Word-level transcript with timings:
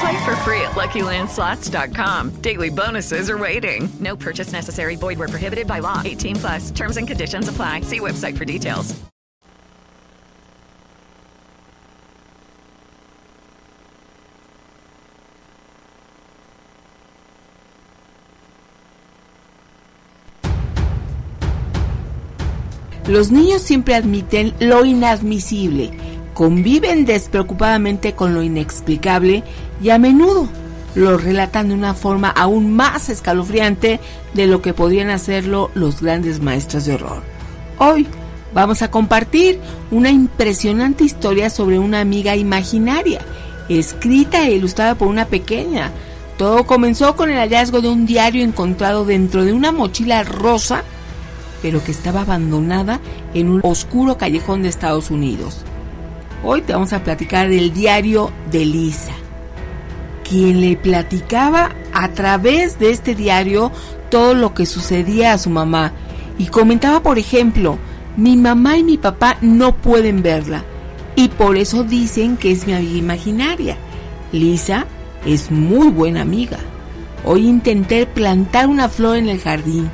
Play 0.00 0.24
for 0.24 0.36
free 0.36 0.60
at 0.60 0.72
LuckyLandSlots.com. 0.72 2.30
Daily 2.40 2.70
bonuses 2.70 3.30
are 3.30 3.38
waiting. 3.38 3.88
No 4.00 4.16
purchase 4.16 4.52
necessary. 4.52 4.96
Void 4.96 5.18
where 5.18 5.28
prohibited 5.28 5.66
by 5.66 5.80
law. 5.80 6.02
18 6.04 6.36
plus. 6.36 6.70
Terms 6.70 6.96
and 6.96 7.06
conditions 7.06 7.48
apply. 7.48 7.82
See 7.82 8.00
website 8.00 8.36
for 8.36 8.44
details. 8.44 8.94
Los 23.06 23.30
niños 23.30 23.60
siempre 23.60 23.94
admiten 23.94 24.54
lo 24.60 24.82
inadmisible, 24.82 25.92
conviven 26.34 27.04
despreocupadamente 27.04 28.14
con 28.14 28.34
lo 28.34 28.42
inexplicable 28.42 29.42
y 29.82 29.90
a 29.90 29.98
menudo 29.98 30.48
lo 30.94 31.16
relatan 31.16 31.68
de 31.68 31.74
una 31.74 31.94
forma 31.94 32.28
aún 32.28 32.72
más 32.72 33.08
escalofriante 33.08 34.00
de 34.34 34.46
lo 34.46 34.60
que 34.60 34.74
podrían 34.74 35.10
hacerlo 35.10 35.70
los 35.74 36.00
grandes 36.00 36.40
maestros 36.40 36.84
de 36.84 36.94
horror. 36.94 37.22
Hoy 37.78 38.06
vamos 38.52 38.82
a 38.82 38.90
compartir 38.90 39.58
una 39.90 40.10
impresionante 40.10 41.04
historia 41.04 41.50
sobre 41.50 41.78
una 41.78 42.00
amiga 42.00 42.36
imaginaria, 42.36 43.20
escrita 43.68 44.46
e 44.46 44.54
ilustrada 44.54 44.94
por 44.94 45.08
una 45.08 45.24
pequeña. 45.26 45.90
Todo 46.38 46.66
comenzó 46.66 47.16
con 47.16 47.30
el 47.30 47.38
hallazgo 47.38 47.80
de 47.80 47.88
un 47.88 48.06
diario 48.06 48.44
encontrado 48.44 49.04
dentro 49.04 49.44
de 49.44 49.52
una 49.52 49.72
mochila 49.72 50.22
rosa 50.22 50.84
pero 51.64 51.82
que 51.82 51.92
estaba 51.92 52.20
abandonada 52.20 53.00
en 53.32 53.48
un 53.48 53.60
oscuro 53.64 54.18
callejón 54.18 54.62
de 54.62 54.68
Estados 54.68 55.10
Unidos. 55.10 55.64
Hoy 56.44 56.60
te 56.62 56.74
vamos 56.74 56.92
a 56.92 57.02
platicar 57.02 57.48
del 57.48 57.72
diario 57.72 58.30
de 58.50 58.66
Lisa, 58.66 59.12
quien 60.28 60.60
le 60.60 60.76
platicaba 60.76 61.74
a 61.92 62.08
través 62.08 62.78
de 62.78 62.90
este 62.90 63.14
diario 63.14 63.72
todo 64.10 64.34
lo 64.34 64.52
que 64.52 64.66
sucedía 64.66 65.32
a 65.32 65.38
su 65.38 65.50
mamá 65.50 65.92
y 66.38 66.46
comentaba, 66.46 67.02
por 67.02 67.18
ejemplo, 67.18 67.78
mi 68.16 68.36
mamá 68.36 68.76
y 68.76 68.84
mi 68.84 68.98
papá 68.98 69.38
no 69.40 69.74
pueden 69.74 70.22
verla 70.22 70.64
y 71.16 71.28
por 71.28 71.56
eso 71.56 71.82
dicen 71.82 72.36
que 72.36 72.52
es 72.52 72.66
mi 72.66 72.74
amiga 72.74 72.98
imaginaria. 72.98 73.76
Lisa 74.30 74.86
es 75.24 75.50
muy 75.50 75.88
buena 75.88 76.20
amiga. 76.20 76.58
Hoy 77.24 77.46
intenté 77.46 78.04
plantar 78.04 78.66
una 78.66 78.88
flor 78.88 79.16
en 79.16 79.28
el 79.28 79.40
jardín 79.40 79.90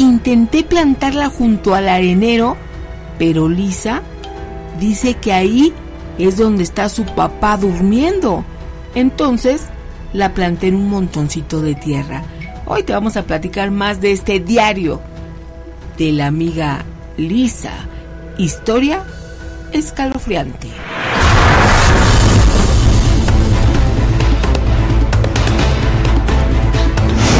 Intenté 0.00 0.64
plantarla 0.64 1.28
junto 1.28 1.74
al 1.74 1.86
arenero, 1.86 2.56
pero 3.18 3.50
Lisa 3.50 4.00
dice 4.80 5.14
que 5.14 5.32
ahí 5.32 5.72
es 6.18 6.38
donde 6.38 6.64
está 6.64 6.88
su 6.88 7.04
papá 7.04 7.56
durmiendo. 7.56 8.44
Entonces 8.94 9.62
la 10.12 10.34
planté 10.34 10.68
en 10.68 10.76
un 10.76 10.90
montoncito 10.90 11.60
de 11.60 11.76
tierra. 11.76 12.24
Hoy 12.66 12.82
te 12.82 12.92
vamos 12.92 13.16
a 13.16 13.22
platicar 13.22 13.70
más 13.70 14.00
de 14.00 14.12
este 14.12 14.40
diario 14.40 15.00
de 15.98 16.12
la 16.12 16.26
amiga 16.26 16.84
Lisa. 17.16 17.72
Historia 18.38 19.04
escalofriante. 19.72 20.68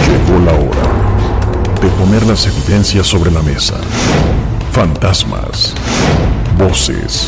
Llegó 0.06 0.38
la 0.44 0.52
hora 0.52 1.80
de 1.80 1.88
poner 1.90 2.26
las 2.26 2.46
evidencias 2.46 3.06
sobre 3.06 3.30
la 3.30 3.42
mesa. 3.42 3.80
Fantasmas, 4.72 5.74
voces, 6.60 7.26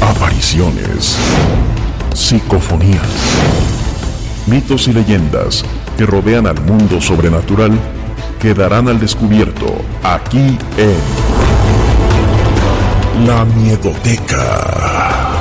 apariciones, 0.00 1.16
psicofonías, 2.14 3.02
mitos 4.46 4.86
y 4.86 4.92
leyendas 4.92 5.64
que 5.98 6.06
rodean 6.06 6.46
al 6.46 6.60
mundo 6.60 7.00
sobrenatural 7.00 7.72
quedarán 8.40 8.86
al 8.86 9.00
descubierto 9.00 9.66
aquí 10.04 10.56
en 10.78 10.96
La 13.26 13.44
Miedoteca. 13.44 15.32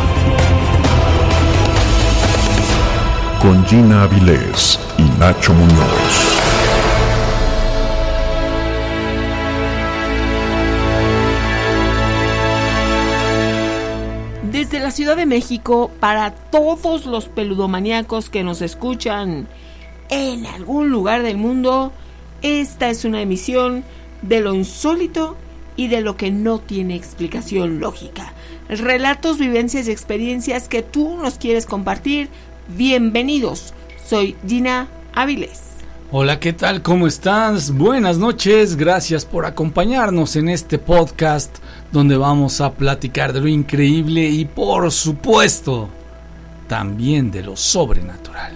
Con 3.40 3.64
Gina 3.68 4.04
Avilés 4.04 4.80
y 4.98 5.04
Nacho 5.20 5.54
Muñoz. 5.54 6.33
Ciudad 14.94 15.18
de 15.18 15.26
México, 15.26 15.90
para 16.00 16.36
todos 16.36 17.08
los 17.08 17.26
peludomaníacos 17.26 18.30
que 18.30 18.44
nos 18.44 18.62
escuchan 18.62 19.48
en 20.12 20.46
algún 20.46 20.92
lugar 20.92 21.24
del 21.24 21.38
mundo, 21.38 21.92
esta 22.44 22.92
es 22.92 23.04
una 23.04 23.20
emisión 23.20 23.84
de 24.22 24.40
lo 24.40 24.54
insólito 24.54 25.36
y 25.76 25.88
de 25.88 26.02
lo 26.02 26.16
que 26.16 26.30
no 26.30 26.60
tiene 26.60 26.96
explicación 26.96 27.80
lógica. 27.80 28.34
Relatos, 28.70 29.40
vivencias 29.40 29.88
y 29.88 29.92
experiencias 29.92 30.68
que 30.68 30.84
tú 30.84 31.18
nos 31.18 31.40
quieres 31.40 31.66
compartir. 31.66 32.30
Bienvenidos. 32.68 33.74
Soy 34.06 34.36
Gina 34.48 34.90
Áviles. 35.16 35.73
Hola, 36.16 36.40
¿qué 36.40 36.54
tal? 36.54 36.84
¿Cómo 36.84 37.08
estás? 37.08 37.72
Buenas 37.72 38.20
noches, 38.20 38.76
gracias 38.76 39.26
por 39.26 39.48
acompañarnos 39.48 40.36
en 40.36 40.48
este 40.48 40.78
podcast 40.78 41.58
donde 41.92 42.16
vamos 42.18 42.62
a 42.62 42.74
platicar 42.74 43.34
de 43.34 43.42
lo 43.42 43.48
increíble 43.48 44.22
y 44.30 44.46
por 44.46 44.92
supuesto 44.92 45.90
también 46.68 47.32
de 47.32 47.42
lo 47.42 47.58
sobrenatural. 47.58 48.54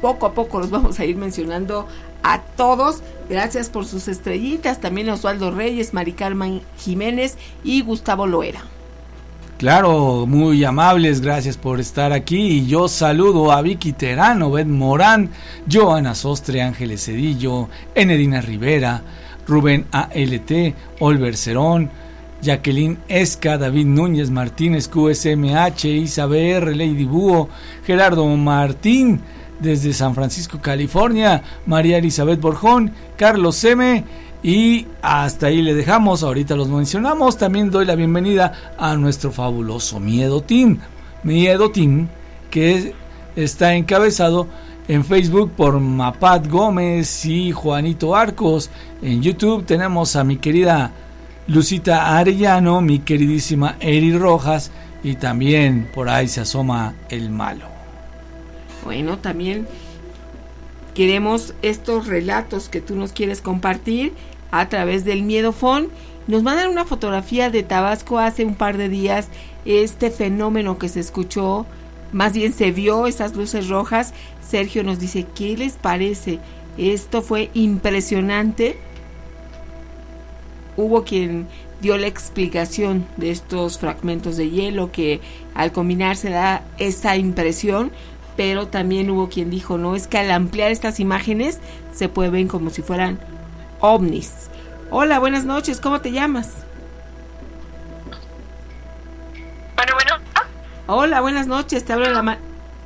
poco 0.00 0.26
a 0.26 0.34
poco 0.34 0.58
los 0.58 0.70
vamos 0.70 0.98
a 1.00 1.04
ir 1.04 1.16
mencionando 1.16 1.86
a 2.22 2.40
todos. 2.40 3.02
Gracias 3.28 3.68
por 3.70 3.86
sus 3.86 4.08
estrellitas. 4.08 4.80
También 4.80 5.08
a 5.08 5.14
Osvaldo 5.14 5.50
Reyes, 5.50 5.94
Mari 5.94 6.12
Carmen 6.12 6.62
Jiménez 6.78 7.36
y 7.64 7.82
Gustavo 7.82 8.26
Loera. 8.26 8.62
Claro, 9.60 10.24
muy 10.26 10.64
amables, 10.64 11.20
gracias 11.20 11.58
por 11.58 11.80
estar 11.80 12.14
aquí. 12.14 12.38
Y 12.38 12.66
yo 12.66 12.88
saludo 12.88 13.52
a 13.52 13.60
Vicky 13.60 13.92
Terán, 13.92 14.50
Ben 14.50 14.70
Morán, 14.70 15.28
Joana 15.70 16.14
Sostre, 16.14 16.62
Ángeles 16.62 17.04
Cedillo, 17.04 17.68
Enedina 17.94 18.40
Rivera, 18.40 19.02
Rubén 19.46 19.84
ALT, 19.92 20.74
Olver 20.98 21.36
Cerón, 21.36 21.90
Jacqueline 22.42 22.98
Esca, 23.08 23.58
David 23.58 23.86
Núñez 23.86 24.30
Martínez, 24.30 24.88
QSMH, 24.88 25.84
Isabel 25.84 26.76
Lady 26.76 27.04
Búho, 27.04 27.48
Gerardo 27.84 28.26
Martín, 28.26 29.20
desde 29.60 29.92
San 29.92 30.14
Francisco, 30.14 30.58
California, 30.60 31.42
María 31.66 31.98
Elizabeth 31.98 32.40
Borjón, 32.40 32.92
Carlos 33.16 33.62
M. 33.64 34.04
Y 34.42 34.86
hasta 35.02 35.48
ahí 35.48 35.60
le 35.60 35.74
dejamos, 35.74 36.22
ahorita 36.22 36.56
los 36.56 36.68
mencionamos. 36.68 37.36
También 37.36 37.70
doy 37.70 37.84
la 37.84 37.94
bienvenida 37.94 38.74
a 38.78 38.96
nuestro 38.96 39.30
fabuloso 39.30 40.00
Miedo 40.00 40.40
Team. 40.40 40.78
Miedo 41.22 41.70
Team, 41.70 42.08
que 42.50 42.94
está 43.36 43.74
encabezado 43.74 44.48
en 44.88 45.04
Facebook 45.04 45.52
por 45.52 45.78
Mapat 45.78 46.48
Gómez 46.48 47.26
y 47.26 47.52
Juanito 47.52 48.16
Arcos. 48.16 48.70
En 49.02 49.22
YouTube 49.22 49.66
tenemos 49.66 50.16
a 50.16 50.24
mi 50.24 50.38
querida 50.38 50.90
Lucita 51.50 52.16
Arellano, 52.16 52.80
mi 52.80 53.00
queridísima 53.00 53.74
Eri 53.80 54.16
Rojas 54.16 54.70
y 55.02 55.16
también 55.16 55.90
por 55.92 56.08
ahí 56.08 56.28
se 56.28 56.42
asoma 56.42 56.94
el 57.08 57.28
malo. 57.28 57.64
Bueno, 58.84 59.18
también 59.18 59.66
queremos 60.94 61.54
estos 61.62 62.06
relatos 62.06 62.68
que 62.68 62.80
tú 62.80 62.94
nos 62.94 63.12
quieres 63.12 63.40
compartir 63.40 64.12
a 64.52 64.68
través 64.68 65.04
del 65.04 65.24
Miedofón. 65.24 65.88
Nos 66.28 66.44
mandan 66.44 66.70
una 66.70 66.84
fotografía 66.84 67.50
de 67.50 67.64
Tabasco 67.64 68.20
hace 68.20 68.44
un 68.44 68.54
par 68.54 68.76
de 68.76 68.88
días, 68.88 69.26
este 69.64 70.12
fenómeno 70.12 70.78
que 70.78 70.88
se 70.88 71.00
escuchó, 71.00 71.66
más 72.12 72.32
bien 72.32 72.52
se 72.52 72.70
vio 72.70 73.08
esas 73.08 73.34
luces 73.34 73.68
rojas. 73.68 74.14
Sergio 74.40 74.84
nos 74.84 75.00
dice, 75.00 75.26
¿qué 75.34 75.56
les 75.56 75.72
parece? 75.72 76.38
Esto 76.78 77.22
fue 77.22 77.50
impresionante. 77.54 78.78
Hubo 80.80 81.04
quien 81.04 81.46
dio 81.82 81.98
la 81.98 82.06
explicación 82.06 83.06
de 83.18 83.30
estos 83.30 83.78
fragmentos 83.78 84.38
de 84.38 84.48
hielo 84.48 84.90
que 84.90 85.20
al 85.54 85.72
combinarse 85.72 86.30
da 86.30 86.62
esa 86.78 87.16
impresión, 87.16 87.92
pero 88.34 88.68
también 88.68 89.10
hubo 89.10 89.28
quien 89.28 89.50
dijo, 89.50 89.76
no, 89.76 89.94
es 89.94 90.06
que 90.06 90.16
al 90.16 90.30
ampliar 90.30 90.70
estas 90.70 90.98
imágenes 90.98 91.58
se 91.92 92.08
puede 92.08 92.30
ver 92.30 92.46
como 92.46 92.70
si 92.70 92.80
fueran 92.80 93.20
ovnis. 93.80 94.48
Hola, 94.90 95.18
buenas 95.18 95.44
noches, 95.44 95.82
¿cómo 95.82 96.00
te 96.00 96.12
llamas? 96.12 96.64
Bueno, 99.76 99.92
bueno. 99.92 100.12
Hola, 100.86 101.20
buenas 101.20 101.46
noches, 101.46 101.84
te 101.84 101.92
hablo 101.92 102.08
la 102.10 102.22
ma 102.22 102.38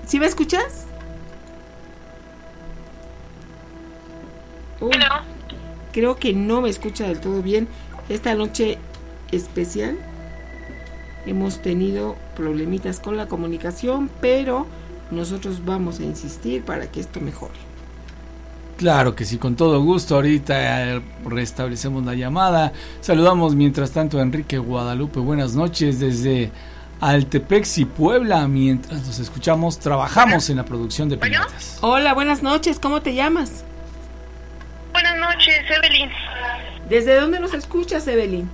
¿Sí 0.05 0.19
me 0.19 0.27
escuchas? 0.27 0.87
Bueno. 4.81 5.07
Creo 5.93 6.17
que 6.17 6.33
no 6.33 6.61
me 6.61 6.71
escucha 6.71 7.07
del 7.07 7.21
todo 7.21 7.41
bien. 7.41 7.69
Esta 8.09 8.35
noche 8.35 8.79
especial 9.33 9.97
hemos 11.27 11.63
tenido 11.63 12.17
problemitas 12.37 13.01
con 13.01 13.17
la 13.17 13.27
comunicación, 13.27 14.11
pero 14.21 14.67
nosotros 15.11 15.65
vamos 15.65 16.01
a 16.01 16.05
insistir 16.05 16.63
para 16.63 16.91
que 16.91 17.01
esto 17.01 17.21
mejore. 17.21 17.55
Claro 18.77 19.15
que 19.15 19.25
sí, 19.25 19.39
con 19.39 19.55
todo 19.57 19.81
gusto. 19.83 20.17
Ahorita 20.17 20.97
eh, 20.97 21.03
restablecemos 21.25 22.05
la 22.05 22.15
llamada. 22.15 22.73
Saludamos 23.01 23.55
mientras 23.55 23.93
tanto 23.93 24.19
a 24.19 24.23
Enrique 24.23 24.59
Guadalupe. 24.59 25.21
Buenas 25.21 25.55
noches 25.55 26.01
desde 26.01 26.51
Altepexi, 27.01 27.85
Puebla. 27.85 28.49
Mientras 28.49 29.07
nos 29.07 29.19
escuchamos, 29.21 29.79
trabajamos 29.79 30.51
en 30.51 30.57
la 30.57 30.65
producción 30.65 31.09
de 31.09 31.17
piñatas. 31.17 31.79
Hola, 31.83 32.15
buenas 32.15 32.43
noches. 32.43 32.81
¿Cómo 32.81 33.01
te 33.01 33.15
llamas? 33.15 33.65
Buenas 34.93 35.19
noches, 35.19 35.61
Evelyn. 35.71 36.11
¿Desde 36.89 37.19
dónde 37.19 37.41
nos 37.41 37.55
escuchas, 37.55 38.07
Evelyn? 38.07 38.49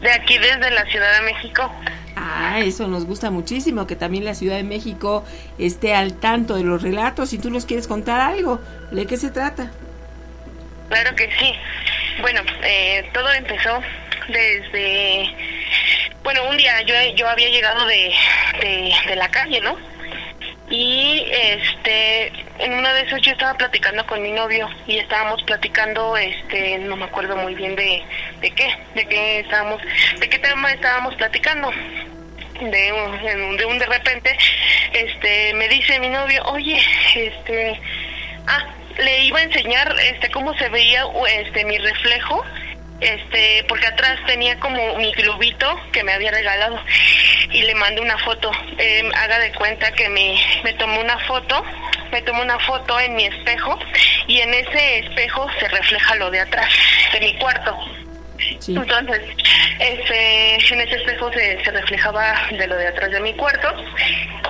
De 0.00 0.10
aquí, 0.10 0.38
desde 0.38 0.70
la 0.70 0.84
Ciudad 0.86 1.20
de 1.20 1.32
México. 1.32 1.72
Ah, 2.16 2.60
eso 2.60 2.86
nos 2.86 3.04
gusta 3.04 3.30
muchísimo, 3.30 3.86
que 3.86 3.96
también 3.96 4.24
la 4.24 4.34
Ciudad 4.34 4.56
de 4.56 4.62
México 4.62 5.24
esté 5.58 5.94
al 5.94 6.14
tanto 6.14 6.56
de 6.56 6.64
los 6.64 6.82
relatos. 6.82 7.30
Si 7.30 7.38
tú 7.38 7.50
nos 7.50 7.66
quieres 7.66 7.86
contar 7.86 8.20
algo, 8.20 8.60
¿de 8.90 9.06
qué 9.06 9.16
se 9.16 9.30
trata? 9.30 9.70
Claro 10.88 11.14
que 11.16 11.28
sí. 11.38 11.52
Bueno, 12.20 12.40
eh, 12.62 13.08
todo 13.12 13.30
empezó 13.32 13.80
desde... 14.28 15.34
Bueno, 16.22 16.48
un 16.48 16.56
día 16.56 16.82
yo, 16.82 16.94
yo 17.16 17.28
había 17.28 17.48
llegado 17.48 17.86
de, 17.86 18.12
de, 18.60 18.92
de 19.08 19.16
la 19.16 19.28
calle, 19.28 19.60
¿no? 19.60 19.76
Y 20.68 21.24
este 21.30 22.32
en 22.58 22.72
una 22.72 22.92
de 22.92 23.02
esas 23.02 23.20
yo 23.20 23.32
estaba 23.32 23.54
platicando 23.54 24.04
con 24.06 24.20
mi 24.20 24.32
novio 24.32 24.68
y 24.86 24.98
estábamos 24.98 25.42
platicando 25.44 26.16
este 26.16 26.78
no 26.78 26.96
me 26.96 27.04
acuerdo 27.04 27.36
muy 27.36 27.54
bien 27.54 27.76
de, 27.76 28.02
de 28.40 28.50
qué 28.50 28.76
de 28.94 29.06
qué 29.06 29.40
estábamos 29.40 29.80
de 30.18 30.28
qué 30.28 30.38
tema 30.38 30.72
estábamos 30.72 31.14
platicando. 31.14 31.70
De 32.56 32.90
un, 32.90 33.56
de 33.58 33.66
un 33.66 33.78
de 33.78 33.84
repente 33.84 34.34
este 34.94 35.52
me 35.54 35.68
dice 35.68 36.00
mi 36.00 36.08
novio 36.08 36.42
oye 36.46 36.80
este 37.14 37.78
ah 38.46 38.64
le 38.98 39.24
iba 39.24 39.40
a 39.40 39.42
enseñar 39.42 39.94
este 40.00 40.30
cómo 40.30 40.56
se 40.56 40.70
veía 40.70 41.04
este 41.28 41.66
mi 41.66 41.76
reflejo 41.76 42.42
este 43.02 43.62
porque 43.68 43.86
atrás 43.86 44.18
tenía 44.26 44.58
como 44.58 44.96
mi 44.96 45.12
globito 45.12 45.78
que 45.92 46.02
me 46.02 46.12
había 46.12 46.30
regalado 46.30 46.80
y 47.50 47.62
le 47.62 47.74
mandé 47.74 48.00
una 48.00 48.18
foto 48.18 48.50
eh, 48.78 49.08
haga 49.14 49.38
de 49.38 49.52
cuenta 49.52 49.92
que 49.92 50.08
me 50.08 50.36
me 50.64 50.72
tomó 50.74 51.00
una 51.00 51.18
foto 51.20 51.62
me 52.10 52.22
tomó 52.22 52.42
una 52.42 52.58
foto 52.60 52.98
en 53.00 53.14
mi 53.14 53.26
espejo 53.26 53.78
y 54.26 54.40
en 54.40 54.54
ese 54.54 54.98
espejo 55.00 55.46
se 55.58 55.68
refleja 55.68 56.14
lo 56.16 56.30
de 56.30 56.40
atrás 56.40 56.72
de 57.12 57.20
mi 57.20 57.34
cuarto 57.38 57.76
entonces 58.68 59.20
este 59.78 60.54
en 60.54 60.80
ese 60.80 60.96
espejo 60.96 61.32
se, 61.32 61.62
se 61.64 61.70
reflejaba 61.70 62.48
de 62.50 62.66
lo 62.66 62.76
de 62.76 62.88
atrás 62.88 63.10
de 63.10 63.20
mi 63.20 63.34
cuarto 63.34 63.74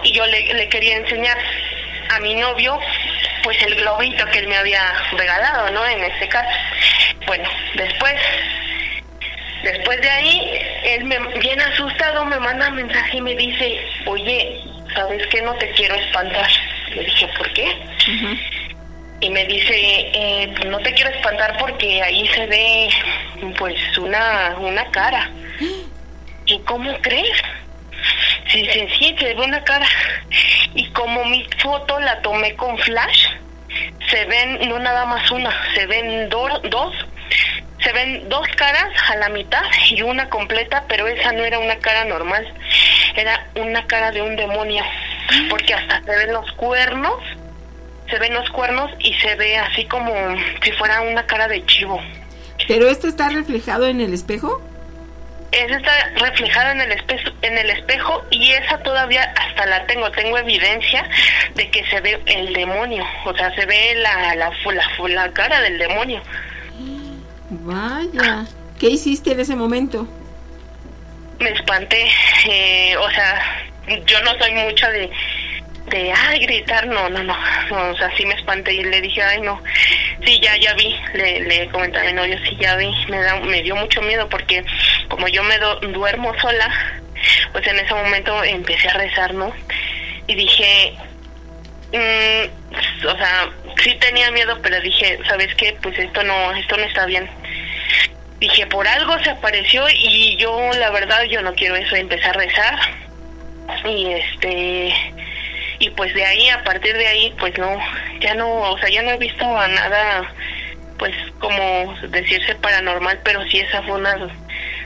y 0.02 0.12
yo 0.12 0.26
le, 0.26 0.54
le 0.54 0.68
quería 0.68 0.96
enseñar 0.96 1.38
a 2.10 2.20
mi 2.20 2.34
novio 2.34 2.78
pues 3.46 3.62
el 3.62 3.76
globito 3.76 4.26
que 4.26 4.40
él 4.40 4.48
me 4.48 4.56
había 4.56 4.92
regalado, 5.12 5.70
¿no? 5.70 5.86
En 5.86 6.02
este 6.02 6.28
caso. 6.28 6.48
Bueno, 7.28 7.48
después, 7.76 8.14
después 9.66 10.00
de 10.00 10.10
ahí, 10.10 10.60
él 10.84 11.04
me, 11.04 11.18
bien 11.38 11.60
asustado 11.60 12.24
me 12.24 12.38
manda 12.38 12.68
un 12.68 12.76
mensaje 12.76 13.16
y 13.16 13.20
me 13.20 13.34
dice, 13.34 13.80
oye, 14.06 14.60
¿sabes 14.94 15.26
qué? 15.28 15.42
No 15.42 15.54
te 15.54 15.70
quiero 15.72 15.94
espantar. 15.94 16.48
Le 16.94 17.04
dije, 17.04 17.28
¿por 17.36 17.52
qué? 17.52 17.66
Y 19.20 19.30
me 19.30 19.44
dice, 19.46 19.74
eh, 19.74 20.52
pues 20.56 20.70
no 20.70 20.78
te 20.78 20.92
quiero 20.92 21.10
espantar 21.10 21.56
porque 21.58 22.02
ahí 22.02 22.26
se 22.28 22.46
ve, 22.46 22.88
pues, 23.58 23.76
una, 23.98 24.56
una 24.58 24.84
cara. 24.90 25.30
¿Y 26.46 26.58
cómo 26.60 26.96
crees? 27.00 27.42
Sí, 28.48 28.68
sí, 28.72 28.86
sí, 28.98 29.16
se 29.18 29.34
ve 29.34 29.42
una 29.42 29.62
cara. 29.64 29.86
Y 30.74 30.86
como 30.90 31.24
mi 31.24 31.44
foto 31.58 31.98
la 31.98 32.20
tomé 32.22 32.54
con 32.54 32.78
flash, 32.78 33.26
se 34.08 34.24
ven, 34.26 34.68
no 34.68 34.78
nada 34.78 35.06
más 35.06 35.28
una, 35.30 35.52
se 35.74 35.86
ven 35.86 36.28
do, 36.28 36.48
dos, 36.70 36.94
se 37.82 37.92
ven 37.92 38.28
dos 38.28 38.46
caras 38.56 38.90
a 39.08 39.16
la 39.16 39.28
mitad 39.28 39.62
y 39.90 40.02
una 40.02 40.28
completa, 40.28 40.84
pero 40.88 41.06
esa 41.06 41.32
no 41.32 41.44
era 41.44 41.58
una 41.58 41.76
cara 41.76 42.04
normal, 42.04 42.46
era 43.14 43.46
una 43.54 43.86
cara 43.86 44.10
de 44.10 44.22
un 44.22 44.36
demonio, 44.36 44.82
porque 45.50 45.74
hasta 45.74 46.02
se 46.02 46.16
ven 46.16 46.32
los 46.32 46.50
cuernos, 46.52 47.22
se 48.10 48.18
ven 48.18 48.34
los 48.34 48.48
cuernos 48.50 48.90
y 48.98 49.14
se 49.14 49.34
ve 49.36 49.56
así 49.58 49.84
como 49.86 50.12
si 50.62 50.72
fuera 50.72 51.00
una 51.02 51.24
cara 51.26 51.48
de 51.48 51.64
chivo. 51.66 52.00
¿Pero 52.66 52.88
esto 52.88 53.06
está 53.08 53.28
reflejado 53.28 53.86
en 53.86 54.00
el 54.00 54.14
espejo? 54.14 54.62
esa 55.52 55.76
está 55.76 56.10
reflejada 56.16 56.72
en 56.72 56.80
el 56.80 56.92
espejo, 56.92 57.30
en 57.42 57.58
el 57.58 57.70
espejo 57.70 58.24
y 58.30 58.50
esa 58.52 58.78
todavía 58.78 59.22
hasta 59.36 59.66
la 59.66 59.86
tengo, 59.86 60.10
tengo 60.10 60.36
evidencia 60.38 61.08
de 61.54 61.70
que 61.70 61.84
se 61.86 62.00
ve 62.00 62.20
el 62.26 62.52
demonio, 62.52 63.04
o 63.24 63.34
sea, 63.34 63.54
se 63.54 63.64
ve 63.64 63.94
la 63.96 64.34
la, 64.34 64.50
la, 64.50 65.08
la 65.08 65.32
cara 65.32 65.60
del 65.62 65.78
demonio. 65.78 66.22
Vaya, 67.50 68.44
¿qué 68.78 68.90
hiciste 68.90 69.32
en 69.32 69.40
ese 69.40 69.56
momento? 69.56 70.06
Me 71.38 71.50
espanté, 71.50 72.08
eh, 72.48 72.96
o 72.96 73.10
sea, 73.10 73.42
yo 74.06 74.20
no 74.22 74.32
soy 74.38 74.52
mucho 74.52 74.86
de, 74.88 75.10
de, 75.90 76.12
ay, 76.12 76.40
gritar, 76.40 76.86
no, 76.86 77.08
no, 77.08 77.22
no, 77.22 77.36
no, 77.70 77.90
o 77.90 77.96
sea, 77.96 78.10
sí 78.16 78.24
me 78.26 78.34
espanté 78.34 78.74
y 78.74 78.82
le 78.82 79.00
dije, 79.00 79.22
ay, 79.22 79.40
no, 79.42 79.62
sí, 80.24 80.40
ya, 80.40 80.56
ya 80.56 80.74
vi, 80.74 80.96
le, 81.14 81.40
le 81.40 81.68
comenté 81.68 81.98
a 81.98 82.04
mi 82.04 82.12
novio, 82.14 82.38
sí, 82.44 82.56
ya 82.58 82.76
vi, 82.76 82.90
me, 83.08 83.20
da, 83.20 83.36
me 83.40 83.62
dio 83.62 83.76
mucho 83.76 84.00
miedo 84.02 84.28
porque 84.28 84.64
como 85.08 85.28
yo 85.28 85.42
me 85.44 85.58
duermo 85.92 86.32
sola, 86.40 86.72
pues 87.52 87.66
en 87.66 87.78
ese 87.78 87.94
momento 87.94 88.42
empecé 88.44 88.88
a 88.88 88.94
rezar, 88.94 89.34
¿no? 89.34 89.52
Y 90.26 90.34
dije, 90.34 90.94
mm, 91.96 93.06
o 93.06 93.16
sea, 93.16 93.50
sí 93.82 93.94
tenía 94.00 94.30
miedo, 94.30 94.58
pero 94.62 94.80
dije, 94.80 95.18
¿sabes 95.28 95.54
qué? 95.54 95.76
Pues 95.82 95.98
esto 95.98 96.22
no, 96.22 96.52
esto 96.52 96.76
no 96.76 96.84
está 96.84 97.06
bien. 97.06 97.28
Dije, 98.38 98.66
por 98.66 98.86
algo 98.86 99.18
se 99.22 99.30
apareció 99.30 99.84
y 99.88 100.36
yo, 100.36 100.70
la 100.78 100.90
verdad, 100.90 101.22
yo 101.24 101.40
no 101.42 101.54
quiero 101.54 101.76
eso, 101.76 101.96
empecé 101.96 102.26
a 102.26 102.32
rezar. 102.32 102.78
Y 103.84 104.12
este, 104.12 104.94
y 105.78 105.90
pues 105.90 106.12
de 106.14 106.24
ahí, 106.24 106.48
a 106.48 106.62
partir 106.64 106.96
de 106.96 107.06
ahí, 107.06 107.34
pues 107.38 107.56
no, 107.58 107.78
ya 108.20 108.34
no, 108.34 108.48
o 108.72 108.78
sea, 108.78 108.88
ya 108.88 109.02
no 109.02 109.10
he 109.10 109.18
visto 109.18 109.44
a 109.44 109.68
nada, 109.68 110.32
pues 110.98 111.14
como 111.38 111.94
decirse 112.08 112.54
paranormal, 112.56 113.20
pero 113.24 113.42
sí 113.48 113.58
esa 113.60 113.82
fue 113.82 113.96
una 113.96 114.16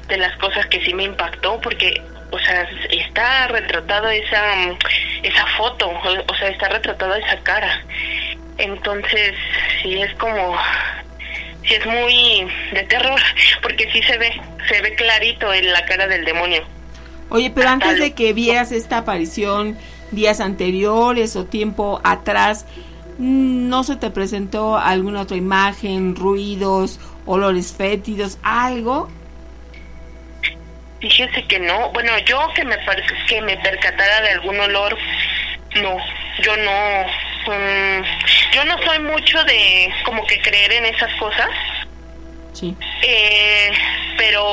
de 0.08 0.16
las 0.16 0.36
cosas 0.38 0.66
que 0.66 0.84
sí 0.84 0.92
me 0.94 1.04
impactó, 1.04 1.60
porque 1.60 2.02
o 2.30 2.38
sea, 2.38 2.68
está 2.90 3.48
retratada 3.48 4.14
esa, 4.14 4.42
esa 5.22 5.46
foto, 5.56 5.90
o, 5.90 6.34
sea, 6.34 6.48
está 6.48 6.68
retratada 6.68 7.18
esa 7.18 7.38
cara. 7.42 7.84
Entonces, 8.58 9.34
sí 9.82 10.00
es 10.00 10.14
como, 10.14 10.54
sí 11.64 11.74
es 11.74 11.86
muy 11.86 12.46
de 12.72 12.82
terror, 12.84 13.20
porque 13.62 13.90
sí 13.92 14.02
se 14.02 14.18
ve, 14.18 14.32
se 14.68 14.80
ve 14.82 14.94
clarito 14.94 15.52
en 15.52 15.72
la 15.72 15.84
cara 15.86 16.06
del 16.06 16.24
demonio. 16.24 16.62
Oye, 17.30 17.50
pero 17.54 17.68
antes 17.68 17.98
de 17.98 18.12
que 18.12 18.32
vieras 18.32 18.72
esta 18.72 18.98
aparición 18.98 19.78
días 20.10 20.40
anteriores 20.40 21.36
o 21.36 21.44
tiempo 21.44 22.00
atrás, 22.02 22.66
¿no 23.18 23.84
se 23.84 23.96
te 23.96 24.10
presentó 24.10 24.76
alguna 24.76 25.22
otra 25.22 25.36
imagen, 25.36 26.16
ruidos, 26.16 26.98
olores 27.26 27.72
fétidos, 27.72 28.38
algo? 28.42 29.08
Fíjese 31.00 31.44
que 31.44 31.58
no. 31.58 31.90
Bueno, 31.90 32.16
yo 32.18 32.38
que 32.54 32.64
me 32.64 32.76
que 33.26 33.40
me 33.42 33.56
percatara 33.58 34.20
de 34.20 34.30
algún 34.30 34.60
olor, 34.60 34.96
no. 35.76 35.96
Yo 36.42 36.56
no. 36.56 37.06
Mm, 37.46 38.02
yo 38.52 38.64
no 38.64 38.78
soy 38.82 38.98
mucho 39.00 39.42
de 39.44 39.92
como 40.04 40.26
que 40.26 40.40
creer 40.40 40.72
en 40.72 40.86
esas 40.86 41.12
cosas. 41.14 41.48
Sí. 42.52 42.76
Eh, 43.02 43.70
pero, 44.16 44.44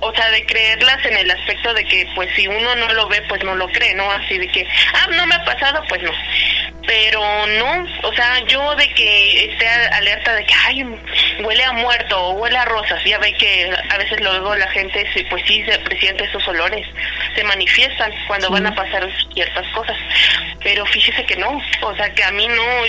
o 0.00 0.14
sea, 0.14 0.30
de 0.30 0.44
creerlas 0.46 1.04
en 1.04 1.16
el 1.16 1.30
aspecto 1.30 1.74
de 1.74 1.84
que, 1.84 2.08
pues, 2.14 2.28
si 2.36 2.46
uno 2.46 2.76
no 2.76 2.92
lo 2.94 3.08
ve, 3.08 3.22
pues 3.28 3.42
no 3.44 3.54
lo 3.54 3.68
cree, 3.68 3.94
¿no? 3.94 4.10
Así 4.10 4.38
de 4.38 4.48
que, 4.48 4.66
ah, 4.94 5.08
no 5.16 5.26
me 5.26 5.34
ha 5.34 5.44
pasado, 5.44 5.82
pues 5.88 6.02
no 6.02 6.12
pero 6.86 7.20
no, 7.46 7.86
o 8.04 8.14
sea, 8.14 8.38
yo 8.46 8.74
de 8.76 8.88
que 8.94 9.50
esté 9.50 9.68
alerta 9.68 10.34
de 10.34 10.44
que, 10.44 10.54
ay, 10.54 10.84
huele 11.42 11.64
a 11.64 11.72
muerto 11.72 12.18
o 12.18 12.32
huele 12.34 12.56
a 12.56 12.64
rosas, 12.64 13.02
ya 13.04 13.18
ve 13.18 13.32
que 13.34 13.70
a 13.88 13.98
veces 13.98 14.20
luego 14.20 14.54
la 14.54 14.68
gente, 14.68 15.04
pues 15.28 15.42
sí, 15.46 15.64
se 15.64 15.78
presiente 15.80 16.24
esos 16.24 16.46
olores, 16.46 16.86
se 17.34 17.42
manifiestan 17.44 18.12
cuando 18.28 18.50
van 18.50 18.66
a 18.66 18.74
pasar 18.74 19.08
ciertas 19.34 19.66
cosas, 19.74 19.96
pero 20.62 20.86
fíjese 20.86 21.24
que 21.24 21.36
no, 21.36 21.60
o 21.82 21.96
sea, 21.96 22.08
que 22.14 22.22
a 22.22 22.30
mí 22.30 22.46
no, 22.46 22.86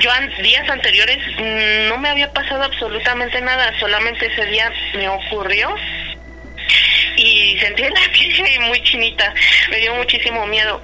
yo 0.00 0.10
días 0.42 0.68
anteriores 0.68 1.18
mm, 1.38 1.88
no 1.88 1.98
me 1.98 2.10
había 2.10 2.30
pasado 2.32 2.64
absolutamente 2.64 3.40
nada, 3.40 3.72
solamente 3.92 4.24
ese 4.24 4.46
día 4.46 4.72
me 4.94 5.06
ocurrió 5.06 5.74
y 7.16 7.58
sentí 7.60 7.82
la 7.82 8.00
piel 8.12 8.60
muy 8.60 8.82
chinita, 8.82 9.34
me 9.70 9.76
dio 9.80 9.94
muchísimo 9.96 10.46
miedo. 10.46 10.80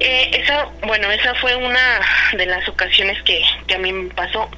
Eh, 0.00 0.30
esa, 0.32 0.64
bueno, 0.82 1.10
esa 1.12 1.36
fue 1.36 1.54
una 1.54 2.00
de 2.32 2.46
las 2.46 2.68
ocasiones 2.68 3.22
que, 3.22 3.40
que 3.68 3.76
a 3.76 3.78
mí 3.78 3.92
me 3.92 4.12
pasó. 4.12 4.50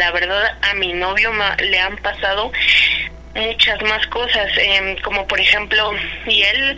La 0.00 0.10
verdad, 0.10 0.58
a 0.60 0.74
mi 0.74 0.92
novio 0.92 1.32
le 1.60 1.80
han 1.80 1.96
pasado 1.96 2.52
muchas 3.38 3.80
más 3.82 4.06
cosas, 4.08 4.50
em, 4.58 4.96
como 5.02 5.26
por 5.26 5.40
ejemplo, 5.40 5.92
y 6.26 6.42
él, 6.42 6.76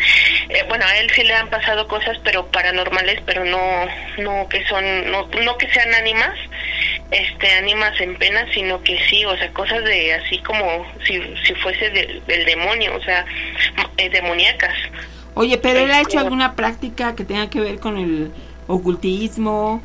eh, 0.48 0.64
bueno, 0.68 0.84
a 0.86 0.96
él 0.98 1.10
sí 1.14 1.22
le 1.22 1.34
han 1.34 1.48
pasado 1.48 1.86
cosas, 1.88 2.18
pero 2.24 2.46
paranormales, 2.50 3.20
pero 3.26 3.44
no, 3.44 3.86
no 4.18 4.48
que 4.48 4.64
son, 4.66 5.10
no, 5.10 5.26
no 5.42 5.58
que 5.58 5.68
sean 5.70 5.92
ánimas, 5.94 6.34
este, 7.10 7.52
ánimas 7.52 8.00
en 8.00 8.16
pena, 8.16 8.46
sino 8.52 8.82
que 8.82 8.98
sí, 9.08 9.24
o 9.24 9.36
sea, 9.36 9.50
cosas 9.52 9.84
de 9.84 10.14
así 10.14 10.38
como 10.38 10.86
si, 11.04 11.20
si 11.44 11.54
fuese 11.54 11.90
del 11.90 12.44
demonio, 12.44 12.96
o 12.96 13.02
sea, 13.02 13.24
eh, 13.96 14.10
demoníacas. 14.10 14.74
Oye, 15.34 15.58
pero 15.58 15.80
él 15.80 15.90
ha 15.90 16.00
hecho 16.00 16.18
alguna 16.18 16.54
práctica 16.54 17.14
que 17.14 17.24
tenga 17.24 17.48
que 17.48 17.60
ver 17.60 17.78
con 17.78 17.96
el 17.96 18.32
ocultismo, 18.66 19.82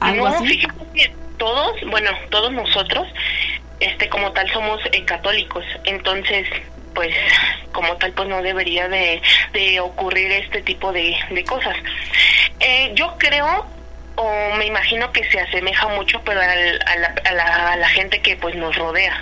algo 0.00 0.28
no, 0.28 0.34
así. 0.34 0.58
que 0.94 1.12
todos, 1.38 1.76
bueno, 1.88 2.10
todos 2.30 2.52
nosotros, 2.52 3.06
este, 3.82 4.08
como 4.08 4.32
tal 4.32 4.50
somos 4.50 4.80
eh, 4.92 5.04
católicos, 5.04 5.64
entonces, 5.84 6.48
pues, 6.94 7.14
como 7.72 7.96
tal, 7.96 8.12
pues 8.12 8.28
no 8.28 8.42
debería 8.42 8.88
de, 8.88 9.20
de 9.52 9.80
ocurrir 9.80 10.30
este 10.32 10.62
tipo 10.62 10.92
de, 10.92 11.16
de 11.30 11.44
cosas. 11.44 11.76
Eh, 12.60 12.92
yo 12.94 13.16
creo 13.18 13.66
o 14.14 14.54
me 14.56 14.66
imagino 14.66 15.10
que 15.10 15.24
se 15.30 15.40
asemeja 15.40 15.88
mucho 15.88 16.20
pero 16.22 16.38
a, 16.38 16.44
la, 16.44 17.14
a, 17.24 17.32
la, 17.32 17.72
a 17.72 17.76
la 17.76 17.88
gente 17.88 18.20
que 18.20 18.36
pues 18.36 18.54
nos 18.54 18.76
rodea 18.76 19.18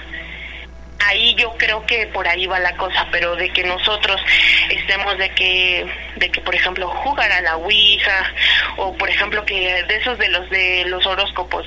ahí 1.06 1.34
yo 1.34 1.54
creo 1.56 1.84
que 1.86 2.06
por 2.06 2.26
ahí 2.28 2.46
va 2.46 2.58
la 2.58 2.76
cosa, 2.76 3.06
pero 3.10 3.36
de 3.36 3.50
que 3.50 3.64
nosotros 3.64 4.20
estemos 4.68 5.16
de 5.18 5.30
que, 5.30 5.86
de 6.16 6.30
que 6.30 6.40
por 6.40 6.54
ejemplo 6.54 6.88
jugar 6.88 7.30
a 7.32 7.40
la 7.40 7.56
Ouija, 7.56 8.32
o 8.76 8.96
por 8.96 9.08
ejemplo 9.08 9.44
que 9.44 9.82
de 9.84 9.96
esos 9.96 10.18
de 10.18 10.28
los 10.28 10.48
de 10.50 10.84
los 10.86 11.04
horóscopos, 11.06 11.66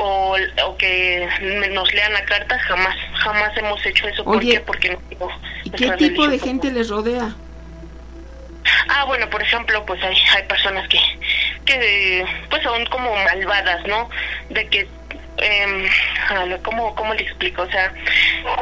o, 0.00 0.36
o 0.64 0.76
que 0.76 1.28
nos 1.70 1.92
lean 1.92 2.12
la 2.12 2.24
carta, 2.24 2.58
jamás, 2.58 2.96
jamás 3.12 3.56
hemos 3.56 3.84
hecho 3.84 4.08
eso. 4.08 4.24
¿Por 4.24 4.40
qué? 4.40 4.60
Porque 4.60 4.90
no, 4.90 4.98
¿Y 5.64 5.70
qué 5.70 5.90
tipo 5.92 6.26
de 6.26 6.38
gente 6.38 6.72
les 6.72 6.88
rodea? 6.88 7.34
Ah, 8.88 9.04
bueno, 9.04 9.28
por 9.28 9.42
ejemplo, 9.42 9.84
pues 9.84 10.02
hay, 10.02 10.16
hay 10.34 10.42
personas 10.44 10.88
que, 10.88 10.98
que 11.64 12.24
pues 12.48 12.62
son 12.62 12.84
como 12.86 13.14
malvadas, 13.14 13.86
¿no? 13.86 14.08
De 14.48 14.66
que 14.68 14.88
eh, 15.38 15.90
¿cómo, 16.62 16.94
¿cómo 16.94 17.14
le 17.14 17.22
explico? 17.22 17.62
O 17.62 17.70
sea, 17.70 17.92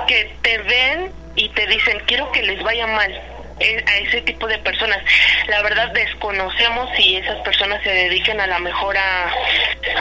que 0.06 0.34
te 0.42 0.58
ven 0.58 1.12
y 1.36 1.48
te 1.50 1.66
dicen, 1.66 2.00
quiero 2.06 2.30
que 2.32 2.42
les 2.42 2.62
vaya 2.62 2.86
mal 2.86 3.37
a 3.60 3.96
ese 3.98 4.20
tipo 4.22 4.46
de 4.46 4.58
personas. 4.58 5.02
La 5.48 5.62
verdad 5.62 5.90
desconocemos 5.92 6.88
si 6.96 7.16
esas 7.16 7.38
personas 7.42 7.82
se 7.82 7.90
dediquen 7.90 8.40
a 8.40 8.46
la 8.46 8.58
mejor 8.58 8.96
a, 8.96 9.32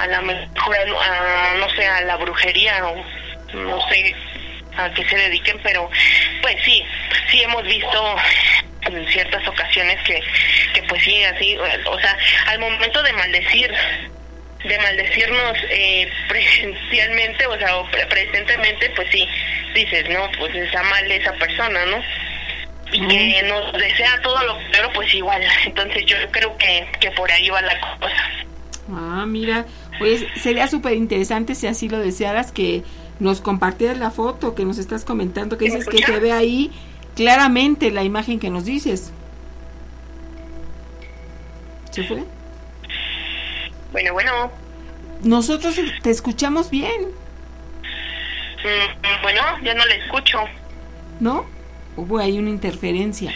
la 0.08 0.22
mejor 0.22 0.76
a, 0.76 1.56
no 1.58 1.70
sé, 1.72 1.86
a 1.86 2.02
la 2.02 2.18
brujería 2.18 2.86
o 2.88 2.96
no 3.54 3.90
sé 3.90 4.16
a 4.78 4.92
qué 4.92 5.04
se 5.08 5.18
dediquen, 5.18 5.60
pero 5.64 5.90
pues 6.42 6.56
sí, 6.64 6.84
sí 7.30 7.42
hemos 7.42 7.64
visto 7.64 8.16
en 8.82 9.08
ciertas 9.08 9.46
ocasiones 9.48 9.98
que, 10.04 10.22
que 10.74 10.84
pues 10.84 11.04
sí, 11.04 11.24
así, 11.24 11.58
o 11.58 12.00
sea, 12.00 12.18
al 12.48 12.60
momento 12.60 13.02
de 13.02 13.14
maldecir 13.14 13.74
de 14.64 14.78
maldecirnos 14.80 15.58
eh, 15.70 16.10
presencialmente, 16.28 17.46
o 17.46 17.58
sea, 17.58 17.78
o 17.78 17.90
presentemente, 18.10 18.90
pues 18.92 19.08
sí, 19.12 19.28
dices, 19.74 20.10
no, 20.10 20.30
pues 20.38 20.54
está 20.56 20.84
mal 20.84 21.12
esa 21.12 21.34
persona, 21.34 21.86
¿no? 21.86 22.04
Y 22.92 23.06
que 23.08 23.44
nos 23.44 23.74
desea 23.74 24.22
todo 24.22 24.42
lo 24.44 24.58
peor, 24.72 24.90
pues 24.94 25.14
igual. 25.14 25.42
Entonces 25.66 26.06
yo 26.06 26.16
creo 26.32 26.58
que, 26.58 26.88
que 27.00 27.12
por 27.12 27.32
ahí 27.32 27.50
va 27.50 27.62
la 27.62 27.80
cosa. 28.00 28.48
Ah, 28.94 29.26
mira, 29.28 29.66
pues 30.00 30.26
sería 30.42 30.68
súper 30.68 30.94
interesante 30.94 31.56
si 31.56 31.68
así 31.68 31.90
lo 31.90 32.00
desearas 32.00 32.52
que 32.52 32.84
nos 33.20 33.42
compartieras 33.42 33.98
la 33.98 34.12
foto 34.12 34.56
que 34.56 34.64
nos 34.64 34.78
estás 34.78 35.04
comentando, 35.04 35.58
que 35.58 35.66
dices 35.66 35.88
que 35.88 35.98
se 35.98 36.20
ve 36.20 36.32
ahí 36.32 36.72
claramente 37.16 37.92
la 37.92 38.04
imagen 38.04 38.40
que 38.40 38.50
nos 38.50 38.66
dices. 38.66 39.12
¿Se 41.92 42.04
fue? 42.04 42.24
Bueno, 43.92 44.14
bueno. 44.14 44.52
Nosotros 45.24 45.80
te 46.04 46.12
escuchamos 46.12 46.70
bien. 46.70 47.08
Mm, 48.64 49.22
bueno, 49.24 49.42
ya 49.64 49.74
no 49.74 49.86
le 49.86 49.96
escucho. 50.06 50.40
¿No? 51.20 51.57
Hubo 51.98 52.20
ahí 52.20 52.38
una 52.38 52.52
interferencia. 52.52 53.34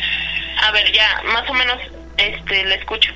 A 0.63 0.72
ver, 0.72 0.91
ya, 0.94 1.22
más 1.34 1.50
o 1.50 1.53
menos, 1.53 1.77
este, 2.18 2.63
le 2.63 2.75
escucho. 2.75 3.12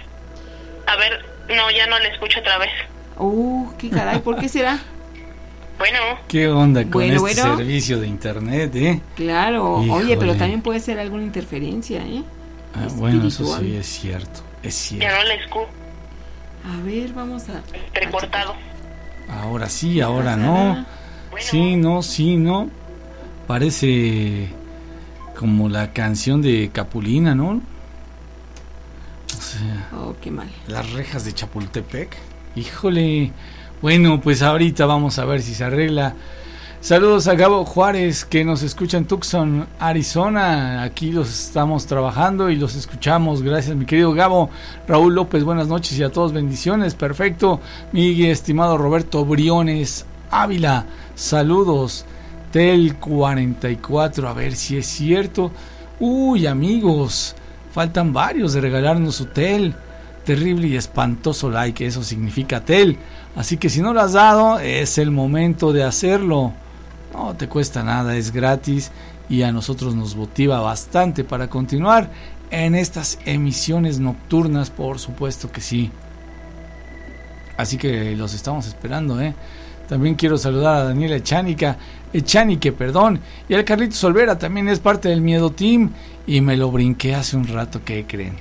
A 0.87 0.95
ver, 0.97 1.23
no, 1.55 1.69
ya 1.71 1.85
no 1.87 1.99
le 1.99 2.09
escucho 2.09 2.39
otra 2.39 2.57
vez. 2.57 2.71
Uh, 3.17 3.71
qué 3.77 3.89
caray, 3.89 4.19
¿por 4.19 4.37
qué 4.37 4.49
será? 4.49 4.79
Bueno. 5.77 5.99
¿Qué 6.29 6.47
onda 6.47 6.89
con 6.89 7.03
este 7.03 7.33
servicio 7.33 7.99
de 7.99 8.07
internet, 8.07 8.73
eh? 8.77 9.01
Claro, 9.13 9.73
oye, 9.75 10.15
pero 10.15 10.33
también 10.35 10.61
puede 10.61 10.79
ser 10.79 10.97
alguna 10.99 11.23
interferencia, 11.23 11.99
¿eh? 11.99 12.23
Ah, 12.73 12.87
bueno, 12.93 13.27
eso 13.27 13.59
sí 13.59 13.75
es 13.75 13.85
cierto, 13.85 14.39
es 14.63 14.73
cierto. 14.73 15.05
Ya 15.05 15.17
no 15.17 15.23
le 15.25 15.35
escucho. 15.35 15.67
A 16.63 16.81
ver, 16.85 17.11
vamos 17.11 17.49
a... 17.49 17.61
Recortado. 17.93 18.55
Ahora 19.29 19.67
sí, 19.67 19.99
ahora 19.99 20.37
no. 20.37 20.85
Sí, 21.39 21.75
no, 21.75 22.01
sí, 22.01 22.37
no. 22.37 22.69
Parece 23.45 24.47
como 25.35 25.69
la 25.69 25.93
canción 25.93 26.41
de 26.41 26.69
Capulina, 26.73 27.35
¿no? 27.35 27.61
sea, 29.27 29.89
Oh, 29.93 30.15
qué 30.21 30.31
mal. 30.31 30.49
las 30.67 30.91
rejas 30.93 31.25
de 31.25 31.33
Chapultepec. 31.33 32.15
Híjole. 32.55 33.31
Bueno, 33.81 34.21
pues 34.21 34.41
ahorita 34.41 34.85
vamos 34.85 35.19
a 35.19 35.25
ver 35.25 35.41
si 35.41 35.53
se 35.53 35.63
arregla. 35.63 36.15
Saludos 36.81 37.27
a 37.27 37.33
Gabo 37.33 37.65
Juárez 37.65 38.25
que 38.25 38.45
nos 38.45 38.61
escucha 38.61 38.97
en 38.97 39.05
Tucson, 39.05 39.67
Arizona. 39.79 40.83
Aquí 40.83 41.11
los 41.11 41.29
estamos 41.29 41.87
trabajando 41.87 42.49
y 42.49 42.55
los 42.55 42.75
escuchamos. 42.75 43.41
Gracias, 43.41 43.75
mi 43.75 43.85
querido 43.85 44.13
Gabo. 44.13 44.49
Raúl 44.87 45.15
López, 45.15 45.43
buenas 45.43 45.67
noches 45.67 45.97
y 45.97 46.03
a 46.03 46.11
todos 46.11 46.31
bendiciones. 46.31 46.93
Perfecto. 46.93 47.59
Mi 47.91 48.25
estimado 48.25 48.77
Roberto 48.77 49.25
Briones 49.25 50.05
Ávila, 50.29 50.85
saludos. 51.15 52.05
Tel 52.55 52.95
44, 52.95 54.29
a 54.29 54.33
ver 54.33 54.55
si 54.55 54.77
es 54.77 54.85
cierto. 54.85 55.51
Uy, 55.99 56.47
amigos, 56.47 57.35
faltan 57.73 58.13
varios 58.13 58.53
de 58.53 58.61
regalarnos 58.61 59.15
su 59.15 59.25
tel. 59.25 59.75
Terrible 60.23 60.67
y 60.69 60.77
espantoso 60.77 61.49
like, 61.49 61.85
eso 61.85 62.01
significa 62.01 62.63
tel. 62.63 62.97
Así 63.35 63.57
que 63.57 63.67
si 63.67 63.81
no 63.81 63.93
lo 63.93 63.99
has 63.99 64.13
dado, 64.13 64.59
es 64.59 64.97
el 64.99 65.11
momento 65.11 65.73
de 65.73 65.83
hacerlo. 65.83 66.53
No 67.13 67.35
te 67.35 67.49
cuesta 67.49 67.83
nada, 67.83 68.15
es 68.15 68.31
gratis 68.31 68.89
y 69.27 69.41
a 69.41 69.51
nosotros 69.51 69.93
nos 69.93 70.15
motiva 70.15 70.61
bastante 70.61 71.25
para 71.25 71.49
continuar 71.49 72.09
en 72.51 72.73
estas 72.73 73.19
emisiones 73.25 73.99
nocturnas, 73.99 74.69
por 74.69 74.99
supuesto 74.99 75.51
que 75.51 75.59
sí. 75.59 75.91
Así 77.57 77.77
que 77.77 78.15
los 78.15 78.33
estamos 78.33 78.65
esperando, 78.65 79.19
¿eh? 79.19 79.35
También 79.87 80.15
quiero 80.15 80.37
saludar 80.37 80.77
a 80.77 80.83
Daniela 80.85 81.17
Echánica, 81.17 81.77
Echanique, 82.17 82.71
perdón, 82.71 83.19
y 83.49 83.53
al 83.53 83.65
Carlitos 83.65 84.03
Olvera, 84.03 84.37
también 84.39 84.69
es 84.69 84.79
parte 84.79 85.09
del 85.09 85.21
Miedo 85.21 85.51
Team 85.51 85.91
y 86.25 86.41
me 86.41 86.55
lo 86.55 86.71
brinqué 86.71 87.13
hace 87.13 87.35
un 87.35 87.47
rato, 87.47 87.81
¿qué 87.83 88.05
creen? 88.07 88.37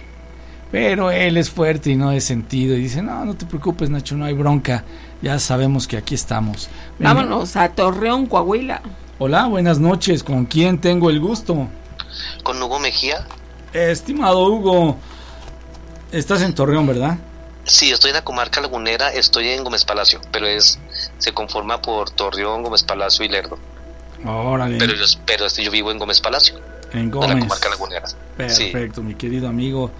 Pero 0.70 1.10
él 1.10 1.36
es 1.36 1.50
fuerte 1.50 1.90
y 1.90 1.96
no 1.96 2.10
de 2.10 2.20
sentido 2.20 2.76
y 2.76 2.80
dice, 2.80 3.02
no, 3.02 3.24
no 3.24 3.34
te 3.34 3.46
preocupes 3.46 3.90
Nacho, 3.90 4.16
no 4.16 4.24
hay 4.24 4.34
bronca, 4.34 4.84
ya 5.22 5.38
sabemos 5.38 5.88
que 5.88 5.96
aquí 5.96 6.14
estamos. 6.14 6.68
Vámonos 6.98 7.56
a 7.56 7.68
Torreón, 7.68 8.26
Coahuila. 8.26 8.80
Hola, 9.18 9.46
buenas 9.46 9.78
noches, 9.78 10.22
¿con 10.22 10.44
quién 10.46 10.78
tengo 10.80 11.10
el 11.10 11.20
gusto? 11.20 11.68
con 12.42 12.62
Hugo 12.62 12.78
Mejía. 12.78 13.26
Estimado 13.72 14.46
Hugo, 14.46 14.96
estás 16.12 16.42
en 16.42 16.54
Torreón, 16.54 16.86
¿verdad? 16.86 17.18
Sí, 17.64 17.90
estoy 17.90 18.10
en 18.10 18.16
la 18.16 18.24
comarca 18.24 18.60
lagunera, 18.60 19.12
estoy 19.12 19.48
en 19.48 19.64
Gómez 19.64 19.84
Palacio, 19.84 20.20
pero 20.30 20.46
es 20.46 20.78
se 21.18 21.32
conforma 21.32 21.80
por 21.80 22.10
Torreón, 22.10 22.62
Gómez 22.62 22.82
Palacio 22.82 23.24
y 23.24 23.28
Lerdo. 23.28 23.58
Órale, 24.26 24.78
Pero 24.78 24.94
yo, 24.94 25.04
pero 25.26 25.46
yo 25.48 25.70
vivo 25.70 25.90
en 25.90 25.98
Gómez 25.98 26.20
Palacio, 26.20 26.56
en 26.92 27.00
en 27.00 27.10
la 27.10 27.14
Gómez. 27.16 27.38
comarca 27.44 27.68
lagunera. 27.68 28.06
Sí. 28.06 28.16
Perfecto, 28.36 29.02
mi 29.02 29.14
querido 29.14 29.48
amigo. 29.48 29.90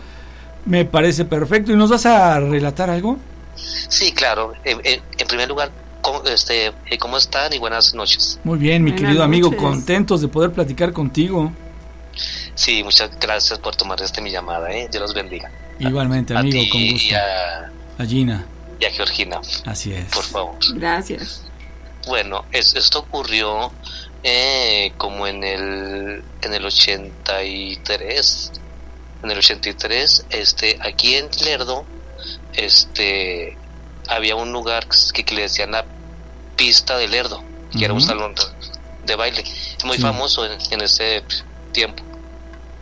Me 0.64 0.84
parece 0.86 1.24
perfecto. 1.26 1.72
¿Y 1.72 1.76
nos 1.76 1.90
vas 1.90 2.06
a 2.06 2.40
relatar 2.40 2.88
algo? 2.88 3.18
Sí, 3.54 4.12
claro. 4.12 4.54
En, 4.64 4.80
en- 4.84 5.02
en 5.18 5.26
primer 5.28 5.48
lugar, 5.48 5.70
¿cómo, 6.00 6.22
este, 6.24 6.68
eh, 6.68 6.98
¿cómo 6.98 7.18
están? 7.18 7.52
Y 7.52 7.58
buenas 7.58 7.92
noches. 7.94 8.40
Muy 8.44 8.58
bien, 8.58 8.82
mi 8.82 8.92
Buenas 8.92 9.08
querido 9.08 9.24
amigo, 9.24 9.48
noches. 9.48 9.62
contentos 9.62 10.22
de 10.22 10.28
poder 10.28 10.52
platicar 10.52 10.92
contigo. 10.92 11.52
Sí, 12.54 12.82
muchas 12.82 13.10
gracias 13.20 13.58
por 13.58 13.76
tomar 13.76 14.00
este 14.00 14.20
mi 14.22 14.30
llamada, 14.30 14.72
¿eh? 14.72 14.88
Dios 14.90 15.02
los 15.02 15.14
bendiga. 15.14 15.50
Igualmente, 15.78 16.34
a 16.34 16.38
amigo, 16.38 16.60
ti 16.62 16.68
con 16.70 16.80
y 16.80 16.92
gusto. 16.92 17.14
a, 17.16 18.02
A 18.02 18.06
Gina, 18.06 18.46
y 18.84 18.86
a 18.86 18.90
Georgina, 18.90 19.40
así 19.66 19.92
es. 19.94 20.06
por 20.06 20.24
favor. 20.24 20.56
Gracias. 20.74 21.42
Bueno, 22.06 22.44
es- 22.52 22.74
esto 22.74 22.98
ocurrió 23.00 23.72
eh, 24.22 24.92
como 24.98 25.26
en 25.26 25.42
el 25.44 26.22
en 26.42 26.54
el 26.54 26.64
83. 26.64 28.52
En 29.22 29.30
el 29.30 29.38
83, 29.38 30.26
este, 30.30 30.78
aquí 30.82 31.14
en 31.14 31.28
Lerdo, 31.44 31.86
este, 32.54 33.56
había 34.08 34.36
un 34.36 34.52
lugar 34.52 34.86
que, 35.14 35.24
que 35.24 35.34
le 35.34 35.42
decían 35.42 35.72
la 35.72 35.84
pista 36.56 36.96
de 36.98 37.08
Lerdo, 37.08 37.42
que 37.76 37.84
era 37.84 37.94
un 37.94 38.02
salón 38.02 38.34
de, 38.34 38.42
de 39.06 39.16
baile 39.16 39.42
muy 39.84 39.96
Sí. 39.96 40.02
famoso 40.02 40.44
en, 40.46 40.58
en 40.70 40.80
ese 40.82 41.22
tiempo. 41.72 42.02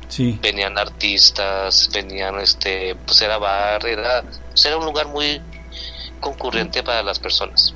Sí, 0.09 0.39
Venían 0.43 0.77
artistas, 0.79 1.89
venían, 1.93 2.39
este, 2.41 2.95
pues 3.07 3.21
era 3.23 3.39
bar, 3.39 3.87
era, 3.87 4.23
pues 4.51 4.65
era 4.67 4.77
un 4.77 4.85
lugar 4.85 5.07
muy 5.09 5.41
concurrente 6.23 6.83
para 6.83 7.03
las 7.03 7.19
personas. 7.19 7.75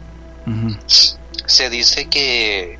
Se 1.46 1.68
dice 1.68 2.06
que 2.09 2.78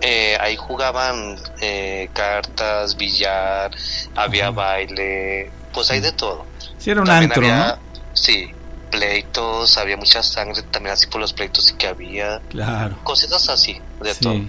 eh, 0.00 0.38
ahí 0.40 0.56
jugaban 0.56 1.36
eh, 1.60 2.08
cartas, 2.14 2.96
billar, 2.96 3.70
había 4.14 4.50
baile, 4.50 5.50
pues 5.74 5.90
hay 5.90 6.00
de 6.00 6.12
todo. 6.12 6.46
sí 6.78 6.90
era 6.90 7.00
un 7.00 7.06
También 7.06 7.32
antro, 7.32 7.44
había, 7.44 7.66
¿no? 7.66 7.78
sí, 8.14 8.50
pleitos, 8.90 9.76
había 9.76 9.96
mucha 9.96 10.22
sangre 10.22 10.62
también 10.62 10.94
así 10.94 11.06
por 11.08 11.20
los 11.20 11.32
pleitos 11.32 11.72
que 11.76 11.88
había, 11.88 12.40
Claro, 12.48 12.96
cositas 13.04 13.48
así, 13.48 13.80
de 14.00 14.14
todo. 14.14 14.40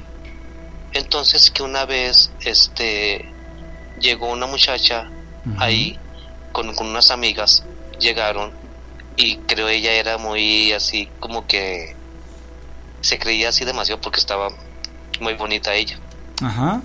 Entonces 0.93 1.49
que 1.51 1.63
una 1.63 1.85
vez, 1.85 2.31
este, 2.41 3.25
llegó 3.99 4.27
una 4.31 4.45
muchacha 4.45 5.09
ahí 5.57 5.97
con, 6.51 6.73
con 6.75 6.87
unas 6.87 7.09
amigas, 7.11 7.63
llegaron 7.99 8.51
y 9.19 9.35
creo 9.47 9.67
ella 9.67 9.91
era 9.91 10.17
muy 10.17 10.71
así 10.71 11.09
como 11.19 11.45
que 11.45 11.93
se 13.01 13.19
creía 13.19 13.49
así 13.49 13.65
demasiado 13.65 13.99
porque 14.01 14.19
estaba 14.19 14.49
muy 15.19 15.33
bonita 15.33 15.73
ella. 15.75 15.99
Ajá, 16.41 16.81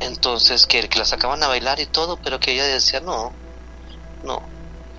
Entonces 0.00 0.66
que, 0.66 0.88
que 0.88 0.98
la 0.98 1.04
sacaban 1.04 1.42
a 1.42 1.48
bailar 1.48 1.80
y 1.80 1.86
todo, 1.86 2.18
pero 2.22 2.38
que 2.38 2.52
ella 2.52 2.64
decía 2.64 3.00
no, 3.00 3.32
no. 4.22 4.42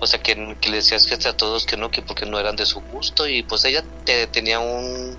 O 0.00 0.06
sea 0.06 0.20
que, 0.22 0.56
que 0.60 0.70
le 0.70 0.76
decías 0.78 1.06
que 1.06 1.14
a 1.28 1.36
todos 1.36 1.64
que 1.66 1.76
no, 1.76 1.90
que 1.90 2.02
porque 2.02 2.26
no 2.26 2.38
eran 2.38 2.56
de 2.56 2.66
su 2.66 2.80
gusto 2.80 3.26
y 3.28 3.42
pues 3.42 3.64
ella 3.64 3.84
te- 4.04 4.26
tenía 4.26 4.58
un, 4.58 5.16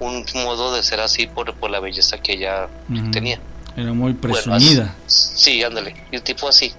un 0.00 0.24
modo 0.34 0.74
de 0.74 0.82
ser 0.82 1.00
así 1.00 1.26
por, 1.26 1.52
por 1.54 1.70
la 1.70 1.80
belleza 1.80 2.18
que 2.18 2.32
ella 2.34 2.68
tenía. 3.12 3.40
Era 3.76 3.92
muy 3.92 4.12
Bueno, 4.12 4.34
presumida. 4.34 4.94
así- 5.06 5.34
sí, 5.42 5.62
ándale, 5.62 5.94
y 6.10 6.20
tipo 6.20 6.48
así. 6.48 6.72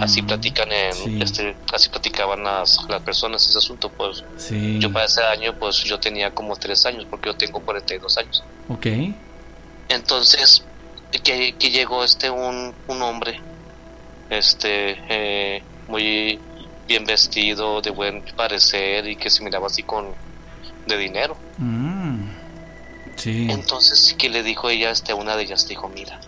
Así 0.00 0.20
Ujú, 0.20 0.28
platican 0.28 0.72
en, 0.72 0.94
Sí. 0.94 1.18
este, 1.20 1.56
así 1.72 1.88
platicaban 1.90 2.42
las, 2.42 2.76
las 2.88 3.02
personas 3.02 3.46
ese 3.46 3.58
asunto, 3.58 3.90
pues 3.90 4.24
Sí, 4.36 4.78
yo 4.80 4.90
para 4.92 5.04
ese 5.04 5.22
año 5.22 5.54
pues 5.58 5.84
yo 5.84 5.98
tenía 6.00 6.30
como 6.34 6.56
tres 6.56 6.84
años 6.86 7.06
porque 7.10 7.28
yo 7.28 7.36
tengo 7.36 7.60
42 7.60 8.16
años. 8.18 8.42
ok. 8.68 8.86
Entonces 9.88 10.64
que, 11.22 11.54
que 11.58 11.70
llegó 11.70 12.02
este 12.02 12.30
un, 12.30 12.74
un 12.88 13.02
hombre, 13.02 13.38
este 14.30 14.96
eh, 15.08 15.62
muy 15.86 16.38
bien 16.88 17.04
vestido, 17.04 17.80
de 17.80 17.90
buen 17.90 18.22
parecer 18.36 19.06
y 19.08 19.16
que 19.16 19.30
se 19.30 19.44
miraba 19.44 19.66
así 19.68 19.82
con 19.82 20.14
de 20.86 20.98
dinero. 20.98 21.36
Mm, 21.58 22.30
Sí, 23.16 23.46
Entonces 23.48 24.14
que 24.18 24.28
le 24.28 24.42
dijo 24.42 24.68
ella 24.70 24.90
este 24.90 25.12
a 25.12 25.14
una 25.14 25.36
de 25.36 25.44
ellas 25.44 25.68
dijo 25.68 25.88
mira 25.88 26.20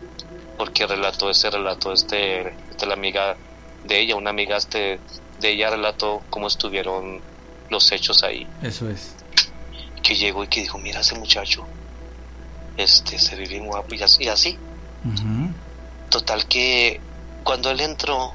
porque 0.56 0.86
relató 0.86 1.30
ese 1.30 1.50
relato 1.50 1.92
este, 1.92 2.54
este 2.70 2.86
la 2.86 2.94
amiga 2.94 3.36
de 3.84 4.00
ella 4.00 4.16
una 4.16 4.30
amiga 4.30 4.56
este 4.56 5.00
de 5.40 5.50
ella 5.50 5.70
relató 5.70 6.22
cómo 6.30 6.46
estuvieron 6.46 7.20
los 7.70 7.92
hechos 7.92 8.22
ahí 8.22 8.46
eso 8.62 8.88
es. 8.88 9.14
que 10.02 10.14
llegó 10.14 10.44
y 10.44 10.48
que 10.48 10.60
dijo 10.60 10.78
mira 10.78 11.00
ese 11.00 11.14
muchacho 11.14 11.66
este 12.76 13.18
se 13.18 13.36
ve 13.36 13.46
bien 13.46 13.66
guapo 13.66 13.94
y 13.94 14.02
así, 14.02 14.24
y 14.24 14.28
así. 14.28 14.58
Ujú, 15.04 15.50
total 16.10 16.46
que 16.46 17.00
cuando 17.42 17.70
él 17.70 17.80
entró 17.80 18.32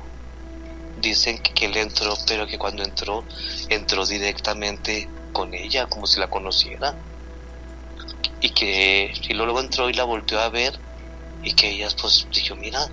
dicen 0.99 1.39
que, 1.39 1.53
que 1.53 1.65
él 1.65 1.77
entró 1.77 2.15
pero 2.27 2.47
que 2.47 2.57
cuando 2.57 2.83
entró 2.83 3.23
entró 3.69 4.05
directamente 4.05 5.07
con 5.33 5.53
ella 5.53 5.87
como 5.87 6.07
si 6.07 6.19
la 6.19 6.29
conociera 6.29 6.95
y 8.39 8.49
que 8.51 9.13
y 9.29 9.33
luego 9.33 9.59
entró 9.59 9.89
y 9.89 9.93
la 9.93 10.03
volteó 10.03 10.39
a 10.39 10.49
ver 10.49 10.79
y 11.43 11.53
que 11.53 11.69
ella 11.69 11.87
pues 12.01 12.27
dijo 12.33 12.55
mira 12.55 12.87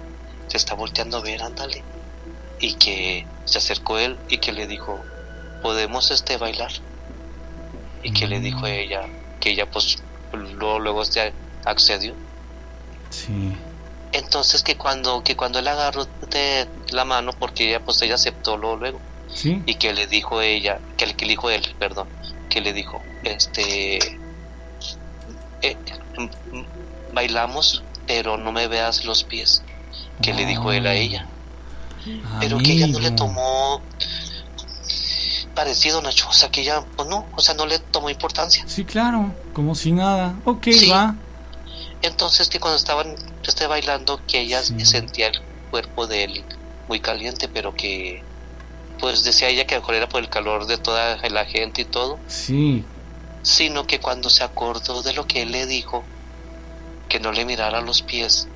se 0.48 0.56
está 0.56 0.74
volteando 0.74 1.18
a 1.18 1.20
ver 1.20 1.42
ándale 1.42 1.82
y 2.61 2.74
que 2.74 3.26
se 3.44 3.58
acercó 3.58 3.98
él 3.98 4.16
y 4.28 4.38
que 4.38 4.52
le 4.52 4.66
dijo 4.66 5.04
podemos 5.62 6.11
este 6.11 6.37
bailar 6.37 6.72
y 8.02 8.12
que 8.12 8.26
le 8.26 8.40
dijo 8.40 8.64
a 8.66 8.70
ella 8.70 9.02
que 9.40 9.50
ella 9.50 9.66
pues 9.70 9.98
luego 10.32 10.78
luego 10.78 11.02
este 11.02 11.32
accedió. 11.64 12.14
Sí, 13.11 13.52
entonces 14.12 14.62
que 14.62 14.76
cuando 14.76 15.22
que 15.22 15.37
cuando 15.37 15.58
él 15.58 15.68
agarró 15.68 16.06
de 16.30 16.66
la 16.90 17.04
mano 17.04 17.32
porque 17.32 17.68
ella 17.68 17.80
pues 17.84 18.00
ella 18.02 18.14
aceptó 18.14 18.56
luego, 18.56 18.76
luego 18.76 19.00
sí. 19.34 19.62
y 19.66 19.74
que 19.76 19.92
le 19.92 20.06
dijo 20.06 20.40
ella 20.40 20.78
que 20.96 21.06
le, 21.06 21.14
que 21.14 21.24
le 21.26 21.30
dijo 21.32 21.50
él 21.50 21.62
perdón 21.78 22.08
que 22.48 22.61
le 22.61 22.72
dijo 22.72 23.02
este 23.24 23.98
eh, 25.62 25.76
m- 26.16 26.30
m- 26.52 26.66
bailamos 27.12 27.82
pero 28.09 28.37
no 28.37 28.51
me 28.51 28.66
veas 28.66 29.05
los 29.05 29.23
pies 29.23 29.62
que 30.21 30.33
le 30.35 30.44
dijo 30.47 30.73
él 30.73 30.87
a 30.88 30.94
ella 30.94 31.27
pero 32.40 32.59
que 32.59 32.73
ella 32.73 32.87
no 32.88 32.99
le 32.99 33.11
tomó 33.12 33.81
parecido 35.55 36.01
Nacho 36.03 36.29
o 36.29 36.33
sea 36.33 36.51
que 36.51 36.62
ella 36.62 36.85
pues 36.97 37.09
no 37.09 37.27
o 37.37 37.40
sea 37.40 37.55
no 37.55 37.66
le 37.66 37.79
tomó 37.79 38.11
importancia 38.11 38.64
Sí, 38.66 38.85
claro, 38.85 39.33
como 39.53 39.75
si 39.75 39.92
nada. 39.92 40.35
Ok, 40.44 40.68
Sí. 40.73 40.88
va. 40.88 41.14
entonces 42.03 42.49
que 42.49 42.59
cuando 42.61 42.77
estaban 42.77 43.14
este 43.47 43.66
bailando 43.66 44.21
que 44.27 44.40
ella 44.40 44.62
Sí. 44.62 44.85
sentía 44.87 45.29
el 45.29 45.40
cuerpo 45.71 46.07
de 46.07 46.25
él 46.25 46.44
muy 46.88 47.01
caliente 47.01 47.49
pero 47.49 47.75
que 47.75 48.23
pues 49.01 49.23
decía 49.25 49.49
ella 49.49 49.66
que 49.66 49.75
a 49.75 49.79
lo 49.79 49.83
mejor 49.83 49.94
era 49.97 50.09
por 50.09 50.21
el 50.23 50.29
calor 50.29 50.66
de 50.66 50.77
toda 50.79 51.16
la 51.29 51.44
gente 51.44 51.83
y 51.83 51.85
todo, 51.85 52.18
Sí. 52.27 52.85
sino 53.42 53.87
que 53.87 54.01
cuando 54.01 54.29
se 54.29 54.42
acordó 54.42 55.03
de 55.03 55.12
lo 55.12 55.25
que 55.27 55.42
él 55.42 55.53
le 55.53 55.66
dijo, 55.66 56.03
que 57.09 57.21
no 57.21 57.33
le 57.33 57.44
mirara 57.44 57.81
los 57.81 58.03
pies, 58.03 58.49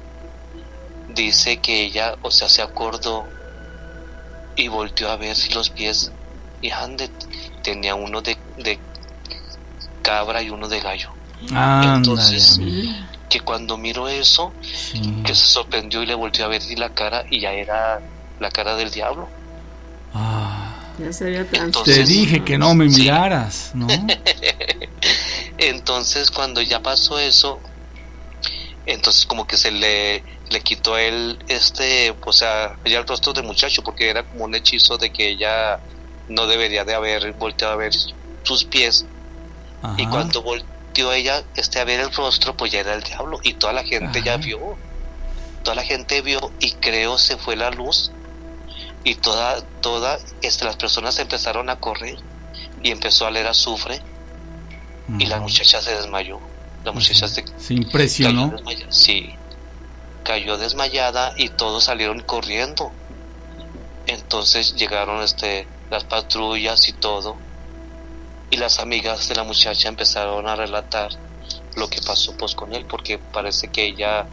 dice 1.15 1.59
que 1.59 1.83
ella, 1.85 2.17
o 2.23 2.31
sea, 2.31 2.49
se 2.49 2.63
acordó 2.63 3.25
y 4.57 4.69
volteó 4.69 5.11
a 5.11 5.17
ver 5.17 5.35
si 5.37 5.53
los 5.53 5.71
pies, 5.71 6.13
y 6.61 6.71
ande, 6.71 7.11
tenía 7.63 7.95
uno 7.95 8.21
de, 8.23 8.37
de 8.59 8.79
cabra 10.03 10.43
y 10.43 10.51
uno 10.51 10.69
de 10.69 10.81
gallo. 10.81 11.11
Ándale, 11.55 11.97
Entonces, 11.97 12.61
que 13.29 13.41
cuando 13.41 13.77
miró 13.77 14.09
eso, 14.09 14.53
Sí. 14.63 15.23
que 15.25 15.35
se 15.35 15.45
sorprendió 15.47 16.03
y 16.03 16.07
le 16.07 16.15
volteó 16.15 16.45
a 16.45 16.49
ver 16.49 16.63
la 16.77 16.91
cara, 16.91 17.25
y 17.31 17.41
ya 17.41 17.53
era 17.53 18.01
la 18.39 18.51
cara 18.51 18.77
del 18.77 18.91
diablo. 18.91 19.29
Ah, 20.15 20.69
Ya 20.99 21.11
se 21.11 21.25
había 21.25 21.41
Entonces- 21.53 21.97
te 21.97 22.05
dije 22.05 22.45
que 22.45 22.59
no 22.59 22.75
me 22.75 22.89
Sí. 22.91 23.01
miraras, 23.03 23.71
¿no? 23.75 23.87
Entonces 25.59 26.31
cuando 26.31 26.61
ya 26.61 26.81
pasó 26.81 27.19
eso, 27.19 27.61
entonces 28.87 29.27
como 29.27 29.47
que 29.47 29.57
se 29.57 29.71
le, 29.71 30.25
le 30.51 30.61
quitó 30.61 30.99
el, 30.99 31.39
este, 31.49 32.15
o 32.25 32.33
sea, 32.33 32.77
ya 32.85 32.99
el 32.99 33.07
rostro 33.07 33.33
del 33.33 33.45
muchacho, 33.45 33.83
porque 33.83 34.09
era 34.11 34.25
como 34.25 34.45
un 34.45 34.55
hechizo 34.55 34.99
de 34.99 35.13
que 35.13 35.29
ella 35.29 35.81
no 36.29 36.47
debería 36.47 36.85
de 36.85 36.95
haber 36.95 37.33
volteado 37.35 37.75
a 37.75 37.77
ver 37.77 37.93
sus 38.43 38.65
pies. 38.65 39.07
Y 39.97 40.03
Ajá. 40.03 40.11
cuando 40.11 40.43
volteó 40.43 41.13
ella 41.13 41.43
este, 41.57 41.81
a 41.81 41.85
ver 41.85 42.01
el 42.01 42.13
rostro, 42.13 42.57
pues 42.57 42.73
ya 42.73 42.81
era 42.81 42.95
el 42.95 43.03
diablo. 43.03 43.41
Y 43.43 43.55
toda 43.55 43.73
la 43.73 43.85
gente 43.85 44.23
ya 44.23 44.35
Ajá. 44.35 44.43
vio. 44.43 44.77
Toda 45.63 45.77
la 45.77 45.85
gente 45.85 46.21
vio 46.23 46.53
y 46.61 46.73
creo 46.73 47.19
se 47.19 47.37
fue 47.37 47.57
la 47.57 47.71
luz. 47.71 48.11
Y 49.05 49.17
toda, 49.17 49.63
toda, 49.81 50.19
este, 50.43 50.65
las 50.65 50.77
personas 50.77 51.19
empezaron 51.19 51.71
a 51.71 51.77
correr. 51.77 52.19
Y 52.83 52.91
empezó 52.91 53.27
a 53.27 53.31
leer 53.31 53.47
azufre. 53.47 54.01
Y 55.19 55.27
la 55.27 55.41
muchacha 55.41 55.81
se 55.83 55.95
desmayó. 55.95 56.41
La 56.85 56.93
muchacha 56.93 57.29
se 57.29 57.45
Se 57.59 57.75
cayó 57.75 57.83
impresionó. 57.83 58.49
desmayada. 58.49 58.93
Sí. 58.93 59.35
Cayó 60.25 60.57
desmayada 60.59 61.33
y 61.37 61.49
todos 61.51 61.85
salieron 61.85 62.21
corriendo. 62.21 62.91
Entonces 64.07 64.75
llegaron 64.75 65.23
este 65.23 65.67
las 65.91 66.05
patrullas 66.05 66.89
y 66.89 66.93
todo. 66.93 67.37
Y 68.51 68.57
las 68.57 68.79
amigas 68.81 69.29
de 69.29 69.35
la 69.35 69.45
muchacha 69.45 69.89
empezaron 69.89 70.47
a 70.49 70.57
relatar 70.57 71.11
lo 71.77 71.89
que 71.89 72.01
pasó 72.03 72.37
pues 72.37 72.55
con 72.55 72.75
él 72.75 72.85
porque 72.85 73.19
parece 73.19 73.69
que 73.69 73.85
ella 73.87 74.27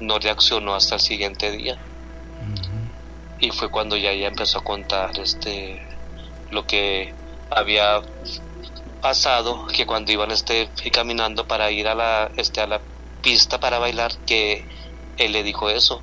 no 0.00 0.18
reaccionó 0.18 0.74
hasta 0.74 0.96
el 0.96 1.00
siguiente 1.00 1.50
día. 1.50 1.78
Y 3.40 3.50
fue 3.50 3.70
cuando 3.70 3.96
ya 3.96 4.10
ella 4.10 4.28
empezó 4.28 4.58
a 4.58 4.64
contar 4.64 5.18
este 5.18 5.80
lo 6.50 6.66
que 6.66 7.12
había 7.50 8.00
pasado 9.04 9.66
que 9.66 9.84
cuando 9.84 10.10
iban 10.12 10.30
este 10.30 10.70
caminando 10.90 11.46
para 11.46 11.70
ir 11.70 11.88
a 11.88 11.94
la 11.94 12.30
este 12.38 12.62
a 12.62 12.66
la 12.66 12.80
pista 13.22 13.60
para 13.60 13.78
bailar 13.78 14.12
que 14.24 14.64
él 15.18 15.32
le 15.32 15.42
dijo 15.42 15.68
eso 15.68 16.00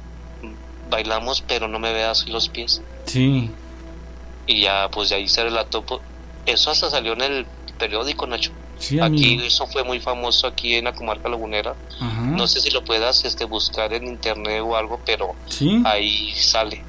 bailamos 0.88 1.42
pero 1.48 1.68
no 1.68 1.80
me 1.80 1.92
veas 1.94 2.28
los 2.30 2.48
pies 2.50 2.80
Sí. 3.06 3.50
y 4.46 4.62
ya 4.62 4.88
pues 4.92 5.10
de 5.10 5.16
ahí 5.16 5.28
se 5.28 5.44
relató 5.44 5.82
pues, 5.84 6.00
eso 6.46 6.70
hasta 6.70 6.92
salió 6.92 7.14
en 7.14 7.22
el 7.22 7.46
periódico 7.80 8.28
Nacho 8.28 8.52
Sí, 8.78 9.00
aquí 9.00 9.40
eso 9.44 9.66
fue 9.66 9.84
muy 9.84 10.00
famoso 10.00 10.46
aquí 10.46 10.76
en 10.76 10.86
la 10.86 10.94
comarca 10.94 11.28
lagunera 11.28 11.74
Ajá. 12.00 12.22
no 12.22 12.46
sé 12.46 12.62
si 12.62 12.70
lo 12.70 12.84
puedas 12.86 13.26
este 13.26 13.46
buscar 13.46 13.94
en 13.94 14.06
internet 14.06 14.62
o 14.64 14.76
algo 14.76 15.00
pero 15.08 15.34
Sí. 15.50 15.82
ahí 15.86 16.32
sale 16.36 16.84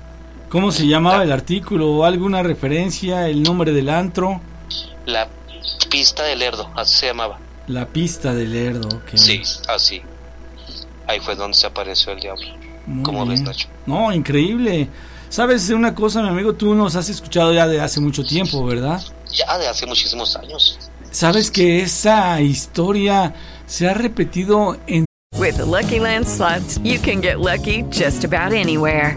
¿Cómo 0.51 0.71
se 0.73 0.87
llamaba 0.87 1.23
el 1.23 1.33
artículo? 1.33 1.91
¿O 1.91 2.05
¿Alguna 2.05 2.43
referencia? 2.43 3.27
¿El 3.31 3.43
nombre 3.43 3.73
del 3.73 3.89
antro? 3.89 4.39
la 5.07 5.27
pista 5.91 6.23
del 6.25 6.39
Lerdo 6.41 6.71
así 6.77 6.95
se 7.01 7.07
llamaba 7.07 7.39
La 7.67 7.87
pista 7.87 8.35
del 8.35 8.53
Lerdo. 8.53 8.89
ok. 8.89 9.11
sí 9.15 9.43
así 9.69 10.03
ahí 11.07 11.21
fue 11.21 11.35
donde 11.37 11.57
se 11.57 11.67
apareció 11.67 12.13
el 12.13 12.21
diablo 12.21 12.47
Muy 12.87 13.03
¿Cómo 13.03 13.27
ves. 13.27 13.41
Nacho? 13.43 13.69
No, 13.87 14.13
increíble. 14.13 14.89
¿Sabes 15.29 15.69
una 15.71 15.95
cosa, 15.95 16.21
mi 16.23 16.29
amigo? 16.29 16.53
Tú 16.55 16.75
nos 16.75 16.95
has 16.97 17.09
escuchado 17.09 17.53
ya 17.55 17.67
de 17.67 17.81
hace 17.81 18.01
mucho 18.01 18.23
tiempo, 18.25 18.65
¿verdad? 18.65 19.01
ya 19.31 19.57
de 19.59 19.67
hace 19.67 19.87
muchísimos 19.87 20.37
años 20.37 20.79
¿Sabes 21.11 21.51
que 21.51 21.81
esa 21.83 22.41
historia 22.41 23.35
se 23.67 23.89
ha 23.89 23.95
repetido 23.95 24.77
en 24.87 25.05
With 25.39 25.57
the 25.57 25.65
Lucky 25.65 25.99
Land 25.99 26.27
slots, 26.27 26.79
you 26.85 26.99
can 27.01 27.21
get 27.23 27.39
lucky 27.39 27.83
just 27.91 28.25
about 28.25 28.53
anywhere. 28.53 29.17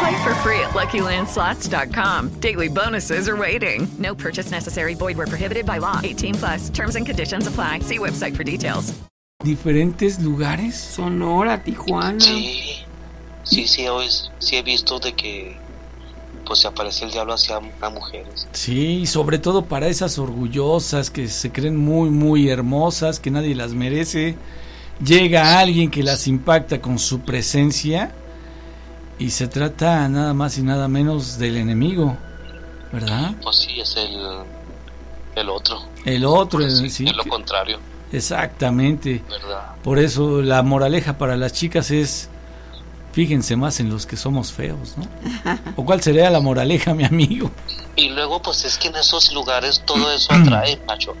Play 0.00 0.22
for 0.22 0.34
free 0.36 0.60
at 0.60 0.70
LuckyLandSlots.com. 0.70 2.40
Daily 2.40 2.68
bonuses 2.68 3.28
are 3.28 3.36
waiting. 3.36 3.86
No 3.98 4.14
purchase 4.14 4.50
necessary. 4.50 4.94
Void 4.94 5.16
where 5.16 5.26
prohibited 5.26 5.66
by 5.66 5.78
law. 5.78 6.00
18 6.02 6.34
plus. 6.36 6.68
Terms 6.70 6.96
and 6.96 7.04
conditions 7.06 7.46
apply. 7.46 7.80
See 7.80 7.98
website 7.98 8.36
for 8.36 8.44
details. 8.44 8.94
diferentes 9.42 10.20
lugares. 10.20 10.74
Sonora, 10.76 11.62
Tijuana. 11.64 12.20
Sí, 12.20 12.84
sí, 13.42 13.66
sí, 13.66 13.88
hoy 13.88 14.06
sí 14.38 14.56
he 14.56 14.62
visto 14.62 14.98
de 15.00 15.14
que 15.14 15.56
pues 16.44 16.60
se 16.60 16.68
aparece 16.68 17.04
el 17.04 17.10
diablo 17.12 17.34
hacia 17.34 17.56
a 17.80 17.90
mujeres. 17.90 18.48
Sí, 18.52 19.00
y 19.02 19.06
sobre 19.06 19.38
todo 19.38 19.64
para 19.64 19.86
esas 19.88 20.18
orgullosas 20.18 21.10
que 21.10 21.28
se 21.28 21.52
creen 21.52 21.76
muy, 21.76 22.10
muy 22.10 22.48
hermosas, 22.48 23.20
que 23.20 23.30
nadie 23.30 23.54
las 23.54 23.72
merece. 23.72 24.36
Llega 25.04 25.58
alguien 25.58 25.90
que 25.90 26.02
las 26.02 26.26
impacta 26.26 26.80
con 26.80 26.98
su 26.98 27.20
presencia 27.20 28.12
y 29.20 29.30
se 29.30 29.46
trata 29.46 30.08
nada 30.08 30.34
más 30.34 30.58
y 30.58 30.62
nada 30.62 30.88
menos 30.88 31.38
del 31.38 31.56
enemigo, 31.58 32.16
¿verdad? 32.92 33.32
Pues 33.42 33.56
sí, 33.56 33.78
es 33.80 33.94
el, 33.96 34.18
el 35.36 35.48
otro. 35.48 35.82
El 36.04 36.24
otro, 36.24 36.58
Pues 36.58 36.80
el- 36.80 36.90
sí, 36.90 37.04
es 37.06 37.14
lo 37.14 37.24
contrario, 37.24 37.78
exactamente. 38.10 39.22
¿verdad? 39.28 39.76
Por 39.84 39.98
eso 39.98 40.42
la 40.42 40.62
moraleja 40.62 41.18
para 41.18 41.36
las 41.36 41.52
chicas 41.52 41.90
es 41.90 42.28
fíjense 43.12 43.56
más 43.56 43.80
en 43.80 43.90
los 43.90 44.06
que 44.06 44.16
somos 44.16 44.52
feos, 44.52 44.94
¿no? 44.96 45.06
¿O 45.76 45.84
cuál 45.84 46.00
sería 46.02 46.30
la 46.30 46.40
moraleja, 46.40 46.94
mi 46.94 47.04
amigo? 47.04 47.50
Y 47.96 48.08
luego 48.10 48.40
pues 48.40 48.64
es 48.64 48.78
que 48.78 48.88
en 48.88 48.96
esos 48.96 49.32
lugares 49.32 49.82
todo 49.84 50.10
eso 50.12 50.32
atrae, 50.32 50.80
macho. 50.86 51.14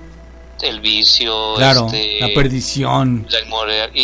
El 0.62 0.80
vicio, 0.80 1.54
Claro, 1.56 1.86
este, 1.86 2.20
la 2.20 2.28
perdición. 2.34 3.26
la 3.30 3.38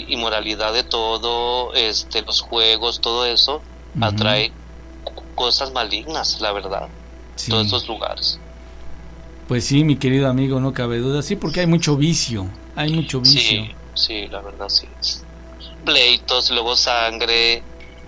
inmoralidad 0.08 0.72
de 0.72 0.84
todo, 0.84 1.74
este, 1.74 2.22
los 2.22 2.40
juegos, 2.40 3.00
todo 3.02 3.26
eso 3.26 3.60
Atrae 4.00 4.52
cosas 5.34 5.72
malignas, 5.72 6.40
la 6.40 6.52
verdad. 6.52 6.88
Sí. 7.36 7.50
Todos 7.50 7.66
esos 7.66 7.88
lugares. 7.88 8.38
Pues 9.48 9.64
sí, 9.64 9.84
mi 9.84 9.96
querido 9.96 10.28
amigo, 10.28 10.58
no 10.60 10.72
cabe 10.72 10.98
duda. 10.98 11.22
Sí, 11.22 11.36
porque 11.36 11.60
hay 11.60 11.66
mucho 11.66 11.96
vicio. 11.96 12.48
Hay 12.74 12.92
mucho 12.92 13.20
vicio. 13.20 13.40
Sí, 13.64 13.70
sí, 13.94 14.26
la 14.28 14.40
verdad 14.40 14.68
sí. 14.68 14.86
Pleitos, 15.84 16.50
luego 16.50 16.74
sangre, 16.76 17.62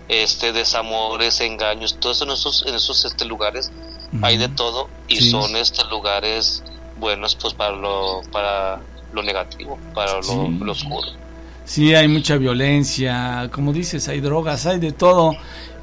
este, 0.09 0.53
desamores, 0.53 1.41
engaños, 1.41 1.99
todo 2.01 2.13
eso 2.13 2.25
en 2.25 2.31
esos, 2.33 2.65
en 2.67 2.75
esos 2.75 3.05
este, 3.05 3.25
lugares 3.25 3.71
hay 4.23 4.39
de 4.39 4.49
todo 4.49 4.89
y 5.07 5.17
Sí. 5.17 5.31
son 5.31 5.55
este 5.55 5.85
lugares 5.91 6.63
buenos 6.99 7.35
pues 7.37 7.53
para 7.55 7.77
lo, 7.77 8.23
para 8.33 8.81
lo 9.13 9.23
negativo, 9.23 9.79
para 9.95 10.15
lo, 10.17 10.23
Sí. 10.23 10.59
lo 10.61 10.73
oscuro. 10.73 11.09
Sí, 11.65 11.95
hay 11.95 12.09
mucha 12.09 12.37
violencia. 12.39 13.51
Como 13.53 13.73
dices, 13.75 14.09
hay 14.09 14.21
drogas, 14.21 14.65
hay 14.65 14.79
de 14.81 14.93
todo. 14.93 15.37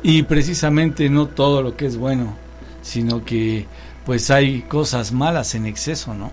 Y 0.08 0.22
precisamente 0.24 1.10
no 1.10 1.26
todo 1.28 1.64
lo 1.64 1.76
que 1.76 1.88
es 1.88 1.98
bueno, 1.98 2.36
sino 2.84 3.26
que 3.26 3.66
pues 4.06 4.30
hay 4.30 4.62
cosas 4.62 5.12
malas 5.12 5.56
en 5.56 5.66
exceso, 5.66 6.14
¿no? 6.14 6.32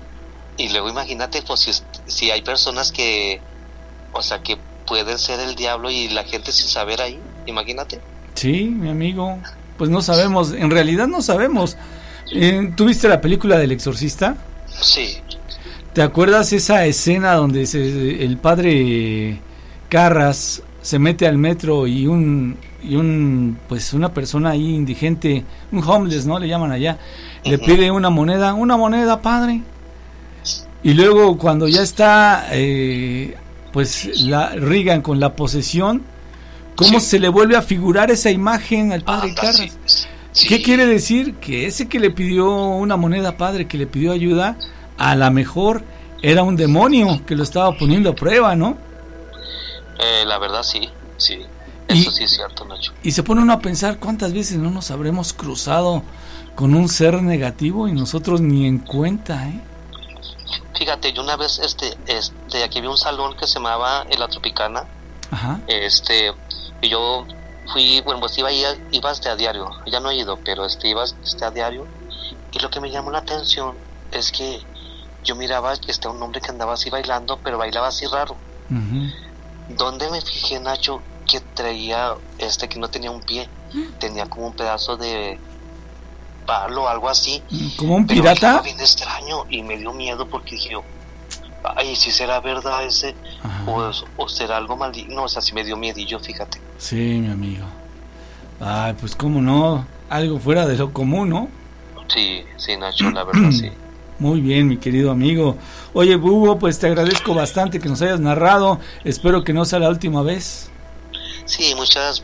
Y 0.59 0.69
luego 0.69 0.91
imagínate 0.91 1.41
pues 1.41 1.61
si, 1.61 1.71
si 2.07 2.31
hay 2.31 2.43
personas 2.43 2.93
que, 2.93 3.41
o 4.13 4.21
sea, 4.21 4.43
que 4.43 4.59
pueden 4.87 5.19
ser 5.19 5.41
el 5.41 5.55
diablo 5.55 5.91
y 5.91 6.09
la 6.11 6.25
gente 6.25 6.53
sin 6.53 6.69
saber 6.69 7.01
ahí, 7.01 7.19
imagínate. 7.47 7.99
Sí, 8.35 8.65
mi 8.65 8.91
amigo. 8.91 9.39
pues 9.79 9.89
no 9.89 10.03
sabemos, 10.03 10.53
en 10.53 10.71
realidad 10.71 11.07
no 11.09 11.23
sabemos. 11.23 11.79
Eh, 12.31 12.73
¿Tuviste 12.77 13.09
la 13.09 13.23
película 13.23 13.57
del 13.59 13.73
exorcista? 13.73 14.37
Sí. 14.83 15.17
¿Te 15.95 16.03
acuerdas 16.03 16.53
esa 16.53 16.85
escena 16.85 17.33
donde 17.35 17.65
se- 17.67 18.23
el 18.23 18.37
padre 18.37 19.41
Carras 19.89 20.63
se 20.83 20.99
mete 20.99 21.27
al 21.27 21.39
metro 21.39 21.87
y 21.87 22.07
un 22.07 22.59
y 22.83 22.97
un 22.97 23.59
pues 23.69 23.93
una 23.93 24.13
persona 24.13 24.51
ahí 24.51 24.75
indigente, 24.75 25.45
un 25.71 25.83
homeless, 25.85 26.27
¿no? 26.27 26.39
Le 26.39 26.49
llaman 26.49 26.73
allá, 26.73 26.99
le 27.45 27.59
pide 27.59 27.91
una 27.91 28.11
moneda, 28.11 28.55
una 28.55 28.77
moneda, 28.77 29.21
padre. 29.23 29.63
Y 30.83 30.95
luego 30.95 31.39
cuando 31.39 31.69
ya 31.69 31.83
está 31.83 32.47
eh, 32.53 33.37
pues 33.73 34.21
la 34.23 34.51
Reagan 34.51 35.01
con 35.03 35.21
la 35.21 35.35
posesión, 35.37 36.03
¿cómo 36.77 36.99
Sí. 37.01 37.07
se 37.07 37.19
le 37.21 37.29
vuelve 37.29 37.57
a 37.57 37.63
figurar 37.63 38.11
esa 38.11 38.31
imagen 38.31 38.93
al 38.93 39.03
padre 39.03 39.29
Anda, 39.31 39.41
Carras? 39.41 39.57
sí, 39.87 40.07
sí. 40.33 40.49
¿Qué 40.49 40.63
quiere 40.63 40.87
decir? 40.87 41.35
Que 41.35 41.67
ese 41.67 41.89
que 41.89 42.01
le 42.01 42.11
pidió 42.11 42.51
una 42.53 42.97
moneda, 42.97 43.37
padre, 43.37 43.67
que 43.69 43.79
le 43.79 43.87
pidió 43.87 44.13
ayuda, 44.13 44.57
a 44.99 45.15
lo 45.15 45.31
mejor 45.31 45.83
era 46.23 46.43
un 46.43 46.57
demonio 46.57 47.21
que 47.27 47.37
lo 47.37 47.43
estaba 47.43 47.77
poniendo 47.77 48.11
a 48.11 48.15
prueba, 48.15 48.57
¿no? 48.57 48.77
Eh, 49.99 50.25
la 50.27 50.39
verdad 50.39 50.63
sí, 50.63 50.89
sí. 51.17 51.39
Y- 51.95 52.01
Eso 52.03 52.11
sí 52.11 52.25
es 52.25 52.31
cierto, 52.33 52.65
Nacho. 52.65 52.93
Y 53.03 53.13
se 53.13 53.23
pone 53.23 53.43
uno 53.43 53.53
a 53.53 53.59
pensar 53.61 53.99
cuántas 53.99 54.33
veces 54.33 54.59
no 54.59 54.71
nos 54.71 54.91
habremos 54.91 55.33
cruzado 55.33 56.03
con 56.55 56.75
un 56.75 56.89
ser 56.89 57.23
negativo 57.23 57.89
y 57.89 57.93
nosotros 57.93 58.41
ni 58.41 58.67
en 58.67 58.79
cuenta, 58.79 59.49
¿eh? 59.49 59.61
Fíjate, 60.77 61.13
yo 61.13 61.23
una 61.23 61.37
vez, 61.37 61.59
este, 61.61 61.97
este, 62.07 62.65
aquí 62.65 62.79
había 62.79 62.91
un 62.91 62.97
salón 62.99 63.37
que 63.37 63.47
se 63.47 63.55
llamaba 63.55 64.05
La 64.19 64.29
Tropicana, 64.29 64.85
Ajá. 65.31 65.61
este, 65.69 66.33
y 66.81 66.89
yo 66.89 67.25
fui, 67.73 68.01
bueno, 68.03 68.21
pues 68.21 68.37
iba, 68.39 68.51
iba 68.53 69.13
este, 69.13 69.29
a 69.29 69.37
diario, 69.37 69.71
ya 69.87 70.01
no 70.01 70.11
he 70.11 70.17
ido, 70.17 70.39
pero 70.45 70.67
este, 70.67 70.89
iba 70.89 71.05
este, 71.05 71.45
a 71.45 71.51
diario, 71.51 71.87
y 72.53 72.59
lo 72.59 72.69
que 72.71 72.81
me 72.81 72.91
llamó 72.91 73.11
la 73.11 73.19
atención 73.19 73.75
es 74.11 74.33
que 74.33 74.61
yo 75.25 75.37
miraba 75.37 75.77
que 75.77 75.91
este, 75.93 76.09
un 76.09 76.21
hombre 76.23 76.41
que 76.41 76.51
andaba 76.51 76.75
así 76.75 76.91
bailando, 76.91 77.39
pero 77.43 77.59
bailaba 77.59 77.89
así 77.89 78.07
raro. 78.07 78.37
Ujú. 78.71 79.77
donde 79.77 80.11
me 80.11 80.21
fijé, 80.21 80.59
Nacho, 80.61 81.01
que 81.27 81.41
traía, 81.41 82.15
este, 82.39 82.69
que 82.69 82.79
no 82.79 82.89
tenía 82.89 83.11
un 83.11 83.21
pie, 83.21 83.49
tenía 83.99 84.27
como 84.27 84.47
un 84.47 84.53
pedazo 84.53 84.97
de 84.97 85.39
palo, 86.47 86.89
algo 86.89 87.09
así. 87.09 87.43
¿Como 87.77 87.97
un 87.97 88.07
pirata? 88.07 88.61
bien 88.63 88.81
extraño 88.81 89.45
y 89.49 89.63
me 89.63 89.77
dio 89.77 89.93
miedo 89.93 90.27
porque 90.29 90.57
dije, 90.57 90.71
yo, 90.71 90.83
ay, 91.77 91.95
si 91.97 92.11
será 92.11 92.41
verdad 92.41 92.85
ese 92.85 93.15
o, 93.67 93.91
o 94.17 94.29
será 94.29 94.57
algo 94.57 94.77
maligno, 94.77 95.25
o 95.25 95.29
sea, 95.29 95.43
si 95.43 95.55
me 95.55 95.65
dio 95.65 95.77
miedillo, 95.77 96.19
fíjate. 96.19 96.61
Sí, 96.79 96.97
mi 96.97 97.31
amigo. 97.31 97.67
Ay, 98.61 98.95
pues 98.99 99.17
cómo 99.17 99.41
no, 99.41 99.87
algo 100.09 100.39
fuera 100.39 100.67
de 100.67 100.77
lo 100.77 100.93
común, 100.93 101.31
¿no? 101.31 101.49
Sí, 102.09 102.45
sí, 102.57 102.77
Nacho, 102.77 103.11
la 103.11 103.25
verdad, 103.25 103.51
sí. 103.51 103.71
Muy 104.19 104.41
bien, 104.41 104.69
mi 104.69 104.77
querido 104.77 105.11
amigo. 105.11 105.57
Oye, 105.95 106.15
Hugo, 106.15 106.59
pues 106.59 106.79
te 106.79 106.87
agradezco 106.87 107.35
bastante 107.35 107.81
que 107.81 107.89
nos 107.89 108.01
hayas 108.03 108.21
narrado. 108.21 108.79
Espero 109.03 109.43
que 109.43 109.53
no 109.53 109.65
sea 109.65 109.81
la 109.81 109.89
última 109.89 110.23
vez. 110.23 110.71
Sí, 111.45 111.75
muchas 111.75 112.23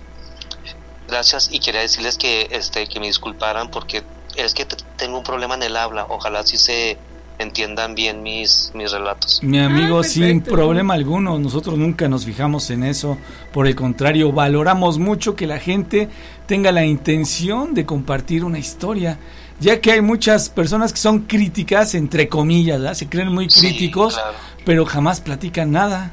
gracias 1.08 1.48
y 1.52 1.58
quería 1.60 1.80
decirles 1.80 2.16
que, 2.18 2.48
este, 2.50 2.86
que 2.88 3.00
me 3.00 3.06
disculparan 3.06 3.70
porque 3.70 4.02
es 4.36 4.54
que 4.54 4.66
tengo 4.96 5.18
un 5.18 5.24
problema 5.24 5.54
en 5.54 5.62
el 5.62 5.76
habla, 5.76 6.06
ojalá 6.08 6.44
sí 6.44 6.58
se 6.58 6.96
entiendan 7.38 7.94
bien 7.94 8.22
mis, 8.22 8.72
mis 8.74 8.90
relatos. 8.90 9.40
Mi 9.42 9.58
amigo, 9.60 10.00
Ah, 10.00 10.04
sin 10.04 10.40
perfecto. 10.40 10.50
problema 10.52 10.94
alguno, 10.94 11.38
nosotros 11.38 11.78
nunca 11.78 12.08
nos 12.08 12.24
fijamos 12.24 12.68
en 12.70 12.82
eso. 12.82 13.16
Por 13.52 13.66
el 13.68 13.76
contrario, 13.76 14.32
valoramos 14.32 14.98
mucho 14.98 15.36
que 15.36 15.46
la 15.46 15.58
gente 15.60 16.08
tenga 16.46 16.72
la 16.72 16.84
intención 16.84 17.74
de 17.74 17.86
compartir 17.86 18.44
una 18.44 18.58
historia, 18.58 19.18
ya 19.60 19.80
que 19.80 19.92
hay 19.92 20.00
muchas 20.02 20.48
personas 20.50 20.92
que 20.92 20.98
son 20.98 21.20
críticas, 21.26 21.94
entre 21.94 22.28
comillas, 22.28 22.80
¿verdad? 22.80 22.94
se 22.94 23.08
creen 23.08 23.32
muy 23.32 23.48
Sí, 23.50 23.60
críticos, 23.60 24.14
claro. 24.14 24.36
pero 24.64 24.84
jamás 24.84 25.20
platican 25.20 25.70
nada. 25.70 26.10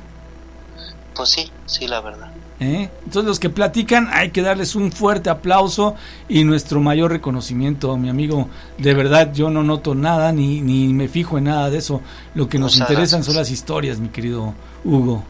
Pues 1.16 1.30
sí, 1.30 1.52
sí, 1.66 1.88
la 1.88 2.02
verdad. 2.02 2.32
¿Eh? 2.60 2.90
Entonces 3.04 3.26
los 3.26 3.40
que 3.40 3.50
platican 3.50 4.08
hay 4.12 4.32
que 4.32 4.42
darles 4.42 4.76
un 4.76 4.92
fuerte 4.92 5.30
aplauso 5.30 5.96
y 6.30 6.44
nuestro 6.44 6.80
mayor 6.82 7.12
reconocimiento, 7.12 7.96
mi 7.98 8.10
amigo. 8.10 8.50
De 8.78 8.94
verdad 8.94 9.32
yo 9.34 9.50
no 9.50 9.64
noto 9.64 9.96
nada 9.96 10.32
ni, 10.32 10.62
ni 10.62 10.94
me 10.94 11.08
fijo 11.08 11.38
en 11.38 11.46
nada 11.46 11.70
de 11.70 11.78
eso. 11.78 12.02
Lo 12.34 12.48
que 12.48 12.58
nos 12.60 12.74
Muchas 12.74 12.90
interesan 12.90 13.20
gracias. 13.20 13.26
son 13.26 13.36
las 13.36 13.52
historias, 13.52 14.00
mi 14.00 14.10
querido 14.10 14.54
Hugo. 14.84 15.24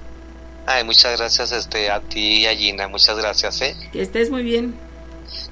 Ay, 0.67 0.83
muchas 0.83 1.17
gracias 1.17 1.51
este, 1.51 1.91
a 1.91 1.99
ti 1.99 2.37
y 2.41 2.45
a 2.47 2.55
Gina, 2.55 2.87
muchas 2.87 3.17
gracias, 3.17 3.61
¿eh? 3.61 3.75
Que 3.91 4.01
estés 4.01 4.31
muy 4.31 4.41
bien. 4.43 4.73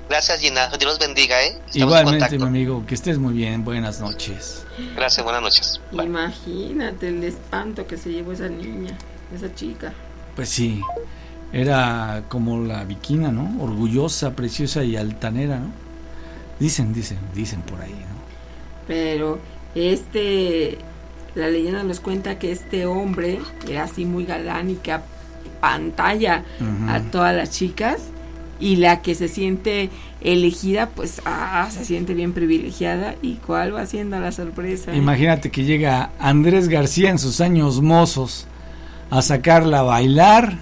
Gracias, 0.09 0.39
Gina. 0.41 0.67
Dios 0.69 0.83
los 0.85 0.99
bendiga, 0.99 1.41
¿eh? 1.43 1.47
Estamos 1.49 1.75
en 1.75 1.81
Igualmente, 1.81 2.19
contacto. 2.19 2.37
mi 2.37 2.43
amigo, 2.49 2.83
que 2.85 2.95
estés 2.95 3.17
muy 3.17 3.33
bien. 3.33 3.63
Buenas 3.63 3.99
noches. 3.99 4.63
Gracias, 4.95 5.23
buenas 5.23 5.41
noches. 5.41 5.79
Bye. 5.91 6.05
Imagínate 6.05 7.07
el 7.09 7.23
espanto 7.23 7.85
que 7.87 7.97
se 7.97 8.09
llevó 8.11 8.31
esa 8.33 8.49
niña, 8.49 8.97
esa 9.35 9.53
chica. 9.55 9.93
Pues 10.35 10.49
sí, 10.49 10.81
era 11.53 12.23
como 12.29 12.61
la 12.61 12.83
viquina, 12.83 13.31
¿no? 13.31 13.63
Orgullosa, 13.63 14.35
preciosa 14.35 14.83
y 14.83 14.97
altanera, 14.97 15.59
¿no? 15.59 15.67
Dicen, 16.59 16.93
dicen, 16.93 17.19
dicen 17.35 17.61
por 17.61 17.79
ahí, 17.79 17.91
¿no? 17.91 18.15
Pero 18.87 19.39
este, 19.75 20.79
la 21.35 21.47
leyenda 21.47 21.83
nos 21.83 21.99
cuenta 21.99 22.39
que 22.39 22.51
este 22.51 22.87
hombre 22.87 23.39
era 23.69 23.83
así 23.83 24.03
muy 24.03 24.25
galán 24.25 24.71
y 24.71 24.75
que 24.75 24.97
pantalla 25.59 26.43
a 26.89 26.99
todas 26.99 27.33
las 27.33 27.51
chicas 27.51 28.01
y 28.59 28.77
la 28.77 29.01
que 29.01 29.15
se 29.15 29.29
siente 29.29 29.89
elegida 30.19 30.89
pues 30.89 31.21
ah, 31.25 31.69
se 31.71 31.85
siente 31.85 32.13
bien 32.13 32.33
privilegiada 32.33 33.15
y 33.21 33.35
cuál 33.35 33.75
va 33.75 33.85
siendo 33.85 34.19
la 34.19 34.31
sorpresa. 34.31 34.93
Imagínate 34.93 35.51
que 35.51 35.63
llega 35.63 36.11
Andrés 36.19 36.67
García 36.67 37.09
en 37.09 37.19
sus 37.19 37.39
años 37.39 37.81
mozos 37.81 38.45
a 39.09 39.21
sacarla 39.21 39.79
a 39.79 39.83
bailar 39.83 40.57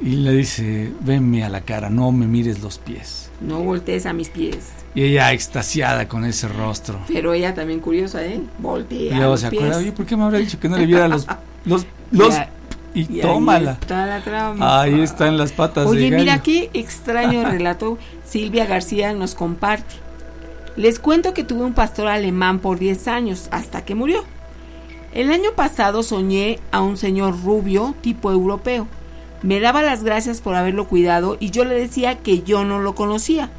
y 0.00 0.16
le 0.16 0.32
dice, 0.32 0.92
venme 1.00 1.44
a 1.44 1.48
la 1.48 1.62
cara, 1.62 1.90
no 1.90 2.12
me 2.12 2.26
mires 2.26 2.60
los 2.62 2.78
pies. 2.78 3.30
No 3.40 3.60
voltees 3.60 4.06
a 4.06 4.12
mis 4.12 4.28
pies. 4.28 4.68
Y 4.94 5.02
ella 5.04 5.32
extasiada 5.32 6.08
con 6.08 6.24
ese 6.24 6.48
rostro. 6.48 6.98
Pero 7.08 7.32
ella 7.34 7.54
también 7.54 7.80
curiosa, 7.80 8.24
¿eh? 8.24 8.36
Y 8.36 8.62
Voltea 8.62 9.14
a 9.14 9.18
luego 9.18 9.36
se 9.36 9.48
pies. 9.50 9.62
acuerda, 9.62 9.78
oye, 9.80 9.92
¿por 9.92 10.06
qué 10.06 10.16
me 10.16 10.24
habrá 10.24 10.38
dicho 10.38 10.58
que 10.58 10.68
no 10.68 10.76
le 10.78 10.86
viera 10.86 11.08
los... 11.08 11.26
los, 11.64 11.86
los 12.10 12.34
Ya- 12.34 12.50
y, 12.94 13.00
Y 13.12 13.16
ahí 13.16 13.20
tómala. 13.20 13.72
está 13.80 14.06
la. 14.06 14.80
Ahí 14.80 15.00
están 15.02 15.36
las 15.36 15.52
patas 15.52 15.84
de 15.84 15.90
Oye, 15.90 16.10
mira 16.10 16.32
gallo. 16.32 16.42
qué 16.42 16.70
extraño 16.72 17.44
relato 17.50 17.98
Silvia 18.24 18.64
García 18.66 19.12
nos 19.12 19.34
comparte. 19.34 19.94
Les 20.74 20.98
cuento 20.98 21.34
que 21.34 21.44
tuve 21.44 21.64
un 21.64 21.74
pastor 21.74 22.08
alemán 22.08 22.60
por 22.60 22.78
10 22.78 23.06
años 23.08 23.48
hasta 23.50 23.84
que 23.84 23.94
murió. 23.94 24.24
El 25.12 25.30
año 25.30 25.50
pasado 25.54 26.02
soñé 26.02 26.58
a 26.72 26.80
un 26.80 26.96
señor 26.96 27.40
rubio 27.42 27.94
tipo 28.00 28.32
europeo. 28.32 28.88
Me 29.42 29.60
daba 29.60 29.82
las 29.82 30.02
gracias 30.02 30.40
por 30.40 30.54
haberlo 30.54 30.88
cuidado 30.88 31.36
y 31.40 31.50
yo 31.50 31.64
le 31.64 31.74
decía 31.74 32.18
que 32.18 32.42
yo 32.42 32.64
no 32.64 32.80
lo 32.80 32.94
conocía. 32.94 33.50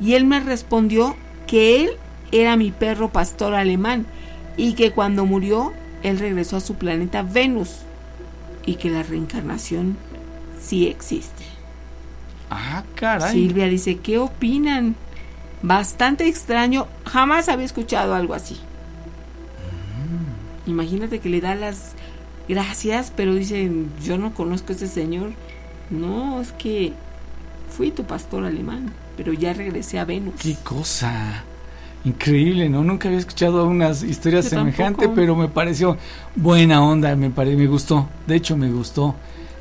Y 0.00 0.14
él 0.14 0.24
me 0.24 0.40
respondió 0.40 1.16
que 1.46 1.84
él 1.84 1.90
era 2.32 2.56
mi 2.56 2.70
perro 2.70 3.10
pastor 3.10 3.54
alemán 3.54 4.06
y 4.56 4.74
que 4.74 4.90
cuando 4.90 5.24
murió 5.24 5.72
él 6.02 6.18
regresó 6.18 6.56
a 6.56 6.60
su 6.60 6.74
planeta 6.74 7.22
Venus 7.22 7.80
y 8.66 8.74
que 8.74 8.90
la 8.90 9.02
reencarnación 9.02 9.96
sí 10.60 10.86
existe. 10.86 11.44
Ah, 12.50 12.84
caray. 12.94 13.32
Silvia 13.32 13.66
dice, 13.66 13.98
¿qué 13.98 14.18
opinan? 14.18 14.96
Bastante 15.62 16.28
extraño, 16.28 16.86
jamás 17.06 17.48
había 17.48 17.64
escuchado 17.64 18.14
algo 18.14 18.34
así. 18.34 18.60
Mm. 20.66 20.70
Imagínate 20.70 21.20
que 21.20 21.30
le 21.30 21.40
da 21.40 21.54
las 21.54 21.94
gracias, 22.48 23.12
pero 23.14 23.34
dicen, 23.34 23.90
yo 24.02 24.18
no 24.18 24.34
conozco 24.34 24.72
a 24.72 24.76
ese 24.76 24.88
señor. 24.88 25.32
No, 25.90 26.40
es 26.40 26.52
que 26.52 26.92
fui 27.70 27.90
tu 27.90 28.04
pastor 28.04 28.44
alemán, 28.44 28.92
pero 29.16 29.32
ya 29.32 29.52
regresé 29.52 29.98
a 29.98 30.04
Venus. 30.04 30.34
Qué 30.40 30.56
cosa. 30.62 31.44
Increíble, 32.04 32.68
¿no? 32.68 32.84
Nunca 32.84 33.08
había 33.08 33.18
escuchado 33.18 33.66
unas 33.66 34.02
historias 34.02 34.44
Yo 34.44 34.50
semejantes, 34.50 34.98
tampoco. 35.06 35.14
pero 35.14 35.36
me 35.36 35.48
pareció 35.48 35.96
buena 36.36 36.82
onda, 36.84 37.16
me 37.16 37.30
pare, 37.30 37.56
me 37.56 37.66
gustó. 37.66 38.08
De 38.26 38.36
hecho, 38.36 38.56
me 38.56 38.70
gustó 38.70 39.14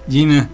Gina. 0.10 0.50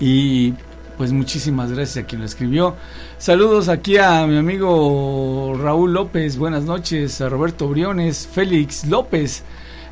Y 0.00 0.54
pues 0.96 1.12
muchísimas 1.12 1.70
gracias 1.70 2.04
a 2.04 2.06
quien 2.06 2.20
lo 2.20 2.26
escribió. 2.26 2.76
Saludos 3.18 3.68
aquí 3.68 3.98
a 3.98 4.26
mi 4.26 4.36
amigo 4.36 5.54
Raúl 5.60 5.92
López, 5.92 6.38
buenas 6.38 6.64
noches, 6.64 7.20
a 7.20 7.28
Roberto 7.28 7.68
Briones, 7.68 8.26
Félix 8.30 8.86
López, 8.86 9.42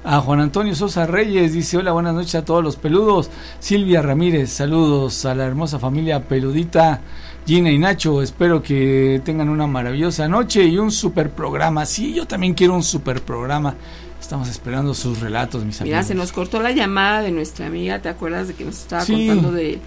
a 0.04 0.20
Juan 0.20 0.40
Antonio 0.40 0.74
Sosa 0.74 1.06
Reyes, 1.06 1.52
dice 1.52 1.76
hola, 1.76 1.92
buenas 1.92 2.14
noches 2.14 2.34
a 2.34 2.44
todos 2.44 2.62
los 2.62 2.76
peludos. 2.76 3.30
Silvia 3.60 4.02
Ramírez, 4.02 4.50
saludos 4.50 5.24
a 5.24 5.34
la 5.34 5.44
hermosa 5.44 5.78
familia 5.78 6.20
peludita. 6.26 7.00
Gina 7.46 7.70
y 7.70 7.78
Nacho, 7.78 8.22
espero 8.22 8.62
que 8.62 9.20
tengan 9.24 9.48
una 9.48 9.66
maravillosa 9.66 10.28
noche 10.28 10.64
y 10.64 10.78
un 10.78 10.90
super 10.90 11.30
programa. 11.30 11.86
Sí, 11.86 12.14
yo 12.14 12.26
también 12.26 12.54
quiero 12.54 12.74
un 12.74 12.82
super 12.82 13.20
programa. 13.22 13.74
Estamos 14.20 14.48
esperando 14.48 14.94
sus 14.94 15.20
relatos, 15.20 15.64
mis 15.64 15.80
Mira, 15.82 15.98
amigos. 15.98 16.06
se 16.08 16.14
nos 16.14 16.32
cortó 16.32 16.60
la 16.60 16.70
llamada 16.72 17.22
de 17.22 17.30
nuestra 17.32 17.66
amiga, 17.66 18.00
¿te 18.00 18.08
acuerdas 18.08 18.48
de 18.48 18.54
que 18.54 18.64
nos 18.64 18.78
estaba 18.80 19.02
Sí. 19.04 19.26
contando 19.28 19.52
de, 19.52 19.80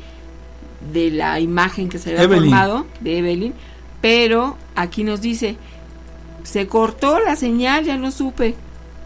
de 0.94 1.12
la 1.12 1.40
imagen 1.40 1.88
que 1.90 1.98
se 2.00 2.12
había 2.12 2.24
Evelyn. 2.24 2.44
formado 2.52 2.86
de 3.00 3.18
Evelyn? 3.20 3.54
Pero 4.02 4.58
aquí 4.76 5.04
nos 5.06 5.22
dice, 5.22 5.58
se 6.44 6.68
cortó 6.68 7.20
la 7.20 7.36
señal, 7.38 7.86
ya 7.86 7.96
no 7.98 8.12
supe 8.12 8.56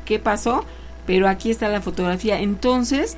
qué 0.06 0.18
pasó, 0.18 0.66
pero 1.06 1.28
aquí 1.28 1.52
está 1.52 1.70
la 1.70 1.82
fotografía. 1.82 2.40
Entonces, 2.42 3.18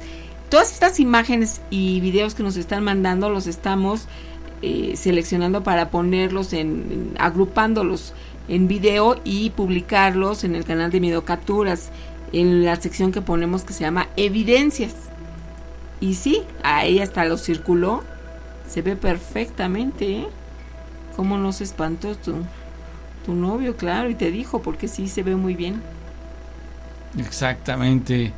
todas 0.49 0.71
estas 0.73 0.99
imágenes 0.99 1.61
y 1.69 1.99
videos 2.01 2.35
que 2.35 2.43
nos 2.43 2.57
están 2.57 2.83
mandando 2.83 3.29
los 3.29 3.47
estamos 3.47 4.07
eh, 4.61 4.93
seleccionando 4.95 5.63
para 5.63 5.89
ponerlos 5.89 6.53
en, 6.53 7.15
agrupándolos 7.17 8.13
en 8.47 8.67
video 8.67 9.19
y 9.23 9.51
publicarlos 9.51 10.43
en 10.43 10.55
el 10.55 10.65
canal 10.65 10.91
de 10.91 10.99
Miedo 10.99 11.25
Capturas, 11.25 11.89
en 12.33 12.65
la 12.65 12.75
sección 12.75 13.11
que 13.11 13.21
ponemos 13.21 13.63
que 13.63 13.73
se 13.73 13.83
llama 13.83 14.09
Evidencias. 14.17 14.93
Y 15.99 16.15
sí, 16.15 16.43
ahí 16.63 16.99
hasta 16.99 17.25
lo 17.25 17.37
circuló. 17.37 18.03
Se 18.67 18.81
ve 18.81 18.95
perfectamente, 18.95 20.17
¿eh? 20.17 20.27
¿Cómo 21.15 21.37
no 21.37 21.53
se 21.53 21.63
espantó 21.63 22.15
tu, 22.15 22.35
tu 23.25 23.33
novio? 23.33 23.75
Claro, 23.77 24.09
y 24.09 24.15
te 24.15 24.31
dijo, 24.31 24.61
porque 24.61 24.87
sí 24.87 25.07
se 25.07 25.23
ve 25.23 25.35
muy 25.35 25.55
bien. 25.55 25.81
Exactamente. 27.17 28.33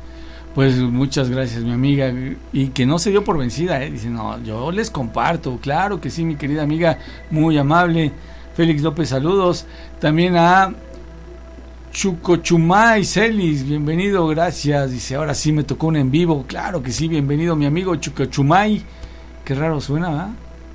Pues 0.54 0.76
muchas 0.76 1.28
gracias, 1.30 1.62
mi 1.62 1.72
amiga. 1.72 2.12
Y 2.52 2.68
que 2.68 2.86
no 2.86 2.98
se 2.98 3.10
dio 3.10 3.24
por 3.24 3.38
vencida, 3.38 3.82
¿eh? 3.82 3.90
Dice, 3.90 4.08
no, 4.08 4.40
yo 4.42 4.70
les 4.70 4.90
comparto. 4.90 5.58
Claro 5.60 6.00
que 6.00 6.10
sí, 6.10 6.24
mi 6.24 6.36
querida 6.36 6.62
amiga, 6.62 6.98
muy 7.30 7.58
amable. 7.58 8.12
Félix 8.54 8.82
López, 8.82 9.08
saludos. 9.08 9.66
También 10.00 10.36
a 10.36 10.72
Chucochumay 11.90 13.04
Celis, 13.04 13.64
bienvenido, 13.66 14.26
gracias. 14.28 14.92
Dice, 14.92 15.16
ahora 15.16 15.34
sí 15.34 15.52
me 15.52 15.64
tocó 15.64 15.88
un 15.88 15.96
en 15.96 16.10
vivo. 16.10 16.44
Claro 16.46 16.82
que 16.82 16.92
sí, 16.92 17.08
bienvenido, 17.08 17.56
mi 17.56 17.66
amigo 17.66 17.96
Chucochumay. 17.96 18.82
Qué 19.44 19.54
raro 19.54 19.80
suena, 19.80 20.08
¿verdad? 20.10 20.30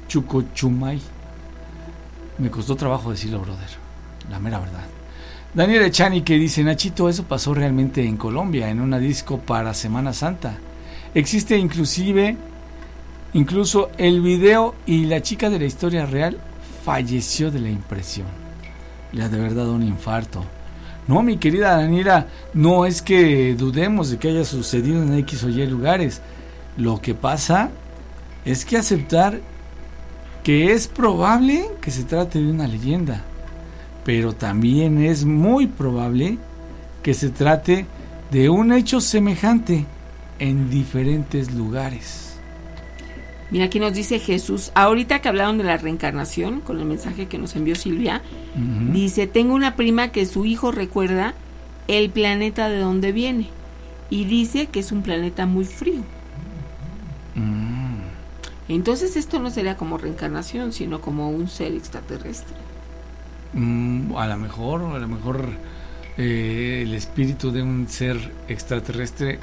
Chucochumay. 0.09 1.01
Me 2.37 2.49
costó 2.49 2.75
trabajo 2.75 3.11
decirlo, 3.11 3.39
brother. 3.39 3.69
La 4.29 4.39
mera 4.39 4.59
verdad. 4.59 4.98
Daniel 5.51 5.81
Echani 5.81 6.21
que 6.21 6.35
dice, 6.35 6.63
Nachito, 6.63 7.09
eso 7.09 7.23
pasó 7.23 7.55
realmente 7.55 8.05
en 8.05 8.17
Colombia, 8.17 8.69
en 8.69 8.79
una 8.79 8.99
disco 8.99 9.39
para 9.39 9.73
Semana 9.73 10.13
Santa. 10.13 10.55
Existe 11.15 11.57
inclusive, 11.57 12.37
incluso 13.33 13.89
el 13.97 14.21
video 14.21 14.75
y 14.85 15.05
la 15.05 15.23
chica 15.23 15.49
de 15.49 15.57
la 15.57 15.65
historia 15.65 16.05
real 16.05 16.37
falleció 16.85 17.49
de 17.49 17.61
la 17.61 17.69
impresión. 17.69 18.27
Le 19.11 19.23
ha 19.23 19.29
de 19.29 19.39
verdad 19.39 19.67
un 19.69 19.81
infarto. 19.81 20.45
No, 21.07 21.23
mi 21.23 21.37
querida 21.37 21.77
Daniela, 21.77 22.27
no 22.53 22.85
es 22.85 23.01
que 23.01 23.55
dudemos 23.55 24.11
de 24.11 24.19
que 24.19 24.29
haya 24.29 24.45
sucedido 24.45 25.01
en 25.01 25.17
X 25.17 25.43
o 25.45 25.49
Y 25.49 25.65
lugares. 25.65 26.21
Lo 26.77 27.01
que 27.01 27.15
pasa 27.15 27.71
es 28.45 28.65
que 28.65 28.77
aceptar 28.77 29.41
que 30.43 30.73
es 30.73 30.87
probable 30.87 31.65
que 31.81 31.89
se 31.89 32.03
trate 32.03 32.37
de 32.37 32.51
una 32.51 32.67
leyenda 32.67 33.25
pero 34.09 34.33
también 34.33 35.03
es 35.03 35.23
muy 35.23 35.67
probable 35.67 36.39
que 37.03 37.13
se 37.13 37.29
trate 37.29 37.85
de 38.31 38.49
un 38.49 38.73
hecho 38.73 39.01
semejante 39.01 39.85
en 40.39 40.71
diferentes 40.71 41.53
lugares. 41.53 42.39
Mira, 43.51 43.65
aquí 43.65 43.79
nos 43.79 43.93
dice 43.93 44.17
Jesús, 44.17 44.71
ahorita 44.73 45.19
que 45.21 45.29
hablaron 45.29 45.59
de 45.59 45.63
la 45.63 45.77
reencarnación, 45.77 46.61
con 46.61 46.79
el 46.79 46.85
mensaje 46.85 47.27
que 47.27 47.37
nos 47.37 47.55
envió 47.55 47.75
Silvia, 47.75 48.23
dice, 48.91 49.27
tengo 49.27 49.53
una 49.53 49.75
prima 49.75 50.07
que 50.07 50.25
su 50.25 50.43
hijo 50.43 50.71
recuerda 50.71 51.35
el 51.87 52.09
planeta 52.09 52.67
de 52.67 52.79
donde 52.79 53.11
viene 53.11 53.49
y 54.09 54.25
dice 54.25 54.65
que 54.65 54.79
es 54.79 54.91
un 54.91 55.03
planeta 55.03 55.45
muy 55.45 55.65
frío. 55.65 56.01
Mm. 57.35 57.99
Entonces 58.69 59.15
esto 59.15 59.39
no 59.39 59.51
sería 59.51 59.77
como 59.77 59.99
reencarnación, 59.99 60.73
sino 60.73 60.99
como 60.99 61.29
un 61.29 61.47
ser 61.47 61.73
extraterrestre. 61.73 62.57
Mm, 63.53 64.15
a 64.15 64.27
lo 64.27 64.37
mejor, 64.37 64.95
a 64.95 64.99
lo 64.99 65.07
mejor 65.07 65.49
eh, 66.17 66.83
el 66.83 66.93
espíritu 66.93 67.51
de 67.51 67.63
un 67.63 67.87
ser 67.87 68.17
extraterrestre 68.47 69.39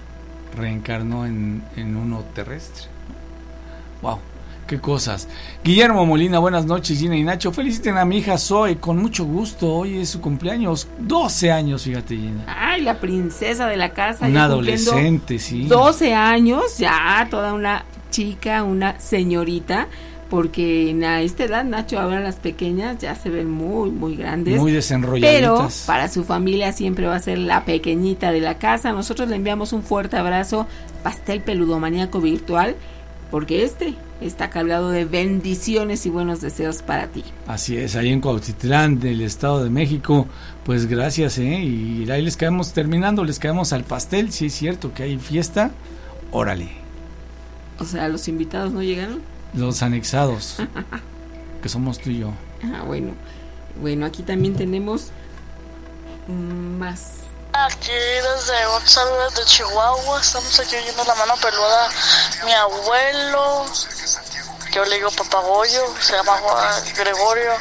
reencarnó 0.57 1.27
en, 1.27 1.63
uno 1.77 2.25
terrestre. 2.35 2.87
Wow, 4.03 4.19
qué 4.67 4.79
cosas. 4.79 5.29
Guillermo 5.65 6.07
Molina, 6.07 6.39
buenas 6.39 6.67
noches, 6.67 6.99
Gina 6.99 7.17
y 7.17 7.25
Nacho. 7.25 7.51
Feliciten 7.51 7.97
a 7.97 8.05
mi 8.05 8.19
hija 8.19 8.39
Zoe, 8.39 8.77
con 8.77 8.99
mucho 8.99 9.25
gusto. 9.25 9.73
Hoy 9.73 9.99
es 9.99 10.11
su 10.11 10.21
cumpleaños, 10.21 10.87
12 10.99 11.51
años, 11.51 11.83
fíjate, 11.83 12.17
Gina. 12.17 12.45
Ay, 12.47 12.83
la 12.83 13.01
princesa 13.01 13.67
de 13.67 13.77
la 13.77 13.91
casa. 13.91 14.27
Una 14.27 14.45
adolescente, 14.45 15.39
sí. 15.39 15.65
12 15.67 16.15
años, 16.15 16.79
ya 16.79 17.27
toda 17.31 17.53
una 17.55 17.85
chica, 18.11 18.63
una 18.63 19.01
señorita 19.01 19.89
porque 20.29 20.97
a 21.07 21.23
esta 21.23 21.45
edad, 21.45 21.65
Nacho, 21.65 22.01
ahora 22.01 22.21
las 22.21 22.37
pequeñas 22.37 22.99
ya 22.99 23.15
se 23.15 23.31
ven 23.31 23.51
muy, 23.51 23.91
muy 23.91 24.17
grandes. 24.17 24.59
Muy 24.59 24.73
desenrolladitas. 24.73 25.33
Pero 25.33 25.69
para 25.87 26.09
su 26.09 26.25
familia 26.25 26.73
siempre 26.73 27.07
va 27.07 27.17
a 27.17 27.21
ser 27.21 27.39
la 27.39 27.65
pequeñita 27.65 28.33
de 28.33 28.41
la 28.41 28.59
casa. 28.59 28.93
Nosotros 28.93 29.29
le 29.29 29.37
enviamos 29.37 29.73
un 29.73 29.83
fuerte 29.83 30.17
abrazo, 30.17 30.67
pastel 31.03 31.43
peludomaníaco 31.43 32.21
virtual, 32.21 32.75
porque 33.31 33.63
este 33.65 33.95
está 34.21 34.51
cargado 34.51 34.91
de 34.91 35.05
bendiciones 35.05 36.07
y 36.07 36.11
buenos 36.11 36.41
deseos 36.41 36.83
para 36.83 37.07
ti. 37.09 37.23
Así 37.47 37.77
es, 37.77 37.95
ahí 37.95 38.11
en 38.11 38.21
Cuautitlán 38.21 38.99
del 38.99 39.21
Estado 39.21 39.63
de 39.63 39.71
México, 39.71 40.27
pues 40.65 40.87
gracias, 40.87 41.39
¿eh? 41.39 41.61
Y 41.61 42.11
ahí 42.11 42.23
les 42.23 42.37
caemos 42.37 42.73
terminando, 42.73 43.25
les 43.25 43.39
caemos 43.39 43.73
al 43.73 43.85
pastel, 43.85 44.33
si 44.33 44.47
es 44.47 44.55
cierto 44.55 44.93
que 44.93 45.05
hay 45.05 45.19
fiesta, 45.19 45.71
órale. 46.33 46.69
O 47.79 47.85
sea, 47.85 48.09
los 48.09 48.27
invitados 48.27 48.73
no 48.73 48.83
llegaron. 48.83 49.36
Los 49.57 49.83
anexados, 49.83 50.57
que 51.63 51.69
somos 51.69 51.99
tú 51.99 52.11
y 52.11 52.21
yo. 52.21 52.31
Ah, 52.63 52.83
bueno. 52.85 53.15
Bueno, 53.81 54.07
aquí 54.07 54.23
también 54.23 54.55
tenemos 54.55 55.09
más. 56.29 57.13
Aquí 57.53 57.91
desde 57.91 58.67
González 58.67 59.35
de 59.35 59.45
Chihuahua, 59.47 60.21
estamos 60.21 60.61
aquí 60.61 60.77
oyendo 60.77 61.05
la 61.05 61.15
mano 61.15 61.35
peluda 61.41 61.89
mi 62.45 62.53
abuelo, 62.53 63.65
que 64.71 64.77
yo 64.77 64.85
le 64.85 64.97
digo 64.97 65.11
papagoyo, 65.11 65.83
se 66.01 66.13
llama 66.13 66.37
Juan 66.37 66.85
Gregorio. 66.95 67.53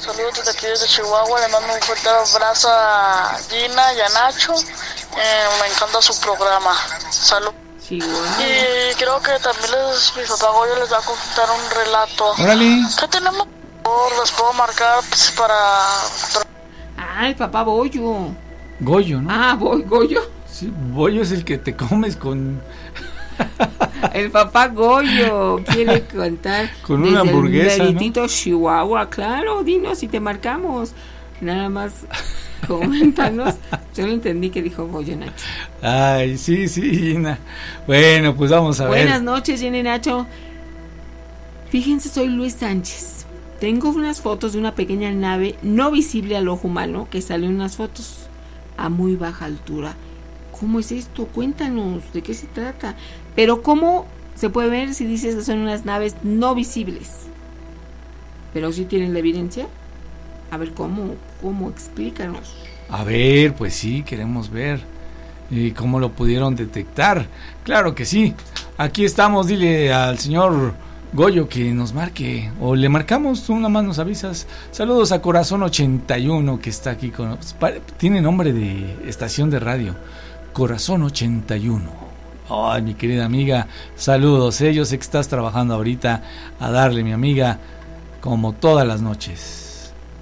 Saludos 0.00 0.34
desde 0.36 0.50
aquí 0.52 0.66
desde 0.66 0.86
Chihuahua, 0.86 1.40
le 1.40 1.48
mando 1.48 1.74
un 1.74 1.82
fuerte 1.82 2.08
abrazo 2.08 2.68
a 2.70 3.38
Gina 3.50 3.92
y 3.92 4.00
a 4.00 4.08
Nacho. 4.08 4.54
Eh, 4.54 5.48
me 5.60 5.68
encanta 5.68 6.00
su 6.00 6.18
programa. 6.20 6.74
Saludos. 7.10 7.61
Y 7.92 8.94
creo 8.96 9.20
que 9.20 9.32
también 9.42 9.70
les, 9.70 10.12
mi 10.16 10.22
papá 10.22 10.50
Goyo 10.56 10.80
les 10.80 10.90
va 10.90 10.96
a 10.96 11.02
contar 11.02 11.48
un 11.50 11.84
relato. 11.84 12.24
¿Qué 12.98 13.08
tenemos? 13.08 13.46
Les 14.20 14.30
puedo 14.30 14.52
marcar 14.54 15.00
pues, 15.08 15.34
para... 15.36 15.54
Ah, 16.96 17.28
el 17.28 17.34
papá 17.34 17.62
Goyo. 17.62 18.28
Goyo, 18.80 19.20
¿no? 19.20 19.28
Ah, 19.30 19.54
voy, 19.58 19.82
Goyo. 19.82 20.22
Sí, 20.50 20.72
Goyo 20.92 21.20
es 21.20 21.32
el 21.32 21.44
que 21.44 21.58
te 21.58 21.76
comes 21.76 22.16
con... 22.16 22.62
el 24.14 24.30
papá 24.30 24.68
Goyo 24.68 25.62
quiere 25.64 26.06
contar 26.14 26.70
con 26.86 27.02
una 27.02 27.20
hamburguesa. 27.20 27.82
El 27.82 27.94
¿no? 27.94 28.26
Chihuahua, 28.26 29.10
claro, 29.10 29.62
dinos 29.62 29.98
si 29.98 30.08
te 30.08 30.18
marcamos. 30.18 30.92
Nada 31.42 31.68
más 31.68 31.92
coméntanos. 32.68 33.54
Yo 33.94 34.06
lo 34.06 34.12
entendí 34.12 34.50
que 34.50 34.62
dijo 34.62 34.86
Goyo 34.86 35.16
Nacho. 35.16 35.44
Ay, 35.82 36.38
sí, 36.38 36.68
sí, 36.68 36.96
Gina. 36.96 37.38
Bueno, 37.86 38.34
pues 38.34 38.50
vamos 38.50 38.80
a 38.80 38.84
ver. 38.84 39.04
Buenas 39.04 39.22
noches, 39.22 39.60
Gina 39.60 39.78
y 39.78 39.82
Nacho. 39.82 40.26
Fíjense, 41.70 42.08
soy 42.08 42.28
Luis 42.28 42.54
Sánchez. 42.54 43.26
Tengo 43.60 43.90
unas 43.90 44.20
fotos 44.20 44.52
de 44.52 44.58
una 44.58 44.74
pequeña 44.74 45.12
nave 45.12 45.54
no 45.62 45.90
visible 45.90 46.36
al 46.36 46.48
ojo 46.48 46.68
humano 46.68 47.06
que 47.10 47.22
salió 47.22 47.48
en 47.48 47.54
unas 47.54 47.76
fotos 47.76 48.28
a 48.76 48.88
muy 48.88 49.16
baja 49.16 49.44
altura. 49.44 49.94
¿Cómo 50.58 50.80
es 50.80 50.92
esto? 50.92 51.26
Cuéntanos, 51.26 52.12
¿de 52.12 52.22
qué 52.22 52.34
se 52.34 52.46
trata? 52.46 52.96
Pero 53.34 53.62
¿cómo 53.62 54.06
se 54.34 54.50
puede 54.50 54.68
ver 54.68 54.94
si 54.94 55.04
dices 55.04 55.34
que 55.34 55.42
son 55.42 55.58
unas 55.58 55.84
naves 55.84 56.16
no 56.22 56.54
visibles? 56.54 57.26
Pero 58.52 58.72
si 58.72 58.84
tienen 58.84 59.12
la 59.12 59.20
evidencia. 59.20 59.66
A 60.52 60.58
ver, 60.58 60.72
¿cómo? 60.74 61.14
¿Cómo? 61.40 61.70
Explícanos. 61.70 62.54
A 62.90 63.04
ver, 63.04 63.54
pues 63.54 63.72
sí, 63.72 64.02
queremos 64.02 64.50
ver. 64.50 64.80
¿Y 65.50 65.70
cómo 65.70 65.98
lo 65.98 66.12
pudieron 66.12 66.54
detectar? 66.54 67.26
Claro 67.64 67.94
que 67.94 68.04
sí. 68.04 68.34
Aquí 68.76 69.06
estamos, 69.06 69.46
dile 69.46 69.94
al 69.94 70.18
señor 70.18 70.74
Goyo 71.14 71.48
que 71.48 71.72
nos 71.72 71.94
marque. 71.94 72.52
O 72.60 72.76
le 72.76 72.90
marcamos, 72.90 73.46
tú 73.46 73.56
nada 73.56 73.70
más 73.70 73.82
nos 73.82 73.98
avisas. 73.98 74.46
Saludos 74.72 75.10
a 75.12 75.22
Corazón 75.22 75.62
81 75.62 76.60
que 76.60 76.68
está 76.68 76.90
aquí 76.90 77.08
con... 77.08 77.38
Tiene 77.96 78.20
nombre 78.20 78.52
de 78.52 79.08
estación 79.08 79.48
de 79.48 79.58
radio. 79.58 79.96
Corazón 80.52 81.02
81. 81.02 81.82
Ay, 82.50 82.82
mi 82.82 82.92
querida 82.92 83.24
amiga, 83.24 83.68
saludos. 83.96 84.60
Eh, 84.60 84.74
yo 84.74 84.84
sé 84.84 84.98
que 84.98 85.04
estás 85.04 85.28
trabajando 85.28 85.72
ahorita 85.72 86.22
a 86.60 86.70
darle, 86.70 87.02
mi 87.02 87.12
amiga, 87.12 87.58
como 88.20 88.52
todas 88.52 88.86
las 88.86 89.00
noches. 89.00 89.61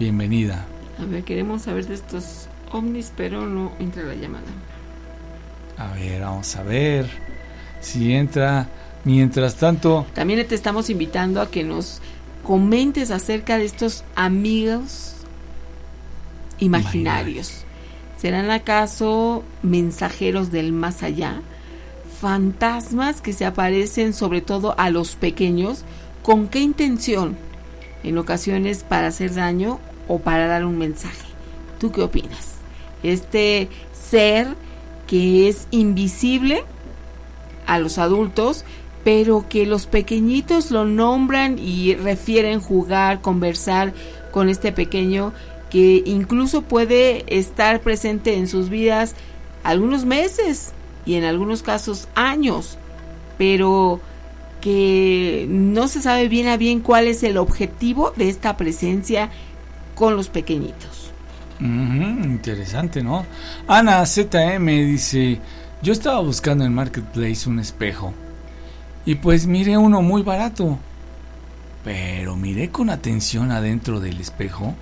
Bienvenida. 0.00 0.64
A 0.98 1.04
ver, 1.04 1.24
queremos 1.24 1.60
saber 1.60 1.86
de 1.86 1.92
estos 1.92 2.48
ovnis, 2.72 3.12
pero 3.14 3.46
no 3.46 3.72
entra 3.78 4.02
la 4.02 4.14
llamada. 4.14 4.46
A 5.76 5.92
ver, 5.92 6.22
vamos 6.22 6.56
a 6.56 6.62
ver 6.62 7.06
si 7.82 8.14
entra. 8.14 8.66
Mientras 9.04 9.56
tanto... 9.56 10.06
También 10.14 10.46
te 10.48 10.54
estamos 10.54 10.88
invitando 10.88 11.42
a 11.42 11.50
que 11.50 11.64
nos 11.64 12.00
comentes 12.42 13.10
acerca 13.10 13.58
de 13.58 13.66
estos 13.66 14.02
amigos 14.14 15.16
imaginarios. 16.60 17.64
¿Serán 18.16 18.50
acaso 18.50 19.44
mensajeros 19.62 20.50
del 20.50 20.72
más 20.72 21.02
allá? 21.02 21.42
Fantasmas 22.22 23.20
que 23.20 23.34
se 23.34 23.44
aparecen 23.44 24.14
sobre 24.14 24.40
todo 24.40 24.74
a 24.78 24.88
los 24.88 25.14
pequeños. 25.14 25.84
¿Con 26.22 26.48
qué 26.48 26.60
intención? 26.60 27.36
En 28.02 28.16
ocasiones 28.16 28.82
para 28.82 29.08
hacer 29.08 29.34
daño 29.34 29.78
o 30.10 30.18
para 30.18 30.48
dar 30.48 30.64
un 30.64 30.76
mensaje. 30.76 31.28
¿Tú 31.78 31.92
qué 31.92 32.02
opinas? 32.02 32.56
Este 33.04 33.68
ser 33.92 34.48
que 35.06 35.48
es 35.48 35.68
invisible 35.70 36.64
a 37.64 37.78
los 37.78 37.96
adultos, 37.96 38.64
pero 39.04 39.48
que 39.48 39.66
los 39.66 39.86
pequeñitos 39.86 40.72
lo 40.72 40.84
nombran 40.84 41.60
y 41.60 41.94
refieren 41.94 42.58
jugar, 42.58 43.20
conversar 43.20 43.94
con 44.32 44.48
este 44.48 44.72
pequeño 44.72 45.32
que 45.70 46.02
incluso 46.04 46.62
puede 46.62 47.24
estar 47.28 47.80
presente 47.80 48.34
en 48.34 48.48
sus 48.48 48.68
vidas 48.68 49.14
algunos 49.62 50.04
meses 50.06 50.72
y 51.06 51.14
en 51.14 51.22
algunos 51.22 51.62
casos 51.62 52.08
años, 52.16 52.78
pero 53.38 54.00
que 54.60 55.46
no 55.48 55.86
se 55.86 56.02
sabe 56.02 56.26
bien 56.26 56.48
a 56.48 56.56
bien 56.56 56.80
cuál 56.80 57.06
es 57.06 57.22
el 57.22 57.36
objetivo 57.36 58.12
de 58.16 58.28
esta 58.28 58.56
presencia 58.56 59.30
con 60.00 60.16
los 60.16 60.30
pequeñitos. 60.30 61.12
interesante, 61.60 63.02
¿no? 63.02 63.26
Ana 63.68 64.06
ZM 64.06 64.64
dice, 64.66 65.38
yo 65.82 65.92
estaba 65.92 66.20
buscando 66.20 66.64
en 66.64 66.72
Marketplace 66.72 67.46
un 67.46 67.58
espejo 67.58 68.14
y 69.04 69.16
pues 69.16 69.46
miré 69.46 69.76
uno 69.76 70.00
muy 70.00 70.22
barato, 70.22 70.78
pero 71.84 72.34
miré 72.34 72.70
con 72.70 72.88
atención 72.88 73.52
adentro 73.52 74.00
del 74.00 74.18
espejo 74.20 74.74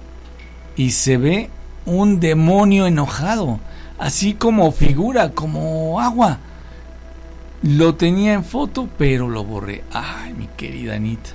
y 0.76 0.92
se 0.92 1.16
ve 1.16 1.50
un 1.84 2.20
demonio 2.20 2.86
enojado, 2.86 3.58
así 3.98 4.34
como 4.34 4.70
figura, 4.70 5.30
como 5.30 6.00
agua. 6.00 6.38
Lo 7.64 7.96
tenía 7.96 8.34
en 8.34 8.44
foto, 8.44 8.88
pero 8.96 9.28
lo 9.28 9.42
borré. 9.42 9.82
Ay, 9.90 10.32
mi 10.32 10.46
querida 10.56 10.94
Anita. 10.94 11.30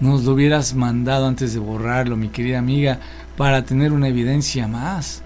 Nos 0.00 0.24
lo 0.24 0.32
hubieras 0.32 0.74
mandado 0.74 1.26
antes 1.26 1.54
de 1.54 1.60
borrarlo, 1.60 2.16
mi 2.16 2.28
querida 2.28 2.58
amiga, 2.58 2.98
para 3.36 3.64
tener 3.64 3.92
una 3.92 4.08
evidencia 4.08 4.66
más. 4.66 5.22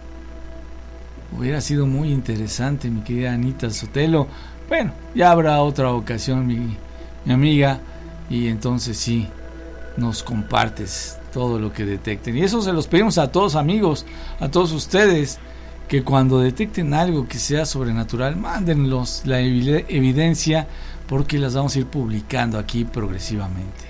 Hubiera 1.37 1.61
sido 1.61 1.87
muy 1.87 2.11
interesante, 2.11 2.91
mi 2.91 3.01
querida 3.03 3.33
Anita 3.33 3.71
Sotelo. 3.71 4.29
Bueno, 4.69 4.93
ya 5.15 5.31
habrá 5.31 5.61
otra 5.63 5.93
ocasión, 5.93 6.47
mi, 6.47 6.77
mi 7.25 7.33
amiga, 7.33 7.81
y 8.31 8.49
entonces 8.49 8.97
sí, 8.97 9.27
nos 9.97 10.23
compartes 10.23 11.19
todo 11.33 11.59
lo 11.59 11.73
que 11.73 11.85
detecten. 11.85 12.37
Y 12.37 12.43
eso 12.43 12.63
se 12.63 12.73
los 12.73 12.87
pedimos 12.87 13.19
a 13.19 13.31
todos 13.31 13.57
amigos, 13.57 14.07
a 14.41 14.49
todos 14.49 14.73
ustedes, 14.73 15.39
que 15.89 16.03
cuando 16.05 16.41
detecten 16.41 16.93
algo 16.93 17.27
que 17.27 17.39
sea 17.39 17.65
sobrenatural, 17.65 18.37
mándenlos 18.37 19.23
la 19.25 19.41
evidencia 19.41 20.67
porque 21.09 21.39
las 21.39 21.55
vamos 21.55 21.75
a 21.75 21.79
ir 21.79 21.87
publicando 21.87 22.59
aquí 22.59 22.85
progresivamente. 22.85 23.88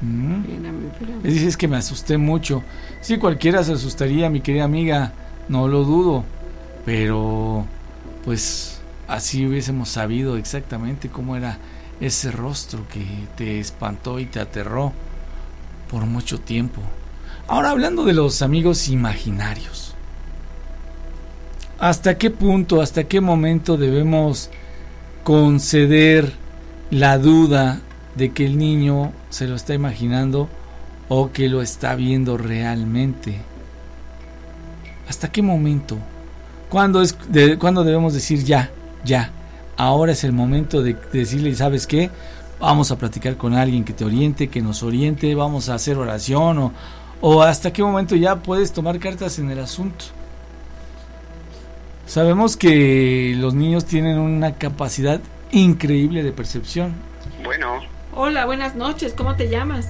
¿Mm? 0.00 0.42
Dices 1.22 1.56
que 1.56 1.68
me 1.68 1.76
asusté 1.76 2.16
mucho. 2.16 2.62
Si 3.00 3.18
cualquiera 3.18 3.62
se 3.62 3.72
asustaría, 3.72 4.30
mi 4.30 4.40
querida 4.40 4.64
amiga, 4.64 5.12
no 5.48 5.68
lo 5.68 5.84
dudo. 5.84 6.24
Pero, 6.84 7.66
pues, 8.24 8.80
así 9.08 9.46
hubiésemos 9.46 9.90
sabido 9.90 10.36
exactamente 10.36 11.08
cómo 11.08 11.36
era 11.36 11.58
ese 12.00 12.30
rostro 12.30 12.86
que 12.88 13.04
te 13.36 13.60
espantó 13.60 14.18
y 14.18 14.26
te 14.26 14.40
aterró 14.40 14.92
por 15.90 16.06
mucho 16.06 16.40
tiempo. 16.40 16.80
Ahora 17.46 17.70
hablando 17.70 18.04
de 18.04 18.14
los 18.14 18.42
amigos 18.42 18.88
imaginarios. 18.88 19.94
¿Hasta 21.78 22.16
qué 22.16 22.30
punto, 22.30 22.80
hasta 22.80 23.04
qué 23.04 23.20
momento 23.20 23.76
debemos 23.76 24.50
conceder 25.24 26.32
la 26.90 27.18
duda 27.18 27.80
de 28.20 28.32
que 28.32 28.46
el 28.46 28.58
niño 28.58 29.12
se 29.30 29.48
lo 29.48 29.56
está 29.56 29.74
imaginando 29.74 30.48
o 31.08 31.32
que 31.32 31.48
lo 31.48 31.62
está 31.62 31.96
viendo 31.96 32.36
realmente? 32.36 33.40
¿Hasta 35.08 35.32
qué 35.32 35.42
momento? 35.42 35.96
¿Cuándo, 36.68 37.02
es, 37.02 37.16
¿cuándo 37.58 37.82
debemos 37.82 38.14
decir 38.14 38.44
ya, 38.44 38.70
ya? 39.04 39.32
Ahora 39.76 40.12
es 40.12 40.22
el 40.22 40.32
momento 40.32 40.82
de 40.82 40.96
decirle, 41.12 41.54
¿sabes 41.54 41.86
qué? 41.86 42.10
vamos 42.60 42.90
a 42.90 42.98
platicar 42.98 43.36
con 43.36 43.54
alguien 43.54 43.84
que 43.84 43.94
te 43.94 44.04
oriente, 44.04 44.48
que 44.48 44.60
nos 44.60 44.82
oriente, 44.82 45.34
vamos 45.34 45.70
a 45.70 45.74
hacer 45.74 45.96
oración 45.96 46.58
o, 46.58 46.72
o 47.22 47.42
hasta 47.42 47.72
qué 47.72 47.82
momento 47.82 48.14
ya 48.14 48.36
puedes 48.36 48.70
tomar 48.72 48.98
cartas 48.98 49.38
en 49.38 49.50
el 49.50 49.58
asunto. 49.58 50.04
Sabemos 52.06 52.56
que 52.56 53.34
los 53.38 53.54
niños 53.54 53.86
tienen 53.86 54.18
una 54.18 54.54
capacidad 54.54 55.20
increíble 55.52 56.22
de 56.22 56.32
percepción. 56.32 56.92
Bueno. 57.42 57.89
Hola, 58.12 58.44
buenas 58.44 58.74
noches, 58.74 59.14
¿cómo 59.14 59.36
te 59.36 59.48
llamas? 59.48 59.88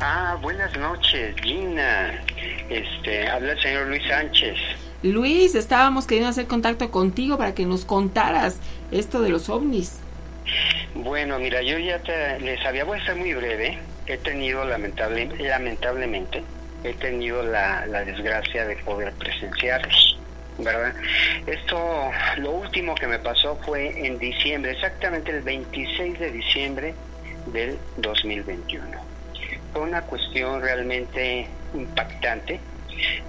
Ah, 0.00 0.36
buenas 0.42 0.76
noches, 0.76 1.36
Gina. 1.40 2.20
Este, 2.68 3.28
habla 3.28 3.52
el 3.52 3.60
señor 3.60 3.86
Luis 3.86 4.02
Sánchez. 4.08 4.56
Luis, 5.04 5.54
estábamos 5.54 6.08
queriendo 6.08 6.30
hacer 6.30 6.48
contacto 6.48 6.90
contigo 6.90 7.38
para 7.38 7.54
que 7.54 7.64
nos 7.64 7.84
contaras 7.84 8.58
esto 8.90 9.22
de 9.22 9.28
los 9.28 9.48
ovnis. 9.48 10.00
Bueno, 10.96 11.38
mira, 11.38 11.62
yo 11.62 11.78
ya 11.78 12.00
les 12.40 12.66
había, 12.66 12.82
voy 12.82 12.98
a 12.98 13.04
ser 13.04 13.14
muy 13.14 13.32
breve. 13.32 13.78
He 14.06 14.16
tenido, 14.16 14.64
lamentable, 14.64 15.30
lamentablemente, 15.38 16.42
he 16.82 16.94
tenido 16.94 17.44
la, 17.44 17.86
la 17.86 18.04
desgracia 18.04 18.66
de 18.66 18.74
poder 18.78 19.12
presenciarlos, 19.12 20.18
¿verdad? 20.58 20.94
Esto, 21.46 22.10
lo 22.38 22.50
último 22.50 22.96
que 22.96 23.06
me 23.06 23.20
pasó 23.20 23.56
fue 23.64 24.04
en 24.04 24.18
diciembre, 24.18 24.72
exactamente 24.72 25.30
el 25.30 25.42
26 25.42 26.18
de 26.18 26.32
diciembre 26.32 26.94
del 27.46 27.78
2021. 27.96 28.84
Fue 29.72 29.82
una 29.82 30.02
cuestión 30.02 30.60
realmente 30.60 31.46
impactante 31.74 32.60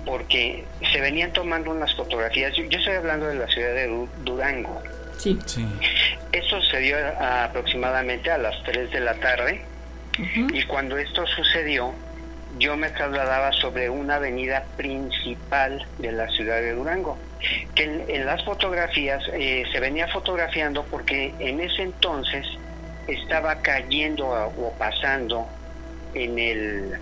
porque 0.06 0.66
se 0.92 1.00
venían 1.00 1.32
tomando 1.32 1.72
unas 1.72 1.94
fotografías. 1.96 2.54
Yo, 2.56 2.64
yo 2.66 2.78
estoy 2.78 2.96
hablando 2.96 3.28
de 3.28 3.36
la 3.36 3.48
ciudad 3.48 3.74
de 3.74 4.08
Durango, 4.24 4.82
Sí. 5.18 5.40
sí. 5.46 5.66
Eso 6.32 6.60
sucedió 6.62 6.98
aproximadamente 7.20 8.32
a 8.32 8.38
las 8.38 8.62
3 8.64 8.92
de 8.92 9.00
la 9.00 9.14
tarde 9.16 9.62
y 10.18 10.64
cuando 10.64 10.98
esto 10.98 11.26
sucedió 11.28 11.94
yo 12.60 12.78
me 12.78 12.90
trasladaba 12.90 13.52
sobre 13.54 13.90
una 13.90 14.16
avenida 14.16 14.64
principal 14.78 15.86
de 15.98 16.12
la 16.12 16.30
ciudad 16.30 16.58
de 16.58 16.74
Durango, 16.74 17.18
que 17.74 17.84
en, 17.84 18.26
las 18.26 18.44
fotografías 18.44 19.24
eh, 19.34 19.64
se 19.72 19.80
venía 19.80 20.08
fotografiando 20.08 20.84
porque 20.84 21.34
en 21.40 21.60
ese 21.60 21.82
entonces 21.82 22.46
estaba 23.08 23.56
cayendo 23.62 24.28
o 24.30 24.74
pasando 24.78 25.48
en 26.14 26.40
el, 26.40 27.00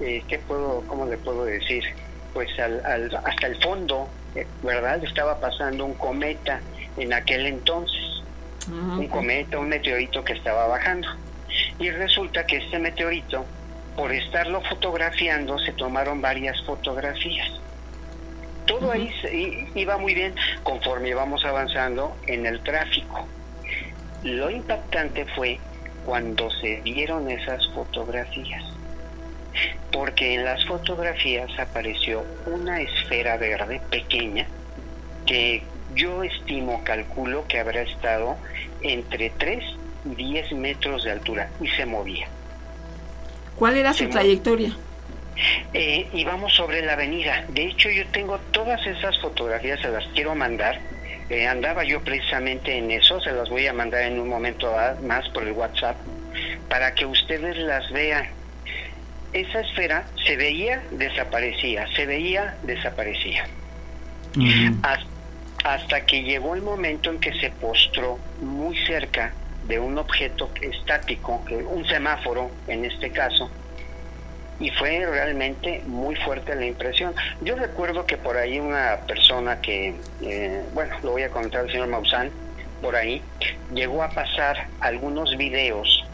eh, 0.00 0.22
¿qué 0.28 0.38
puedo, 0.38 0.82
cómo 0.86 1.06
le 1.06 1.16
puedo 1.16 1.44
decir? 1.44 1.84
Pues 2.32 2.48
al, 2.58 3.14
hasta 3.24 3.46
el 3.46 3.62
fondo, 3.62 4.08
eh, 4.34 4.46
¿verdad? 4.62 5.02
Estaba 5.04 5.38
pasando 5.38 5.84
un 5.84 5.94
cometa 5.94 6.60
en 6.96 7.12
aquel 7.12 7.46
entonces. 7.46 8.00
Un 8.68 9.08
cometa, 9.08 9.58
un 9.58 9.68
meteorito 9.68 10.24
que 10.24 10.34
estaba 10.34 10.68
bajando. 10.68 11.08
Y 11.80 11.90
resulta 11.90 12.46
que 12.46 12.58
este 12.58 12.78
meteorito, 12.78 13.44
por 13.96 14.12
estarlo 14.12 14.60
fotografiando, 14.62 15.58
se 15.58 15.72
tomaron 15.72 16.20
varias 16.20 16.62
fotografías. 16.64 17.50
Todo 18.66 18.92
ahí 18.92 19.12
iba 19.74 19.98
muy 19.98 20.14
bien 20.14 20.34
conforme 20.62 21.08
íbamos 21.08 21.44
avanzando 21.44 22.16
en 22.28 22.46
el 22.46 22.60
tráfico. 22.62 23.26
Lo 24.22 24.50
impactante 24.50 25.26
fue 25.34 25.58
cuando 26.04 26.50
se 26.50 26.80
vieron 26.82 27.30
esas 27.30 27.66
fotografías. 27.68 28.62
Porque 29.92 30.34
en 30.34 30.44
las 30.44 30.64
fotografías 30.66 31.50
apareció 31.58 32.24
una 32.46 32.80
esfera 32.80 33.36
verde 33.36 33.80
pequeña 33.90 34.46
que 35.26 35.62
yo 35.94 36.22
estimo, 36.22 36.82
calculo 36.84 37.46
que 37.46 37.58
habrá 37.58 37.82
estado 37.82 38.36
entre 38.80 39.30
3 39.30 39.62
y 40.06 40.14
10 40.14 40.52
metros 40.52 41.04
de 41.04 41.12
altura 41.12 41.50
y 41.60 41.68
se 41.68 41.86
movía. 41.86 42.26
¿Cuál 43.56 43.76
era 43.76 43.92
su 43.92 44.08
trayectoria? 44.08 44.74
Eh, 45.72 46.08
íbamos 46.12 46.52
sobre 46.54 46.82
la 46.82 46.94
avenida. 46.94 47.44
De 47.48 47.66
hecho, 47.66 47.88
yo 47.90 48.06
tengo 48.08 48.38
todas 48.50 48.84
esas 48.86 49.18
fotografías, 49.20 49.80
se 49.80 49.88
las 49.88 50.06
quiero 50.08 50.34
mandar. 50.34 50.80
Eh, 51.32 51.46
andaba 51.46 51.82
yo 51.82 52.04
precisamente 52.04 52.76
en 52.76 52.90
eso, 52.90 53.18
se 53.20 53.32
las 53.32 53.48
voy 53.48 53.66
a 53.66 53.72
mandar 53.72 54.02
en 54.02 54.20
un 54.20 54.28
momento 54.28 54.70
más 55.02 55.26
por 55.30 55.44
el 55.44 55.52
WhatsApp, 55.52 55.96
para 56.68 56.94
que 56.94 57.06
ustedes 57.06 57.56
las 57.56 57.90
vean. 57.90 58.28
Esa 59.32 59.60
esfera 59.60 60.04
se 60.26 60.36
veía, 60.36 60.82
desaparecía, 60.90 61.86
se 61.96 62.04
veía, 62.04 62.54
desaparecía 62.64 63.46
hasta 65.64 66.04
que 66.04 66.22
llegó 66.22 66.54
el 66.54 66.60
momento 66.60 67.10
en 67.10 67.18
que 67.18 67.32
se 67.40 67.48
postró 67.50 68.18
muy 68.42 68.76
cerca 68.86 69.32
de 69.66 69.78
un 69.78 69.96
objeto 69.96 70.50
estático, 70.60 71.42
que- 71.46 71.56
un 71.56 71.86
semáforo 71.86 72.50
en 72.66 72.84
este 72.84 73.10
caso, 73.10 73.50
y 74.62 74.70
fue 74.70 75.04
realmente 75.04 75.82
muy 75.86 76.14
fuerte 76.14 76.54
la 76.54 76.66
impresión. 76.66 77.14
Yo 77.40 77.56
recuerdo 77.56 78.06
que 78.06 78.16
por 78.16 78.36
ahí 78.36 78.60
una 78.60 79.00
persona 79.08 79.60
que, 79.60 79.96
eh, 80.22 80.62
bueno, 80.72 80.94
lo 81.02 81.10
voy 81.10 81.22
a 81.24 81.30
contar 81.30 81.62
al 81.62 81.72
señor 81.72 81.88
Maussan, 81.88 82.30
por 82.80 82.94
ahí, 82.94 83.20
llegó 83.74 84.04
a 84.04 84.10
pasar 84.10 84.68
algunos 84.80 85.36
videos 85.36 86.04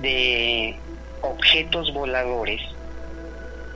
de 0.00 0.76
objetos 1.20 1.92
voladores 1.92 2.62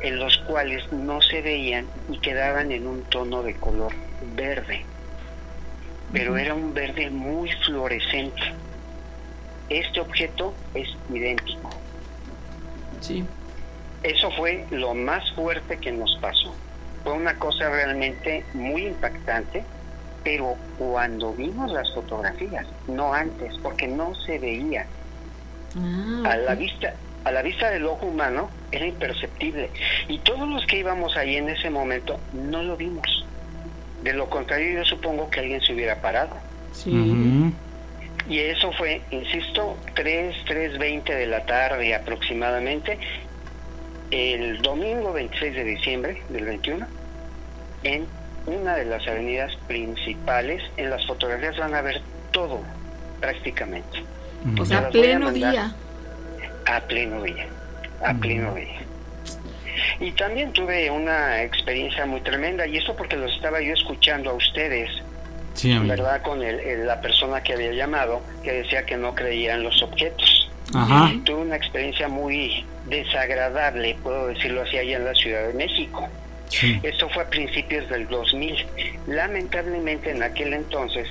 en 0.00 0.18
los 0.18 0.38
cuales 0.38 0.90
no 0.90 1.20
se 1.20 1.42
veían 1.42 1.86
y 2.08 2.18
quedaban 2.18 2.72
en 2.72 2.86
un 2.86 3.02
tono 3.04 3.42
de 3.42 3.54
color 3.56 3.92
verde, 4.34 4.84
pero 6.12 6.38
era 6.38 6.54
un 6.54 6.72
verde 6.72 7.10
muy 7.10 7.50
fluorescente. 7.66 8.40
Este 9.68 10.00
objeto 10.00 10.54
es 10.72 10.88
idéntico. 11.12 11.70
Sí. 13.00 13.24
Eso 14.02 14.30
fue 14.32 14.64
lo 14.70 14.94
más 14.94 15.30
fuerte 15.32 15.76
que 15.78 15.90
nos 15.92 16.16
pasó. 16.20 16.54
Fue 17.04 17.12
una 17.12 17.34
cosa 17.38 17.68
realmente 17.70 18.44
muy 18.54 18.86
impactante, 18.86 19.64
pero 20.24 20.56
cuando 20.78 21.32
vimos 21.32 21.70
las 21.72 21.92
fotografías, 21.94 22.66
no 22.86 23.12
antes, 23.12 23.54
porque 23.62 23.86
no 23.88 24.14
se 24.14 24.38
veía. 24.38 24.86
a 26.24 26.36
la 26.36 26.54
vista 26.54 26.94
a 27.24 27.30
la 27.32 27.42
vista 27.42 27.68
del 27.70 27.84
ojo 27.86 28.06
humano 28.06 28.48
era 28.70 28.86
imperceptible 28.86 29.68
y 30.08 30.18
todos 30.18 30.48
los 30.48 30.64
que 30.66 30.78
íbamos 30.78 31.14
ahí 31.16 31.36
en 31.36 31.48
ese 31.50 31.68
momento 31.68 32.18
no 32.32 32.62
lo 32.62 32.76
vimos 32.76 33.26
de 34.02 34.12
lo 34.14 34.30
contrario 34.30 34.78
yo 34.78 34.84
supongo 34.86 35.28
que 35.28 35.40
alguien 35.40 35.60
se 35.60 35.74
hubiera 35.74 36.00
parado 36.00 36.30
Ujú. 36.86 37.52
y 38.28 38.38
eso 38.38 38.72
fue 38.72 39.02
insisto 39.10 39.76
3 39.94 40.36
3.20 40.46 41.04
de 41.04 41.26
la 41.26 41.44
tarde 41.44 41.94
aproximadamente 41.94 42.98
el 44.10 44.60
domingo 44.62 45.12
26 45.12 45.54
de 45.54 45.64
diciembre 45.64 46.22
del 46.28 46.44
21 46.44 46.86
en 47.84 48.06
una 48.46 48.76
de 48.76 48.84
las 48.86 49.06
avenidas 49.06 49.54
principales 49.66 50.62
en 50.76 50.90
las 50.90 51.06
fotografías 51.06 51.56
van 51.58 51.74
a 51.74 51.82
ver 51.82 52.00
todo 52.32 52.60
prácticamente 53.20 54.02
O 54.58 54.64
sea, 54.64 54.80
voy 54.80 54.86
a 54.88 54.90
pleno 54.90 55.30
día. 55.32 55.74
a 56.66 56.80
pleno 56.82 57.22
día, 57.22 57.46
a 58.04 58.14
pleno 58.14 58.54
día. 58.54 58.80
Y 60.00 60.10
también 60.12 60.52
tuve 60.52 60.90
una 60.90 61.42
experiencia 61.42 62.04
muy 62.06 62.20
tremenda, 62.20 62.66
y 62.66 62.76
eso 62.78 62.94
porque 62.96 63.16
los 63.16 63.32
estaba 63.34 63.60
yo 63.60 63.72
escuchando 63.74 64.30
a 64.30 64.34
ustedes, 64.34 64.90
Sí. 65.54 65.76
¿verdad? 65.78 66.22
Con 66.22 66.42
el, 66.42 66.58
el- 66.60 66.86
la 66.86 67.00
persona 67.00 67.42
que 67.42 67.52
había 67.54 67.72
llamado, 67.72 68.22
que 68.44 68.52
decía 68.52 68.84
que 68.86 68.96
no 68.96 69.14
creía 69.14 69.54
en 69.54 69.64
los 69.64 69.82
objetos. 69.82 70.47
Ajá. 70.74 71.12
Tuve 71.24 71.42
una 71.42 71.56
experiencia 71.56 72.08
muy 72.08 72.64
desagradable, 72.86 73.96
puedo 74.02 74.28
decirlo 74.28 74.62
así, 74.62 74.78
allá 74.78 74.96
en 74.96 75.04
la 75.04 75.14
Ciudad 75.14 75.46
de 75.46 75.54
México. 75.54 76.08
Sí. 76.48 76.80
Esto 76.82 77.08
fue 77.10 77.22
a 77.22 77.30
principios 77.30 77.88
del 77.88 78.08
2000. 78.08 78.66
Lamentablemente 79.06 80.10
en 80.10 80.22
aquel 80.22 80.54
entonces 80.54 81.08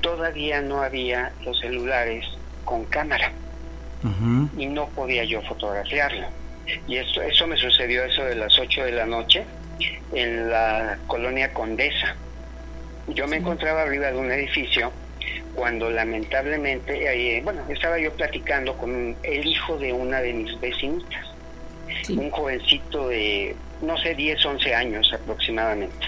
todavía 0.00 0.60
no 0.60 0.82
había 0.82 1.32
los 1.44 1.58
celulares 1.60 2.26
con 2.64 2.84
cámara 2.86 3.32
y 4.56 4.66
no 4.66 4.88
podía 4.88 5.24
yo 5.24 5.42
fotografiarlo. 5.42 6.26
Y 6.88 6.96
eso, 6.96 7.22
eso 7.22 7.46
me 7.46 7.56
sucedió 7.56 8.04
eso 8.04 8.24
de 8.24 8.34
las 8.34 8.58
8 8.58 8.84
de 8.84 8.92
la 8.92 9.06
noche 9.06 9.44
en 10.12 10.50
la 10.50 10.98
colonia 11.06 11.52
Condesa. 11.52 12.14
Yo 13.08 13.26
me 13.26 13.36
encontraba 13.36 13.82
arriba 13.82 14.10
de 14.10 14.18
un 14.18 14.30
edificio 14.30 14.92
cuando 15.54 15.90
lamentablemente, 15.90 17.36
eh, 17.36 17.40
bueno, 17.42 17.62
estaba 17.68 17.98
yo 17.98 18.12
platicando 18.12 18.76
con 18.76 19.16
el 19.22 19.46
hijo 19.46 19.78
de 19.78 19.92
una 19.92 20.20
de 20.20 20.32
mis 20.32 20.60
vecinitas, 20.60 21.26
un 22.08 22.30
jovencito 22.30 23.08
de, 23.08 23.56
no 23.82 23.98
sé, 23.98 24.14
10, 24.14 24.44
11 24.44 24.74
años 24.74 25.12
aproximadamente. 25.12 26.06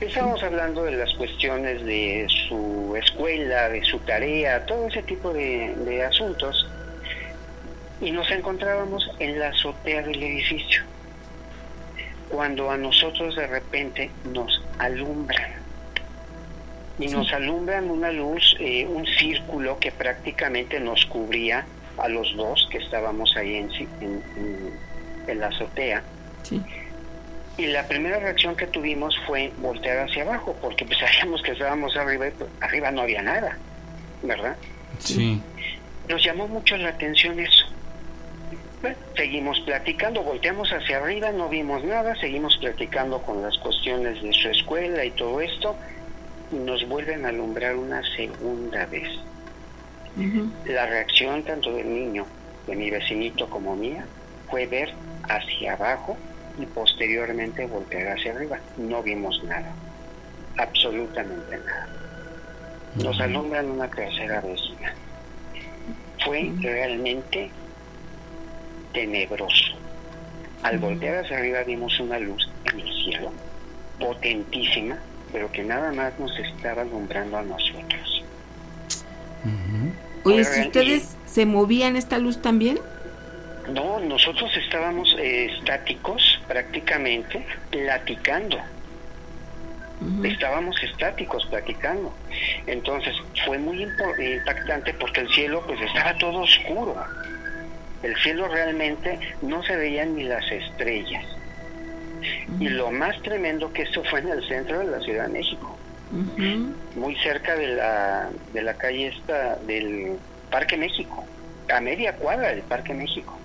Estábamos 0.00 0.42
hablando 0.42 0.84
de 0.84 0.92
las 0.92 1.12
cuestiones 1.14 1.84
de 1.84 2.26
su 2.48 2.94
escuela, 2.96 3.68
de 3.68 3.82
su 3.84 3.98
tarea, 4.00 4.64
todo 4.66 4.86
ese 4.86 5.02
tipo 5.02 5.32
de, 5.32 5.74
de 5.84 6.04
asuntos 6.04 6.66
y 8.00 8.10
nos 8.12 8.30
encontrábamos 8.30 9.10
en 9.18 9.38
la 9.38 9.48
azotea 9.48 10.02
del 10.02 10.22
edificio 10.22 10.82
cuando 12.28 12.70
a 12.70 12.76
nosotros 12.76 13.36
de 13.36 13.46
repente 13.46 14.10
nos 14.32 14.62
alumbran 14.78 15.63
y 16.98 17.08
nos 17.08 17.32
alumbran 17.32 17.90
una 17.90 18.10
luz, 18.12 18.56
eh, 18.60 18.86
un 18.86 19.04
círculo 19.06 19.78
que 19.80 19.90
prácticamente 19.90 20.78
nos 20.80 21.04
cubría 21.06 21.66
a 21.98 22.08
los 22.08 22.34
dos 22.36 22.68
que 22.70 22.78
estábamos 22.78 23.36
ahí 23.36 23.56
en, 23.56 23.70
en- 24.00 24.22
en- 25.28 25.40
la 25.40 25.48
azotea. 25.48 26.02
Y 27.56 27.66
la 27.66 27.86
primera 27.88 28.18
reacción 28.18 28.56
que 28.56 28.66
tuvimos 28.66 29.16
fue 29.26 29.52
voltear 29.58 30.08
hacia 30.08 30.22
abajo, 30.22 30.56
porque 30.60 30.84
pues 30.84 30.98
sabíamos 31.00 31.42
que 31.42 31.52
estábamos 31.52 31.96
arriba 31.96 32.28
y 32.28 32.30
pues, 32.32 32.50
arriba 32.60 32.90
no 32.90 33.02
había 33.02 33.22
nada, 33.22 33.56
¿verdad? 34.22 34.56
Sí. 34.98 35.40
Nos 36.08 36.22
llamó 36.24 36.46
mucho 36.48 36.76
la 36.76 36.90
atención 36.90 37.38
eso. 37.40 37.64
Bueno, 38.82 38.96
seguimos 39.16 39.58
platicando, 39.60 40.22
volteamos 40.22 40.68
hacia 40.70 40.98
arriba, 40.98 41.32
no 41.32 41.48
vimos 41.48 41.82
nada, 41.84 42.14
seguimos 42.16 42.56
platicando 42.58 43.22
con 43.22 43.40
las 43.40 43.56
cuestiones 43.58 44.22
de 44.22 44.32
su 44.34 44.48
escuela 44.50 45.02
y 45.04 45.10
todo 45.12 45.40
esto, 45.40 45.74
nos 46.52 46.86
vuelven 46.88 47.24
a 47.24 47.28
alumbrar 47.28 47.76
una 47.76 48.02
segunda 48.16 48.86
vez. 48.86 49.08
La 50.66 50.86
reacción 50.86 51.42
tanto 51.42 51.74
del 51.74 51.92
niño, 51.92 52.26
de 52.66 52.76
mi 52.76 52.90
vecinito 52.90 53.48
como 53.50 53.74
mía, 53.74 54.06
fue 54.48 54.66
ver 54.66 54.92
hacia 55.28 55.72
abajo 55.72 56.16
y 56.58 56.66
posteriormente 56.66 57.66
voltear 57.66 58.16
hacia 58.16 58.32
arriba. 58.32 58.60
No 58.76 59.02
vimos 59.02 59.42
nada, 59.44 59.72
absolutamente 60.56 61.58
nada. 61.58 61.88
Nos 63.02 63.20
alumbran 63.20 63.70
una 63.70 63.88
tercera 63.90 64.40
vez. 64.40 64.60
Fue 66.24 66.52
realmente 66.60 67.50
tenebroso. 68.92 69.74
Al 70.62 70.78
voltear 70.78 71.24
hacia 71.24 71.38
arriba 71.38 71.64
vimos 71.64 71.98
una 71.98 72.18
luz 72.18 72.48
en 72.64 72.80
el 72.80 72.92
cielo, 73.04 73.32
potentísima, 73.98 74.96
pero 75.34 75.50
que 75.50 75.64
nada 75.64 75.90
más 75.90 76.16
nos 76.20 76.30
estaba 76.38 76.82
alumbrando 76.82 77.36
a 77.36 77.42
nosotros. 77.42 78.24
Oye, 80.22 80.44
si 80.44 80.60
ustedes 80.60 81.16
se 81.26 81.44
movían 81.44 81.96
esta 81.96 82.18
luz 82.18 82.40
también. 82.40 82.78
No, 83.68 83.98
nosotros 83.98 84.56
estábamos 84.56 85.12
eh, 85.18 85.46
estáticos 85.58 86.40
prácticamente 86.46 87.44
platicando. 87.68 88.58
Estábamos 90.22 90.80
estáticos 90.84 91.44
platicando. 91.46 92.14
Entonces 92.68 93.16
fue 93.44 93.58
muy 93.58 93.82
impactante 93.82 94.94
porque 94.94 95.22
el 95.22 95.28
cielo 95.30 95.64
pues 95.66 95.80
estaba 95.80 96.16
todo 96.18 96.42
oscuro. 96.42 96.94
El 98.04 98.14
cielo 98.22 98.46
realmente 98.46 99.18
no 99.42 99.64
se 99.64 99.74
veían 99.74 100.14
ni 100.14 100.22
las 100.22 100.48
estrellas. 100.48 101.24
Y 102.60 102.68
lo 102.68 102.90
más 102.90 103.20
tremendo 103.22 103.72
que 103.72 103.82
esto 103.82 104.02
fue 104.04 104.20
en 104.20 104.28
el 104.28 104.46
centro 104.48 104.78
de 104.78 104.86
la 104.86 105.00
Ciudad 105.00 105.26
de 105.26 105.32
México, 105.32 105.76
muy 106.96 107.16
cerca 107.16 107.56
de 107.56 107.68
la, 107.68 108.30
de 108.52 108.62
la 108.62 108.74
calle 108.74 109.08
esta 109.08 109.56
del 109.56 110.16
Parque 110.50 110.76
México, 110.76 111.24
a 111.72 111.80
media 111.80 112.14
cuadra 112.14 112.48
del 112.48 112.62
Parque 112.62 112.94
México. 112.94 113.38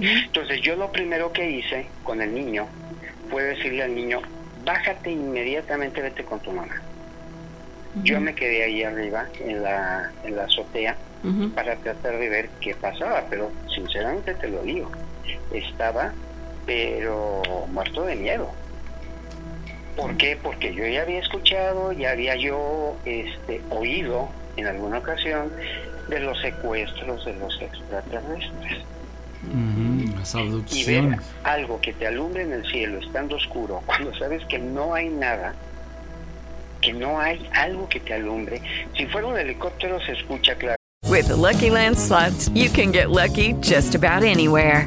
Entonces 0.00 0.60
yo 0.62 0.76
lo 0.76 0.90
primero 0.90 1.32
que 1.32 1.50
hice 1.50 1.86
con 2.02 2.20
el 2.20 2.34
niño 2.34 2.66
fue 3.30 3.44
decirle 3.44 3.84
al 3.84 3.94
niño, 3.94 4.20
bájate 4.64 5.10
inmediatamente, 5.10 6.02
vete 6.02 6.24
con 6.24 6.40
tu 6.40 6.52
mamá. 6.52 6.80
Yo 8.04 8.20
me 8.20 8.34
quedé 8.34 8.62
ahí 8.64 8.82
arriba 8.84 9.26
en 9.40 9.62
la, 9.62 10.12
en 10.24 10.36
la 10.36 10.44
azotea 10.44 10.96
para 11.54 11.76
tratar 11.76 12.18
de 12.18 12.28
ver 12.28 12.48
qué 12.60 12.74
pasaba, 12.74 13.24
pero 13.28 13.50
sinceramente 13.74 14.34
te 14.34 14.48
lo 14.48 14.62
digo, 14.62 14.90
estaba 15.52 16.12
pero 16.66 17.42
muerto 17.72 18.04
de 18.04 18.16
miedo. 18.16 18.50
¿Por 19.96 20.16
qué? 20.16 20.38
Porque 20.40 20.74
yo 20.74 20.86
ya 20.86 21.02
había 21.02 21.18
escuchado, 21.18 21.92
ya 21.92 22.12
había 22.12 22.36
yo 22.36 22.96
este, 23.04 23.60
oído 23.70 24.28
en 24.56 24.66
alguna 24.66 24.98
ocasión 24.98 25.50
de 26.08 26.20
los 26.20 26.40
secuestros 26.40 27.24
de 27.24 27.34
los 27.34 27.60
extraterrestres. 27.60 28.84
Ujú, 29.48 30.16
Las 30.16 30.74
Y 30.74 30.84
ver 30.84 31.18
algo 31.44 31.80
que 31.80 31.92
te 31.92 32.06
alumbre 32.06 32.42
en 32.42 32.52
el 32.52 32.66
cielo 32.66 32.98
estando 32.98 33.36
oscuro, 33.36 33.82
cuando 33.86 34.14
sabes 34.14 34.44
que 34.46 34.58
no 34.58 34.94
hay 34.94 35.08
nada, 35.08 35.54
que 36.80 36.92
no 36.92 37.20
hay 37.20 37.48
algo 37.52 37.88
que 37.88 38.00
te 38.00 38.14
alumbre, 38.14 38.60
si 38.96 39.06
fuera 39.06 39.26
un 39.26 39.38
helicóptero 39.38 40.00
se 40.00 40.12
escucha 40.12 40.54
claro. 40.56 40.76
With 41.08 41.28
the 41.28 41.36
Lucky 41.36 41.70
Land 41.70 41.98
slots, 41.98 42.48
you 42.54 42.70
can 42.70 42.92
get 42.92 43.10
lucky 43.10 43.54
just 43.60 43.94
about 43.94 44.22
anywhere. 44.22 44.86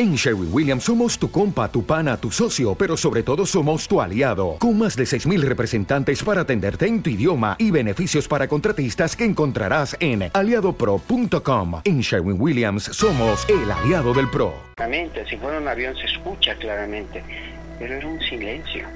En 0.00 0.14
Sherwin 0.14 0.48
Williams 0.50 0.84
somos 0.84 1.18
tu 1.18 1.30
compa, 1.30 1.70
tu 1.70 1.84
pana, 1.84 2.16
tu 2.16 2.30
socio, 2.30 2.74
pero 2.74 2.96
sobre 2.96 3.22
todo 3.22 3.44
somos 3.44 3.86
tu 3.86 4.00
aliado, 4.00 4.56
con 4.58 4.78
más 4.78 4.96
de 4.96 5.04
6.000 5.04 5.42
representantes 5.42 6.22
para 6.22 6.40
atenderte 6.40 6.86
en 6.86 7.02
tu 7.02 7.10
idioma 7.10 7.54
y 7.58 7.70
beneficios 7.70 8.26
para 8.26 8.48
contratistas 8.48 9.14
que 9.14 9.26
encontrarás 9.26 9.94
en 10.00 10.30
aliadopro.com. 10.32 11.82
En 11.84 12.00
Sherwin 12.00 12.40
Williams 12.40 12.84
somos 12.84 13.46
el 13.50 13.70
aliado 13.70 14.14
del 14.14 14.30
PRO. 14.30 14.54
Si 15.28 15.36
fuera 15.36 15.58
un 15.58 15.68
avión 15.68 15.94
se 15.94 16.06
escucha 16.06 16.54
claramente, 16.54 17.22
pero 17.78 17.96
era 17.96 18.06
un 18.06 18.22
silencio. 18.22 18.86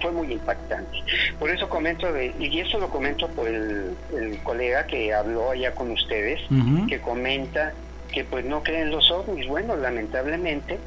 Fue 0.00 0.12
muy 0.12 0.32
impactante. 0.32 0.96
Por 1.38 1.50
eso 1.50 1.68
comento, 1.68 2.10
de, 2.10 2.32
y 2.40 2.60
eso 2.60 2.78
lo 2.78 2.88
comento 2.88 3.28
por 3.28 3.46
el, 3.46 3.94
el 4.16 4.38
colega 4.38 4.86
que 4.86 5.12
habló 5.12 5.50
allá 5.50 5.74
con 5.74 5.90
ustedes, 5.90 6.40
que 6.88 6.98
comenta 7.00 7.74
que 8.12 8.24
pues 8.24 8.44
no 8.44 8.62
creen 8.62 8.90
los 8.90 9.10
ovnis. 9.10 9.46
Bueno, 9.46 9.76
lamentablemente, 9.76 10.78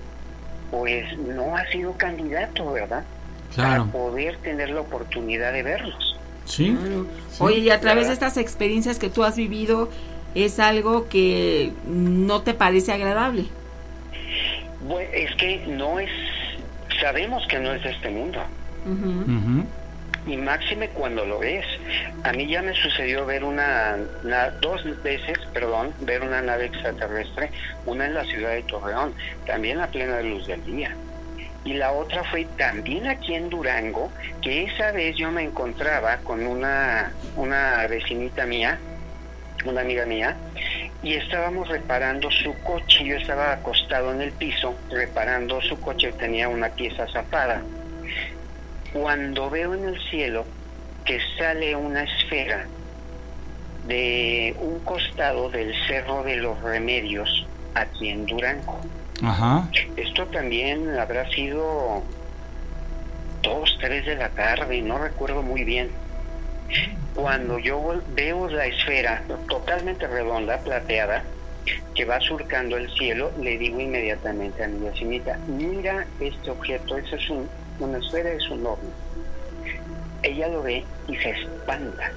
pues 0.70 1.18
no 1.18 1.56
ha 1.56 1.66
sido 1.68 1.94
candidato, 1.94 2.72
¿verdad? 2.72 3.04
Para 3.56 3.84
poder 3.86 4.38
tener 4.38 4.70
la 4.70 4.82
oportunidad 4.82 5.52
de 5.52 5.64
verlos. 5.64 6.18
Sí. 6.46 6.76
Oye, 7.40 7.60
y 7.60 7.70
a 7.70 7.80
través 7.80 8.08
de 8.08 8.14
estas 8.14 8.38
experiencias 8.38 8.98
que 8.98 9.10
tú 9.10 9.24
has 9.24 9.36
vivido, 9.36 9.90
¿es 10.36 10.60
algo 10.60 11.08
que 11.10 11.72
no 11.86 12.42
te 12.42 12.54
parece 12.54 12.92
agradable? 12.92 13.46
Bueno, 14.88 15.10
es 15.14 15.36
que 15.36 15.66
no 15.68 16.00
es, 16.00 16.10
sabemos 17.00 17.46
que 17.48 17.60
no 17.60 17.74
es 17.74 17.84
de 17.84 17.92
este 17.92 18.10
mundo. 18.10 18.40
Y 20.28 20.38
máxime 20.38 20.90
cuando 20.90 21.26
lo 21.26 21.40
ves. 21.40 21.66
A 22.24 22.32
mí 22.32 22.48
ya 22.48 22.62
me 22.62 22.74
sucedió 22.74 23.26
ver 23.26 23.44
una, 23.44 23.98
dos 24.62 24.84
veces, 25.02 25.40
perdón, 25.54 25.94
ver 26.02 26.22
una 26.22 26.42
nave 26.42 26.66
extraterrestre, 26.66 27.50
una 27.86 28.06
en 28.06 28.14
la 28.14 28.24
ciudad 28.26 28.52
de 28.52 28.64
Torreón, 28.64 29.16
también 29.48 29.80
a 29.80 29.88
plena 29.88 30.22
luz 30.22 30.46
del 30.46 30.64
día. 30.64 30.96
Y 31.64 31.74
la 31.74 31.92
otra 31.92 32.24
fue 32.24 32.46
también 32.58 33.08
aquí 33.08 33.36
en 33.36 33.50
Durango, 33.50 34.12
que 34.42 34.64
esa 34.64 34.92
vez 34.92 35.16
yo 35.16 35.32
me 35.32 35.44
encontraba 35.44 36.18
con 36.18 36.46
una, 36.46 37.12
una 37.36 37.86
vecinita 37.88 38.46
mía, 38.46 38.80
una 39.66 39.82
amiga 39.82 40.06
mía, 40.06 40.36
y 41.04 41.16
estábamos 41.16 41.68
reparando 41.68 42.30
su 42.30 42.54
coche. 42.62 43.06
Yo 43.06 43.16
estaba 43.16 43.54
acostado 43.54 44.12
en 44.12 44.22
el 44.22 44.32
piso 44.32 44.76
reparando 44.90 45.62
su 45.62 45.80
coche, 45.80 46.12
tenía 46.14 46.48
una 46.48 46.70
pieza 46.70 47.08
zapada 47.12 47.62
cuando 48.94 49.50
veo 49.50 49.74
en 49.74 49.86
el 49.86 50.00
cielo 50.10 50.46
que 51.06 51.20
sale 51.38 51.76
una 51.76 52.04
esfera 52.04 52.68
de 53.88 54.56
un 54.60 54.80
costado 54.82 55.50
del 55.50 55.74
Cerro 55.88 56.24
de 56.24 56.38
los 56.38 56.62
Remedios 56.62 57.46
aquí 57.74 58.10
en 58.10 58.26
Durango. 58.26 58.80
Ajá. 59.24 59.68
Esto 59.96 60.28
también 60.28 60.98
habrá 61.00 61.30
sido 61.30 62.04
dos, 63.42 63.78
tres 63.80 64.06
de 64.06 64.16
la 64.16 64.30
tarde, 64.30 64.82
no 64.82 64.98
recuerdo 65.00 65.42
muy 65.42 65.64
bien. 65.64 65.90
Cuando 67.16 67.60
yo 67.60 68.02
veo 68.16 68.48
la 68.50 68.66
esfera 68.66 69.24
totalmente 69.50 70.08
redonda, 70.08 70.58
plateada, 70.60 71.24
que 71.94 72.06
va 72.06 72.20
surcando 72.22 72.78
el 72.78 72.90
cielo, 72.92 73.32
le 73.40 73.58
digo 73.58 73.80
inmediatamente 73.80 74.64
a 74.64 74.68
mi 74.68 74.86
vecinita, 74.86 75.38
mira 75.48 76.06
este 76.20 76.50
objeto, 76.50 76.98
ese 76.98 77.16
es 77.18 77.30
un 77.30 77.50
una 77.80 77.98
esfera 77.98 78.32
es 78.32 78.50
un 78.50 78.66
horno. 78.66 78.90
Ella 80.24 80.48
lo 80.50 80.64
ve 80.64 80.84
y 81.08 81.16
se 81.18 81.30
espanta, 81.32 82.12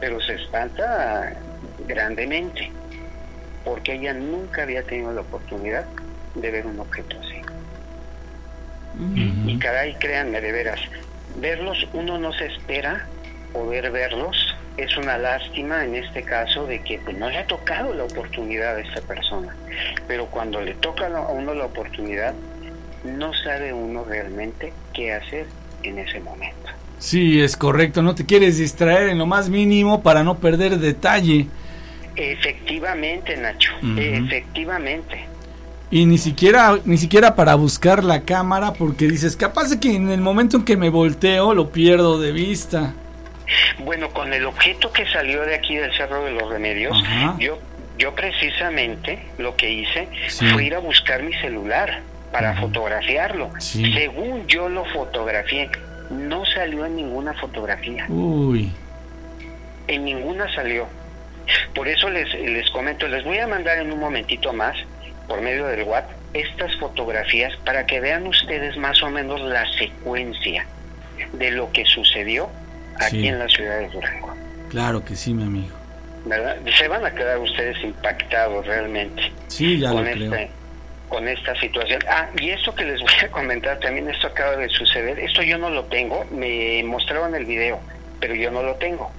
pero 0.00 0.20
se 0.20 0.34
espanta 0.34 1.34
grandemente, 1.86 2.70
porque 3.64 3.94
ella 3.94 4.14
nunca 4.14 4.62
había 4.62 4.82
tenido 4.82 5.12
la 5.12 5.20
oportunidad 5.20 5.84
de 6.34 6.50
ver 6.50 6.66
un 6.66 6.80
objeto 6.80 7.16
así. 7.20 7.40
Y 9.46 9.58
caray, 9.58 9.94
créanme 9.94 10.40
de 10.40 10.52
veras, 10.52 10.80
verlos 11.36 11.86
uno 11.92 12.18
no 12.18 12.32
se 12.32 12.46
espera 12.46 13.06
poder 13.52 13.90
verlos. 13.90 14.56
Es 14.76 14.96
una 14.96 15.18
lástima 15.18 15.84
en 15.84 15.96
este 15.96 16.22
caso 16.22 16.66
de 16.66 16.82
que 16.82 16.98
pues, 16.98 17.16
no 17.18 17.28
le 17.28 17.38
ha 17.38 17.46
tocado 17.46 17.92
la 17.92 18.04
oportunidad 18.04 18.76
a 18.76 18.80
esta 18.80 19.00
persona. 19.02 19.54
Pero 20.06 20.26
cuando 20.26 20.60
le 20.60 20.74
toca 20.74 21.06
a 21.06 21.28
uno 21.28 21.54
la 21.54 21.66
oportunidad, 21.66 22.34
no 23.04 23.32
sabe 23.34 23.72
uno 23.72 24.04
realmente 24.04 24.72
qué 24.92 25.12
hacer 25.12 25.46
en 25.82 25.98
ese 25.98 26.20
momento. 26.20 26.70
Sí, 26.98 27.40
es 27.40 27.56
correcto, 27.56 28.02
no 28.02 28.14
te 28.14 28.26
quieres 28.26 28.58
distraer 28.58 29.08
en 29.08 29.18
lo 29.18 29.26
más 29.26 29.48
mínimo 29.48 30.02
para 30.02 30.22
no 30.22 30.38
perder 30.38 30.78
detalle. 30.78 31.46
Efectivamente, 32.14 33.36
Nacho, 33.36 33.72
efectivamente. 33.96 35.24
Y 35.90 36.04
ni 36.04 36.18
siquiera, 36.18 36.78
ni 36.84 36.98
siquiera 36.98 37.34
para 37.34 37.54
buscar 37.54 38.04
la 38.04 38.20
cámara, 38.22 38.74
porque 38.74 39.06
dices, 39.06 39.34
capaz 39.34 39.70
de 39.70 39.80
que 39.80 39.94
en 39.96 40.10
el 40.10 40.20
momento 40.20 40.58
en 40.58 40.64
que 40.64 40.76
me 40.76 40.90
volteo 40.90 41.54
lo 41.54 41.70
pierdo 41.70 42.20
de 42.20 42.32
vista. 42.32 42.92
Bueno, 43.78 44.10
con 44.10 44.32
el 44.32 44.44
objeto 44.44 44.92
que 44.92 45.06
salió 45.06 45.40
de 45.42 45.54
aquí 45.54 45.76
del 45.76 45.92
Cerro 45.96 46.24
de 46.24 46.32
los 46.32 46.48
Remedios, 46.50 46.96
yo, 47.38 47.58
yo 47.98 48.14
precisamente 48.14 49.18
lo 49.38 49.56
que 49.56 49.70
hice 49.72 50.08
fue 50.52 50.66
ir 50.66 50.74
a 50.74 50.78
buscar 50.78 51.22
mi 51.22 51.32
celular 51.34 52.02
para 52.32 52.54
fotografiarlo. 52.60 53.50
Según 53.58 54.46
yo 54.46 54.68
lo 54.68 54.84
fotografié, 54.86 55.70
no 56.10 56.44
salió 56.44 56.86
en 56.86 56.96
ninguna 56.96 57.34
fotografía. 57.34 58.06
Uy. 58.08 58.70
En 59.88 60.04
ninguna 60.04 60.52
salió. 60.54 60.86
Por 61.74 61.88
eso 61.88 62.08
les, 62.08 62.32
les 62.34 62.70
comento, 62.70 63.08
les 63.08 63.24
voy 63.24 63.38
a 63.38 63.46
mandar 63.46 63.78
en 63.78 63.92
un 63.92 63.98
momentito 63.98 64.52
más, 64.52 64.76
por 65.26 65.40
medio 65.40 65.66
del 65.66 65.82
WhatsApp, 65.84 66.16
estas 66.34 66.76
fotografías 66.76 67.56
para 67.64 67.86
que 67.86 68.00
vean 68.00 68.26
ustedes 68.26 68.76
más 68.76 69.02
o 69.02 69.10
menos 69.10 69.40
la 69.40 69.66
secuencia 69.72 70.64
de 71.32 71.50
lo 71.50 71.70
que 71.72 71.84
sucedió 71.84 72.48
aquí 73.00 73.26
en 73.26 73.38
la 73.38 73.48
ciudad 73.48 73.80
de 73.80 73.88
Durango. 73.88 74.34
Claro 74.68 75.04
que 75.04 75.16
sí, 75.16 75.34
mi 75.34 75.42
amigo. 75.42 75.76
¿Verdad? 76.24 76.56
Se 76.78 76.86
van 76.86 77.04
a 77.04 77.10
quedar 77.12 77.38
ustedes 77.38 77.82
impactados 77.82 78.66
realmente. 78.66 79.32
Sí, 79.48 79.78
ya 79.78 79.90
con 79.90 80.04
lo 80.04 80.10
este, 80.10 80.28
creo 80.28 80.59
con 81.10 81.28
esta 81.28 81.54
situación. 81.60 82.00
Ah, 82.08 82.30
y 82.40 82.50
esto 82.50 82.74
que 82.74 82.84
les 82.84 83.00
voy 83.00 83.12
a 83.22 83.28
comentar 83.30 83.78
también, 83.80 84.08
esto 84.08 84.28
acaba 84.28 84.56
de 84.56 84.68
suceder. 84.70 85.18
Esto 85.18 85.42
yo 85.42 85.58
no 85.58 85.68
lo 85.68 85.84
tengo, 85.84 86.24
me 86.30 86.82
mostraron 86.84 87.34
el 87.34 87.44
video, 87.44 87.80
pero 88.20 88.34
yo 88.34 88.50
no 88.50 88.62
lo 88.62 88.76
tengo. 88.76 89.10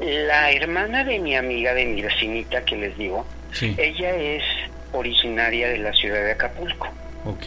La 0.00 0.52
hermana 0.52 1.04
de 1.04 1.18
mi 1.18 1.36
amiga, 1.36 1.74
de 1.74 1.84
mi 1.84 2.00
vecinita 2.00 2.64
que 2.64 2.76
les 2.76 2.96
digo, 2.96 3.26
ella 3.60 4.14
es 4.16 4.44
originaria 4.92 5.68
de 5.68 5.78
la 5.78 5.92
ciudad 5.92 6.22
de 6.22 6.32
Acapulco. 6.32 6.88
Ok. 7.26 7.46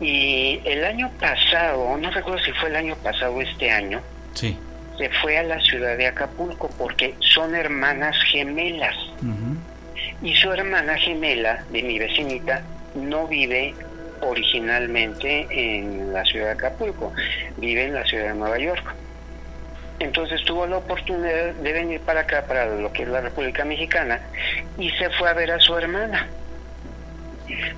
Y 0.00 0.60
el 0.64 0.84
año 0.84 1.10
pasado, 1.18 1.96
no 1.96 2.10
recuerdo 2.10 2.44
si 2.44 2.52
fue 2.52 2.68
el 2.68 2.76
año 2.76 2.94
pasado 2.96 3.32
o 3.32 3.40
este 3.40 3.70
año, 3.70 4.02
sí. 4.34 4.56
se 4.98 5.08
fue 5.22 5.38
a 5.38 5.42
la 5.44 5.58
ciudad 5.60 5.96
de 5.96 6.08
Acapulco 6.08 6.68
porque 6.76 7.14
son 7.20 7.54
hermanas 7.54 8.16
gemelas 8.30 8.94
y 10.24 10.34
su 10.34 10.50
hermana 10.50 10.96
gemela 10.96 11.62
de 11.70 11.82
mi 11.82 11.98
vecinita 11.98 12.62
no 12.94 13.28
vive 13.28 13.74
originalmente 14.22 15.46
en 15.50 16.14
la 16.14 16.24
ciudad 16.24 16.46
de 16.46 16.52
Acapulco, 16.52 17.12
vive 17.58 17.84
en 17.84 17.94
la 17.94 18.04
ciudad 18.04 18.28
de 18.28 18.34
Nueva 18.34 18.58
York. 18.58 18.94
Entonces 20.00 20.42
tuvo 20.44 20.66
la 20.66 20.78
oportunidad 20.78 21.52
de 21.52 21.72
venir 21.72 22.00
para 22.00 22.20
acá, 22.20 22.46
para 22.46 22.66
lo 22.66 22.90
que 22.90 23.02
es 23.02 23.08
la 23.08 23.20
República 23.20 23.66
Mexicana, 23.66 24.20
y 24.78 24.90
se 24.92 25.10
fue 25.10 25.28
a 25.28 25.34
ver 25.34 25.50
a 25.52 25.60
su 25.60 25.76
hermana. 25.76 26.26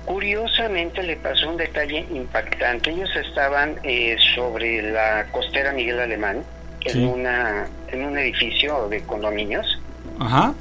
Curiosamente 0.05 1.03
le 1.03 1.17
pasó 1.17 1.49
un 1.49 1.57
detalle 1.57 2.05
impactante. 2.09 2.91
Ellos 2.91 3.13
estaban 3.13 3.75
eh, 3.83 4.15
sobre 4.35 4.81
la 4.93 5.27
costera 5.31 5.73
Miguel 5.73 5.99
Alemán, 5.99 6.43
en, 6.85 7.07
una, 7.07 7.67
en 7.89 8.05
un 8.05 8.17
edificio 8.17 8.87
de 8.87 9.01
condominios. 9.01 9.79
Ajá. 10.19 10.53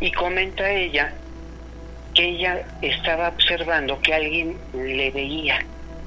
Y 0.00 0.10
comenta 0.12 0.70
ella 0.70 1.12
que 2.14 2.28
ella 2.30 2.62
estaba 2.82 3.28
observando 3.28 4.00
que 4.00 4.14
alguien 4.14 4.56
le 4.72 5.10
veía. 5.10 5.64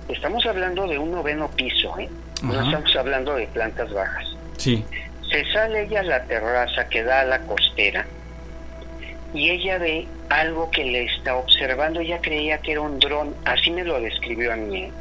Estamos 0.09 0.45
hablando 0.45 0.87
de 0.87 0.97
un 0.97 1.11
noveno 1.11 1.49
piso, 1.51 1.97
¿eh? 1.99 2.09
no 2.43 2.53
estamos 2.53 2.95
hablando 2.95 3.35
de 3.35 3.47
plantas 3.47 3.91
bajas. 3.93 4.25
Sí. 4.57 4.83
Se 5.29 5.45
sale 5.53 5.83
ella 5.83 6.01
a 6.01 6.03
la 6.03 6.23
terraza 6.23 6.89
que 6.89 7.03
da 7.03 7.21
a 7.21 7.25
la 7.25 7.39
costera 7.41 8.05
y 9.33 9.49
ella 9.49 9.77
ve 9.77 10.07
algo 10.29 10.69
que 10.71 10.83
le 10.83 11.05
está 11.05 11.35
observando. 11.35 12.01
Ella 12.01 12.19
creía 12.21 12.57
que 12.57 12.73
era 12.73 12.81
un 12.81 12.99
dron, 12.99 13.33
así 13.45 13.71
me 13.71 13.83
lo 13.83 14.01
describió 14.01 14.51
a 14.51 14.55
mí. 14.55 14.83
¿eh? 14.83 14.91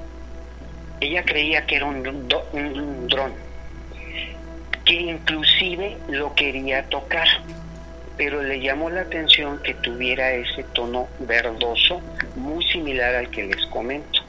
ella 1.00 1.24
creía 1.24 1.66
que 1.66 1.76
era 1.76 1.86
un, 1.86 2.06
un 2.52 3.08
dron, 3.08 3.32
que 4.84 4.94
inclusive 4.94 5.96
lo 6.08 6.34
quería 6.34 6.84
tocar, 6.84 7.26
pero 8.20 8.42
le 8.42 8.60
llamó 8.60 8.90
la 8.90 9.00
atención 9.00 9.62
que 9.62 9.72
tuviera 9.72 10.30
ese 10.32 10.62
tono 10.74 11.08
verdoso, 11.20 12.02
muy 12.36 12.62
similar 12.66 13.14
al 13.14 13.30
que 13.30 13.44
les 13.44 13.64
comento. 13.68 14.20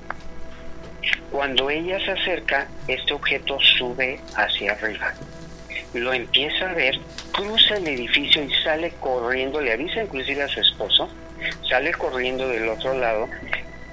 Cuando 1.29 1.69
ella 1.69 1.99
se 1.99 2.11
acerca, 2.11 2.69
este 2.87 3.13
objeto 3.13 3.59
sube 3.59 4.17
hacia 4.37 4.71
arriba. 4.71 5.13
Lo 5.93 6.13
empieza 6.13 6.69
a 6.69 6.73
ver, 6.73 7.01
cruza 7.33 7.75
el 7.75 7.89
edificio 7.89 8.41
y 8.41 8.53
sale 8.63 8.93
corriendo, 9.01 9.59
le 9.59 9.73
avisa 9.73 10.03
inclusive 10.03 10.43
a 10.43 10.47
su 10.47 10.61
esposo, 10.61 11.09
sale 11.69 11.91
corriendo 11.91 12.47
del 12.47 12.69
otro 12.69 12.93
lado 12.93 13.27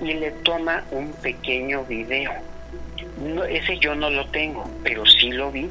y 0.00 0.12
le 0.12 0.30
toma 0.44 0.84
un 0.92 1.12
pequeño 1.14 1.82
video. 1.86 2.30
No, 3.20 3.42
ese 3.42 3.76
yo 3.78 3.96
no 3.96 4.10
lo 4.10 4.28
tengo, 4.28 4.70
pero 4.84 5.04
sí 5.06 5.32
lo 5.32 5.50
vi. 5.50 5.68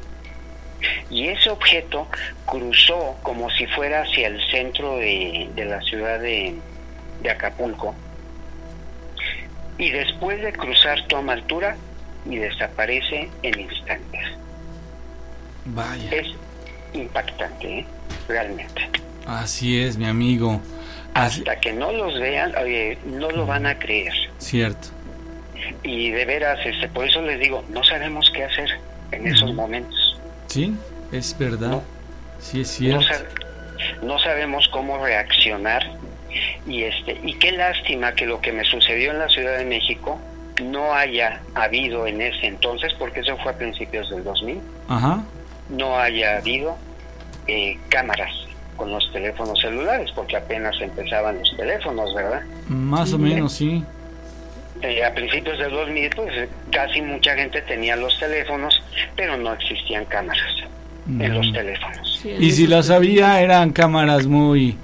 Y 1.10 1.28
ese 1.28 1.50
objeto 1.50 2.06
cruzó 2.46 3.16
como 3.22 3.50
si 3.50 3.66
fuera 3.66 4.02
hacia 4.02 4.28
el 4.28 4.40
centro 4.50 4.96
de, 4.96 5.50
la 5.56 5.80
ciudad 5.82 6.20
de, 6.20 6.54
de 7.22 7.30
Acapulco. 7.30 7.94
Y 9.76 9.90
después 9.90 10.40
de 10.42 10.52
cruzar 10.52 11.06
toma 11.06 11.34
altura 11.34 11.76
y 12.26 12.36
desaparece 12.36 13.28
en 13.42 13.60
instantes. 13.60 14.26
Vaya. 15.66 16.10
Es 16.10 16.28
impactante, 16.92 17.80
¿eh? 17.80 17.86
realmente. 18.26 18.88
Así 19.26 19.80
es, 19.80 19.96
mi 19.96 20.06
amigo. 20.06 20.60
Hasta 21.14 21.58
que 21.60 21.72
no 21.72 21.92
los 21.92 22.18
vean, 22.18 22.52
no 23.06 23.30
lo 23.30 23.46
van 23.46 23.66
a 23.66 23.78
creer. 23.78 24.12
Cierto. 24.38 24.88
Y 25.82 26.10
de 26.10 26.24
veras, 26.24 26.58
este, 26.64 26.88
por 26.88 27.06
eso 27.06 27.20
les 27.22 27.40
digo, 27.40 27.64
no 27.68 27.82
sabemos 27.82 28.30
qué 28.34 28.44
hacer 28.44 28.68
en 29.10 29.26
esos 29.26 29.52
momentos. 29.54 30.07
Sí, 30.48 30.74
es 31.12 31.36
verdad. 31.38 31.82
Sí, 32.40 32.62
es 32.62 32.68
cierto. 32.68 33.06
No, 34.02 34.18
sabemos 34.18 34.68
cómo 34.72 34.98
reaccionar 35.04 35.82
y 36.66 36.82
este 36.82 37.18
y 37.24 37.34
qué 37.34 37.52
lástima 37.52 38.12
que 38.12 38.26
lo 38.26 38.40
que 38.40 38.52
me 38.52 38.64
sucedió 38.64 39.12
en 39.12 39.18
la 39.18 39.28
Ciudad 39.28 39.56
de 39.56 39.64
México 39.64 40.18
no 40.62 40.92
haya 40.92 41.40
habido 41.54 42.06
en 42.06 42.20
ese 42.20 42.46
entonces, 42.46 42.92
porque 42.98 43.20
eso 43.20 43.36
fue 43.38 43.52
a 43.52 43.56
principios 43.56 44.10
del 44.10 44.24
2000. 44.24 44.60
Ajá. 44.88 45.22
No 45.70 45.96
haya 45.98 46.38
habido 46.38 46.76
eh, 47.46 47.78
cámaras 47.88 48.32
con 48.76 48.90
los 48.90 49.10
teléfonos 49.12 49.60
celulares, 49.60 50.10
porque 50.14 50.36
apenas 50.36 50.80
empezaban 50.80 51.38
los 51.38 51.56
teléfonos, 51.56 52.14
¿verdad? 52.14 52.42
Más 52.68 53.12
o 53.12 53.18
menos, 53.18 53.52
sí. 53.52 53.84
Eh, 54.82 55.04
a 55.04 55.12
principios 55.12 55.58
del 55.58 55.72
2000, 55.72 56.10
pues 56.14 56.48
casi 56.70 57.02
mucha 57.02 57.34
gente 57.34 57.60
tenía 57.62 57.96
los 57.96 58.16
teléfonos, 58.18 58.80
pero 59.16 59.36
no 59.36 59.52
existían 59.54 60.04
cámaras 60.04 60.38
en 61.08 61.34
los 61.34 61.52
teléfonos. 61.52 62.24
y 62.24 62.50
si 62.52 62.66
las 62.66 62.90
había, 62.90 63.40
eran 63.40 63.72
cámaras 63.72 64.26
muy, 64.26 64.76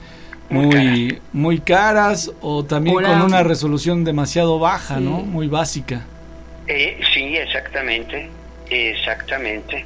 muy, 0.48 1.20
muy 1.32 1.60
caras 1.60 2.32
o 2.40 2.64
también 2.64 2.96
con 2.96 3.22
una 3.22 3.42
resolución 3.42 4.04
demasiado 4.04 4.58
baja, 4.58 4.98
¿no? 4.98 5.20
Muy 5.20 5.46
básica. 5.46 6.04
Eh, 6.66 6.98
sí, 7.12 7.36
exactamente, 7.36 8.28
exactamente. 8.70 9.84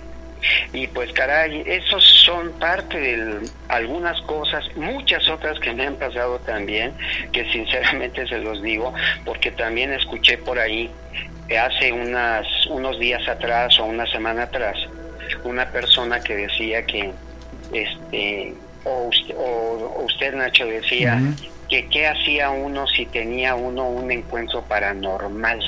Y 0.72 0.86
pues 0.88 1.12
caray, 1.12 1.62
esos 1.66 2.04
son 2.24 2.52
parte 2.58 2.98
de 2.98 3.48
algunas 3.68 4.20
cosas, 4.22 4.64
muchas 4.76 5.28
otras 5.28 5.58
que 5.60 5.72
me 5.72 5.86
han 5.86 5.96
pasado 5.96 6.38
también, 6.40 6.92
que 7.32 7.50
sinceramente 7.52 8.26
se 8.26 8.38
los 8.38 8.62
digo, 8.62 8.92
porque 9.24 9.50
también 9.50 9.92
escuché 9.92 10.38
por 10.38 10.58
ahí 10.58 10.90
hace 11.56 11.92
unas, 11.92 12.46
unos 12.68 12.98
días 12.98 13.26
atrás 13.28 13.78
o 13.80 13.84
una 13.86 14.06
semana 14.06 14.44
atrás, 14.44 14.76
una 15.44 15.66
persona 15.66 16.20
que 16.20 16.36
decía 16.36 16.84
que, 16.84 17.12
este, 17.72 18.54
o 18.84 19.10
usted, 20.04 20.34
Nacho 20.34 20.66
decía, 20.66 21.20
que 21.68 21.86
qué 21.88 22.06
hacía 22.06 22.50
uno 22.50 22.86
si 22.86 23.06
tenía 23.06 23.54
uno 23.54 23.88
un 23.88 24.10
encuentro 24.10 24.62
paranormal. 24.62 25.60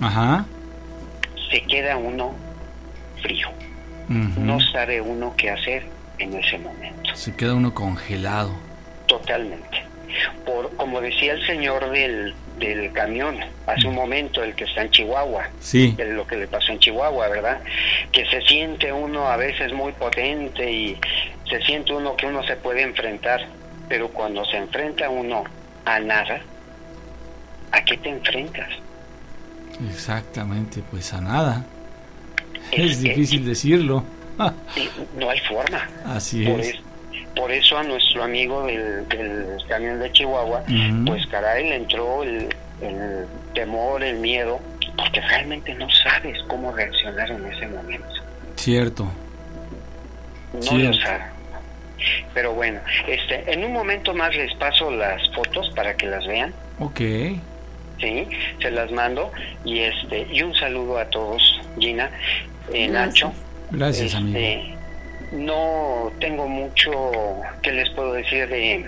Ajá. 0.00 0.44
Se 1.50 1.60
queda 1.62 1.96
uno 1.96 2.34
frío 3.20 3.48
no 4.10 4.60
sabe 4.60 5.00
uno 5.00 5.34
qué 5.36 5.50
hacer 5.50 5.84
en 6.18 6.34
ese 6.34 6.58
momento. 6.58 7.14
Se 7.14 7.34
queda 7.34 7.54
uno 7.54 7.72
congelado. 7.72 8.52
Totalmente. 9.06 9.84
Por, 10.44 10.74
como 10.76 11.00
decía 11.00 11.34
el 11.34 11.46
señor 11.46 11.90
del, 11.90 12.34
del 12.58 12.92
camión 12.92 13.38
hace 13.66 13.86
un 13.86 13.94
momento, 13.94 14.42
el 14.42 14.54
que 14.54 14.64
está 14.64 14.82
en 14.82 14.90
Chihuahua, 14.90 15.48
sí. 15.60 15.96
lo 15.98 16.26
que 16.26 16.36
le 16.36 16.48
pasó 16.48 16.72
en 16.72 16.80
Chihuahua, 16.80 17.28
¿verdad? 17.28 17.60
Que 18.10 18.26
se 18.26 18.40
siente 18.42 18.92
uno 18.92 19.28
a 19.28 19.36
veces 19.36 19.72
muy 19.72 19.92
potente 19.92 20.70
y 20.70 20.98
se 21.48 21.60
siente 21.62 21.92
uno 21.92 22.16
que 22.16 22.26
uno 22.26 22.42
se 22.44 22.56
puede 22.56 22.82
enfrentar, 22.82 23.46
pero 23.88 24.08
cuando 24.08 24.44
se 24.44 24.56
enfrenta 24.56 25.08
uno 25.08 25.44
a 25.84 26.00
nada, 26.00 26.40
¿a 27.70 27.84
qué 27.84 27.96
te 27.96 28.08
enfrentas? 28.08 28.68
Cexactamente, 29.78 30.82
pues 30.90 31.12
a 31.14 31.20
nada. 31.20 31.64
Es, 32.72 33.02
difícil 33.02 33.44
decirlo. 33.44 34.04
no 35.16 35.30
hay 35.30 35.38
forma. 35.40 35.88
Así 36.04 36.44
por 36.44 36.60
es. 36.60 36.76
por 37.36 37.50
eso 37.50 37.78
a 37.78 37.82
nuestro 37.82 38.22
amigo 38.22 38.66
del, 38.66 39.06
camión 39.68 40.00
de 40.00 40.12
Chihuahua, 40.12 40.62
pues 41.06 41.26
caray, 41.26 41.68
le 41.68 41.76
entró 41.76 42.22
el, 42.22 42.48
temor, 43.54 44.02
el 44.02 44.16
miedo, 44.16 44.60
porque 44.96 45.20
realmente 45.20 45.74
no 45.74 45.88
sabes 45.90 46.38
cómo 46.48 46.72
reaccionar 46.72 47.30
en 47.30 47.44
ese 47.46 47.66
momento. 47.68 48.08
Cierto. 48.56 49.08
No 50.52 50.78
lo 50.78 50.94
sabes. 50.94 51.26
Pero 52.32 52.54
bueno, 52.54 52.80
este, 53.06 53.52
en 53.52 53.64
un 53.64 53.72
momento 53.72 54.14
más 54.14 54.34
les 54.34 54.54
paso 54.54 54.90
las 54.90 55.20
fotos 55.34 55.70
para 55.74 55.94
que 55.96 56.06
las 56.06 56.26
vean. 56.26 56.54
Ok. 56.78 57.00
Sí, 57.98 58.26
se 58.62 58.70
las 58.70 58.90
mando 58.90 59.30
y 59.62 59.80
este 59.80 60.26
y 60.32 60.42
un 60.42 60.54
saludo 60.54 60.98
a 60.98 61.04
todos, 61.10 61.60
Gina 61.78 62.10
eh, 62.72 62.88
Nacho. 62.88 63.32
Gracias, 63.70 64.14
amigo. 64.14 64.38
Este, 64.38 64.74
no 65.32 66.10
tengo 66.18 66.48
mucho 66.48 66.90
que 67.62 67.72
les 67.72 67.88
puedo 67.90 68.12
decir 68.14 68.48
de, 68.48 68.86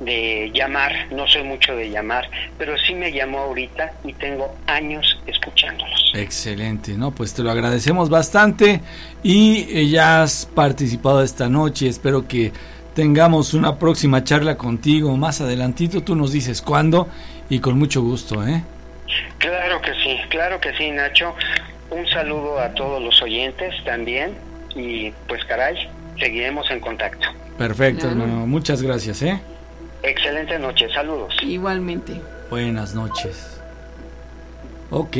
de 0.00 0.50
llamar, 0.54 0.92
no 1.10 1.26
soy 1.26 1.42
mucho 1.42 1.74
de 1.74 1.90
llamar, 1.90 2.28
pero 2.58 2.76
sí 2.78 2.94
me 2.94 3.10
llamó 3.12 3.38
ahorita 3.40 3.92
y 4.04 4.12
tengo 4.14 4.54
años 4.66 5.18
escuchándolos. 5.26 6.12
Excelente, 6.14 6.92
no, 6.92 7.12
pues 7.12 7.34
te 7.34 7.42
lo 7.42 7.50
agradecemos 7.50 8.10
bastante 8.10 8.80
y 9.22 9.66
eh, 9.70 9.88
ya 9.88 10.22
has 10.22 10.46
participado 10.46 11.22
esta 11.22 11.48
noche, 11.48 11.88
espero 11.88 12.28
que 12.28 12.52
tengamos 12.94 13.54
una 13.54 13.78
próxima 13.78 14.24
charla 14.24 14.56
contigo 14.56 15.16
más 15.16 15.40
adelantito, 15.40 16.02
tú 16.02 16.14
nos 16.14 16.32
dices 16.32 16.60
cuándo 16.60 17.08
y 17.48 17.60
con 17.60 17.78
mucho 17.78 18.02
gusto, 18.02 18.46
¿eh? 18.46 18.62
Claro 19.38 19.80
que 19.80 19.94
sí, 19.94 20.18
claro 20.28 20.60
que 20.60 20.76
sí, 20.76 20.90
Nacho. 20.90 21.34
Un 21.90 22.06
saludo 22.08 22.60
a 22.60 22.72
todos 22.74 23.02
los 23.02 23.20
oyentes 23.22 23.74
también 23.84 24.34
y 24.74 25.10
pues 25.26 25.44
caray, 25.44 25.76
seguiremos 26.18 26.70
en 26.70 26.80
contacto. 26.80 27.26
Perfecto, 27.56 28.08
hermano. 28.08 28.46
Muchas 28.46 28.82
gracias, 28.82 29.22
¿eh? 29.22 29.40
Excelente 30.02 30.58
noche, 30.58 30.88
saludos. 30.92 31.34
Igualmente. 31.42 32.20
Buenas 32.50 32.94
noches. 32.94 33.60
Ok, 34.90 35.16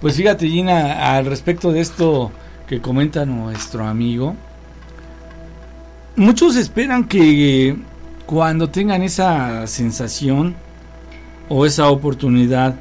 pues 0.00 0.16
fíjate 0.16 0.46
Gina, 0.46 1.16
al 1.16 1.26
respecto 1.26 1.72
de 1.72 1.80
esto 1.80 2.30
que 2.68 2.80
comenta 2.80 3.24
nuestro 3.24 3.86
amigo, 3.86 4.36
muchos 6.14 6.56
esperan 6.56 7.08
que 7.08 7.76
cuando 8.26 8.68
tengan 8.68 9.02
esa 9.02 9.66
sensación 9.66 10.54
o 11.48 11.66
esa 11.66 11.90
oportunidad 11.90 12.76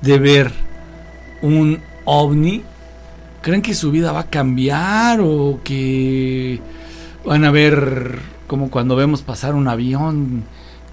de 0.00 0.18
ver 0.18 0.50
un 1.42 1.80
ovni, 2.04 2.62
creen 3.42 3.62
que 3.62 3.74
su 3.74 3.90
vida 3.90 4.12
va 4.12 4.20
a 4.20 4.30
cambiar 4.30 5.20
o 5.20 5.60
que 5.62 6.60
van 7.24 7.44
a 7.44 7.50
ver 7.50 8.18
como 8.46 8.70
cuando 8.70 8.96
vemos 8.96 9.22
pasar 9.22 9.54
un 9.54 9.68
avión 9.68 10.44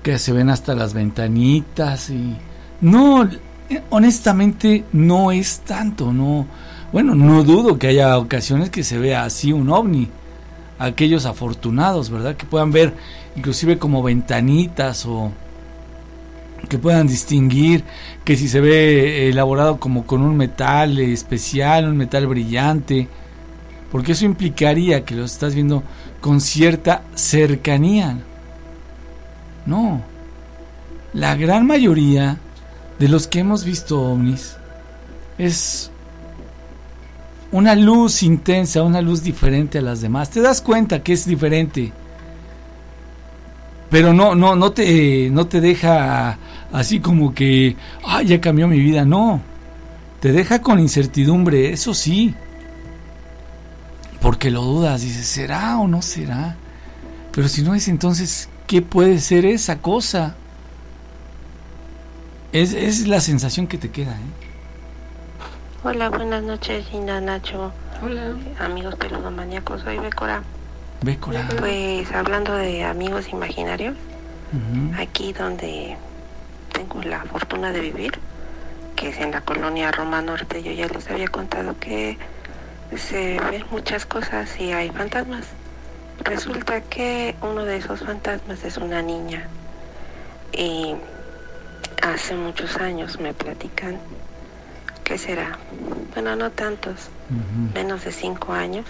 que 0.04 0.18
se 0.18 0.34
ven 0.34 0.50
hasta 0.50 0.74
las 0.74 0.94
ventanitas 0.94 2.10
y 2.10 2.36
no 2.82 3.30
honestamente 3.90 4.86
no 4.94 5.32
es 5.32 5.60
tanto 5.60 6.12
no 6.12 6.48
bueno 6.92 7.16
no 7.16 7.44
dudo 7.44 7.78
que 7.78 7.88
haya 7.88 8.18
ocasiones 8.18 8.70
que 8.70 8.84
se 8.84 8.98
vea 8.98 9.24
así 9.24 9.54
un 9.54 9.70
ovni 9.70 10.10
aquellos 10.80 11.26
afortunados 11.26 12.10
verdad 12.10 12.36
que 12.36 12.46
puedan 12.46 12.72
ver 12.72 12.96
inclusive 13.36 13.78
como 13.78 14.02
ventanitas 14.04 15.06
o 15.06 15.32
que 16.70 16.78
puedan 16.78 17.08
distinguir 17.08 17.84
que 18.24 18.38
si 18.38 18.48
se 18.48 18.62
ve 18.62 19.30
elaborado 19.30 19.80
como 19.80 20.06
con 20.06 20.22
un 20.22 20.38
metal 20.38 21.00
especial, 21.00 21.88
un 21.88 21.98
metal 21.98 22.28
brillante, 22.28 23.08
porque 23.92 24.14
eso 24.14 24.26
implicaría 24.26 25.04
que 25.04 25.16
lo 25.16 25.26
estás 25.26 25.54
viendo 25.54 25.84
con 26.22 26.40
cierta 26.40 27.04
cercanía. 27.16 28.18
No, 29.66 30.02
la 31.14 31.36
gran 31.36 31.68
mayoría 31.68 32.38
de 33.00 33.08
los 33.10 33.28
que 33.28 33.40
hemos 33.40 33.66
visto 33.66 34.02
ovnis 34.02 34.56
es 35.38 35.92
una 37.52 37.76
luz 37.76 38.24
intensa, 38.24 38.84
una 38.84 39.02
luz 39.02 39.24
diferente 39.24 39.80
a 39.80 39.82
las 39.82 40.02
demás. 40.02 40.30
Te 40.30 40.42
das 40.42 40.62
cuenta 40.62 41.04
que 41.04 41.14
es 41.14 41.26
diferente. 41.26 41.92
Pero 43.92 44.14
no, 44.14 44.36
no, 44.36 44.56
no 44.56 44.72
te, 44.72 45.30
no 45.32 45.48
te 45.48 45.60
deja 45.60 46.38
así 46.72 47.02
como 47.02 47.36
que, 47.36 47.76
ah, 48.06 48.22
ya 48.24 48.40
cambió 48.40 48.70
mi 48.70 48.80
vida. 48.80 49.04
No. 49.04 49.42
Te 50.22 50.32
deja 50.32 50.62
con 50.62 50.80
incertidumbre, 50.80 51.74
eso 51.74 51.94
sí. 51.94 52.34
Porque 54.22 54.50
lo 54.50 54.62
dudas, 54.62 55.02
dices, 55.02 55.28
¿será 55.28 55.78
o 55.78 55.90
no 55.90 56.02
será? 56.02 56.56
Pero 57.34 57.50
si 57.50 57.64
no 57.64 57.76
es, 57.76 57.90
entonces, 57.90 58.48
¿qué 58.66 58.82
puede 58.82 59.20
ser 59.20 59.46
esa 59.46 59.80
cosa? 59.80 60.36
Es, 62.54 62.74
es 62.74 63.08
la 63.08 63.20
sensación 63.20 63.68
que 63.68 63.78
te 63.78 63.92
queda, 63.92 64.14
¿eh? 64.14 64.32
Hola, 65.84 66.10
buenas 66.10 66.44
noches, 66.44 66.86
Linda 66.94 67.20
Nacho. 67.20 67.74
Hola. 68.02 68.36
Amigos 68.60 68.96
peludomaníacos, 68.96 69.82
soy 69.82 69.98
Becora. 69.98 70.44
Pues 71.60 72.12
hablando 72.12 72.54
de 72.56 72.84
amigos 72.84 73.30
imaginarios, 73.30 73.96
aquí 74.98 75.34
donde 75.34 75.98
tengo 76.74 77.02
la 77.02 77.24
fortuna 77.24 77.72
de 77.72 77.80
vivir, 77.80 78.12
que 78.96 79.10
es 79.10 79.18
en 79.18 79.32
la 79.32 79.42
colonia 79.42 79.92
Roma 79.92 80.22
Norte, 80.22 80.62
yo 80.62 80.72
ya 80.72 80.88
les 80.88 81.10
había 81.10 81.28
contado 81.28 81.76
que 81.80 82.20
se 82.96 83.40
ven 83.50 83.66
muchas 83.72 84.06
cosas 84.06 84.60
y 84.60 84.74
hay 84.74 84.90
fantasmas. 84.90 85.48
Resulta 86.24 86.82
que 86.82 87.36
uno 87.42 87.66
de 87.66 87.78
esos 87.78 88.02
fantasmas 88.02 88.64
es 88.64 88.78
una 88.78 89.02
niña. 89.02 89.48
Y 90.54 90.94
hace 92.04 92.36
muchos 92.36 92.78
años 92.78 93.20
me 93.20 93.34
platican 93.34 93.98
¿qué 95.04 95.18
será? 95.18 95.58
Bueno, 96.14 96.36
no 96.36 96.52
tantos, 96.52 97.10
menos 97.74 98.06
de 98.06 98.12
cinco 98.12 98.54
años. 98.54 98.86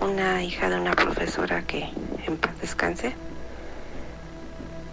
Una 0.00 0.42
hija 0.42 0.68
de 0.68 0.80
una 0.80 0.92
profesora 0.92 1.62
que 1.62 1.88
en 2.26 2.36
paz 2.36 2.58
descanse. 2.60 3.14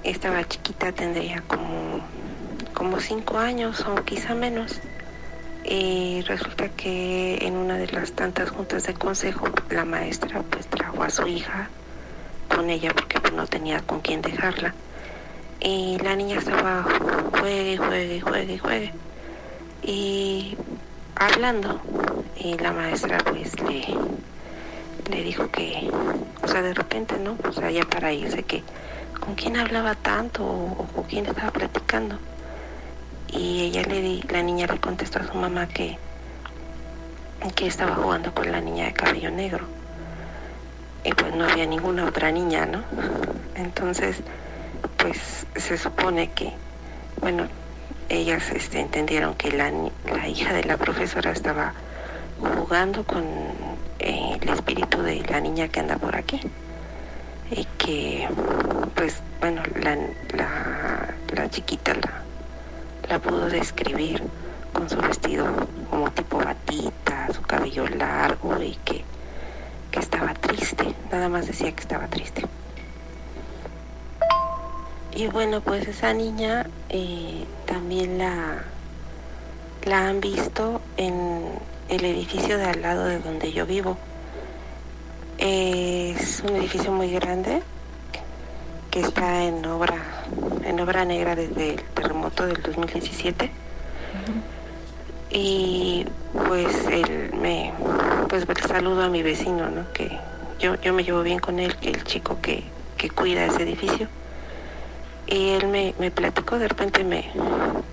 Estaba 0.03 0.43
chiquita, 0.47 0.91
tendría 0.91 1.41
como, 1.47 2.01
como 2.73 2.99
cinco 2.99 3.37
años 3.37 3.85
o 3.87 3.95
quizá 4.03 4.35
menos. 4.35 4.79
Y 5.63 6.21
resulta 6.27 6.69
que 6.69 7.39
en 7.41 7.55
una 7.55 7.77
de 7.77 7.87
las 7.87 8.11
tantas 8.11 8.49
juntas 8.49 8.83
de 8.85 8.93
consejo, 8.93 9.47
la 9.69 9.85
maestra 9.85 10.41
pues 10.43 10.67
trajo 10.67 11.03
a 11.03 11.09
su 11.09 11.27
hija 11.27 11.69
con 12.55 12.69
ella 12.69 12.91
porque 12.93 13.19
pues, 13.19 13.33
no 13.33 13.47
tenía 13.47 13.81
con 13.81 14.01
quién 14.01 14.21
dejarla. 14.21 14.75
Y 15.59 15.97
la 16.03 16.15
niña 16.15 16.37
estaba 16.37 16.85
juegue, 17.39 17.77
juegue, 17.77 18.21
juegue, 18.21 18.59
juegue 18.59 18.93
y 19.85 20.57
hablando 21.15 21.79
y 22.35 22.57
la 22.57 22.71
maestra 22.71 23.19
pues 23.19 23.59
le, 23.61 23.85
le 25.09 25.23
dijo 25.23 25.49
que, 25.51 25.89
o 26.41 26.47
sea, 26.47 26.61
de 26.61 26.73
repente, 26.73 27.17
¿no? 27.17 27.37
O 27.47 27.51
sea, 27.51 27.71
ya 27.71 27.83
para 27.85 28.11
irse, 28.13 28.43
que 28.43 28.63
con 29.19 29.35
quién 29.35 29.57
hablaba 29.57 29.95
tanto 29.95 30.43
o, 30.45 30.87
con 30.93 31.03
quién 31.05 31.25
estaba 31.25 31.51
platicando. 31.51 32.17
Y 33.31 33.61
ella 33.61 33.83
le 33.83 34.01
di, 34.01 34.23
la 34.29 34.43
niña 34.43 34.67
le 34.67 34.79
contestó 34.79 35.19
a 35.19 35.27
su 35.27 35.33
mamá 35.33 35.67
que, 35.67 35.97
que 37.55 37.67
estaba 37.67 37.95
jugando 37.95 38.33
con 38.33 38.51
la 38.51 38.61
niña 38.61 38.85
de 38.85 38.93
cabello 38.93 39.31
negro. 39.31 39.65
Y 41.03 41.13
pues 41.13 41.35
no 41.35 41.45
había 41.45 41.65
ninguna 41.65 42.05
otra 42.05 42.31
niña, 42.31 42.65
¿no? 42.65 42.83
Entonces, 43.55 44.17
pues 44.97 45.45
se 45.55 45.77
supone 45.77 46.31
que, 46.31 46.51
bueno, 47.21 47.47
ellas 48.09 48.51
este, 48.51 48.79
entendieron 48.79 49.35
que 49.35 49.51
la, 49.51 49.71
la, 50.11 50.27
hija 50.27 50.53
de 50.53 50.63
la 50.63 50.77
profesora 50.77 51.31
estaba 51.31 51.73
jugando 52.39 53.03
con 53.03 53.23
eh, 54.05 54.37
el 54.39 54.49
espíritu 54.49 55.01
de 55.01 55.21
la 55.29 55.41
niña 55.41 55.67
que 55.67 55.79
anda 55.79 55.97
por 55.97 56.15
aquí 56.15 56.39
y 57.51 57.65
que 57.77 58.27
pues 58.95 59.21
bueno 59.39 59.61
la, 59.81 59.97
la, 61.33 61.49
chiquita 61.49 61.93
la, 61.95 62.23
la 63.09 63.19
pudo 63.19 63.49
describir 63.49 64.23
con 64.73 64.89
su 64.89 64.97
vestido 64.97 65.45
como 65.89 66.11
tipo 66.11 66.37
batita, 66.37 67.27
su 67.33 67.41
cabello 67.41 67.87
largo 67.87 68.61
y 68.61 68.77
que, 68.85 69.03
que 69.91 69.99
estaba 69.99 70.33
triste, 70.33 70.93
nada 71.11 71.27
más 71.27 71.47
decía 71.47 71.71
que 71.71 71.81
estaba 71.81 72.07
triste. 72.07 72.43
Y 75.15 75.27
bueno, 75.27 75.61
pues 75.61 75.87
esa 75.87 76.13
niña 76.13 76.67
eh, 76.89 77.45
también 77.65 78.17
la, 78.17 78.63
la 79.85 80.09
han 80.09 80.19
visto 80.19 80.81
en 80.97 81.53
el 81.89 82.03
edificio 82.05 82.57
de 82.57 82.65
al 82.65 82.81
lado 82.81 83.05
de 83.05 83.19
donde 83.19 83.51
yo 83.51 83.65
vivo. 83.65 83.97
Es 85.37 86.41
un 86.41 86.55
edificio 86.55 86.91
muy 86.91 87.11
grande 87.11 87.61
que 88.91 89.01
está 89.01 89.43
en 89.43 89.65
obra, 89.65 89.97
en 90.63 90.79
obra 90.79 91.05
negra 91.05 91.35
desde 91.35 91.75
el 91.75 91.83
terremoto 91.83 92.45
del 92.47 92.61
2017. 92.61 93.51
Y 95.31 96.05
pues 96.47 96.85
él 96.87 97.31
me, 97.33 97.73
pues 98.29 98.45
saludo 98.67 99.03
a 99.03 99.09
mi 99.09 99.21
vecino, 99.21 99.69
¿no? 99.69 99.91
Que 99.91 100.17
yo, 100.59 100.75
yo 100.81 100.93
me 100.93 101.03
llevo 101.03 101.23
bien 101.23 101.39
con 101.39 101.59
él, 101.59 101.75
que 101.75 101.89
el 101.89 102.03
chico 102.05 102.39
que, 102.41 102.63
que 102.97 103.09
cuida 103.09 103.45
ese 103.45 103.63
edificio 103.63 104.07
y 105.27 105.49
él 105.49 105.67
me, 105.67 105.93
me 105.99 106.11
platicó, 106.11 106.59
de 106.59 106.67
repente 106.67 107.03
me, 107.03 107.29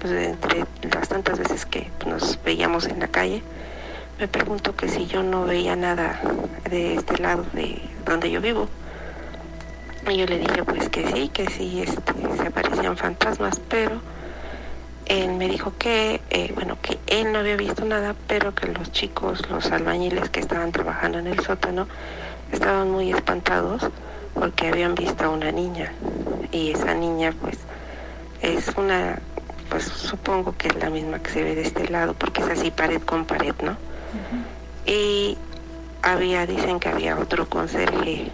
pues 0.01 0.12
entre 0.12 0.66
las 0.93 1.09
tantas 1.09 1.38
veces 1.38 1.64
que 1.64 1.90
nos 2.07 2.38
veíamos 2.45 2.86
en 2.86 3.01
la 3.01 3.09
calle, 3.09 3.43
me 4.23 4.29
preguntó 4.29 4.77
que 4.77 4.89
si 4.89 5.07
yo 5.07 5.25
no 5.25 5.47
veía 5.47 5.75
nada 5.75 6.20
de 6.70 6.95
este 6.95 7.18
lado 7.20 7.45
de 7.55 7.83
donde 8.07 8.31
yo 8.31 8.41
vivo. 8.41 8.68
Y 10.09 10.16
yo 10.16 10.27
le 10.27 10.39
dije 10.39 10.62
pues 10.62 10.89
que 10.91 11.05
sí, 11.09 11.29
que 11.29 11.51
sí, 11.51 11.83
este, 11.83 12.12
se 12.37 12.47
aparecían 12.47 12.97
fantasmas, 12.97 13.61
pero 13.68 14.01
él 15.07 15.35
me 15.35 15.49
dijo 15.49 15.73
que, 15.77 16.20
eh, 16.31 16.53
bueno, 16.55 16.79
que 16.81 17.01
él 17.09 17.33
no 17.33 17.41
había 17.41 17.57
visto 17.57 17.85
nada, 17.85 18.14
pero 18.29 18.55
que 18.55 18.68
los 18.68 18.93
chicos, 18.93 19.51
los 19.51 19.73
albañiles 19.73 20.31
que 20.31 20.39
estaban 20.39 20.70
trabajando 20.70 21.18
en 21.18 21.27
el 21.27 21.41
sótano, 21.41 21.89
estaban 22.53 22.93
muy 22.93 23.12
espantados 23.12 23.89
porque 24.35 24.68
habían 24.68 24.95
visto 24.95 25.25
a 25.25 25.31
una 25.31 25.51
niña 25.51 25.95
y 26.53 26.70
esa 26.70 26.95
niña 26.95 27.35
pues 27.41 27.59
es 28.41 28.68
una, 28.77 29.18
pues 29.68 29.83
supongo 29.83 30.57
que 30.57 30.68
es 30.68 30.77
la 30.77 30.91
misma 30.91 31.18
que 31.18 31.31
se 31.33 31.43
ve 31.43 31.57
de 31.57 31.62
este 31.62 31.89
lado 31.89 32.14
porque 32.14 32.41
es 32.43 32.51
así 32.51 32.70
pared 32.70 33.03
con 33.03 33.25
pared, 33.25 33.55
¿no? 33.64 33.91
Y 34.86 35.38
había, 36.02 36.46
dicen 36.46 36.80
que 36.80 36.88
había 36.88 37.18
otro 37.18 37.48
conserje, 37.48 38.30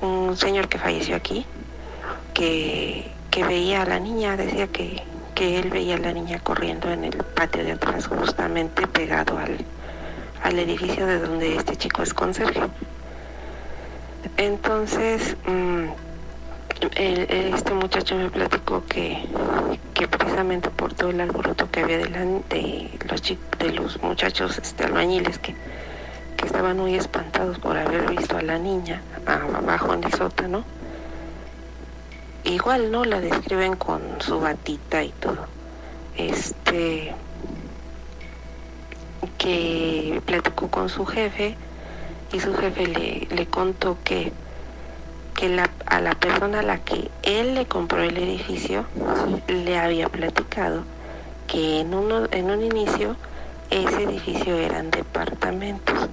un 0.00 0.36
señor 0.36 0.68
que 0.68 0.78
falleció 0.78 1.16
aquí, 1.16 1.44
que, 2.34 3.10
que 3.30 3.44
veía 3.44 3.82
a 3.82 3.86
la 3.86 3.98
niña, 3.98 4.36
decía 4.36 4.68
que, 4.68 5.02
que 5.34 5.58
él 5.58 5.70
veía 5.70 5.96
a 5.96 5.98
la 5.98 6.12
niña 6.12 6.38
corriendo 6.38 6.90
en 6.90 7.04
el 7.04 7.16
patio 7.16 7.64
de 7.64 7.72
atrás, 7.72 8.06
justamente 8.06 8.86
pegado 8.86 9.38
al, 9.38 9.58
al 10.42 10.58
edificio 10.58 11.06
de 11.06 11.18
donde 11.18 11.56
este 11.56 11.76
chico 11.76 12.02
es 12.02 12.14
conserje. 12.14 12.62
Entonces, 14.36 15.36
mm, 16.82 17.54
este 17.54 17.74
muchacho 17.74 18.16
me 18.16 18.30
platicó 18.30 18.84
que, 18.86 19.18
que 19.94 20.08
precisamente 20.08 20.70
por 20.70 20.94
todo 20.94 21.10
el 21.10 21.20
alboroto 21.20 21.70
que 21.70 21.80
había 21.80 21.98
delante 21.98 22.56
de 22.56 23.06
los, 23.08 23.22
de 23.58 23.72
los 23.72 24.02
muchachos 24.02 24.58
este, 24.58 24.84
albañiles 24.84 25.38
que, 25.38 25.54
que 26.36 26.46
estaban 26.46 26.76
muy 26.76 26.94
espantados 26.94 27.58
por 27.58 27.76
haber 27.76 28.08
visto 28.10 28.36
a 28.36 28.42
la 28.42 28.58
niña 28.58 29.02
abajo 29.26 29.92
en 29.92 30.04
el 30.04 30.12
sótano, 30.12 30.64
igual 32.44 32.90
no 32.90 33.04
la 33.04 33.20
describen 33.20 33.76
con 33.76 34.00
su 34.20 34.40
batita 34.40 35.02
y 35.02 35.10
todo. 35.10 35.46
Este 36.16 37.14
que 39.36 40.20
platicó 40.26 40.68
con 40.68 40.88
su 40.88 41.06
jefe 41.06 41.56
y 42.32 42.40
su 42.40 42.54
jefe 42.54 42.86
le, 42.86 43.28
le 43.34 43.46
contó 43.46 43.98
que, 44.04 44.32
que 45.34 45.48
la, 45.48 45.70
a 45.86 46.00
la 46.00 46.14
persona 46.14 46.60
a 46.60 46.62
la 46.62 46.78
que 46.78 47.10
él 47.22 47.54
le 47.54 47.66
compró 47.66 48.02
el 48.02 48.16
edificio 48.16 48.84
le 49.46 49.78
había 49.78 50.08
platicado 50.08 50.82
que 51.46 51.80
en, 51.80 51.94
uno, 51.94 52.26
en 52.30 52.50
un 52.50 52.62
inicio 52.62 53.16
ese 53.70 54.04
edificio 54.04 54.56
eran 54.56 54.90
departamentos 54.90 56.08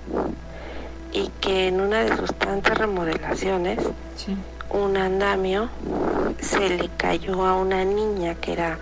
y 1.12 1.30
que 1.42 1.68
en 1.68 1.82
una 1.82 2.04
de 2.04 2.16
sus 2.18 2.34
tantas 2.36 2.78
remodelaciones 2.78 3.80
un 4.70 4.98
andamio 4.98 5.70
se 6.42 6.70
le 6.70 6.90
cayó 6.98 7.46
a 7.46 7.56
una 7.56 7.86
niña 7.86 8.36
que 8.36 8.54
era 8.54 8.78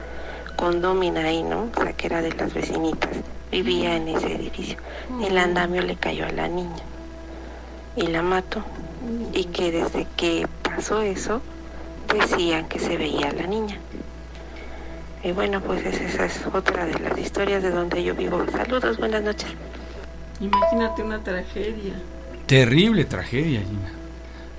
condómina 0.56 1.26
ahí, 1.26 1.44
¿no? 1.44 1.70
O 1.76 1.84
sea, 1.84 1.94
que 1.94 2.08
era 2.08 2.22
de 2.22 2.32
las 2.32 2.54
vecinitas, 2.54 3.10
vivía 3.52 3.96
en 3.96 4.08
ese 4.08 4.34
edificio. 4.34 4.78
El 5.22 5.38
andamio 5.38 5.82
le 5.82 5.96
cayó 5.96 6.26
a 6.26 6.32
la 6.32 6.48
niña 6.48 6.84
y 7.96 8.08
la 8.08 8.22
mató. 8.22 8.64
Y 9.34 9.46
que 9.46 9.72
desde 9.72 10.08
que 10.16 10.48
pasó 10.62 11.02
eso, 11.02 11.42
decían 12.14 12.68
que 12.68 12.80
se 12.80 12.98
veía 12.98 13.30
a 13.30 13.34
la 13.34 13.48
niña. 13.48 13.78
Y 15.24 15.32
bueno, 15.32 15.62
pues 15.62 15.86
esa 15.86 16.26
es 16.26 16.42
otra 16.54 16.86
de 16.86 17.00
las 17.00 17.18
historias 17.18 17.64
de 17.64 17.72
donde 17.72 18.04
yo 18.04 18.14
vivo. 18.14 18.46
Saludos, 18.52 18.98
buenas 18.98 19.24
noches. 19.24 19.50
Imagínate 20.42 21.02
una 21.02 21.24
tragedia. 21.24 21.94
Terrible 22.46 23.06
tragedia, 23.06 23.62
Gina. 23.62 23.92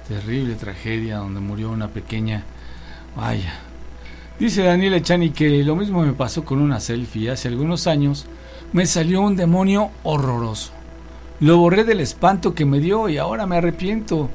Terrible 0.08 0.54
tragedia 0.54 1.18
donde 1.18 1.40
murió 1.40 1.70
una 1.70 1.88
pequeña. 1.88 2.44
Vaya. 3.14 3.54
Dice 4.38 4.62
Daniela 4.62 5.00
Chani 5.02 5.30
que 5.30 5.62
lo 5.62 5.76
mismo 5.76 6.02
me 6.02 6.12
pasó 6.12 6.44
con 6.44 6.60
una 6.60 6.80
selfie. 6.80 7.30
Hace 7.30 7.48
algunos 7.48 7.86
años 7.86 8.26
me 8.72 8.86
salió 8.86 9.20
un 9.20 9.36
demonio 9.36 9.90
horroroso. 10.02 10.72
Lo 11.40 11.58
borré 11.58 11.84
del 11.84 12.00
espanto 12.00 12.54
que 12.54 12.64
me 12.64 12.80
dio 12.80 13.08
y 13.08 13.18
ahora 13.18 13.46
me 13.46 13.56
arrepiento. 13.56 14.30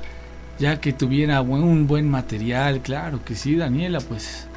Ya 0.59 0.81
que 0.81 0.91
tuviera 0.91 1.41
un 1.41 1.87
buen 1.87 2.09
material, 2.09 2.81
claro 2.81 3.23
que 3.23 3.35
sí, 3.35 3.55
Daniela, 3.55 3.99
pues 4.01 4.47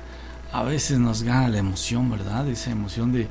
a 0.53 0.65
veces 0.65 0.99
nos 0.99 1.23
gana 1.23 1.49
la 1.49 1.59
emoción, 1.59 2.11
¿verdad? 2.11 2.49
Esa 2.49 2.73
emoción 2.73 3.13
de 3.13 3.29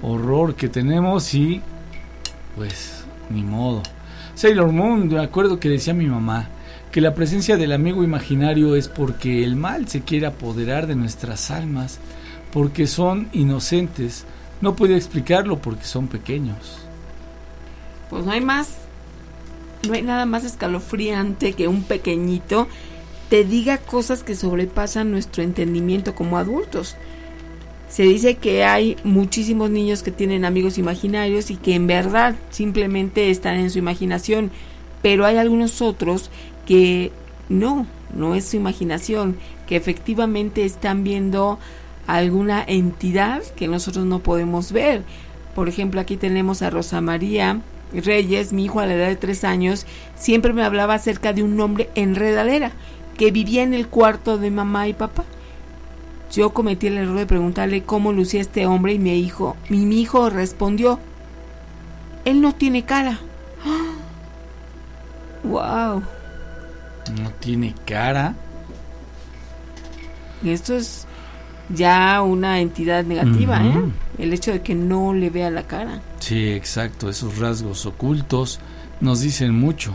horror 0.00 0.54
que 0.54 0.68
tenemos 0.68 1.34
y 1.34 1.60
pues 2.56 3.04
ni 3.28 3.42
modo. 3.42 3.82
Sailor 4.34 4.72
Moon, 4.72 5.08
me 5.08 5.20
acuerdo 5.20 5.60
que 5.60 5.68
decía 5.68 5.92
mi 5.92 6.06
mamá 6.06 6.48
que 6.90 7.02
la 7.02 7.14
presencia 7.14 7.58
del 7.58 7.72
amigo 7.72 8.02
imaginario 8.02 8.74
es 8.74 8.88
porque 8.88 9.44
el 9.44 9.54
mal 9.54 9.86
se 9.86 10.00
quiere 10.00 10.26
apoderar 10.26 10.86
de 10.86 10.94
nuestras 10.94 11.50
almas, 11.50 11.98
porque 12.52 12.86
son 12.86 13.28
inocentes. 13.32 14.24
No 14.62 14.74
puede 14.74 14.96
explicarlo 14.96 15.58
porque 15.58 15.84
son 15.84 16.08
pequeños. 16.08 16.85
Pues 18.10 18.24
no 18.24 18.32
hay 18.32 18.40
más 18.40 18.86
no 19.86 19.94
hay 19.94 20.02
nada 20.02 20.26
más 20.26 20.44
escalofriante 20.44 21.52
que 21.52 21.68
un 21.68 21.84
pequeñito 21.84 22.66
te 23.28 23.44
diga 23.44 23.78
cosas 23.78 24.22
que 24.22 24.34
sobrepasan 24.34 25.10
nuestro 25.10 25.42
entendimiento 25.42 26.14
como 26.14 26.38
adultos. 26.38 26.96
Se 27.88 28.02
dice 28.02 28.34
que 28.36 28.64
hay 28.64 28.96
muchísimos 29.04 29.70
niños 29.70 30.02
que 30.02 30.10
tienen 30.10 30.44
amigos 30.44 30.78
imaginarios 30.78 31.50
y 31.50 31.56
que 31.56 31.74
en 31.74 31.86
verdad 31.86 32.34
simplemente 32.50 33.30
están 33.30 33.56
en 33.56 33.70
su 33.70 33.78
imaginación, 33.78 34.50
pero 35.02 35.24
hay 35.24 35.36
algunos 35.36 35.82
otros 35.82 36.30
que 36.66 37.12
no, 37.48 37.86
no 38.14 38.34
es 38.34 38.46
su 38.46 38.56
imaginación, 38.56 39.36
que 39.66 39.76
efectivamente 39.76 40.64
están 40.64 41.04
viendo 41.04 41.58
alguna 42.06 42.64
entidad 42.66 43.42
que 43.56 43.68
nosotros 43.68 44.04
no 44.04 44.20
podemos 44.20 44.72
ver. 44.72 45.02
Por 45.54 45.68
ejemplo, 45.68 46.00
aquí 46.00 46.16
tenemos 46.16 46.62
a 46.62 46.70
Rosa 46.70 47.00
María, 47.00 47.60
Reyes, 47.92 48.52
mi 48.52 48.64
hijo 48.64 48.80
a 48.80 48.86
la 48.86 48.94
edad 48.94 49.08
de 49.08 49.16
tres 49.16 49.44
años, 49.44 49.86
siempre 50.16 50.52
me 50.52 50.64
hablaba 50.64 50.94
acerca 50.94 51.32
de 51.32 51.42
un 51.42 51.58
hombre 51.60 51.90
enredadera 51.94 52.72
que 53.16 53.30
vivía 53.30 53.62
en 53.62 53.74
el 53.74 53.88
cuarto 53.88 54.38
de 54.38 54.50
mamá 54.50 54.88
y 54.88 54.92
papá. 54.92 55.24
Yo 56.32 56.50
cometí 56.50 56.88
el 56.88 56.98
error 56.98 57.18
de 57.18 57.26
preguntarle 57.26 57.82
cómo 57.84 58.12
lucía 58.12 58.40
este 58.40 58.66
hombre 58.66 58.94
y 58.94 58.98
mi 58.98 59.16
hijo, 59.18 59.56
mi, 59.68 59.86
mi 59.86 60.00
hijo 60.00 60.28
respondió, 60.28 60.98
él 62.24 62.40
no 62.40 62.54
tiene 62.54 62.84
cara. 62.84 63.20
¡Wow! 65.44 66.02
No 67.22 67.30
tiene 67.38 67.74
cara. 67.84 68.34
Esto 70.44 70.76
es 70.76 71.06
ya 71.68 72.20
una 72.22 72.60
entidad 72.60 73.04
negativa, 73.04 73.64
¿eh? 73.64 73.84
El 74.18 74.32
hecho 74.32 74.52
de 74.52 74.62
que 74.62 74.74
no 74.74 75.14
le 75.14 75.30
vea 75.30 75.50
la 75.50 75.62
cara. 75.62 76.00
Sí, 76.18 76.50
exacto, 76.50 77.08
esos 77.08 77.38
rasgos 77.38 77.86
ocultos 77.86 78.58
nos 79.00 79.20
dicen 79.20 79.54
mucho. 79.54 79.92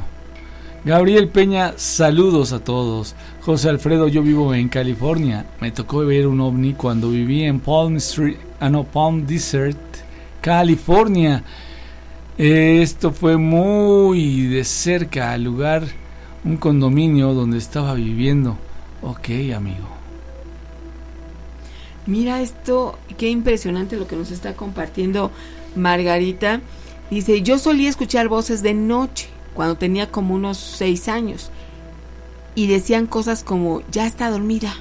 Gabriel 0.83 1.27
Peña, 1.29 1.73
saludos 1.77 2.53
a 2.53 2.63
todos. 2.63 3.15
José 3.41 3.69
Alfredo, 3.69 4.07
yo 4.07 4.23
vivo 4.23 4.53
en 4.53 4.67
California. 4.67 5.45
Me 5.59 5.71
tocó 5.71 5.99
ver 5.99 6.25
un 6.25 6.41
ovni 6.41 6.73
cuando 6.73 7.11
viví 7.11 7.43
en 7.43 7.59
Palm 7.59 7.97
Street, 7.97 8.37
ah 8.59 8.69
no, 8.69 8.83
Palm 8.83 9.25
Desert, 9.27 9.77
California. 10.41 11.43
Esto 12.37 13.11
fue 13.11 13.37
muy 13.37 14.47
de 14.47 14.63
cerca 14.63 15.33
al 15.33 15.43
lugar, 15.43 15.83
un 16.43 16.57
condominio 16.57 17.35
donde 17.35 17.59
estaba 17.59 17.93
viviendo. 17.93 18.57
Ok, 19.03 19.29
amigo. 19.55 19.87
Mira 22.07 22.41
esto, 22.41 22.97
qué 23.19 23.29
impresionante 23.29 23.97
lo 23.97 24.07
que 24.07 24.15
nos 24.15 24.31
está 24.31 24.55
compartiendo 24.55 25.29
Margarita. 25.75 26.61
Dice, 27.09 27.41
yo 27.41 27.57
solía 27.57 27.89
escuchar 27.89 28.27
voces 28.27 28.63
de 28.63 28.73
noche 28.73 29.27
cuando 29.53 29.75
tenía 29.75 30.09
como 30.09 30.33
unos 30.35 30.57
seis 30.57 31.07
años 31.07 31.51
y 32.55 32.67
decían 32.67 33.07
cosas 33.07 33.43
como, 33.43 33.81
ya 33.91 34.05
está 34.05 34.29
dormida. 34.29 34.73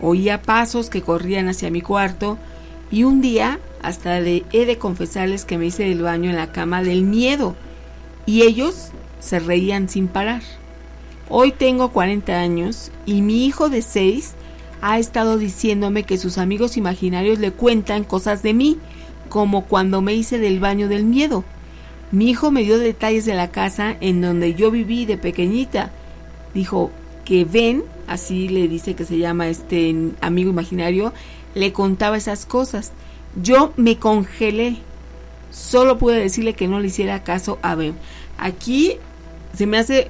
Oía 0.00 0.42
pasos 0.42 0.90
que 0.90 1.02
corrían 1.02 1.48
hacia 1.48 1.70
mi 1.70 1.80
cuarto 1.80 2.38
y 2.90 3.04
un 3.04 3.20
día 3.20 3.58
hasta 3.82 4.20
le 4.20 4.44
he 4.52 4.66
de 4.66 4.78
confesarles 4.78 5.44
que 5.44 5.58
me 5.58 5.66
hice 5.66 5.84
del 5.84 6.02
baño 6.02 6.30
en 6.30 6.36
la 6.36 6.52
cama 6.52 6.82
del 6.82 7.02
miedo 7.02 7.54
y 8.26 8.42
ellos 8.42 8.90
se 9.20 9.38
reían 9.38 9.88
sin 9.88 10.08
parar. 10.08 10.42
Hoy 11.28 11.52
tengo 11.52 11.90
40 11.90 12.38
años 12.38 12.90
y 13.04 13.22
mi 13.22 13.46
hijo 13.46 13.68
de 13.68 13.82
6 13.82 14.34
ha 14.80 14.98
estado 14.98 15.38
diciéndome 15.38 16.04
que 16.04 16.18
sus 16.18 16.38
amigos 16.38 16.76
imaginarios 16.76 17.38
le 17.38 17.52
cuentan 17.52 18.04
cosas 18.04 18.42
de 18.42 18.54
mí, 18.54 18.78
como 19.28 19.64
cuando 19.64 20.02
me 20.02 20.14
hice 20.14 20.38
del 20.38 20.60
baño 20.60 20.88
del 20.88 21.04
miedo. 21.04 21.44
Mi 22.12 22.30
hijo 22.30 22.50
me 22.50 22.62
dio 22.62 22.78
detalles 22.78 23.24
de 23.24 23.34
la 23.34 23.50
casa 23.50 23.96
en 24.00 24.20
donde 24.20 24.54
yo 24.54 24.70
viví 24.70 25.06
de 25.06 25.18
pequeñita. 25.18 25.90
Dijo 26.54 26.90
que 27.24 27.44
Ben, 27.44 27.82
así 28.06 28.48
le 28.48 28.68
dice 28.68 28.94
que 28.94 29.04
se 29.04 29.18
llama 29.18 29.48
este 29.48 29.94
amigo 30.20 30.50
imaginario, 30.50 31.12
le 31.54 31.72
contaba 31.72 32.16
esas 32.16 32.46
cosas. 32.46 32.92
Yo 33.42 33.72
me 33.76 33.98
congelé. 33.98 34.76
Solo 35.50 35.98
pude 35.98 36.20
decirle 36.20 36.54
que 36.54 36.68
no 36.68 36.80
le 36.80 36.88
hiciera 36.88 37.24
caso 37.24 37.58
a 37.62 37.74
Ben. 37.74 37.94
Aquí 38.38 38.98
se 39.56 39.66
me 39.66 39.78
hace 39.78 40.08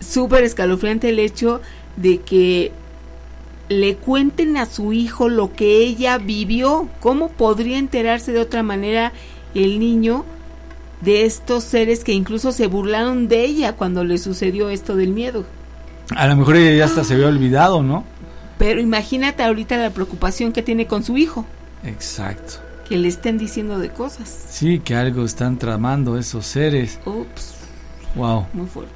súper 0.00 0.44
escalofriante 0.44 1.08
el 1.08 1.18
hecho 1.18 1.60
de 1.96 2.20
que 2.20 2.72
le 3.68 3.96
cuenten 3.96 4.56
a 4.56 4.66
su 4.66 4.92
hijo 4.92 5.28
lo 5.28 5.52
que 5.52 5.78
ella 5.78 6.18
vivió. 6.18 6.88
¿Cómo 7.00 7.28
podría 7.28 7.78
enterarse 7.78 8.32
de 8.32 8.40
otra 8.40 8.62
manera 8.62 9.12
el 9.54 9.78
niño 9.78 10.24
de 11.00 11.24
estos 11.24 11.64
seres 11.64 12.04
que 12.04 12.12
incluso 12.12 12.52
se 12.52 12.66
burlaron 12.66 13.28
de 13.28 13.44
ella 13.44 13.74
cuando 13.74 14.04
le 14.04 14.18
sucedió 14.18 14.70
esto 14.70 14.96
del 14.96 15.10
miedo? 15.10 15.44
A 16.14 16.26
lo 16.26 16.36
mejor 16.36 16.56
ella 16.56 16.76
ya 16.76 16.84
hasta 16.84 17.04
se 17.04 17.14
había 17.14 17.26
olvidado, 17.26 17.82
¿no? 17.82 18.04
Pero 18.58 18.80
imagínate 18.80 19.42
ahorita 19.42 19.76
la 19.76 19.90
preocupación 19.90 20.52
que 20.52 20.62
tiene 20.62 20.86
con 20.86 21.02
su 21.02 21.16
hijo. 21.16 21.44
Exacto. 21.84 22.54
Que 22.88 22.96
le 22.96 23.08
estén 23.08 23.36
diciendo 23.36 23.78
de 23.78 23.90
cosas. 23.90 24.46
Sí, 24.48 24.78
que 24.78 24.94
algo 24.94 25.24
están 25.24 25.58
tramando 25.58 26.16
esos 26.16 26.46
seres. 26.46 27.00
Ups. 27.04 27.54
Wow. 28.14 28.46
Muy 28.52 28.66
fuerte. 28.66 28.95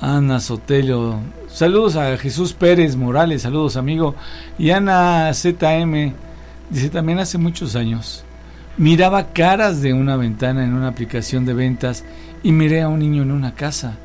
Ana 0.00 0.40
Sotelo. 0.40 1.20
Saludos 1.48 1.96
a 1.96 2.16
Jesús 2.16 2.54
Pérez 2.54 2.96
Morales, 2.96 3.42
saludos 3.42 3.76
amigo. 3.76 4.14
Y 4.58 4.70
Ana 4.70 5.30
ZM 5.34 6.14
dice 6.70 6.88
también 6.90 7.18
hace 7.18 7.36
muchos 7.36 7.76
años. 7.76 8.24
Miraba 8.78 9.32
caras 9.32 9.82
de 9.82 9.92
una 9.92 10.16
ventana 10.16 10.64
en 10.64 10.72
una 10.72 10.88
aplicación 10.88 11.44
de 11.44 11.52
ventas 11.52 12.04
y 12.42 12.52
miré 12.52 12.80
a 12.80 12.88
un 12.88 13.00
niño 13.00 13.22
en 13.22 13.30
una 13.30 13.54
casa. 13.54 13.98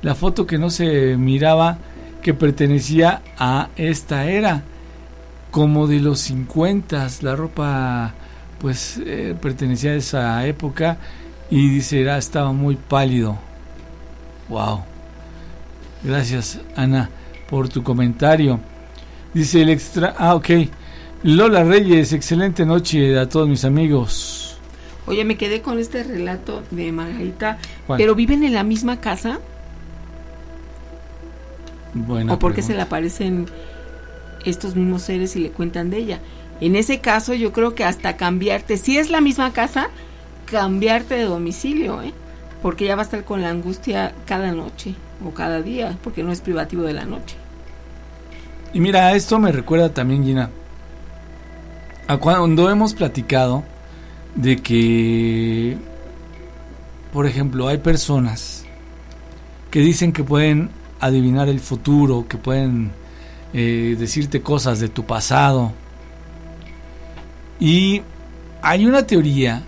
La 0.00 0.14
foto 0.14 0.46
que 0.46 0.56
no 0.56 0.70
se 0.70 1.16
miraba 1.18 1.76
que 2.22 2.32
pertenecía 2.32 3.20
a 3.38 3.68
esta 3.76 4.30
era, 4.30 4.62
como 5.50 5.86
de 5.86 6.00
los 6.00 6.20
50, 6.20 7.08
la 7.20 7.36
ropa 7.36 8.14
pues 8.58 9.00
eh, 9.04 9.36
pertenecía 9.40 9.90
a 9.90 9.96
esa 9.96 10.46
época 10.46 10.96
y 11.50 11.68
dice, 11.68 12.00
era, 12.00 12.16
estaba 12.16 12.52
muy 12.52 12.76
pálido. 12.76 13.36
Wow. 14.48 14.91
Gracias, 16.04 16.60
Ana, 16.74 17.10
por 17.48 17.68
tu 17.68 17.82
comentario. 17.82 18.60
Dice 19.34 19.62
el 19.62 19.70
extra. 19.70 20.14
Ah, 20.18 20.34
ok. 20.34 20.50
Lola 21.22 21.62
Reyes, 21.62 22.12
excelente 22.12 22.66
noche 22.66 23.18
a 23.18 23.28
todos 23.28 23.48
mis 23.48 23.64
amigos. 23.64 24.58
Oye, 25.06 25.24
me 25.24 25.36
quedé 25.36 25.62
con 25.62 25.78
este 25.78 26.02
relato 26.02 26.62
de 26.70 26.90
Margarita. 26.90 27.58
¿Pero 27.96 28.14
viven 28.14 28.42
en 28.42 28.54
la 28.54 28.64
misma 28.64 29.00
casa? 29.00 29.38
Bueno. 31.94 32.34
¿O 32.34 32.38
por 32.38 32.54
qué 32.54 32.62
se 32.62 32.74
le 32.74 32.82
aparecen 32.82 33.46
estos 34.44 34.74
mismos 34.74 35.02
seres 35.02 35.36
y 35.36 35.40
le 35.40 35.50
cuentan 35.50 35.90
de 35.90 35.98
ella? 35.98 36.20
En 36.60 36.74
ese 36.74 37.00
caso, 37.00 37.34
yo 37.34 37.52
creo 37.52 37.74
que 37.74 37.84
hasta 37.84 38.16
cambiarte, 38.16 38.76
si 38.76 38.98
es 38.98 39.10
la 39.10 39.20
misma 39.20 39.52
casa, 39.52 39.88
cambiarte 40.46 41.14
de 41.14 41.24
domicilio, 41.24 42.02
¿eh? 42.02 42.12
Porque 42.60 42.84
ya 42.84 42.96
va 42.96 43.02
a 43.02 43.04
estar 43.04 43.24
con 43.24 43.42
la 43.42 43.50
angustia 43.50 44.14
cada 44.26 44.52
noche 44.52 44.94
o 45.24 45.34
cada 45.34 45.62
día, 45.62 45.96
porque 46.02 46.22
no 46.22 46.32
es 46.32 46.40
privativo 46.40 46.82
de 46.82 46.92
la 46.92 47.04
noche. 47.04 47.36
Y 48.72 48.80
mira, 48.80 49.12
esto 49.14 49.38
me 49.38 49.52
recuerda 49.52 49.90
también, 49.90 50.24
Gina, 50.24 50.50
a 52.06 52.16
cuando 52.16 52.70
hemos 52.70 52.94
platicado 52.94 53.64
de 54.34 54.56
que, 54.56 55.76
por 57.12 57.26
ejemplo, 57.26 57.68
hay 57.68 57.78
personas 57.78 58.64
que 59.70 59.80
dicen 59.80 60.12
que 60.12 60.24
pueden 60.24 60.70
adivinar 61.00 61.48
el 61.48 61.60
futuro, 61.60 62.26
que 62.28 62.38
pueden 62.38 62.92
eh, 63.52 63.96
decirte 63.98 64.40
cosas 64.40 64.80
de 64.80 64.88
tu 64.88 65.04
pasado, 65.04 65.72
Y 67.60 68.02
hay 68.60 68.86
una 68.86 69.06
teoría 69.06 69.62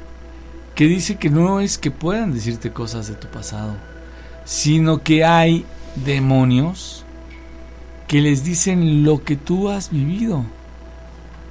que 0.75 0.87
dice 0.87 1.17
que 1.17 1.31
no 1.31 1.61
es 1.61 1.79
que 1.79 1.93
puedan 1.93 2.33
decirte 2.35 2.73
cosas 2.73 3.07
de 3.07 3.15
tu 3.15 3.29
pasado, 3.29 3.77
sino 4.45 5.03
que 5.03 5.25
hay 5.25 5.65
demonios 5.97 7.05
que 8.07 8.21
les 8.21 8.45
dicen 8.45 9.05
lo 9.05 9.25
que 9.25 9.37
tú 9.37 9.71
has 9.71 9.91
vivido. 9.91 10.45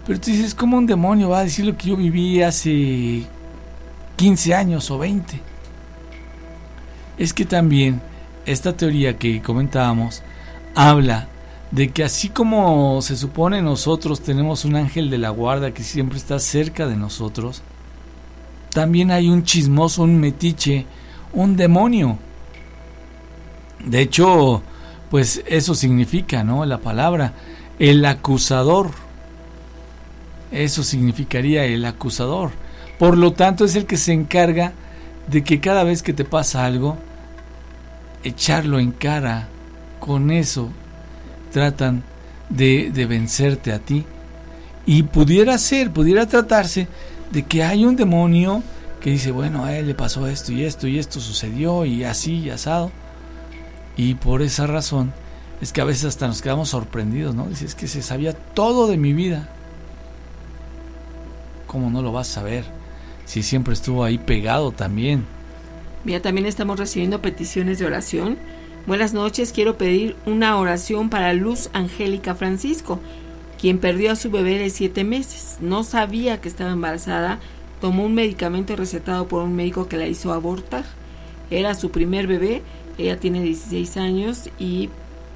Pero 0.06 0.20
tú 0.20 0.32
dices, 0.32 0.54
¿cómo 0.54 0.78
un 0.78 0.86
demonio 0.86 1.30
va 1.30 1.40
a 1.40 1.44
decir 1.44 1.66
lo 1.66 1.78
que 1.78 1.90
yo 1.90 1.96
viví 1.96 2.42
hace 2.42 3.24
15 4.18 4.54
años 4.54 4.92
o 4.92 4.98
20? 4.98 5.40
Es 7.18 7.34
que 7.34 7.46
también 7.46 8.02
esta 8.46 8.76
teoría 8.76 9.18
que 9.18 9.42
comentábamos 9.42 10.22
habla 10.76 11.30
de 11.72 11.90
que 11.90 12.04
así 12.04 12.30
como 12.30 13.02
se 13.02 13.16
supone 13.16 13.62
nosotros 13.62 14.22
tenemos 14.22 14.66
un 14.66 14.76
ángel 14.76 15.10
de 15.10 15.18
la 15.18 15.30
guarda 15.30 15.74
que 15.74 15.84
siempre 15.84 16.18
está 16.18 16.38
cerca 16.38 16.86
de 16.86 16.96
nosotros, 16.96 17.64
también 18.72 19.10
hay 19.12 19.30
un 19.30 19.44
chismoso, 19.44 20.04
un 20.04 20.20
metiche, 20.20 20.86
un 21.32 21.56
demonio. 21.56 22.18
De 23.86 24.02
hecho, 24.02 24.62
pues 25.10 25.44
eso 25.46 25.76
significa, 25.76 26.44
¿no? 26.44 26.66
La 26.66 26.80
palabra, 26.80 27.34
el 27.80 28.04
acusador. 28.06 28.92
Eso 30.52 30.84
significaría 30.84 31.66
el 31.66 31.86
acusador. 31.86 32.52
Por 32.98 33.18
lo 33.18 33.34
tanto, 33.34 33.66
es 33.66 33.76
el 33.76 33.86
que 33.86 33.98
se 33.98 34.14
encarga 34.14 34.74
de 35.28 35.44
que 35.44 35.60
cada 35.60 35.84
vez 35.84 36.04
que 36.04 36.14
te 36.14 36.26
pasa 36.26 36.66
algo, 36.66 36.98
echarlo 38.24 38.80
en 38.80 38.92
cara. 38.92 39.48
Con 40.00 40.32
eso 40.32 40.70
tratan 41.52 42.04
de, 42.50 42.92
de 42.94 43.06
vencerte 43.06 43.72
a 43.72 43.80
ti. 43.80 44.06
Y 44.86 45.04
pudiera 45.04 45.58
ser, 45.58 45.92
pudiera 45.92 46.26
tratarse 46.26 46.88
de 47.32 47.44
que 47.44 47.64
hay 47.64 47.86
un 47.86 47.96
demonio 47.96 48.62
que 49.02 49.10
dice, 49.10 49.32
bueno, 49.32 49.66
a 49.66 49.76
él 49.76 49.88
le 49.88 49.96
pasó 49.96 50.28
esto 50.28 50.52
y 50.52 50.64
esto 50.64 50.88
y 50.88 51.00
esto 51.00 51.20
sucedió 51.20 51.86
y 51.86 52.04
así 52.04 52.40
y 52.40 52.50
asado. 52.50 52.92
Y 53.96 54.16
por 54.16 54.42
esa 54.42 54.68
razón 54.68 55.14
es 55.62 55.72
que 55.72 55.82
a 55.82 55.86
veces 55.86 56.06
hasta 56.06 56.28
nos 56.28 56.42
quedamos 56.42 56.70
sorprendidos, 56.70 57.36
¿no? 57.36 57.46
Dices 57.46 57.76
que 57.76 57.88
se 57.88 58.02
sabía 58.02 58.34
todo 58.34 58.88
de 58.88 58.98
mi 58.98 59.14
vida. 59.14 59.50
¿Cómo 61.68 61.90
no 61.90 62.02
lo 62.02 62.12
vas 62.12 62.30
a 62.30 62.34
saber? 62.34 62.66
Si 63.26 63.44
siempre 63.44 63.74
estuvo 63.74 64.04
ahí 64.04 64.18
pegado 64.18 64.72
también. 64.72 65.26
Mira, 66.04 66.22
también 66.22 66.46
estamos 66.46 66.78
recibiendo 66.78 67.22
peticiones 67.22 67.80
de 67.80 67.86
oración. 67.86 68.38
Buenas 68.86 69.14
noches, 69.14 69.54
quiero 69.54 69.78
pedir 69.78 70.18
una 70.26 70.58
oración 70.58 71.10
para 71.10 71.34
Luz 71.34 71.70
Angélica 71.72 72.36
Francisco, 72.36 73.00
quien 73.58 73.80
perdió 73.80 74.12
a 74.12 74.18
su 74.18 74.30
bebé 74.30 74.60
de 74.60 74.70
siete 74.70 75.06
meses. 75.06 75.58
No 75.62 75.86
sabía 75.86 76.42
que 76.42 76.50
estaba 76.50 76.72
embarazada, 76.72 77.40
tomó 77.80 78.04
un 78.04 78.14
medicamento 78.14 78.76
recetado 78.76 79.30
por 79.30 79.44
un 79.44 79.56
médico 79.56 79.88
que 79.88 79.96
la 79.96 80.08
hizo 80.08 80.34
abortar. 80.34 80.84
Era 81.50 81.74
su 81.74 81.92
primer 81.92 82.28
bebé, 82.28 82.62
ella 82.98 83.20
tiene 83.20 83.42
16 83.42 83.98
años 83.98 84.50
y 84.60 84.90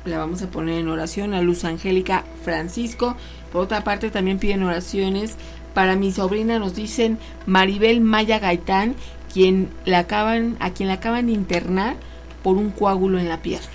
la 0.06 0.18
vamos 0.18 0.42
a 0.42 0.50
poner 0.50 0.80
en 0.80 0.88
oración 0.88 1.34
a 1.34 1.42
Luz 1.42 1.66
Angélica 1.66 2.24
Francisco. 2.44 3.16
Por 3.52 3.62
otra 3.62 3.84
parte, 3.84 4.10
también 4.10 4.40
piden 4.40 4.64
oraciones 4.64 5.36
para 5.74 5.96
mi 5.96 6.12
sobrina, 6.12 6.60
nos 6.60 6.76
dicen 6.76 7.20
Maribel 7.46 8.02
Maya 8.02 8.40
Gaitán, 8.40 8.96
quien 9.34 9.70
la 9.86 10.00
acaban, 10.00 10.58
a 10.60 10.72
quien 10.72 10.88
la 10.88 10.96
acaban 10.96 11.28
de 11.28 11.34
internar 11.34 11.96
por 12.44 12.58
un 12.58 12.72
coágulo 12.72 13.20
en 13.20 13.30
la 13.30 13.42
pierna. 13.42 13.68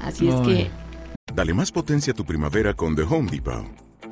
Así 0.00 0.28
es 0.28 0.34
que... 0.36 0.70
Dale 1.34 1.52
más 1.52 1.72
potencia 1.72 2.12
a 2.12 2.16
tu 2.16 2.24
primavera 2.24 2.74
con 2.74 2.94
The 2.94 3.02
Home 3.02 3.30
Depot. 3.30 3.83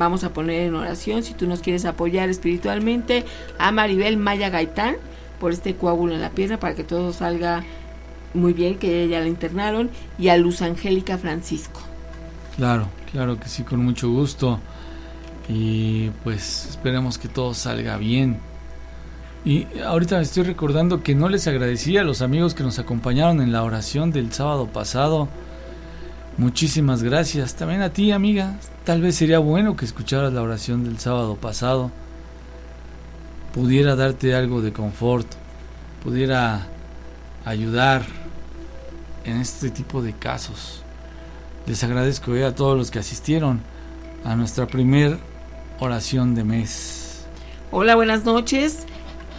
Vamos 0.00 0.24
a 0.24 0.32
poner 0.32 0.62
en 0.62 0.74
oración 0.74 1.22
si 1.22 1.34
tú 1.34 1.46
nos 1.46 1.60
quieres 1.60 1.84
apoyar 1.84 2.28
espiritualmente 2.28 3.24
a 3.60 3.70
Maribel 3.70 4.16
Maya 4.16 4.50
Gaitán 4.50 4.96
por 5.38 5.52
este 5.52 5.76
coágulo 5.76 6.14
en 6.14 6.20
la 6.20 6.30
pierna 6.30 6.58
para 6.58 6.74
que 6.74 6.82
todo 6.82 7.12
salga 7.12 7.62
muy 8.34 8.54
bien, 8.54 8.76
que 8.76 9.04
ella 9.04 9.20
la 9.20 9.28
internaron, 9.28 9.90
y 10.18 10.30
a 10.30 10.36
Luz 10.36 10.62
Angélica 10.62 11.16
Francisco. 11.16 11.80
Claro, 12.56 12.88
claro 13.12 13.38
que 13.38 13.48
sí, 13.48 13.62
con 13.62 13.84
mucho 13.84 14.10
gusto. 14.10 14.58
Y 15.48 16.10
pues 16.24 16.66
esperemos 16.70 17.16
que 17.16 17.28
todo 17.28 17.54
salga 17.54 17.96
bien. 17.96 18.40
Y 19.44 19.68
ahorita 19.78 20.16
me 20.16 20.22
estoy 20.22 20.42
recordando 20.42 21.04
que 21.04 21.14
no 21.14 21.28
les 21.28 21.46
agradecí 21.46 21.98
a 21.98 22.02
los 22.02 22.20
amigos 22.20 22.54
que 22.54 22.64
nos 22.64 22.80
acompañaron 22.80 23.40
en 23.40 23.52
la 23.52 23.62
oración 23.62 24.10
del 24.10 24.32
sábado 24.32 24.66
pasado. 24.66 25.28
Muchísimas 26.36 27.02
gracias. 27.02 27.54
También 27.54 27.82
a 27.82 27.90
ti, 27.90 28.10
amiga. 28.10 28.58
Tal 28.84 29.00
vez 29.00 29.14
sería 29.14 29.38
bueno 29.38 29.76
que 29.76 29.84
escucharas 29.84 30.32
la 30.32 30.42
oración 30.42 30.84
del 30.84 30.98
sábado 30.98 31.36
pasado. 31.36 31.92
Pudiera 33.52 33.94
darte 33.94 34.34
algo 34.34 34.60
de 34.60 34.72
confort. 34.72 35.26
Pudiera 36.02 36.66
ayudar 37.44 38.02
en 39.24 39.36
este 39.40 39.70
tipo 39.70 40.02
de 40.02 40.12
casos. 40.12 40.82
Les 41.66 41.82
agradezco 41.84 42.34
eh, 42.34 42.44
a 42.44 42.54
todos 42.54 42.76
los 42.76 42.90
que 42.90 42.98
asistieron 42.98 43.60
a 44.24 44.34
nuestra 44.34 44.66
primer 44.66 45.18
oración 45.78 46.34
de 46.34 46.44
mes. 46.44 47.26
Hola, 47.70 47.94
buenas 47.94 48.24
noches. 48.24 48.86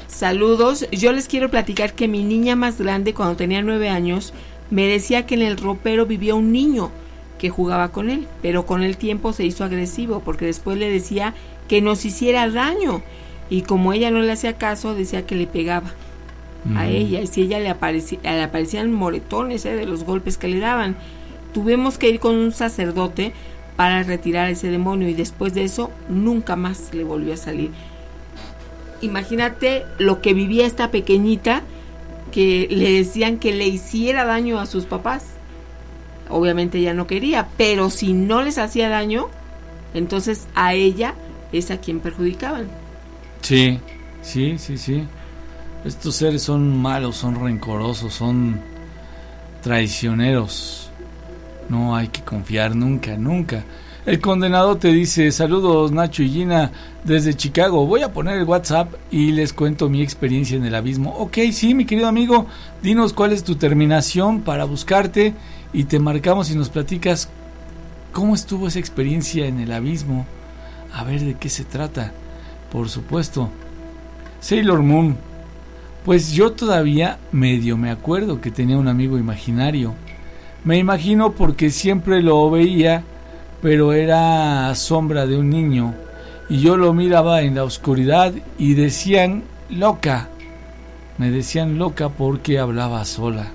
Saludos. 0.07 0.87
Yo 0.91 1.11
les 1.11 1.27
quiero 1.27 1.51
platicar 1.51 1.93
que 1.93 2.07
mi 2.07 2.23
niña 2.23 2.55
más 2.55 2.79
grande, 2.79 3.13
cuando 3.13 3.35
tenía 3.35 3.61
nueve 3.61 3.89
años, 3.89 4.33
me 4.70 4.88
decía 4.88 5.26
que 5.26 5.36
en 5.36 5.41
el 5.41 5.57
ropero 5.57 6.05
vivía 6.05 6.36
un 6.36 6.51
niño 6.51 6.91
que 7.38 7.49
jugaba 7.49 7.91
con 7.91 8.09
él, 8.09 8.28
pero 8.41 8.66
con 8.66 8.84
el 8.84 8.97
tiempo 8.97 9.34
se 9.34 9.45
hizo 9.45 9.63
agresivo 9.63 10.22
porque 10.22 10.45
después 10.45 10.78
le 10.78 10.89
decía 10.89 11.34
que 11.68 11.82
nos 11.82 12.05
hiciera 12.05 12.49
daño 12.49 13.01
y 13.49 13.61
como 13.61 13.93
ella 13.93 14.11
no 14.11 14.22
le 14.22 14.32
hacía 14.32 14.53
caso 14.53 14.95
decía 14.95 15.26
que 15.26 15.36
le 15.36 15.47
pegaba 15.47 15.91
a 16.76 16.88
ella 16.88 17.22
y 17.22 17.28
si 17.28 17.43
ella 17.43 17.59
le, 17.59 17.70
aparecía, 17.70 18.20
le 18.24 18.41
aparecían 18.41 18.91
moretones 18.91 19.66
eh, 19.66 19.76
de 19.76 19.86
los 19.86 20.03
golpes 20.03 20.38
que 20.39 20.47
le 20.47 20.59
daban. 20.59 20.95
Tuvimos 21.53 21.99
que 21.99 22.09
ir 22.09 22.20
con 22.20 22.36
un 22.36 22.51
sacerdote 22.51 23.34
para 23.76 24.01
retirar 24.01 24.49
ese 24.49 24.72
demonio 24.72 25.07
y 25.07 25.13
después 25.13 25.53
de 25.53 25.63
eso 25.63 25.91
nunca 26.09 26.55
más 26.55 26.93
le 26.93 27.03
volvió 27.03 27.34
a 27.34 27.38
salir. 27.38 27.70
Imagínate 29.02 29.85
lo 29.99 30.22
que 30.22 30.34
vivía 30.34 30.65
esta 30.65 30.89
pequeñita 30.89 31.61
que 32.31 32.68
le 32.69 32.91
decían 32.91 33.38
que 33.38 33.53
le 33.53 33.68
hiciera 33.68 34.26
daño 34.26 34.60
a 34.60 34.65
sus 34.65 34.85
papás. 34.85 35.26
Obviamente 36.30 36.80
ella 36.80 36.93
no 36.93 37.07
quería, 37.07 37.47
pero 37.57 37.89
si 37.89 38.14
no 38.14 38.41
les 38.41 38.57
hacía 38.57 38.89
daño, 38.89 39.27
entonces 39.93 40.47
a 40.56 40.73
ella 40.73 41.14
es 41.52 41.72
a 41.72 41.77
quien 41.77 41.99
perjudicaban. 41.99 42.68
Sí, 43.41 43.80
sí, 44.22 44.57
sí, 44.57 44.77
sí. 44.77 45.03
Estos 45.85 46.15
seres 46.15 46.41
son 46.41 46.81
malos, 46.81 47.15
son 47.15 47.39
rencorosos, 47.39 48.14
son 48.14 48.60
traicioneros. 49.61 50.89
No 51.69 51.95
hay 51.95 52.07
que 52.07 52.22
confiar 52.22 52.76
nunca, 52.76 53.15
nunca. 53.18 53.64
El 54.06 54.22
condenado 54.22 54.77
te 54.77 54.90
dice, 54.90 55.32
saludos 55.32 55.91
Nacho 55.91 56.22
y 56.22 56.30
Gina 56.30 56.72
desde 57.03 57.34
Chicago. 57.34 57.88
Voy 57.88 58.03
a 58.03 58.14
poner 58.14 58.38
el 58.38 58.44
WhatsApp 58.44 58.94
y 59.10 59.32
les 59.32 59.52
cuento 59.52 59.90
mi 59.90 60.03
experiencia 60.03 60.56
en 60.56 60.64
el 60.64 60.76
abismo. 60.76 61.15
Ok, 61.18 61.40
sí, 61.52 61.73
mi 61.73 61.86
querido 61.86 62.07
amigo, 62.07 62.45
dinos 62.84 63.14
cuál 63.14 63.34
es 63.34 63.44
tu 63.44 63.56
terminación 63.56 64.41
para 64.41 64.65
buscarte 64.65 65.34
y 65.73 65.86
te 65.86 65.98
marcamos 65.98 66.52
y 66.52 66.56
nos 66.56 66.69
platicas 66.69 67.30
cómo 68.11 68.36
estuvo 68.36 68.68
esa 68.68 68.77
experiencia 68.77 69.48
en 69.48 69.60
el 69.60 69.72
abismo. 69.72 70.27
A 70.94 71.03
ver 71.03 71.22
de 71.22 71.34
qué 71.34 71.49
se 71.49 71.64
trata. 71.64 72.11
Por 72.72 72.90
supuesto. 72.90 73.49
Sailor 74.40 74.84
Moon, 74.84 75.18
pues 76.06 76.32
yo 76.32 76.52
todavía 76.52 77.18
medio 77.32 77.76
me 77.76 77.90
acuerdo 77.90 78.40
que 78.40 78.52
tenía 78.52 78.77
un 78.77 78.88
amigo 78.88 79.18
imaginario. 79.18 79.95
Me 80.64 80.77
imagino 80.77 81.32
porque 81.32 81.72
siempre 81.72 82.22
lo 82.22 82.52
veía, 82.52 83.03
pero 83.65 83.93
era 83.93 84.75
sombra 84.75 85.25
de 85.25 85.35
un 85.35 85.49
niño, 85.49 85.95
y 86.49 86.59
yo 86.59 86.77
lo 86.77 86.93
miraba 86.93 87.41
en 87.41 87.55
la 87.55 87.63
oscuridad 87.63 88.31
y 88.59 88.75
decían 88.75 89.41
loca. 89.71 90.29
Me 91.17 91.31
decían 91.31 91.79
loca 91.79 92.09
porque 92.09 92.59
hablaba 92.59 93.03
sola. 93.05 93.47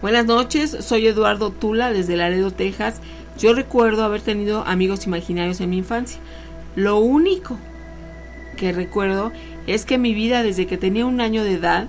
Buenas 0.00 0.24
noches, 0.24 0.76
soy 0.82 1.08
Eduardo 1.08 1.50
Tula 1.50 1.92
desde 1.92 2.16
Laredo, 2.16 2.52
Texas. 2.52 3.00
Yo 3.40 3.54
recuerdo 3.54 4.04
haber 4.04 4.20
tenido 4.20 4.62
amigos 4.64 5.08
imaginarios 5.08 5.60
en 5.60 5.70
mi 5.70 5.78
infancia. 5.78 6.20
Lo 6.76 6.98
único 6.98 7.58
que 8.56 8.70
recuerdo 8.70 9.32
es 9.66 9.84
que 9.84 9.98
mi 9.98 10.14
vida 10.14 10.44
desde 10.44 10.68
que 10.68 10.78
tenía 10.78 11.06
un 11.06 11.20
año 11.20 11.42
de 11.42 11.54
edad, 11.54 11.88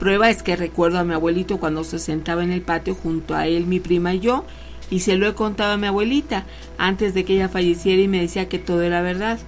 prueba 0.00 0.30
es 0.30 0.42
que 0.42 0.56
recuerdo 0.56 0.98
a 0.98 1.04
mi 1.04 1.12
abuelito 1.12 1.58
cuando 1.58 1.84
se 1.84 1.98
sentaba 1.98 2.42
en 2.42 2.52
el 2.52 2.62
patio 2.62 2.94
junto 2.94 3.34
a 3.34 3.46
él, 3.46 3.66
mi 3.66 3.80
prima 3.80 4.14
y 4.14 4.20
yo, 4.20 4.46
y 4.90 5.00
se 5.00 5.16
lo 5.16 5.28
he 5.28 5.34
contado 5.34 5.72
a 5.72 5.76
mi 5.76 5.86
abuelita 5.86 6.44
antes 6.78 7.14
de 7.14 7.24
que 7.24 7.34
ella 7.34 7.48
falleciera 7.48 8.02
y 8.02 8.08
me 8.08 8.20
decía 8.20 8.48
que 8.48 8.58
todo 8.58 8.82
era 8.82 9.02
verdad. 9.02 9.38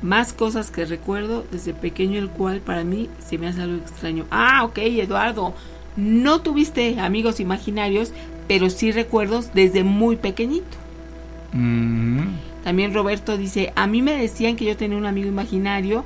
Más 0.00 0.32
cosas 0.32 0.70
que 0.70 0.84
recuerdo 0.84 1.44
desde 1.50 1.74
pequeño, 1.74 2.18
el 2.18 2.28
cual 2.28 2.60
para 2.60 2.84
mí 2.84 3.08
se 3.18 3.36
me 3.36 3.48
hace 3.48 3.62
algo 3.62 3.76
extraño. 3.76 4.26
Ah, 4.30 4.62
ok, 4.64 4.78
Eduardo. 4.78 5.54
No 5.96 6.40
tuviste 6.42 7.00
amigos 7.00 7.40
imaginarios, 7.40 8.12
pero 8.46 8.70
sí 8.70 8.92
recuerdos 8.92 9.52
desde 9.54 9.82
muy 9.82 10.16
pequeñito. 10.16 10.76
Mm. 11.52 12.28
También 12.62 12.94
Roberto 12.94 13.36
dice, 13.36 13.72
a 13.74 13.86
mí 13.86 14.02
me 14.02 14.12
decían 14.12 14.54
que 14.54 14.64
yo 14.64 14.76
tenía 14.76 14.98
un 14.98 15.06
amigo 15.06 15.28
imaginario, 15.28 16.04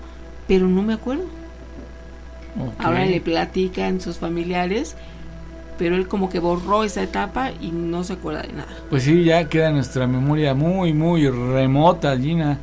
pero 0.49 0.67
no 0.67 0.83
me 0.83 0.95
acuerdo. 0.95 1.25
Ahora 2.79 3.07
le 3.07 3.21
platican 3.21 4.01
sus 4.01 4.19
familiares, 4.19 4.97
pero 5.79 5.97
él 5.97 6.09
como 6.09 6.29
que 6.29 6.39
borró 6.39 6.85
esa 6.85 7.03
etapa 7.03 7.51
y 7.61 7.71
no 7.71 8.05
se 8.05 8.15
acuerda 8.15 8.43
de 8.43 8.53
nada. 8.53 8.77
Pues 8.91 9.05
sí, 9.05 9.25
ya 9.25 9.49
queda 9.49 9.71
nuestra 9.71 10.07
memoria 10.07 10.55
muy, 10.55 10.93
muy 10.93 11.29
remota, 11.29 12.17
Gina. 12.17 12.59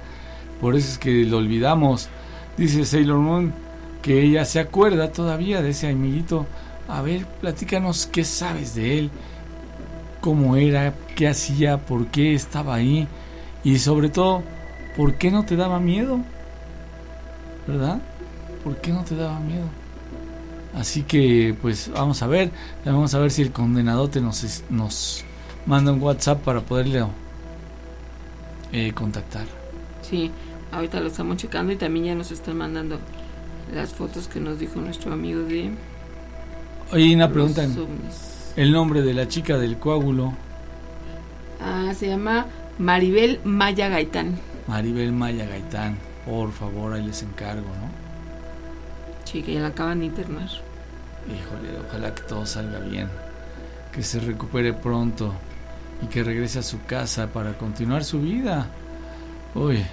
Por 0.62 0.76
eso 0.76 0.92
es 0.92 0.98
que 0.98 1.26
lo 1.26 1.38
olvidamos. 1.38 2.10
Dice 2.58 2.86
Sailor 2.86 3.18
Moon 3.18 3.54
que 4.02 4.22
ella 4.22 4.46
se 4.46 4.60
acuerda 4.60 5.12
todavía 5.12 5.62
de 5.62 5.70
ese 5.70 5.90
amiguito. 5.90 6.46
A 6.88 7.02
ver, 7.02 7.26
platícanos 7.42 8.08
qué 8.08 8.24
sabes 8.24 8.76
de 8.76 9.00
él, 9.00 9.12
cómo 10.22 10.56
era, 10.56 10.94
qué 11.16 11.28
hacía, 11.28 11.78
por 11.78 12.08
qué 12.08 12.34
estaba 12.34 12.76
ahí 12.76 13.08
y 13.64 13.78
sobre 13.80 14.10
todo, 14.10 14.44
por 14.96 15.16
qué 15.16 15.32
no 15.32 15.46
te 15.46 15.56
daba 15.56 15.80
miedo. 15.80 16.20
¿Verdad? 17.68 18.00
¿Por 18.64 18.78
qué 18.78 18.92
no 18.92 19.04
te 19.04 19.16
daba 19.16 19.40
miedo? 19.40 19.66
Así 20.80 21.04
que, 21.04 21.54
pues 21.62 21.92
vamos 21.94 22.24
a 22.24 22.28
ver, 22.28 22.52
vamos 22.86 23.14
a 23.14 23.20
ver 23.20 23.32
si 23.32 23.42
el 23.42 23.52
condenadote 23.52 24.22
nos, 24.22 24.64
nos 24.70 25.26
manda 25.66 25.92
un 25.92 26.02
WhatsApp 26.02 26.42
para 26.42 26.62
poderle 26.62 27.04
eh, 28.72 28.94
contactar. 28.94 29.46
Sí, 30.02 30.32
ahorita 30.72 31.02
lo 31.02 31.08
estamos 31.08 31.36
checando 31.36 31.74
y 31.74 31.76
también 31.76 32.06
ya 32.06 32.16
nos 32.16 32.32
están 32.32 32.58
mandando 32.58 32.98
las 33.74 33.94
fotos 33.94 34.30
que 34.30 34.40
nos 34.40 34.58
dijo 34.58 34.80
nuestro 34.80 35.12
amigo 35.12 35.42
de... 35.42 35.72
Oye, 36.94 37.14
una 37.14 37.30
pregunta. 37.30 37.68
El 38.56 38.72
nombre 38.72 39.02
de 39.02 39.14
la 39.14 39.28
chica 39.28 39.58
del 39.58 39.78
coágulo, 39.78 40.34
Ah, 41.62 41.94
se 41.94 42.08
llama 42.08 42.46
Maribel 42.78 43.42
Maya 43.44 43.90
Gaitán. 43.90 44.40
Maribel 44.68 45.12
Maya 45.12 45.46
Gaitán. 45.46 45.98
Por 46.26 46.54
favor, 46.54 46.94
ahí 46.94 47.06
les 47.06 47.22
encargo, 47.22 47.68
¿no? 47.68 47.90
Sí, 49.26 49.44
que 49.44 49.56
ya 49.56 49.60
la 49.60 49.68
acaban 49.68 50.00
de 50.00 50.06
internar. 50.06 50.48
Híjole, 51.30 51.80
ojalá 51.88 52.14
que 52.14 52.24
todo 52.24 52.46
salga 52.46 52.80
bien. 52.80 53.08
Que 53.92 54.04
se 54.04 54.20
recupere 54.20 54.74
pronto 54.74 55.34
y 56.02 56.08
que 56.08 56.24
regrese 56.24 56.60
a 56.60 56.64
su 56.64 56.84
casa 56.86 57.28
para 57.28 57.58
continuar 57.58 58.04
su 58.04 58.22
vida. 58.22 58.68
Uy, 59.56 59.84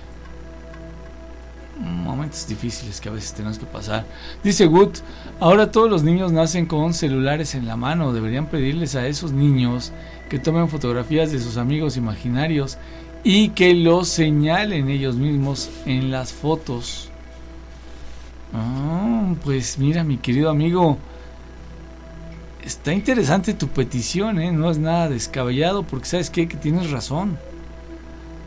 momentos 1.78 2.46
difíciles 2.46 3.00
que 3.00 3.08
a 3.08 3.12
veces 3.12 3.34
tenemos 3.34 3.58
que 3.58 3.66
pasar. 3.66 4.04
Dice 4.42 4.66
Wood, 4.66 4.98
ahora 5.40 5.70
todos 5.70 5.90
los 5.90 6.02
niños 6.02 6.32
nacen 6.32 6.66
con 6.66 6.94
celulares 6.94 7.54
en 7.54 7.66
la 7.66 7.76
mano. 7.76 8.12
Deberían 8.12 8.46
pedirles 8.46 8.94
a 8.94 9.06
esos 9.06 9.32
niños 9.32 9.92
que 10.28 10.38
tomen 10.38 10.68
fotografías 10.68 11.32
de 11.32 11.40
sus 11.40 11.56
amigos 11.56 11.96
imaginarios 11.96 12.78
y 13.24 13.50
que 13.50 13.74
los 13.74 14.08
señalen 14.08 14.88
ellos 14.88 15.16
mismos 15.16 15.70
en 15.84 16.10
las 16.10 16.32
fotos. 16.32 17.10
Ah, 18.54 19.34
pues 19.44 19.78
mira, 19.78 20.04
mi 20.04 20.16
querido 20.16 20.48
amigo, 20.48 20.98
está 22.66 22.92
interesante 22.92 23.54
tu 23.54 23.68
petición, 23.68 24.40
¿eh? 24.40 24.50
No 24.52 24.70
es 24.70 24.78
nada 24.78 25.08
descabellado, 25.08 25.84
porque 25.84 26.06
sabes 26.06 26.30
que 26.30 26.46
tienes 26.46 26.90
razón. 26.90 27.38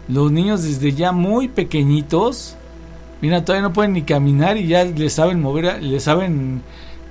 Los 0.07 0.31
niños 0.31 0.63
desde 0.63 0.91
ya 0.91 1.11
muy 1.11 1.47
pequeñitos, 1.47 2.55
mira, 3.21 3.45
todavía 3.45 3.67
no 3.67 3.73
pueden 3.73 3.93
ni 3.93 4.01
caminar 4.01 4.57
y 4.57 4.67
ya 4.67 4.83
le 4.83 5.09
saben 5.09 5.39
mover, 5.39 5.81
le 5.81 5.99
saben 5.99 6.61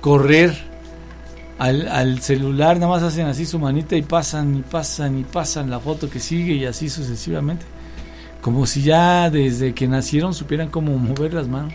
correr 0.01 0.55
al, 1.57 1.87
al 1.87 2.21
celular, 2.21 2.77
nada 2.77 2.91
más 2.91 3.03
hacen 3.03 3.25
así 3.25 3.45
su 3.45 3.57
manita 3.57 3.95
y 3.95 4.01
pasan 4.01 4.57
y 4.57 4.61
pasan 4.61 5.19
y 5.19 5.23
pasan 5.23 5.69
la 5.69 5.79
foto 5.79 6.09
que 6.09 6.19
sigue 6.19 6.53
y 6.53 6.65
así 6.65 6.89
sucesivamente. 6.89 7.65
Como 8.41 8.65
si 8.65 8.83
ya 8.83 9.29
desde 9.29 9.73
que 9.73 9.87
nacieron 9.87 10.33
supieran 10.33 10.69
cómo 10.69 10.97
mover 10.97 11.33
las 11.33 11.47
manos. 11.47 11.73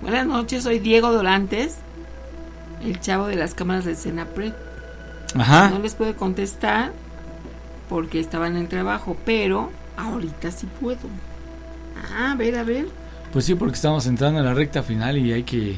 Buenas 0.00 0.26
noches, 0.26 0.64
soy 0.64 0.78
Diego 0.78 1.12
Dorantes, 1.12 1.76
el 2.84 3.00
chavo 3.00 3.26
de 3.26 3.36
las 3.36 3.54
cámaras 3.54 3.84
de 3.84 3.94
Senapred. 3.94 4.52
Ajá. 5.34 5.70
No 5.70 5.78
les 5.78 5.94
puedo 5.94 6.16
contestar 6.16 6.92
porque 7.88 8.20
estaba 8.20 8.46
en 8.46 8.56
el 8.56 8.68
trabajo, 8.68 9.16
pero 9.24 9.70
ahorita 9.96 10.50
sí 10.50 10.66
puedo. 10.80 11.08
Ah, 12.12 12.32
a 12.32 12.34
ver, 12.34 12.56
a 12.56 12.64
ver. 12.64 12.86
Pues 13.32 13.44
sí, 13.44 13.54
porque 13.54 13.74
estamos 13.74 14.06
entrando 14.06 14.40
en 14.40 14.46
la 14.46 14.54
recta 14.54 14.82
final 14.82 15.18
y 15.18 15.32
hay 15.32 15.42
que 15.44 15.76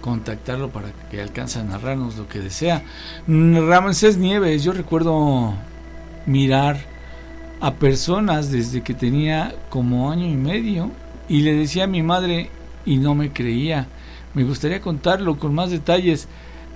contactarlo 0.00 0.70
para 0.70 0.88
que 1.10 1.20
alcance 1.20 1.58
a 1.58 1.64
narrarnos 1.64 2.16
lo 2.16 2.28
que 2.28 2.40
desea. 2.40 2.82
Mm, 3.26 3.68
Ramsés 3.68 4.16
Nieves, 4.16 4.64
yo 4.64 4.72
recuerdo 4.72 5.54
mirar 6.26 6.78
a 7.60 7.74
personas 7.74 8.50
desde 8.50 8.82
que 8.82 8.94
tenía 8.94 9.54
como 9.68 10.10
año 10.10 10.26
y 10.26 10.34
medio 10.34 10.90
y 11.28 11.42
le 11.42 11.54
decía 11.54 11.84
a 11.84 11.86
mi 11.86 12.02
madre 12.02 12.50
y 12.84 12.96
no 12.96 13.14
me 13.14 13.32
creía. 13.32 13.86
Me 14.34 14.44
gustaría 14.44 14.80
contarlo 14.80 15.38
con 15.38 15.54
más 15.54 15.70
detalles. 15.70 16.28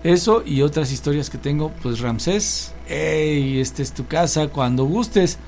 Eso 0.02 0.42
y 0.44 0.60
otras 0.62 0.92
historias 0.92 1.30
que 1.30 1.38
tengo, 1.38 1.72
pues 1.82 2.00
Ramsés, 2.00 2.74
hey, 2.86 3.58
esta 3.60 3.80
es 3.80 3.92
tu 3.94 4.06
casa, 4.06 4.48
cuando 4.48 4.84
gustes, 4.84 5.38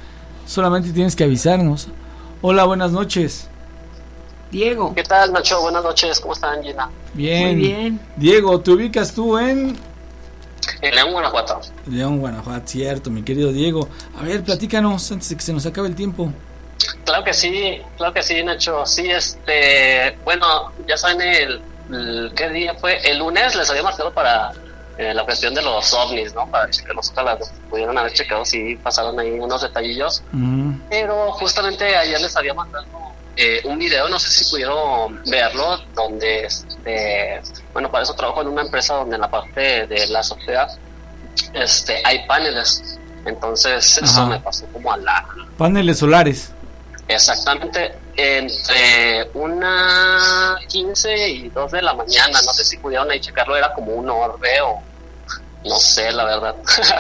solamente 0.47 0.93
tienes 0.93 1.15
que 1.15 1.25
avisarnos. 1.25 1.89
Hola, 2.41 2.65
buenas 2.65 2.91
noches. 2.93 3.49
Diego. 4.51 4.95
¿Qué 4.95 5.03
tal, 5.03 5.33
Nacho? 5.33 5.61
Buenas 5.61 5.83
noches, 5.83 6.21
¿cómo 6.21 6.33
están, 6.33 6.63
Gina? 6.63 6.89
Bien. 7.13 7.43
Muy 7.49 7.55
bien. 7.57 8.01
Diego, 8.17 8.59
¿te 8.61 8.71
ubicas 8.71 9.13
tú 9.13 9.37
en 9.37 9.77
En 10.81 10.95
León, 10.95 11.13
Guanajuato. 11.13 11.61
León, 11.91 12.19
Guanajuato? 12.21 12.67
Cierto, 12.67 13.11
mi 13.11 13.23
querido 13.23 13.53
Diego. 13.53 13.89
A 14.19 14.23
ver, 14.23 14.43
platícanos 14.43 15.11
antes 15.13 15.29
de 15.29 15.37
que 15.37 15.43
se 15.43 15.53
nos 15.53 15.67
acabe 15.67 15.89
el 15.89 15.95
tiempo. 15.97 16.33
Claro 17.05 17.25
que 17.25 17.35
sí, 17.35 17.79
claro 17.99 18.15
que 18.15 18.23
sí, 18.23 18.43
Nacho. 18.43 18.87
Sí, 18.87 19.11
este, 19.11 20.17
bueno, 20.25 20.73
ya 20.89 20.97
saben 20.97 21.21
el, 21.21 21.37
el- 21.53 21.61
qué 22.35 22.49
día 22.51 22.75
fue. 22.75 22.99
El 23.09 23.19
lunes 23.19 23.55
les 23.55 23.71
había 23.71 23.83
marcado 23.83 24.13
para 24.13 24.53
eh, 24.99 25.13
la 25.13 25.25
cuestión 25.25 25.55
de 25.55 25.63
los 25.63 25.93
ovnis, 25.93 26.35
¿no? 26.35 26.47
Para 26.51 26.71
checarlos, 26.71 27.11
ojalá 27.11 27.35
los 27.35 27.49
pudieron 27.71 27.97
haber 27.99 28.13
checado 28.13 28.45
si 28.45 28.77
pasaron 28.77 29.19
ahí 29.21 29.31
unos 29.39 29.63
detallillos. 29.63 30.23
Pero 30.89 31.33
justamente 31.33 31.97
ayer 31.97 32.21
les 32.21 32.37
había 32.37 32.55
mandado 32.55 32.87
eh, 33.37 33.61
un 33.65 33.79
video, 33.79 34.09
no 34.09 34.19
sé 34.19 34.31
si 34.31 34.51
pudieron 34.51 35.21
verlo, 35.27 35.79
donde, 35.95 36.47
este, 36.47 37.43
bueno, 37.75 37.91
para 37.91 38.05
eso 38.05 38.15
trabajo 38.15 38.41
en 38.41 38.49
una 38.49 38.63
empresa 38.63 38.95
donde 38.95 39.17
en 39.17 39.21
la 39.21 39.31
parte 39.31 39.87
de 39.87 40.07
la 40.07 40.21
azotea 40.21 40.69
este, 41.53 42.01
hay 42.05 42.27
paneles. 42.27 42.99
Entonces, 43.27 43.99
eso 43.99 44.27
me 44.27 44.39
pasó 44.41 44.65
como 44.73 44.93
a 44.93 44.97
la 44.97 45.27
Paneles 45.59 45.99
solares. 45.99 46.53
Exactamente, 47.09 47.95
entre 48.17 49.31
una 49.35 50.57
15 50.69 51.29
y 51.29 51.49
2 51.51 51.71
de 51.73 51.83
la 51.83 51.95
mañana, 51.95 52.41
no 52.45 52.53
sé 52.53 52.65
si 52.65 52.77
pudieron 52.79 53.11
ahí 53.11 53.21
checarlo, 53.21 53.57
era 53.57 53.73
como 53.75 53.93
un 53.95 54.09
orbe 54.11 54.61
o 54.63 54.83
no 55.65 55.77
sé, 55.77 56.11
la 56.13 56.25
verdad. 56.25 56.57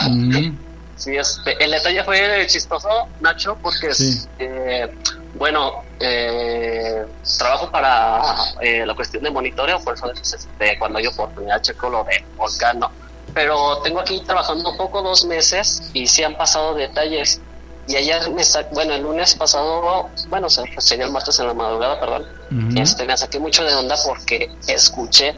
Mm, 0.08 0.56
sí, 0.96 1.16
este, 1.16 1.62
el 1.62 1.70
detalle 1.72 2.04
fue 2.04 2.46
chistoso, 2.48 2.88
Nacho, 3.20 3.56
porque 3.62 3.92
Sí. 3.94 4.26
eh, 4.38 4.88
bueno, 5.34 5.82
eh, 6.00 7.04
trabajo 7.38 7.70
para 7.70 8.22
eh, 8.60 8.84
la 8.86 8.94
cuestión 8.94 9.22
de 9.24 9.30
monitoreo, 9.30 9.80
por 9.82 9.94
eso 9.94 10.10
este, 10.12 10.78
cuando 10.78 10.98
hay 10.98 11.06
oportunidad 11.06 11.60
checo 11.62 11.90
lo 11.90 12.04
de 12.04 12.24
volcano. 12.36 12.90
Pero 13.34 13.78
tengo 13.82 14.00
aquí 14.00 14.20
trabajando 14.24 14.70
un 14.70 14.76
poco 14.78 15.02
dos 15.02 15.24
meses 15.26 15.82
y 15.92 16.06
sí 16.06 16.22
han 16.24 16.36
pasado 16.36 16.74
detalles. 16.74 17.40
Y 17.88 17.96
ayer, 17.96 18.30
me 18.30 18.42
sa- 18.44 18.66
bueno, 18.72 18.94
el 18.94 19.02
lunes 19.02 19.34
pasado, 19.36 20.08
bueno, 20.28 20.50
se- 20.50 20.64
sería 20.78 21.04
el 21.06 21.12
martes 21.12 21.38
en 21.38 21.46
la 21.46 21.54
madrugada, 21.54 22.00
perdón, 22.00 22.26
Ujú. 22.50 22.80
este, 22.80 23.04
me 23.04 23.16
saqué 23.16 23.38
mucho 23.38 23.64
de 23.64 23.74
onda 23.74 23.96
porque 24.04 24.50
escuché 24.66 25.36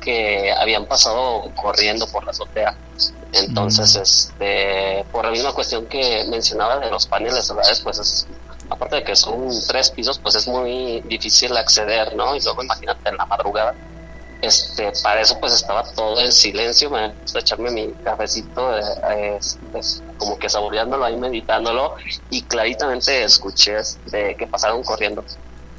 que 0.00 0.52
habían 0.52 0.86
pasado 0.86 1.50
corriendo 1.60 2.06
por 2.06 2.24
la 2.24 2.30
azotea. 2.30 2.76
Entonces, 3.32 3.96
este, 3.96 5.04
por 5.10 5.24
la 5.24 5.30
misma 5.30 5.52
cuestión 5.52 5.86
que 5.86 6.24
mencionaba 6.28 6.78
de 6.78 6.90
los 6.90 7.06
paneles 7.06 7.46
solares, 7.46 7.80
pues 7.80 7.98
es, 7.98 8.26
aparte 8.68 8.96
de 8.96 9.04
que 9.04 9.16
son 9.16 9.48
tres 9.66 9.90
pisos, 9.90 10.18
pues 10.18 10.34
es 10.34 10.46
muy 10.46 11.00
difícil 11.06 11.56
acceder, 11.56 12.14
¿no? 12.14 12.36
Y 12.36 12.40
luego 12.42 12.62
imagínate 12.62 13.08
en 13.08 13.16
la 13.16 13.24
madrugada. 13.26 13.74
Este, 14.42 14.92
para 15.04 15.20
eso 15.20 15.38
pues 15.38 15.52
estaba 15.54 15.84
todo 15.94 16.20
en 16.20 16.32
silencio, 16.32 16.90
me 16.90 17.10
gusta 17.22 17.38
echarme 17.38 17.70
mi 17.70 17.92
cafecito, 18.04 18.76
eh, 18.76 19.38
este, 19.38 20.04
como 20.18 20.36
que 20.36 20.48
saboreándolo 20.48 21.04
ahí, 21.04 21.16
meditándolo, 21.16 21.94
y 22.28 22.42
claritamente 22.42 23.22
escuché 23.22 23.78
este, 23.78 24.36
que 24.36 24.46
pasaron 24.48 24.82
corriendo. 24.82 25.24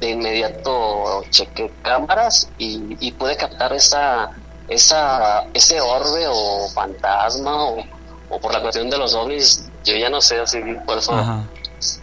de 0.00 0.10
inmediato 0.10 1.22
chequé 1.30 1.70
cámaras 1.82 2.48
y, 2.58 2.96
y 3.00 3.12
pude 3.12 3.36
captar 3.36 3.72
esa, 3.74 4.30
esa, 4.68 5.44
ese 5.52 5.80
orbe 5.80 6.26
o 6.26 6.68
fantasma 6.70 7.64
o, 7.68 7.84
o 8.30 8.40
por 8.40 8.52
la 8.52 8.60
cuestión 8.62 8.88
de 8.90 8.96
los 8.98 9.14
ovnis, 9.14 9.64
yo 9.84 9.94
ya 9.94 10.08
no 10.08 10.20
sé, 10.20 10.40
así 10.40 10.58
por 10.86 10.98
eso 10.98 11.12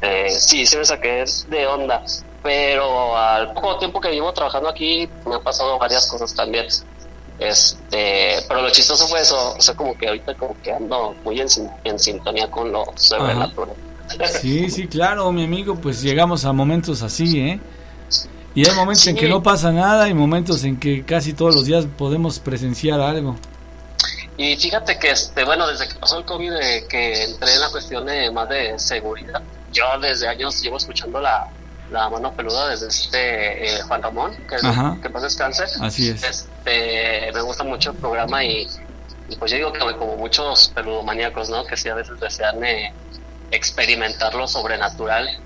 eh, 0.01 0.29
sí, 0.29 0.65
se 0.65 0.77
me 0.77 0.85
saqué 0.85 1.25
de 1.47 1.67
onda. 1.67 2.03
Pero 2.43 3.15
al 3.15 3.53
poco 3.53 3.77
tiempo 3.77 4.01
que 4.01 4.11
llevo 4.11 4.33
trabajando 4.33 4.69
aquí 4.69 5.07
me 5.27 5.35
han 5.35 5.43
pasado 5.43 5.77
varias 5.77 6.07
cosas 6.07 6.33
también. 6.33 6.65
Este, 7.39 8.35
pero 8.47 8.61
lo 8.61 8.69
chistoso 8.69 9.07
fue 9.07 9.21
eso, 9.21 9.55
o 9.57 9.61
sea, 9.61 9.73
como 9.75 9.97
que 9.97 10.07
ahorita 10.07 10.35
como 10.35 10.55
que 10.61 10.71
ando 10.71 11.15
muy 11.23 11.39
en, 11.41 11.49
sin- 11.49 11.69
en 11.83 11.97
sintonía 11.97 12.49
con 12.51 12.71
lo 12.71 12.85
sobrenatural. 12.95 13.75
Sí, 14.41 14.69
sí, 14.69 14.87
claro, 14.87 15.31
mi 15.31 15.43
amigo, 15.45 15.75
pues 15.75 16.01
llegamos 16.01 16.45
a 16.45 16.53
momentos 16.53 17.01
así, 17.01 17.39
¿eh? 17.39 17.59
Y 18.53 18.67
hay 18.67 18.75
momentos 18.75 19.07
en 19.07 19.15
que 19.15 19.29
no 19.29 19.41
pasa 19.41 19.71
nada 19.71 20.09
y 20.09 20.13
momentos 20.13 20.63
en 20.65 20.77
que 20.79 21.03
casi 21.05 21.33
todos 21.33 21.55
los 21.55 21.65
días 21.65 21.85
podemos 21.97 22.37
presenciar 22.39 22.99
algo. 22.99 23.37
Y 24.37 24.55
fíjate 24.57 24.99
que, 24.99 25.11
este, 25.11 25.45
bueno, 25.45 25.65
desde 25.67 25.87
que 25.87 25.95
pasó 25.95 26.17
el 26.17 26.25
COVID, 26.25 26.51
que 26.89 27.23
entré 27.23 27.53
en 27.53 27.61
la 27.61 27.69
cuestión 27.69 28.05
de 28.05 28.29
más 28.31 28.49
de 28.49 28.77
seguridad, 28.77 29.41
yo 29.71 29.85
desde 30.01 30.27
años 30.27 30.61
llevo 30.61 30.77
escuchando 30.77 31.19
la, 31.21 31.47
la 31.91 32.09
mano 32.09 32.33
peluda 32.33 32.69
desde 32.69 32.87
este 32.87 33.65
eh, 33.65 33.81
Juan 33.81 34.01
Ramón, 34.01 34.35
que, 34.47 34.55
Ajá. 34.55 34.97
que 35.01 35.09
paz 35.09 35.23
descanse. 35.23 35.65
Así 35.79 36.09
es. 36.09 36.23
Este, 36.23 37.31
me 37.33 37.41
gusta 37.41 37.63
mucho 37.63 37.91
el 37.91 37.97
programa 37.97 38.43
y, 38.43 38.67
y 39.29 39.35
pues 39.35 39.51
yo 39.51 39.57
digo 39.57 39.73
que 39.73 39.79
como 39.97 40.15
muchos 40.15 40.69
peludomaníacos, 40.73 41.49
¿no? 41.49 41.65
Que 41.65 41.75
sí 41.75 41.89
a 41.89 41.95
veces 41.95 42.19
desean 42.19 42.63
eh, 42.63 42.93
experimentar 43.51 44.33
lo 44.33 44.47
sobrenatural, 44.47 45.37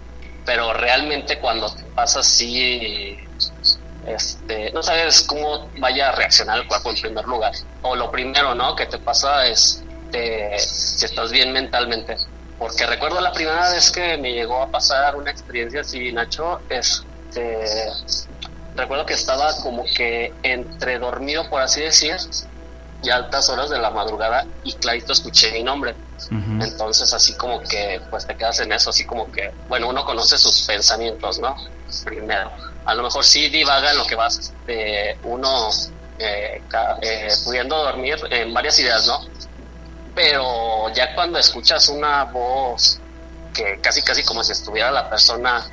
pero 0.45 0.73
realmente 0.73 1.39
cuando 1.39 1.73
te 1.73 1.83
pasa 1.95 2.19
así, 2.19 3.17
este, 4.05 4.71
no 4.71 4.83
sabes 4.83 5.21
cómo 5.23 5.67
vaya 5.79 6.09
a 6.09 6.11
reaccionar 6.11 6.59
el 6.59 6.67
cuerpo 6.67 6.91
en 6.91 6.95
primer 7.01 7.25
lugar. 7.25 7.53
O 7.81 7.95
lo 7.95 8.11
primero, 8.11 8.53
¿no? 8.53 8.75
Que 8.75 8.85
te 8.85 8.99
pasa 8.99 9.47
es 9.47 9.83
te, 10.11 10.59
si 10.59 11.05
estás 11.05 11.31
bien 11.31 11.51
mentalmente. 11.51 12.17
Porque 12.57 12.85
recuerdo 12.85 13.19
la 13.19 13.33
primera 13.33 13.71
vez 13.71 13.91
que 13.91 14.17
me 14.17 14.31
llegó 14.31 14.61
a 14.61 14.71
pasar 14.71 15.15
una 15.15 15.31
experiencia 15.31 15.81
así, 15.81 16.11
Nacho, 16.11 16.61
este, 16.69 17.91
recuerdo 18.75 19.05
que 19.05 19.13
estaba 19.13 19.53
como 19.61 19.83
que 19.83 20.33
entre 20.43 20.99
dormido, 20.99 21.49
por 21.49 21.61
así 21.61 21.81
decir, 21.81 22.15
y 23.03 23.09
altas 23.09 23.49
horas 23.49 23.69
de 23.69 23.77
la 23.77 23.89
madrugada, 23.89 24.45
y 24.63 24.73
clarito 24.73 25.13
escuché 25.13 25.51
mi 25.51 25.63
nombre. 25.63 25.95
Entonces 26.31 27.13
así 27.13 27.35
como 27.35 27.59
que 27.61 28.01
pues 28.09 28.25
te 28.25 28.35
quedas 28.35 28.59
en 28.61 28.71
eso, 28.71 28.89
así 28.89 29.05
como 29.05 29.29
que, 29.31 29.51
bueno, 29.67 29.89
uno 29.89 30.05
conoce 30.05 30.37
sus 30.37 30.61
pensamientos, 30.61 31.39
¿no? 31.39 31.55
Primero. 32.05 32.51
A 32.85 32.93
lo 32.93 33.03
mejor 33.03 33.25
sí 33.25 33.49
divaga 33.49 33.91
en 33.91 33.97
lo 33.97 34.05
que 34.05 34.15
vas, 34.15 34.37
este, 34.37 35.17
uno 35.23 35.69
eh, 36.19 36.61
eh, 37.01 37.27
pudiendo 37.43 37.75
dormir 37.77 38.15
en 38.29 38.53
varias 38.53 38.79
ideas, 38.79 39.07
¿no? 39.07 39.19
Pero 40.15 40.89
ya 40.93 41.13
cuando 41.13 41.37
escuchas 41.37 41.89
una 41.89 42.23
voz 42.25 42.99
que 43.53 43.79
casi 43.81 44.01
casi 44.01 44.23
como 44.23 44.43
si 44.43 44.53
estuviera 44.53 44.91
la 44.91 45.09
persona 45.09 45.65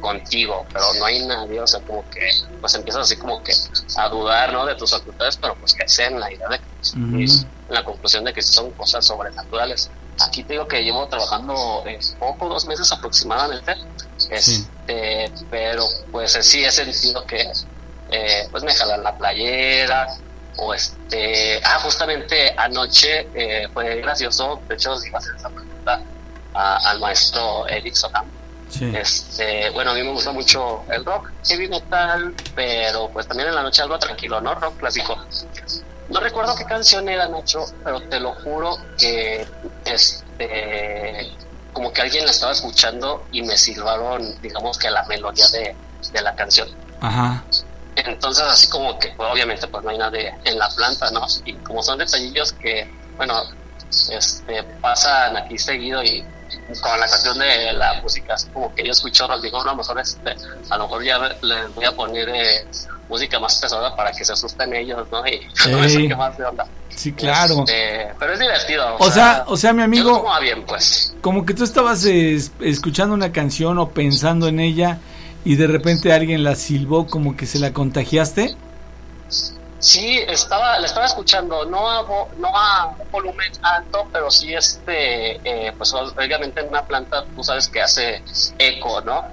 contigo, 0.00 0.66
pero 0.72 0.92
no 0.98 1.04
hay 1.06 1.24
nadie, 1.24 1.60
o 1.60 1.66
sea, 1.66 1.80
como 1.80 2.08
que 2.10 2.28
pues 2.60 2.74
empiezas 2.74 3.02
así 3.02 3.16
como 3.16 3.42
que 3.42 3.52
a 3.96 4.08
dudar, 4.08 4.52
¿no? 4.52 4.66
De 4.66 4.74
tus 4.74 4.90
facultades, 4.90 5.36
pero 5.36 5.54
pues 5.54 5.72
que 5.72 5.88
sea 5.88 6.08
en 6.08 6.20
la 6.20 6.30
idea 6.30 6.48
de 6.48 6.58
que 6.58 6.64
Ujú. 6.98 7.16
en 7.16 7.48
la 7.68 7.84
conclusión 7.84 8.24
de 8.24 8.32
que 8.32 8.42
son 8.42 8.72
cosas 8.72 9.06
sobrenaturales. 9.06 9.88
Aquí 10.20 10.42
te 10.42 10.54
digo 10.54 10.66
que 10.66 10.82
llevo 10.82 11.06
trabajando 11.06 11.84
eh, 11.86 11.98
poco, 12.18 12.48
dos 12.48 12.66
meses 12.66 12.90
aproximadamente, 12.92 13.74
este, 14.30 15.32
pero 15.50 15.86
pues 16.10 16.32
sí 16.32 16.64
he 16.64 16.70
sentido 16.70 17.24
que 17.24 17.50
eh, 18.10 18.48
pues 18.50 18.62
me 18.64 18.74
jalan 18.74 19.02
la 19.02 19.16
playera 19.16 20.08
o 20.58 20.74
este, 20.74 21.60
ah, 21.64 21.78
justamente 21.82 22.54
anoche 22.56 23.28
eh, 23.34 23.68
fue 23.72 23.96
gracioso, 24.02 24.60
de 24.68 24.74
hecho 24.74 24.94
iba 25.06 25.18
a 25.18 25.20
hacer 25.20 25.34
esa 25.36 25.48
pregunta 25.48 26.00
a- 26.54 26.76
al 26.90 27.00
maestro 27.00 27.66
Eric 27.68 27.94
Soham. 27.94 28.26
Este, 28.94 29.68
bueno, 29.70 29.90
a 29.90 29.94
mí 29.94 30.02
me 30.02 30.12
gusta 30.12 30.32
mucho 30.32 30.82
el 30.90 31.04
rock, 31.04 31.30
heavy 31.46 31.68
metal, 31.68 32.34
pero 32.54 33.08
pues 33.10 33.26
también 33.28 33.48
en 33.50 33.54
la 33.54 33.62
noche 33.62 33.82
algo 33.82 33.98
tranquilo, 33.98 34.40
¿no? 34.40 34.54
Rock 34.54 34.78
clásico. 34.78 35.14
No 36.08 36.20
recuerdo 36.20 36.54
qué 36.56 36.64
canción 36.64 37.08
era, 37.08 37.28
Nacho, 37.28 37.64
pero 37.84 38.00
te 38.08 38.18
lo 38.20 38.32
juro 38.34 38.76
que 38.98 39.46
este 39.84 41.30
como 41.72 41.92
que 41.92 42.02
alguien 42.02 42.24
la 42.26 42.30
estaba 42.30 42.52
escuchando 42.52 43.26
y 43.32 43.42
me 43.42 43.56
silbaron, 43.56 44.40
digamos 44.42 44.76
que 44.78 44.90
la 44.90 45.04
melodía 45.04 45.48
de, 45.52 45.74
de 46.12 46.20
la 46.22 46.34
canción. 46.34 46.68
Ajá. 47.00 47.42
Entonces 47.96 48.42
así 48.44 48.68
como 48.68 48.98
que 48.98 49.08
pues, 49.16 49.28
obviamente 49.30 49.66
pues 49.68 49.84
no 49.84 49.90
hay 49.90 49.98
nadie 49.98 50.34
en 50.44 50.58
la 50.58 50.68
planta, 50.70 51.10
¿no? 51.10 51.26
Y 51.44 51.52
como 51.56 51.82
son 51.82 51.98
detallillos 51.98 52.52
que, 52.54 52.90
bueno, 53.16 53.34
este 54.10 54.62
pasan 54.80 55.36
aquí 55.36 55.58
seguido 55.58 56.02
y 56.02 56.24
con 56.80 56.98
la 57.00 57.06
canción 57.06 57.38
de 57.38 57.72
la 57.74 58.00
música, 58.02 58.34
así 58.34 58.48
como 58.48 58.74
que 58.74 58.84
yo 58.84 58.92
escucho 58.92 59.26
rock, 59.26 59.42
digo, 59.42 59.58
no, 59.64 59.70
a 59.70 59.72
lo 59.72 59.78
mejor 59.78 59.98
este, 60.00 60.34
a 60.70 60.76
lo 60.76 60.84
mejor 60.84 61.04
ya 61.04 61.18
les 61.42 61.74
voy 61.74 61.84
a 61.84 61.92
poner 61.92 62.28
eh, 62.30 62.66
música 63.08 63.38
más 63.38 63.58
pesada 63.58 63.94
para 63.96 64.12
que 64.12 64.24
se 64.24 64.32
asusten 64.32 64.74
ellos, 64.74 65.06
¿no? 65.10 65.26
Y 65.26 65.40
no 65.70 65.88
sé 65.88 65.98
Ey. 65.98 66.08
qué 66.08 66.16
más 66.16 66.36
de 66.38 66.44
onda. 66.46 66.66
Sí, 66.88 67.12
claro. 67.12 67.60
Este, 67.66 68.12
pero 68.18 68.32
es 68.34 68.38
divertido. 68.38 68.96
O 68.98 69.10
sea, 69.10 69.44
o 69.46 69.56
sea, 69.56 69.72
mi 69.72 69.82
amigo, 69.82 70.26
bien, 70.40 70.64
pues. 70.66 71.14
como 71.22 71.44
que 71.46 71.54
tú 71.54 71.64
estabas 71.64 72.04
eh, 72.04 72.34
es- 72.34 72.52
escuchando 72.60 73.14
una 73.14 73.32
canción 73.32 73.78
o 73.78 73.88
pensando 73.90 74.46
en 74.48 74.60
ella 74.60 74.98
y 75.44 75.56
de 75.56 75.66
repente 75.66 76.12
alguien 76.12 76.44
la 76.44 76.54
silbó 76.54 77.06
como 77.06 77.36
que 77.36 77.46
se 77.46 77.58
la 77.58 77.72
contagiaste. 77.72 78.56
Sí, 79.78 80.18
estaba, 80.28 80.78
la 80.78 80.86
estaba 80.86 81.06
escuchando, 81.06 81.64
no 81.64 81.90
a, 81.90 82.02
no 82.38 82.56
a 82.56 82.94
volumen 83.10 83.50
alto, 83.62 84.06
pero 84.12 84.30
sí 84.30 84.54
este, 84.54 85.40
eh, 85.42 85.72
pues 85.76 85.92
obviamente 85.92 86.60
en 86.60 86.68
una 86.68 86.86
planta 86.86 87.24
tú 87.34 87.42
sabes 87.42 87.66
que 87.68 87.82
hace 87.82 88.22
eco, 88.58 89.00
¿no? 89.00 89.26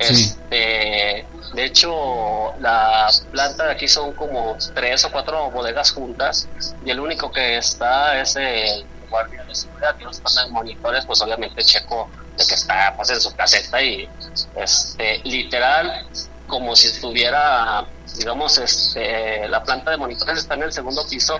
Sí. 0.00 0.24
Este, 0.24 1.26
de 1.54 1.64
hecho, 1.64 2.52
la 2.58 3.08
planta 3.30 3.64
de 3.64 3.72
aquí 3.72 3.88
son 3.88 4.12
como 4.12 4.56
tres 4.74 5.04
o 5.04 5.12
cuatro 5.12 5.50
bodegas 5.50 5.92
juntas 5.92 6.48
y 6.84 6.90
el 6.90 7.00
único 7.00 7.30
que 7.32 7.56
está 7.56 8.20
es 8.20 8.36
el 8.36 8.84
guardia 9.08 9.44
de 9.44 9.54
seguridad 9.54 9.94
y 10.00 10.04
los 10.04 10.18
están 10.18 10.52
monitores, 10.52 11.06
pues 11.06 11.22
obviamente 11.22 11.62
checo 11.62 12.10
de 12.36 12.44
que 12.44 12.54
está 12.54 12.92
pues, 12.96 13.10
en 13.10 13.20
su 13.20 13.34
caseta 13.34 13.80
y 13.80 14.08
este, 14.56 15.20
literal 15.24 16.06
como 16.46 16.76
si 16.76 16.88
estuviera, 16.88 17.86
digamos, 18.18 18.58
este, 18.58 19.48
la 19.48 19.62
planta 19.62 19.90
de 19.90 19.96
monitores 19.96 20.38
está 20.38 20.54
en 20.54 20.64
el 20.64 20.72
segundo 20.72 21.06
piso 21.08 21.38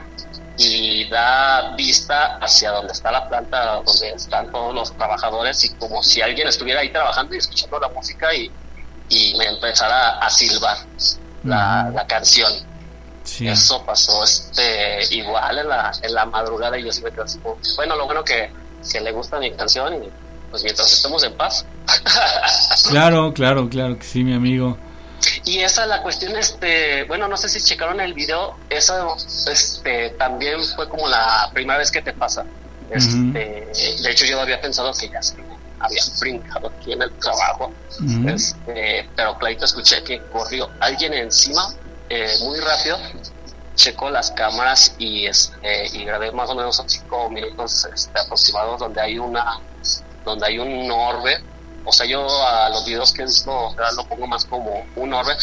y 0.57 1.09
da 1.09 1.75
vista 1.77 2.37
hacia 2.37 2.71
donde 2.71 2.93
está 2.93 3.11
la 3.11 3.29
planta, 3.29 3.83
donde 3.85 4.11
están 4.11 4.51
todos 4.51 4.75
los 4.75 4.97
trabajadores 4.97 5.65
y 5.65 5.75
como 5.75 6.03
si 6.03 6.23
alguien 6.23 6.49
estuviera 6.49 6.81
ahí 6.81 6.91
trabajando 6.91 7.35
y 7.35 7.39
escuchando 7.39 7.81
la 7.81 7.89
música 7.89 8.35
y, 8.35 8.51
y 9.09 9.35
me 9.37 9.47
empezara 9.47 10.19
a 10.19 10.31
silbar 10.31 10.79
la, 11.43 11.91
la 11.93 12.07
canción. 12.07 12.53
Sí. 13.25 13.49
Eso 13.49 13.85
pasó 13.85 14.23
este 14.23 15.15
igual 15.15 15.59
en 15.59 15.69
la, 15.69 15.93
en 16.03 16.15
la 16.15 16.27
madrugada 16.27 16.79
y 16.79 16.85
yo 16.85 16.93
sí 16.93 17.03
me 17.03 17.11
quedé 17.11 17.23
así 17.23 17.41
bueno, 17.77 17.97
lo 17.97 18.05
bueno 18.05 18.23
que, 18.23 18.51
que 18.91 19.01
le 19.01 19.13
gusta 19.13 19.39
mi 19.39 19.51
canción 19.53 19.95
y 19.95 20.11
pues 20.55 20.63
mientras 20.63 20.93
estemos 20.93 21.25
en 21.25 21.33
paz. 21.35 21.67
Claro, 22.91 23.33
claro, 23.35 23.69
claro 23.69 23.99
que 23.99 24.05
sí, 24.05 24.23
mi 24.23 24.35
amigo. 24.35 24.79
Y 25.45 25.59
esa 25.61 25.85
la 25.85 26.01
cuestión, 26.01 26.37
este, 26.37 27.03
bueno, 27.05 27.27
no 27.27 27.37
sé 27.37 27.49
si 27.49 27.61
checaron 27.61 28.01
el 28.01 28.15
video, 28.15 28.57
esa 28.71 29.05
este, 29.51 30.11
también 30.11 30.63
fue 30.77 30.89
como 30.89 31.09
la 31.09 31.51
primera 31.53 31.79
vez 31.79 31.91
que 31.91 32.03
te 32.03 32.13
pasa. 32.13 32.45
Este, 32.89 33.67
De 34.01 34.11
hecho, 34.11 34.27
yo 34.27 34.41
había 34.41 34.61
pensado 34.61 34.93
que 34.93 35.09
ya 35.09 35.21
se 35.23 35.35
había 35.81 36.03
brincado 36.21 36.69
aquí 36.69 36.93
en 36.93 37.03
el 37.03 37.11
trabajo, 37.19 37.73
este, 38.29 39.09
pero 39.17 39.37
clarito 39.39 39.65
escuché 39.65 40.05
que 40.05 40.23
corrió 40.27 40.71
alguien 40.79 41.15
encima 41.15 41.75
eh, 42.11 42.33
muy 42.45 42.61
rápido, 42.61 42.97
checó 43.75 44.09
las 44.09 44.31
cámaras 44.31 44.95
y, 44.99 45.27
este, 45.27 45.89
y 45.97 46.05
grabé 46.05 46.31
más 46.31 46.49
o 46.51 46.55
menos 46.55 46.81
cinco 46.87 47.29
minutos 47.29 47.89
este, 47.93 48.21
aproximados 48.21 48.79
donde 48.79 49.01
hay 49.01 49.19
una, 49.19 49.59
donde 50.25 50.47
hay 50.47 50.59
un 50.59 50.91
orbe 50.91 51.39
o 51.85 51.93
sea, 51.93 52.07
yo 52.07 52.27
a 52.47 52.71
los 52.71 52.85
videos 52.87 53.13
que 53.13 53.23
he 53.23 53.27
visto 53.27 53.53
o 53.53 53.75
sea, 53.75 53.93
lo 53.93 54.05
pongo 54.07 54.27
más 54.27 54.45
como 54.47 54.87
un 54.97 55.13
orbe, 55.13 55.37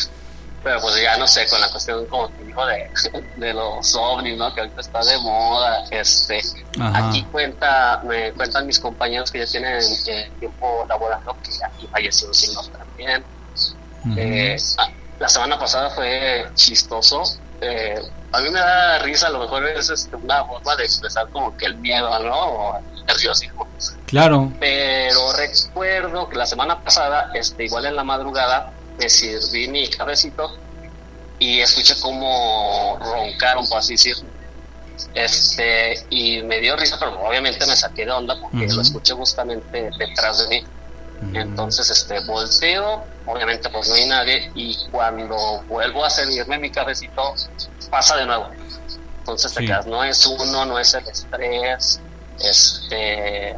pero 0.64 0.82
pues 0.82 1.02
ya 1.02 1.18
no 1.18 1.28
sé, 1.28 1.48
con 1.48 1.62
la 1.62 1.70
cuestión 1.70 2.06
como 2.08 2.30
te 2.30 2.44
digo 2.44 2.66
de, 2.66 2.90
de 3.38 3.54
los 3.54 3.96
ovnis, 3.96 4.38
¿no? 4.38 4.54
Que 4.54 4.62
ahorita 4.62 4.82
está 4.82 5.04
de 5.04 5.18
moda, 5.20 5.86
este, 5.92 6.42
Ajá. 6.80 7.10
aquí 7.10 7.24
cuenta, 7.32 8.02
me 8.04 8.32
cuentan 8.34 8.66
mis 8.66 8.80
compañeros 8.80 9.32
que 9.32 9.40
ya 9.40 9.46
tienen 9.46 9.82
eh, 10.08 10.32
tiempo 10.40 10.86
laborando 10.88 11.36
que 11.44 11.52
aquí 11.64 11.88
falleció 11.88 12.28
un 12.28 12.72
también. 12.72 13.24
Eh, 14.18 14.58
ah, 14.80 14.90
la 15.20 15.30
semana 15.30 15.60
pasada 15.60 15.92
fue 15.92 16.50
chistoso. 16.56 17.24
Eh, 17.62 18.02
a 18.32 18.40
mí 18.42 18.50
me 18.50 18.60
da 18.60 19.00
risa, 19.00 19.28
a 19.28 19.30
lo 19.30 19.40
mejor 19.40 19.68
es 19.68 19.90
este, 19.90 20.16
una 20.16 20.44
forma 20.46 20.76
de 20.76 20.86
expresar 20.86 21.30
como 21.30 21.56
que 21.58 21.66
el 21.68 21.76
miedo, 21.78 22.08
¿no? 22.20 22.36
O 22.36 22.78
el 22.78 23.06
nerviosismo. 23.06 23.68
Claro. 24.08 24.52
Pero 24.60 25.34
recuerdo 25.34 26.28
que 26.30 26.38
la 26.38 26.46
semana 26.46 26.84
pasada, 26.84 27.32
este, 27.34 27.66
igual 27.66 27.86
en 27.86 27.96
la 27.96 28.04
madrugada, 28.04 28.72
me 28.98 29.10
serví 29.10 29.68
mi 29.68 29.88
cafecito 29.90 30.58
y 31.40 31.60
escuché 31.60 32.00
como 32.02 32.98
roncaron, 33.00 33.68
por 33.68 33.80
así 33.80 33.94
decir. 33.94 34.16
Este, 35.14 36.06
y 36.10 36.42
me 36.44 36.60
dio 36.60 36.76
risa, 36.76 36.98
pero 37.00 37.20
obviamente 37.22 37.66
me 37.66 37.76
saqué 37.76 38.06
de 38.06 38.12
onda 38.12 38.40
porque 38.40 38.68
lo 38.68 38.82
escuché 38.82 39.14
justamente 39.14 39.90
detrás 39.98 40.40
de 40.40 40.48
mí. 40.48 40.64
Entonces, 41.34 41.90
este, 41.90 42.20
volteo, 42.22 43.06
obviamente 43.26 43.70
pues 43.70 43.88
no 43.88 43.96
hay 43.96 44.08
nadie, 44.08 44.52
y 44.56 44.78
cuando 44.92 45.62
vuelvo 45.68 46.04
a 46.04 46.10
servirme 46.10 46.58
mi 46.58 46.72
cafecito, 46.72 47.36
pasa 47.90 48.18
de 48.18 48.26
nuevo. 48.26 48.50
Entonces 49.20 49.54
te 49.54 49.66
quedas, 49.66 49.86
no 49.86 50.04
es 50.04 50.26
uno, 50.26 50.66
no 50.66 50.80
es 50.80 50.94
el 50.94 51.08
estrés, 51.08 52.02
este, 52.40 53.56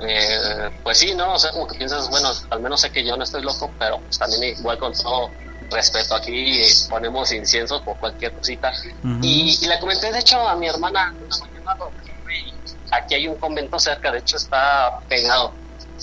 eh, 0.00 0.70
pues 0.82 0.98
sí, 0.98 1.14
¿no? 1.14 1.34
O 1.34 1.38
sea, 1.38 1.50
como 1.50 1.66
que 1.66 1.76
piensas, 1.76 2.08
bueno, 2.10 2.30
al 2.50 2.60
menos 2.60 2.80
sé 2.80 2.90
que 2.90 3.04
yo 3.04 3.16
no 3.16 3.24
estoy 3.24 3.42
loco, 3.42 3.70
pero 3.78 3.98
pues 3.98 4.18
también 4.18 4.56
igual 4.56 4.78
con 4.78 4.92
todo 4.92 5.30
respeto 5.70 6.14
aquí 6.14 6.62
ponemos 6.88 7.30
incienso 7.32 7.82
por 7.82 7.96
cualquier 7.98 8.32
cosita. 8.32 8.72
y, 9.22 9.66
le 9.66 9.78
comenté, 9.80 10.12
de 10.12 10.20
hecho, 10.20 10.48
a 10.48 10.54
mi 10.56 10.68
hermana, 10.68 11.14
aquí 12.90 13.14
hay 13.14 13.28
un 13.28 13.36
convento 13.36 13.78
cerca, 13.78 14.12
de 14.12 14.18
hecho 14.18 14.36
está 14.36 15.00
pegado. 15.08 15.52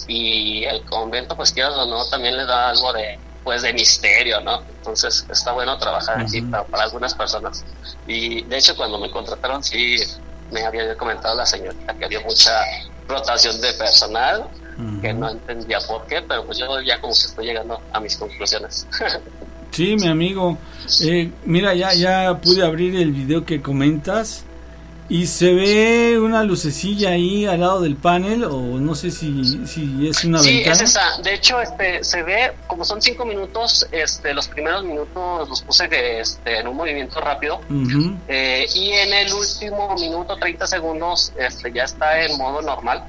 Y 0.07 0.63
el 0.65 0.83
convento, 0.83 1.35
pues 1.35 1.51
quieras 1.51 1.73
o 1.75 1.85
no, 1.85 2.05
también 2.05 2.37
le 2.37 2.45
da 2.45 2.69
algo 2.69 2.91
de, 2.93 3.17
pues 3.43 3.61
de 3.61 3.73
misterio, 3.73 4.41
¿no? 4.41 4.61
Entonces 4.77 5.25
está 5.29 5.51
bueno 5.51 5.77
trabajar 5.77 6.19
aquí 6.19 6.41
para, 6.41 6.63
para, 6.65 6.83
algunas 6.83 7.13
personas. 7.13 7.63
Y 8.07 8.43
de 8.43 8.57
hecho 8.57 8.75
cuando 8.75 8.97
me 8.99 9.09
contrataron, 9.11 9.63
sí, 9.63 9.97
me 10.51 10.65
había 10.65 10.95
comentado 10.95 11.35
la 11.35 11.45
señorita 11.45 11.93
que 11.93 12.05
había 12.05 12.19
mucha 12.21 12.51
rotación 13.07 13.59
de 13.61 13.73
personal, 13.73 14.47
que 15.01 15.13
no 15.13 15.29
entendía 15.29 15.79
por 15.87 16.05
qué, 16.05 16.21
pero 16.21 16.45
pues 16.45 16.57
yo 16.57 16.81
ya 16.81 16.99
como 16.99 17.13
que 17.13 17.19
estoy 17.19 17.45
llegando 17.45 17.79
a 17.91 17.99
mis 17.99 18.17
conclusiones. 18.17 18.87
sí, 19.71 19.95
mi 19.95 20.07
amigo. 20.07 20.57
Eh, 21.01 21.31
mira, 21.45 21.73
ya, 21.73 21.93
ya 21.93 22.39
pude 22.41 22.65
abrir 22.65 22.95
el 22.95 23.11
video 23.11 23.45
que 23.45 23.61
comentas. 23.61 24.44
Y 25.07 25.27
se 25.27 25.53
ve 25.53 26.19
una 26.19 26.43
lucecilla 26.43 27.11
ahí 27.11 27.45
al 27.45 27.59
lado 27.59 27.81
del 27.81 27.95
panel, 27.95 28.43
o 28.45 28.59
no 28.59 28.95
sé 28.95 29.11
si, 29.11 29.67
si 29.67 30.07
es 30.07 30.23
una 30.25 30.39
sí, 30.41 30.55
ventana. 30.55 30.73
es 30.75 30.81
esa. 30.81 31.17
De 31.21 31.35
hecho, 31.35 31.61
este, 31.61 32.03
se 32.03 32.23
ve, 32.23 32.53
como 32.65 32.83
son 32.83 32.99
cinco 33.01 33.23
minutos, 33.23 33.87
este, 33.91 34.33
los 34.33 34.47
primeros 34.47 34.83
minutos 34.83 35.47
los 35.47 35.61
puse 35.61 35.87
este, 36.19 36.59
en 36.59 36.67
un 36.67 36.75
movimiento 36.75 37.21
rápido. 37.21 37.61
eh, 38.27 38.65
y 38.73 38.91
en 38.93 39.13
el 39.13 39.31
último 39.31 39.93
minuto, 39.95 40.37
30 40.37 40.65
segundos, 40.65 41.31
este, 41.37 41.71
ya 41.71 41.83
está 41.83 42.23
en 42.23 42.35
modo 42.39 42.63
normal. 42.63 43.03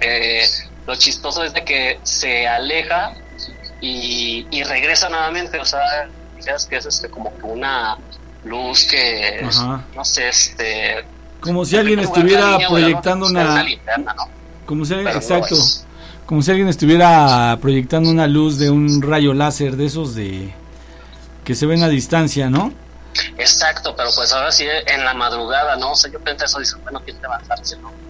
Eh, 0.00 0.42
lo 0.86 0.96
chistoso 0.96 1.44
es 1.44 1.52
de 1.54 1.64
que 1.64 2.00
se 2.02 2.48
aleja 2.48 3.14
y, 3.80 4.44
y 4.50 4.64
regresa 4.64 5.08
nuevamente. 5.08 5.60
O 5.60 5.64
sea, 5.64 5.80
es 6.36 6.66
que 6.66 6.76
es 6.78 6.86
este, 6.86 7.08
como 7.08 7.32
que 7.38 7.44
una 7.44 7.96
luz 8.44 8.84
que 8.86 9.40
no 9.94 10.04
sé 10.04 10.28
este 10.28 11.04
como 11.42 11.64
si 11.64 11.76
alguien 11.76 11.98
estuviera 11.98 12.58
proyectando 12.68 13.26
una, 13.26 13.64
como 14.64 14.84
si 14.84 14.94
exacto 14.94 15.56
como 16.26 16.40
si 16.40 16.50
alguien 16.50 16.68
estuviera 16.68 17.58
proyectando 17.60 18.08
una 18.08 18.26
luz 18.26 18.58
de 18.58 18.70
un 18.70 19.02
rayo 19.02 19.34
láser 19.34 19.76
de 19.76 19.86
esos 19.86 20.14
de 20.14 20.54
que 21.44 21.54
se 21.54 21.66
ven 21.66 21.82
a 21.82 21.88
distancia 21.88 22.48
no 22.48 22.72
exacto 23.36 23.94
pero 23.96 24.08
pues 24.14 24.32
ahora 24.32 24.50
sí 24.50 24.64
en 24.86 25.04
la 25.04 25.12
madrugada 25.12 25.76
no 25.76 25.92
o 25.92 25.96
sea 25.96 26.10
yo 26.10 26.20
pensé 26.20 26.46
eso 26.46 26.58
dice 26.58 26.76
bueno 26.82 27.02
quién 27.04 27.18
te 27.18 27.26
va 27.26 27.36
a 27.36 27.56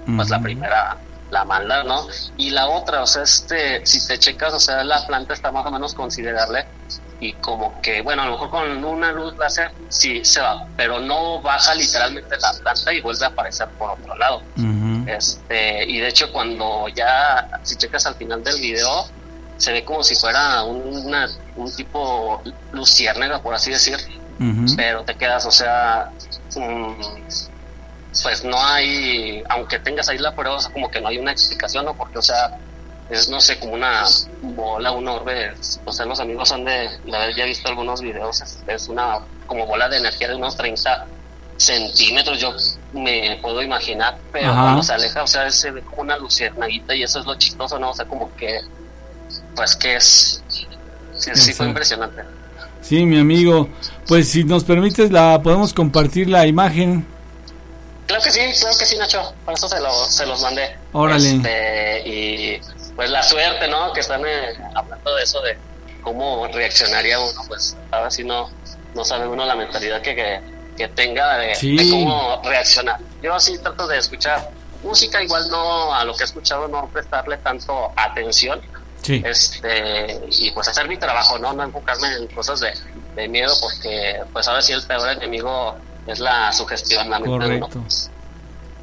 no 0.06 0.16
pues 0.16 0.30
la 0.30 0.40
primera 0.40 0.96
la 1.32 1.46
maldad, 1.46 1.84
¿no? 1.84 2.06
Y 2.36 2.50
la 2.50 2.68
otra, 2.68 3.02
o 3.02 3.06
sea, 3.06 3.22
este, 3.22 3.84
si 3.86 4.06
te 4.06 4.18
checas, 4.18 4.52
o 4.52 4.60
sea, 4.60 4.84
la 4.84 5.04
planta 5.06 5.32
está 5.32 5.50
más 5.50 5.64
o 5.64 5.70
menos 5.70 5.94
considerable 5.94 6.66
y 7.22 7.34
como 7.34 7.80
que, 7.80 8.02
bueno, 8.02 8.22
a 8.22 8.26
lo 8.26 8.32
mejor 8.32 8.50
con 8.50 8.84
una 8.84 9.12
luz 9.12 9.36
láser 9.38 9.70
sí 9.88 10.24
se 10.24 10.40
va, 10.40 10.66
pero 10.76 10.98
no 10.98 11.40
baja 11.40 11.72
literalmente 11.72 12.36
la 12.36 12.52
planta 12.52 12.92
y 12.92 13.00
vuelve 13.00 13.24
a 13.24 13.28
aparecer 13.28 13.68
por 13.78 13.90
otro 13.90 14.16
lado. 14.16 14.42
este 15.06 15.88
Y 15.88 16.00
de 16.00 16.08
hecho 16.08 16.32
cuando 16.32 16.88
ya, 16.88 17.48
si 17.62 17.76
checas 17.76 18.06
al 18.06 18.16
final 18.16 18.42
del 18.42 18.60
video, 18.60 19.06
se 19.56 19.70
ve 19.70 19.84
como 19.84 20.02
si 20.02 20.16
fuera 20.16 20.64
una, 20.64 21.28
un 21.54 21.72
tipo 21.76 22.42
luciérnaga, 22.72 23.40
por 23.40 23.54
así 23.54 23.70
decir, 23.70 23.98
pero 24.76 25.04
te 25.04 25.14
quedas, 25.14 25.46
o 25.46 25.52
sea, 25.52 26.10
pues 28.24 28.42
no 28.42 28.60
hay, 28.60 29.44
aunque 29.48 29.78
tengas 29.78 30.08
ahí 30.08 30.18
la 30.18 30.34
prueba, 30.34 30.58
como 30.72 30.90
que 30.90 31.00
no 31.00 31.06
hay 31.06 31.18
una 31.18 31.30
explicación, 31.30 31.84
¿no? 31.84 31.94
Porque, 31.94 32.18
o 32.18 32.22
sea, 32.22 32.58
es 33.12 33.28
no 33.28 33.40
sé 33.40 33.59
como 33.59 33.74
una 33.74 34.05
bola 34.40 34.93
un 34.93 35.06
orbe 35.06 35.52
o 35.84 35.93
sea 35.93 36.06
los 36.06 36.18
amigos 36.20 36.48
son 36.48 36.64
de 36.64 36.89
la 37.06 37.34
ya 37.36 37.44
visto 37.44 37.68
algunos 37.68 38.01
videos 38.01 38.43
es, 38.66 38.89
una 38.89 39.18
como 39.47 39.66
bola 39.66 39.89
de 39.89 39.98
energía 39.98 40.28
de 40.28 40.34
unos 40.34 40.56
30 40.56 41.06
centímetros 41.56 42.40
yo 42.40 42.55
me 42.93 43.39
puedo 43.43 43.62
imaginar 43.62 44.18
pero 44.32 44.52
cuando 44.52 44.82
se 44.82 44.94
aleja 44.94 45.22
o 45.22 45.26
sea 45.26 45.51
se 45.51 45.70
ve 45.70 45.82
como 45.82 46.02
una 46.02 46.16
luciérnaguita 46.16 46.94
y 46.94 47.02
eso 47.02 47.20
es 47.20 47.26
lo 47.26 47.34
chistoso 47.36 47.78
no 47.78 47.90
o 47.90 47.94
sea 47.94 48.06
como 48.06 48.34
que 48.36 48.60
pues 49.55 49.76
que 49.76 49.97
es 49.97 50.43
sí, 51.14 51.52
fue 51.52 51.66
impresionante 51.66 52.22
sí 52.80 53.05
mi 53.05 53.20
amigo 53.20 53.68
pues 54.09 54.28
si 54.30 54.44
nos 54.44 54.64
permites 54.64 55.12
la 55.12 55.40
podemos 55.43 55.72
compartir 55.74 56.28
la 56.28 56.47
imagen 56.47 57.06
Claro 58.06 58.24
que 58.24 58.30
sí, 58.30 58.40
claro 58.60 58.76
que 58.78 58.84
sí, 58.84 58.97
Nacho. 58.98 59.32
Por 59.44 59.55
eso 59.55 59.68
se, 59.68 59.76
se 60.10 60.26
los 60.26 60.43
mandé. 60.43 60.76
Órale. 60.93 61.36
Este, 61.36 62.09
y 62.09 62.60
pues 62.97 63.10
la 63.10 63.23
suerte, 63.23 63.69
¿no? 63.69 63.93
Que 63.93 64.01
están 64.01 64.23
eh, 64.27 64.55
hablando 64.74 65.14
de 65.14 65.23
eso, 65.23 65.40
de 65.43 65.56
cómo 66.02 66.47
reaccionaría 66.48 67.19
uno, 67.20 67.40
pues 67.48 67.77
ahora 67.90 68.10
sí 68.10 68.24
no, 68.24 68.51
no 68.94 69.05
sabe 69.05 69.27
uno 69.27 69.44
la 69.44 69.55
mentalidad 69.55 70.02
que, 70.02 70.14
que, 70.77 70.89
tenga 70.89 71.39
de, 71.39 71.56
cómo 71.90 72.40
reaccionar. 72.44 72.98
Yo 73.23 73.39
sí 73.39 73.56
trato 73.59 73.86
de 73.86 73.98
escuchar 73.98 74.51
música, 74.82 75.23
igual 75.23 75.48
no 75.48 75.94
a 75.94 76.05
lo 76.05 76.14
que 76.14 76.24
he 76.24 76.27
escuchado, 76.27 76.69
no 76.69 76.89
prestarle 76.89 77.36
tanto 77.39 77.93
atención. 77.97 78.60
Sí. 79.02 79.23
Este, 79.24 80.20
y 80.31 80.51
pues 80.52 80.69
hacer 80.69 80.89
mi 80.89 80.97
trabajo, 80.97 81.39
¿no? 81.39 81.52
No 81.52 81.64
enfocarme 81.64 82.06
en 82.14 82.28
cosas 82.28 82.60
de, 82.60 82.73
de 83.16 83.28
miedo, 83.28 83.52
porque 83.60 84.20
pues 84.32 84.47
ahora 84.47 84.62
sí 84.62 84.73
el 84.73 84.82
peor 84.82 85.09
enemigo 85.10 85.77
es 86.06 86.20
la 86.20 86.52
sugestión, 86.52 87.10
la 87.10 87.20
Correcto. 87.20 87.85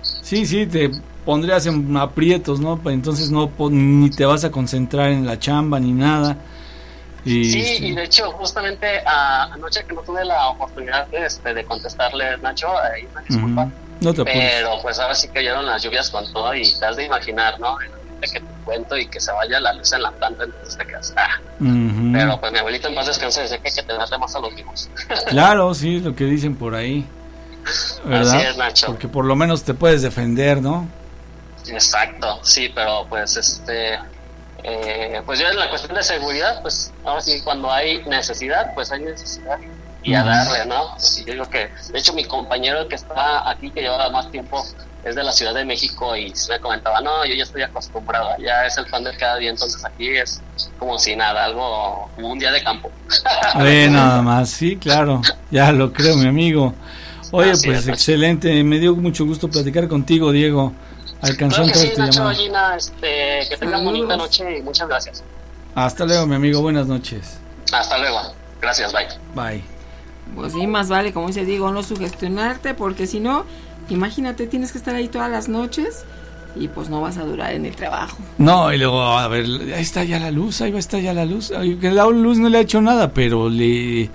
Sí, 0.02 0.46
sí, 0.46 0.66
te 0.66 0.92
pondrías 1.30 1.64
en 1.68 1.96
aprietos, 1.96 2.60
¿no? 2.60 2.82
Entonces 2.86 3.30
no 3.30 3.52
ni 3.70 4.10
te 4.10 4.26
vas 4.26 4.44
a 4.46 4.50
concentrar 4.50 5.12
en 5.12 5.28
la 5.28 5.38
chamba 5.38 5.80
ni 5.80 5.92
nada. 5.92 6.38
Y, 7.24 7.46
sí, 7.46 7.60
este 7.62 7.86
y 7.86 7.94
de 7.94 8.04
hecho, 8.06 8.32
justamente 8.32 8.88
anoche 9.06 9.86
que 9.86 9.94
no 9.94 10.02
tuve 10.02 10.26
la 10.26 10.50
oportunidad 10.50 11.06
de, 11.10 11.28
este, 11.28 11.54
de 11.54 11.64
contestarle, 11.66 12.36
Nacho, 12.40 12.70
ahí 12.80 13.08
una 13.12 13.22
disculpa. 13.22 13.70
no 14.02 14.12
te 14.12 14.24
pero 14.24 14.82
pues 14.82 14.98
ahora 14.98 15.14
sí 15.14 15.28
cayeron 15.28 15.68
las 15.68 15.84
lluvias 15.84 16.10
con 16.10 16.26
todo 16.34 16.56
y 16.56 16.64
te 16.64 16.84
has 16.84 16.96
de 16.96 17.06
imaginar, 17.06 17.60
¿no? 17.60 17.78
que 17.78 18.40
te 18.40 18.42
cuento 18.66 18.98
y 18.98 19.06
que 19.06 19.20
se 19.20 19.32
vaya 19.32 19.60
la 19.60 19.74
luz 19.74 19.94
en 19.94 20.02
la 20.02 20.12
planta, 20.12 20.46
entonces 20.46 20.78
te 20.80 20.88
quedas, 20.88 21.14
ah. 21.16 21.40
Pero 21.60 22.40
pues 22.40 22.52
mi 22.52 22.58
abuelito 22.58 22.88
en 22.88 22.96
paz 22.96 23.06
descanse, 23.06 23.44
dice 23.44 23.60
que 23.60 23.68
hay 23.68 23.76
que 23.76 23.84
tenerle 23.84 24.18
más 24.18 24.36
a 24.36 24.40
los 24.40 24.56
vivos. 24.56 24.90
claro, 25.28 25.76
sí, 25.76 25.98
es 25.98 26.04
lo 26.04 26.16
que 26.16 26.24
dicen 26.24 26.56
por 26.56 26.74
ahí. 26.74 27.08
¿verdad? 28.04 28.36
Así 28.36 28.48
es, 28.48 28.58
Nacho. 28.58 28.88
Porque 28.88 29.08
por 29.08 29.26
lo 29.26 29.36
menos 29.36 29.62
te 29.62 29.76
puedes 29.76 30.02
defender, 30.02 30.60
¿no? 30.60 30.88
Exacto, 31.74 32.40
sí, 32.44 32.72
pero 32.74 33.06
pues 33.10 33.38
este, 33.38 34.00
eh, 34.64 35.22
pues 35.26 35.40
yo 35.40 35.48
en 35.48 35.58
la 35.58 35.70
cuestión 35.70 35.96
de 35.96 36.04
seguridad, 36.04 36.62
pues 36.62 36.92
ahora 37.06 37.22
sí, 37.22 37.42
cuando 37.44 37.72
hay 37.72 38.04
necesidad, 38.06 38.74
pues 38.74 38.92
hay 38.92 39.02
necesidad 39.02 39.58
y 40.04 40.14
a 40.14 40.24
darle, 40.24 40.66
¿no? 40.66 40.96
Y 41.18 41.26
yo 41.26 41.34
digo 41.34 41.50
que, 41.50 41.70
de 41.92 42.00
hecho, 42.00 42.14
mi 42.14 42.24
compañero 42.26 42.88
que 42.88 42.96
está 42.96 43.50
aquí, 43.50 43.70
que 43.72 43.82
lleva 43.82 44.10
más 44.10 44.32
tiempo, 44.32 44.66
es 45.04 45.16
de 45.16 45.24
la 45.24 45.32
Ciudad 45.32 45.54
de 45.54 45.64
México 45.64 46.16
y 46.16 46.34
me 46.50 46.60
comentaba, 46.60 47.02
no, 47.02 47.26
yo 47.26 47.34
ya 47.34 47.44
estoy 47.44 47.62
acostumbrado, 47.62 48.36
ya 48.38 48.66
es 48.66 48.78
el 48.78 48.86
pan 48.86 49.04
del 49.04 49.18
cada 49.18 49.38
día, 49.38 49.50
entonces 49.50 49.84
aquí 49.86 50.10
es 50.10 50.42
como 50.78 51.00
si 51.00 51.16
nada, 51.16 51.46
algo, 51.46 52.10
como 52.16 52.32
un 52.32 52.40
día 52.40 52.52
de 52.52 52.62
campo. 52.64 52.92
Oye, 53.56 53.90
nada 53.90 54.22
más, 54.22 54.50
sí, 54.50 54.76
claro, 54.76 55.22
ya 55.52 55.72
lo 55.72 55.94
creo, 55.94 56.18
mi 56.18 56.28
amigo. 56.28 56.74
Oye, 57.32 57.54
pues 57.64 57.88
excelente, 57.88 58.64
me 58.64 58.80
dio 58.80 58.96
mucho 58.96 59.26
gusto 59.26 59.50
platicar 59.50 59.88
contigo, 59.88 60.32
Diego. 60.32 60.74
Alcanzó 61.22 61.64
claro 61.64 61.72
que 61.74 61.80
sí, 61.80 61.92
Nacho, 61.98 62.30
Gina, 62.30 62.76
este, 62.76 63.42
que 63.50 63.58
tengan 63.60 63.84
bonita 63.84 64.16
noche 64.16 64.60
y 64.60 64.62
muchas 64.62 64.88
gracias. 64.88 65.24
Hasta 65.76 66.06
luego, 66.06 66.26
mi 66.28 66.36
amigo, 66.36 66.62
buenas 66.62 66.88
noches. 66.88 67.40
Hasta 67.72 67.98
luego, 67.98 68.20
gracias, 68.62 68.94
bye. 68.94 69.08
Bye. 69.36 69.64
Pues 70.36 70.54
sí, 70.54 70.66
más 70.68 70.90
vale, 70.90 71.12
como 71.12 71.28
dice 71.28 71.46
Diego, 71.46 71.72
no 71.72 71.84
sugestionarte, 71.84 72.74
porque 72.74 73.08
si 73.08 73.20
no, 73.20 73.46
imagínate, 73.90 74.48
tienes 74.48 74.72
que 74.72 74.78
estar 74.78 74.96
ahí 74.96 75.08
todas 75.08 75.30
las 75.30 75.50
noches 75.50 76.06
y 76.56 76.68
pues 76.68 76.90
no 76.90 77.02
vas 77.02 77.18
a 77.18 77.24
durar 77.24 77.54
en 77.54 77.66
el 77.66 77.76
trabajo. 77.76 78.18
No, 78.38 78.72
y 78.74 78.78
luego, 78.78 79.02
a 79.04 79.28
ver, 79.28 79.46
ahí 79.76 79.82
está 79.82 80.04
ya 80.04 80.20
la 80.20 80.32
luz, 80.32 80.62
ahí 80.62 80.72
va 80.72 80.78
a 80.78 80.80
estar 80.80 81.02
ya 81.02 81.14
la 81.14 81.26
luz. 81.26 81.52
Que 81.82 81.92
la 81.92 82.06
luz 82.06 82.38
no 82.38 82.50
le 82.50 82.58
ha 82.60 82.62
hecho 82.62 82.82
nada, 82.82 83.12
pero 83.12 83.50
le, 83.50 84.10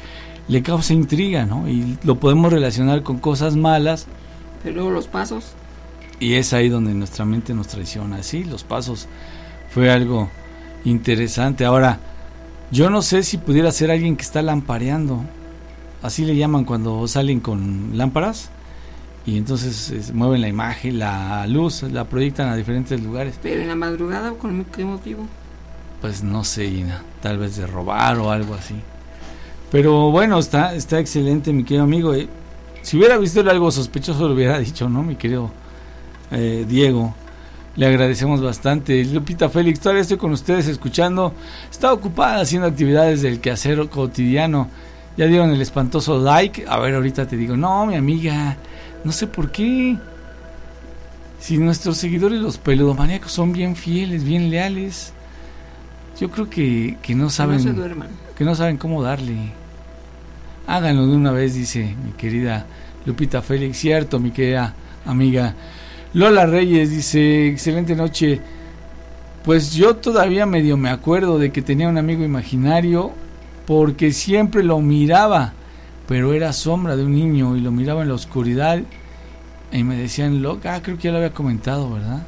le 0.48 0.62
causa 0.62 0.93
intriga, 0.93 1.44
¿no? 1.44 1.68
Y 1.68 1.98
lo 2.02 2.16
podemos 2.16 2.52
relacionar 2.52 3.02
con 3.02 3.18
cosas 3.18 3.56
malas. 3.56 4.06
Pero 4.62 4.76
luego 4.76 4.90
los 4.90 5.06
pasos. 5.06 5.44
Y 6.20 6.35
es 6.35 6.53
ahí 6.53 6.69
donde 6.69 6.95
nuestra 6.95 7.24
mente 7.24 7.55
nos 7.55 7.69
traiciona. 7.69 8.23
Sí, 8.23 8.45
los 8.45 8.65
pasos 8.65 9.09
fue 9.70 9.91
algo 9.91 10.31
interesante. 10.85 11.65
Ahora, 11.65 11.99
Yo 12.70 12.91
no 12.91 13.03
sé 13.03 13.23
si 13.23 13.39
pudiera 13.39 13.70
ser 13.70 13.91
alguien 13.91 14.16
que 14.16 14.23
está 14.23 14.43
lampareando. 14.43 15.23
Así 16.03 16.24
le 16.24 16.35
llaman 16.36 16.65
cuando 16.65 17.07
salen 17.07 17.41
con 17.41 17.97
lámparas. 17.97 18.51
Y 19.27 19.39
entonces 19.39 20.12
mueven 20.12 20.41
la 20.41 20.49
imagen, 20.49 20.99
la 20.99 21.47
luz, 21.47 21.82
la 21.85 22.05
proyectan 22.05 22.49
a 22.49 22.57
diferentes 22.57 23.01
lugares. 23.03 23.39
Pero 23.43 23.62
en 23.62 23.69
la 23.69 23.74
madrugada, 23.74 24.32
¿con 24.32 24.65
qué 24.65 24.85
motivo? 24.85 25.27
Pues 26.01 26.23
no 26.23 26.45
sé, 26.45 26.69
Gina. 26.69 27.03
Tal 27.23 27.39
vez 27.39 27.57
de 27.57 27.66
robar 27.66 28.19
o 28.19 28.31
algo 28.31 28.55
así. 28.55 28.74
Pero 29.70 30.11
bueno, 30.11 30.39
está, 30.39 30.74
está 30.74 30.99
excelente, 30.99 31.53
mi 31.53 31.65
querido 31.65 31.85
amigo. 31.85 32.12
Eh, 32.15 32.28
si 32.82 32.99
hubiera 32.99 33.16
visto 33.16 33.41
algo 33.49 33.70
sospechoso, 33.70 34.28
lo 34.28 34.35
hubiera 34.35 34.59
dicho, 34.59 34.89
¿no, 34.89 35.03
mi 35.03 35.16
querido 35.16 35.51
eh, 36.35 36.65
Diego? 36.69 37.15
Le 37.77 37.86
agradecemos 37.86 38.40
bastante. 38.40 39.05
Lupita 39.05 39.48
Félix, 39.48 39.81
todavía 39.81 40.02
estoy 40.02 40.16
con 40.16 40.32
ustedes 40.32 40.69
escuchando. 40.69 41.35
Está 41.70 41.93
ocupada 41.93 42.40
haciendo 42.40 42.69
actividades 42.69 43.23
del 43.23 43.40
quehacer 43.40 43.89
cotidiano. 43.89 44.69
Ya 45.16 45.27
dieron 45.27 45.51
el 45.51 45.61
espantoso 45.61 46.19
like. 46.19 46.65
A 46.69 46.78
ver, 46.78 46.94
ahorita 46.94 47.27
te 47.27 47.36
digo, 47.36 47.56
no, 47.56 47.86
mi 47.86 47.97
amiga, 47.97 48.56
no 49.02 49.11
sé 49.11 49.27
por 49.27 49.51
qué. 49.51 49.97
Si 51.40 51.59
nuestros 51.59 51.98
seguidores, 51.98 52.40
los 52.40 52.59
peludomaníacos, 52.59 53.32
son 53.32 53.52
bien 53.52 53.74
fieles, 53.77 54.24
bien 54.24 54.51
leales. 54.51 55.12
Yo 56.20 56.31
creo 56.31 56.48
que, 56.48 56.97
que 57.02 57.15
no 57.15 57.28
saben. 57.28 57.59
Que 57.59 57.73
no 57.73 57.85
se. 57.85 58.35
Que 58.36 58.44
no 58.44 58.55
saben 58.55 58.77
cómo 58.77 59.02
darle. 59.02 59.52
Háganlo 60.66 61.06
de 61.06 61.16
una 61.16 61.32
vez, 61.32 61.55
dice 61.55 61.94
mi 62.05 62.12
querida 62.12 62.66
Lupita 63.05 63.43
Félix. 63.43 63.78
Cierto, 63.78 64.20
mi 64.20 64.31
querida 64.31 64.74
amiga. 65.05 65.55
Lola 66.15 66.47
Reyes 66.47 66.91
dice, 66.91 67.49
excelente 67.49 67.97
noche. 67.97 68.41
Pues 69.45 69.74
yo 69.74 69.97
todavía 69.97 70.47
medio 70.47 70.77
me 70.77 70.89
acuerdo 70.89 71.41
de 71.41 71.51
que 71.51 71.61
tenía 71.61 71.89
un 71.89 71.99
amigo 71.99 72.24
imaginario 72.24 73.12
porque 73.66 74.12
siempre 74.12 74.62
lo 74.62 74.81
miraba, 74.81 75.53
pero 76.07 76.32
era 76.32 76.53
sombra 76.53 76.97
de 76.97 77.05
un 77.05 77.15
niño 77.15 77.57
y 77.57 77.61
lo 77.61 77.73
miraba 77.73 78.03
en 78.03 78.09
la 78.09 78.15
oscuridad 78.15 78.81
y 79.73 79.82
me 79.82 79.97
decían 79.97 80.41
loca, 80.41 80.77
ah, 80.77 80.82
creo 80.82 80.97
que 80.97 81.05
ya 81.05 81.11
lo 81.11 81.16
había 81.16 81.35
comentado, 81.35 81.91
¿verdad? 81.91 82.24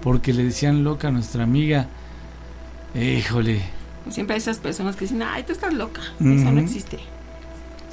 Porque 0.00 0.32
le 0.32 0.44
decían 0.44 0.84
loca 0.84 1.08
a 1.08 1.10
nuestra 1.10 1.42
amiga. 1.42 1.88
Híjole. 2.94 3.62
Siempre 4.10 4.34
hay 4.34 4.38
esas 4.38 4.58
personas 4.58 4.94
que 4.94 5.06
dicen, 5.06 5.22
ay, 5.22 5.42
tú 5.42 5.52
estás 5.52 5.74
loca, 5.74 6.02
eso 6.20 6.52
no 6.52 6.60
existe. 6.60 7.00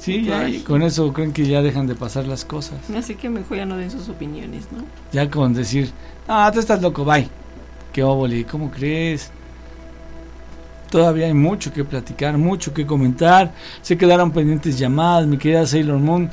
Sí, 0.02 0.24
ya, 0.24 0.48
y 0.48 0.58
con 0.62 0.82
eso 0.82 1.12
creen 1.12 1.32
que 1.32 1.46
ya 1.46 1.62
dejan 1.62 1.86
de 1.86 1.94
pasar 1.94 2.26
las 2.26 2.44
cosas. 2.44 2.90
Así 2.90 3.14
que 3.14 3.28
mejor 3.28 3.58
ya 3.58 3.64
no 3.64 3.76
den 3.76 3.88
sus 3.88 4.08
opiniones, 4.08 4.66
¿no? 4.72 4.84
Ya 5.12 5.30
con 5.30 5.54
decir, 5.54 5.92
ah, 6.26 6.50
tú 6.52 6.58
estás 6.58 6.82
loco, 6.82 7.04
bye. 7.04 7.28
Qué 7.92 8.02
óvole, 8.02 8.44
¿cómo 8.44 8.68
crees? 8.68 9.30
Todavía 10.90 11.26
hay 11.26 11.34
mucho 11.34 11.72
que 11.72 11.84
platicar, 11.84 12.36
mucho 12.36 12.74
que 12.74 12.84
comentar. 12.84 13.54
Se 13.80 13.96
quedaron 13.96 14.32
pendientes 14.32 14.76
llamadas, 14.76 15.28
mi 15.28 15.38
querida 15.38 15.64
Sailor 15.68 16.00
Moon. 16.00 16.28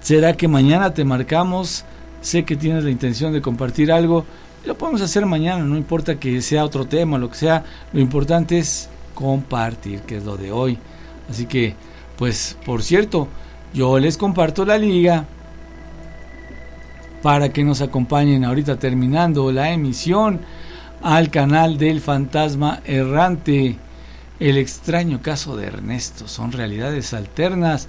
¿Será 0.00 0.32
que 0.32 0.48
mañana 0.48 0.92
te 0.92 1.04
marcamos? 1.04 1.84
Sé 2.20 2.44
que 2.44 2.56
tienes 2.56 2.82
la 2.82 2.90
intención 2.90 3.32
de 3.32 3.40
compartir 3.40 3.92
algo. 3.92 4.24
Lo 4.64 4.76
podemos 4.76 5.00
hacer 5.02 5.24
mañana, 5.24 5.62
no 5.62 5.76
importa 5.76 6.18
que 6.18 6.42
sea 6.42 6.64
otro 6.64 6.84
tema, 6.84 7.16
lo 7.16 7.30
que 7.30 7.36
sea. 7.36 7.62
Lo 7.92 8.00
importante 8.00 8.58
es 8.58 8.88
compartir, 9.14 10.00
que 10.00 10.16
es 10.16 10.24
lo 10.24 10.36
de 10.36 10.50
hoy. 10.50 10.78
Así 11.30 11.46
que 11.46 11.76
pues, 12.16 12.56
por 12.64 12.82
cierto, 12.82 13.28
yo 13.72 13.98
les 13.98 14.16
comparto 14.16 14.64
la 14.64 14.78
liga 14.78 15.26
para 17.22 17.48
que 17.52 17.64
nos 17.64 17.80
acompañen 17.80 18.44
ahorita 18.44 18.78
terminando 18.78 19.50
la 19.50 19.72
emisión 19.72 20.40
al 21.02 21.30
canal 21.30 21.78
del 21.78 22.00
fantasma 22.00 22.80
errante. 22.84 23.78
El 24.38 24.58
extraño 24.58 25.22
caso 25.22 25.56
de 25.56 25.66
Ernesto. 25.66 26.28
Son 26.28 26.52
realidades 26.52 27.14
alternas. 27.14 27.88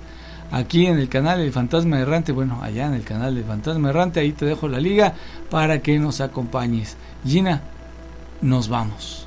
Aquí 0.52 0.85
en 0.85 0.99
el 0.99 1.10
canal 1.10 1.39
del 1.39 1.52
fantasma 1.52 1.99
errante, 1.99 2.31
bueno, 2.31 2.60
allá 2.61 2.85
en 2.85 2.93
el 2.93 3.03
canal 3.03 3.35
del 3.35 3.43
fantasma 3.43 3.89
errante, 3.89 4.19
ahí 4.19 4.31
te 4.31 4.45
dejo 4.45 4.68
la 4.68 4.80
liga 4.80 5.14
para 5.49 5.81
que 5.81 5.99
nos 5.99 6.22
acompañes. 6.22 6.97
Gina, 7.26 7.61
nos 8.41 8.69
vamos. 8.69 9.24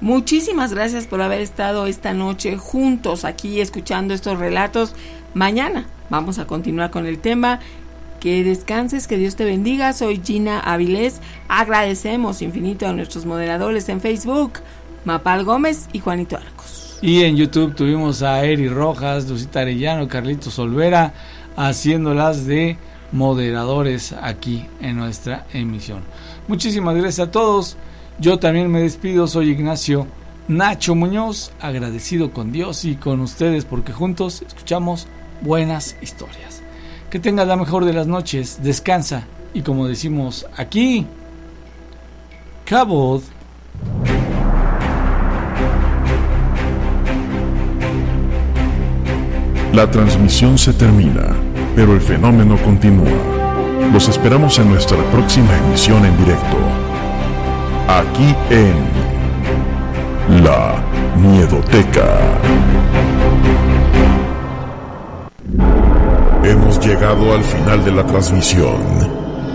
Muchísimas 0.00 0.72
gracias 0.72 1.08
por 1.08 1.20
haber 1.20 1.40
estado 1.40 1.86
esta 1.86 2.14
noche 2.14 2.56
juntos 2.56 3.24
aquí 3.24 3.60
escuchando 3.60 4.14
estos 4.14 4.38
relatos. 4.38 4.94
Mañana 5.34 5.86
vamos 6.08 6.38
a 6.38 6.46
continuar 6.46 6.90
con 6.90 7.06
el 7.06 7.18
tema. 7.18 7.58
Que 8.20 8.42
descanses, 8.42 9.06
que 9.06 9.16
Dios 9.16 9.36
te 9.36 9.44
bendiga. 9.44 9.92
Soy 9.92 10.20
Gina 10.24 10.60
Avilés. 10.60 11.20
Agradecemos 11.48 12.42
infinito 12.42 12.86
a 12.86 12.92
nuestros 12.92 13.26
moderadores 13.26 13.88
en 13.88 14.00
Facebook, 14.00 14.54
Mapal 15.04 15.44
Gómez 15.44 15.88
y 15.92 16.00
Juanito 16.00 16.36
Arcos. 16.36 16.98
Y 17.00 17.22
en 17.22 17.36
YouTube 17.36 17.74
tuvimos 17.74 18.22
a 18.22 18.44
Eri 18.44 18.68
Rojas, 18.68 19.28
Lucita 19.28 19.60
Arellano, 19.60 20.08
Carlitos 20.08 20.58
Olvera, 20.58 21.12
haciéndolas 21.56 22.46
de 22.46 22.76
moderadores 23.12 24.12
aquí 24.12 24.66
en 24.80 24.96
nuestra 24.96 25.46
emisión. 25.52 26.02
Muchísimas 26.48 26.96
gracias 26.96 27.28
a 27.28 27.30
todos. 27.30 27.76
Yo 28.20 28.40
también 28.40 28.68
me 28.68 28.80
despido, 28.80 29.28
soy 29.28 29.50
Ignacio 29.50 30.08
Nacho 30.48 30.96
Muñoz, 30.96 31.52
agradecido 31.60 32.32
con 32.32 32.50
Dios 32.50 32.84
y 32.84 32.96
con 32.96 33.20
ustedes 33.20 33.64
porque 33.64 33.92
juntos 33.92 34.42
escuchamos 34.44 35.06
buenas 35.40 35.94
historias. 36.02 36.62
Que 37.10 37.20
tengas 37.20 37.46
la 37.46 37.56
mejor 37.56 37.84
de 37.84 37.92
las 37.92 38.08
noches, 38.08 38.58
descansa 38.60 39.28
y 39.54 39.62
como 39.62 39.86
decimos 39.86 40.46
aquí, 40.56 41.06
Cabot. 42.64 43.22
La 49.72 49.88
transmisión 49.88 50.58
se 50.58 50.72
termina, 50.72 51.36
pero 51.76 51.94
el 51.94 52.00
fenómeno 52.00 52.56
continúa. 52.64 53.06
Los 53.92 54.08
esperamos 54.08 54.58
en 54.58 54.70
nuestra 54.70 54.98
próxima 55.12 55.56
emisión 55.58 56.04
en 56.04 56.18
directo 56.18 56.87
aquí 57.88 58.34
en 58.50 60.42
La 60.44 60.82
Miedoteca. 61.16 62.06
Hemos 66.44 66.78
llegado 66.80 67.34
al 67.34 67.42
final 67.42 67.84
de 67.84 67.92
la 67.92 68.06
transmisión, 68.06 68.76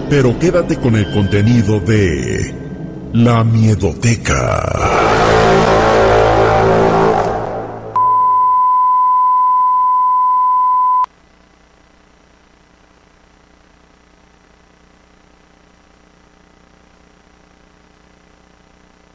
pero 0.09 0.37
quédate 0.39 0.77
con 0.77 0.95
el 0.95 1.09
contenido 1.11 1.79
de 1.79 2.53
La 3.13 3.43
Miedoteca. 3.43 5.12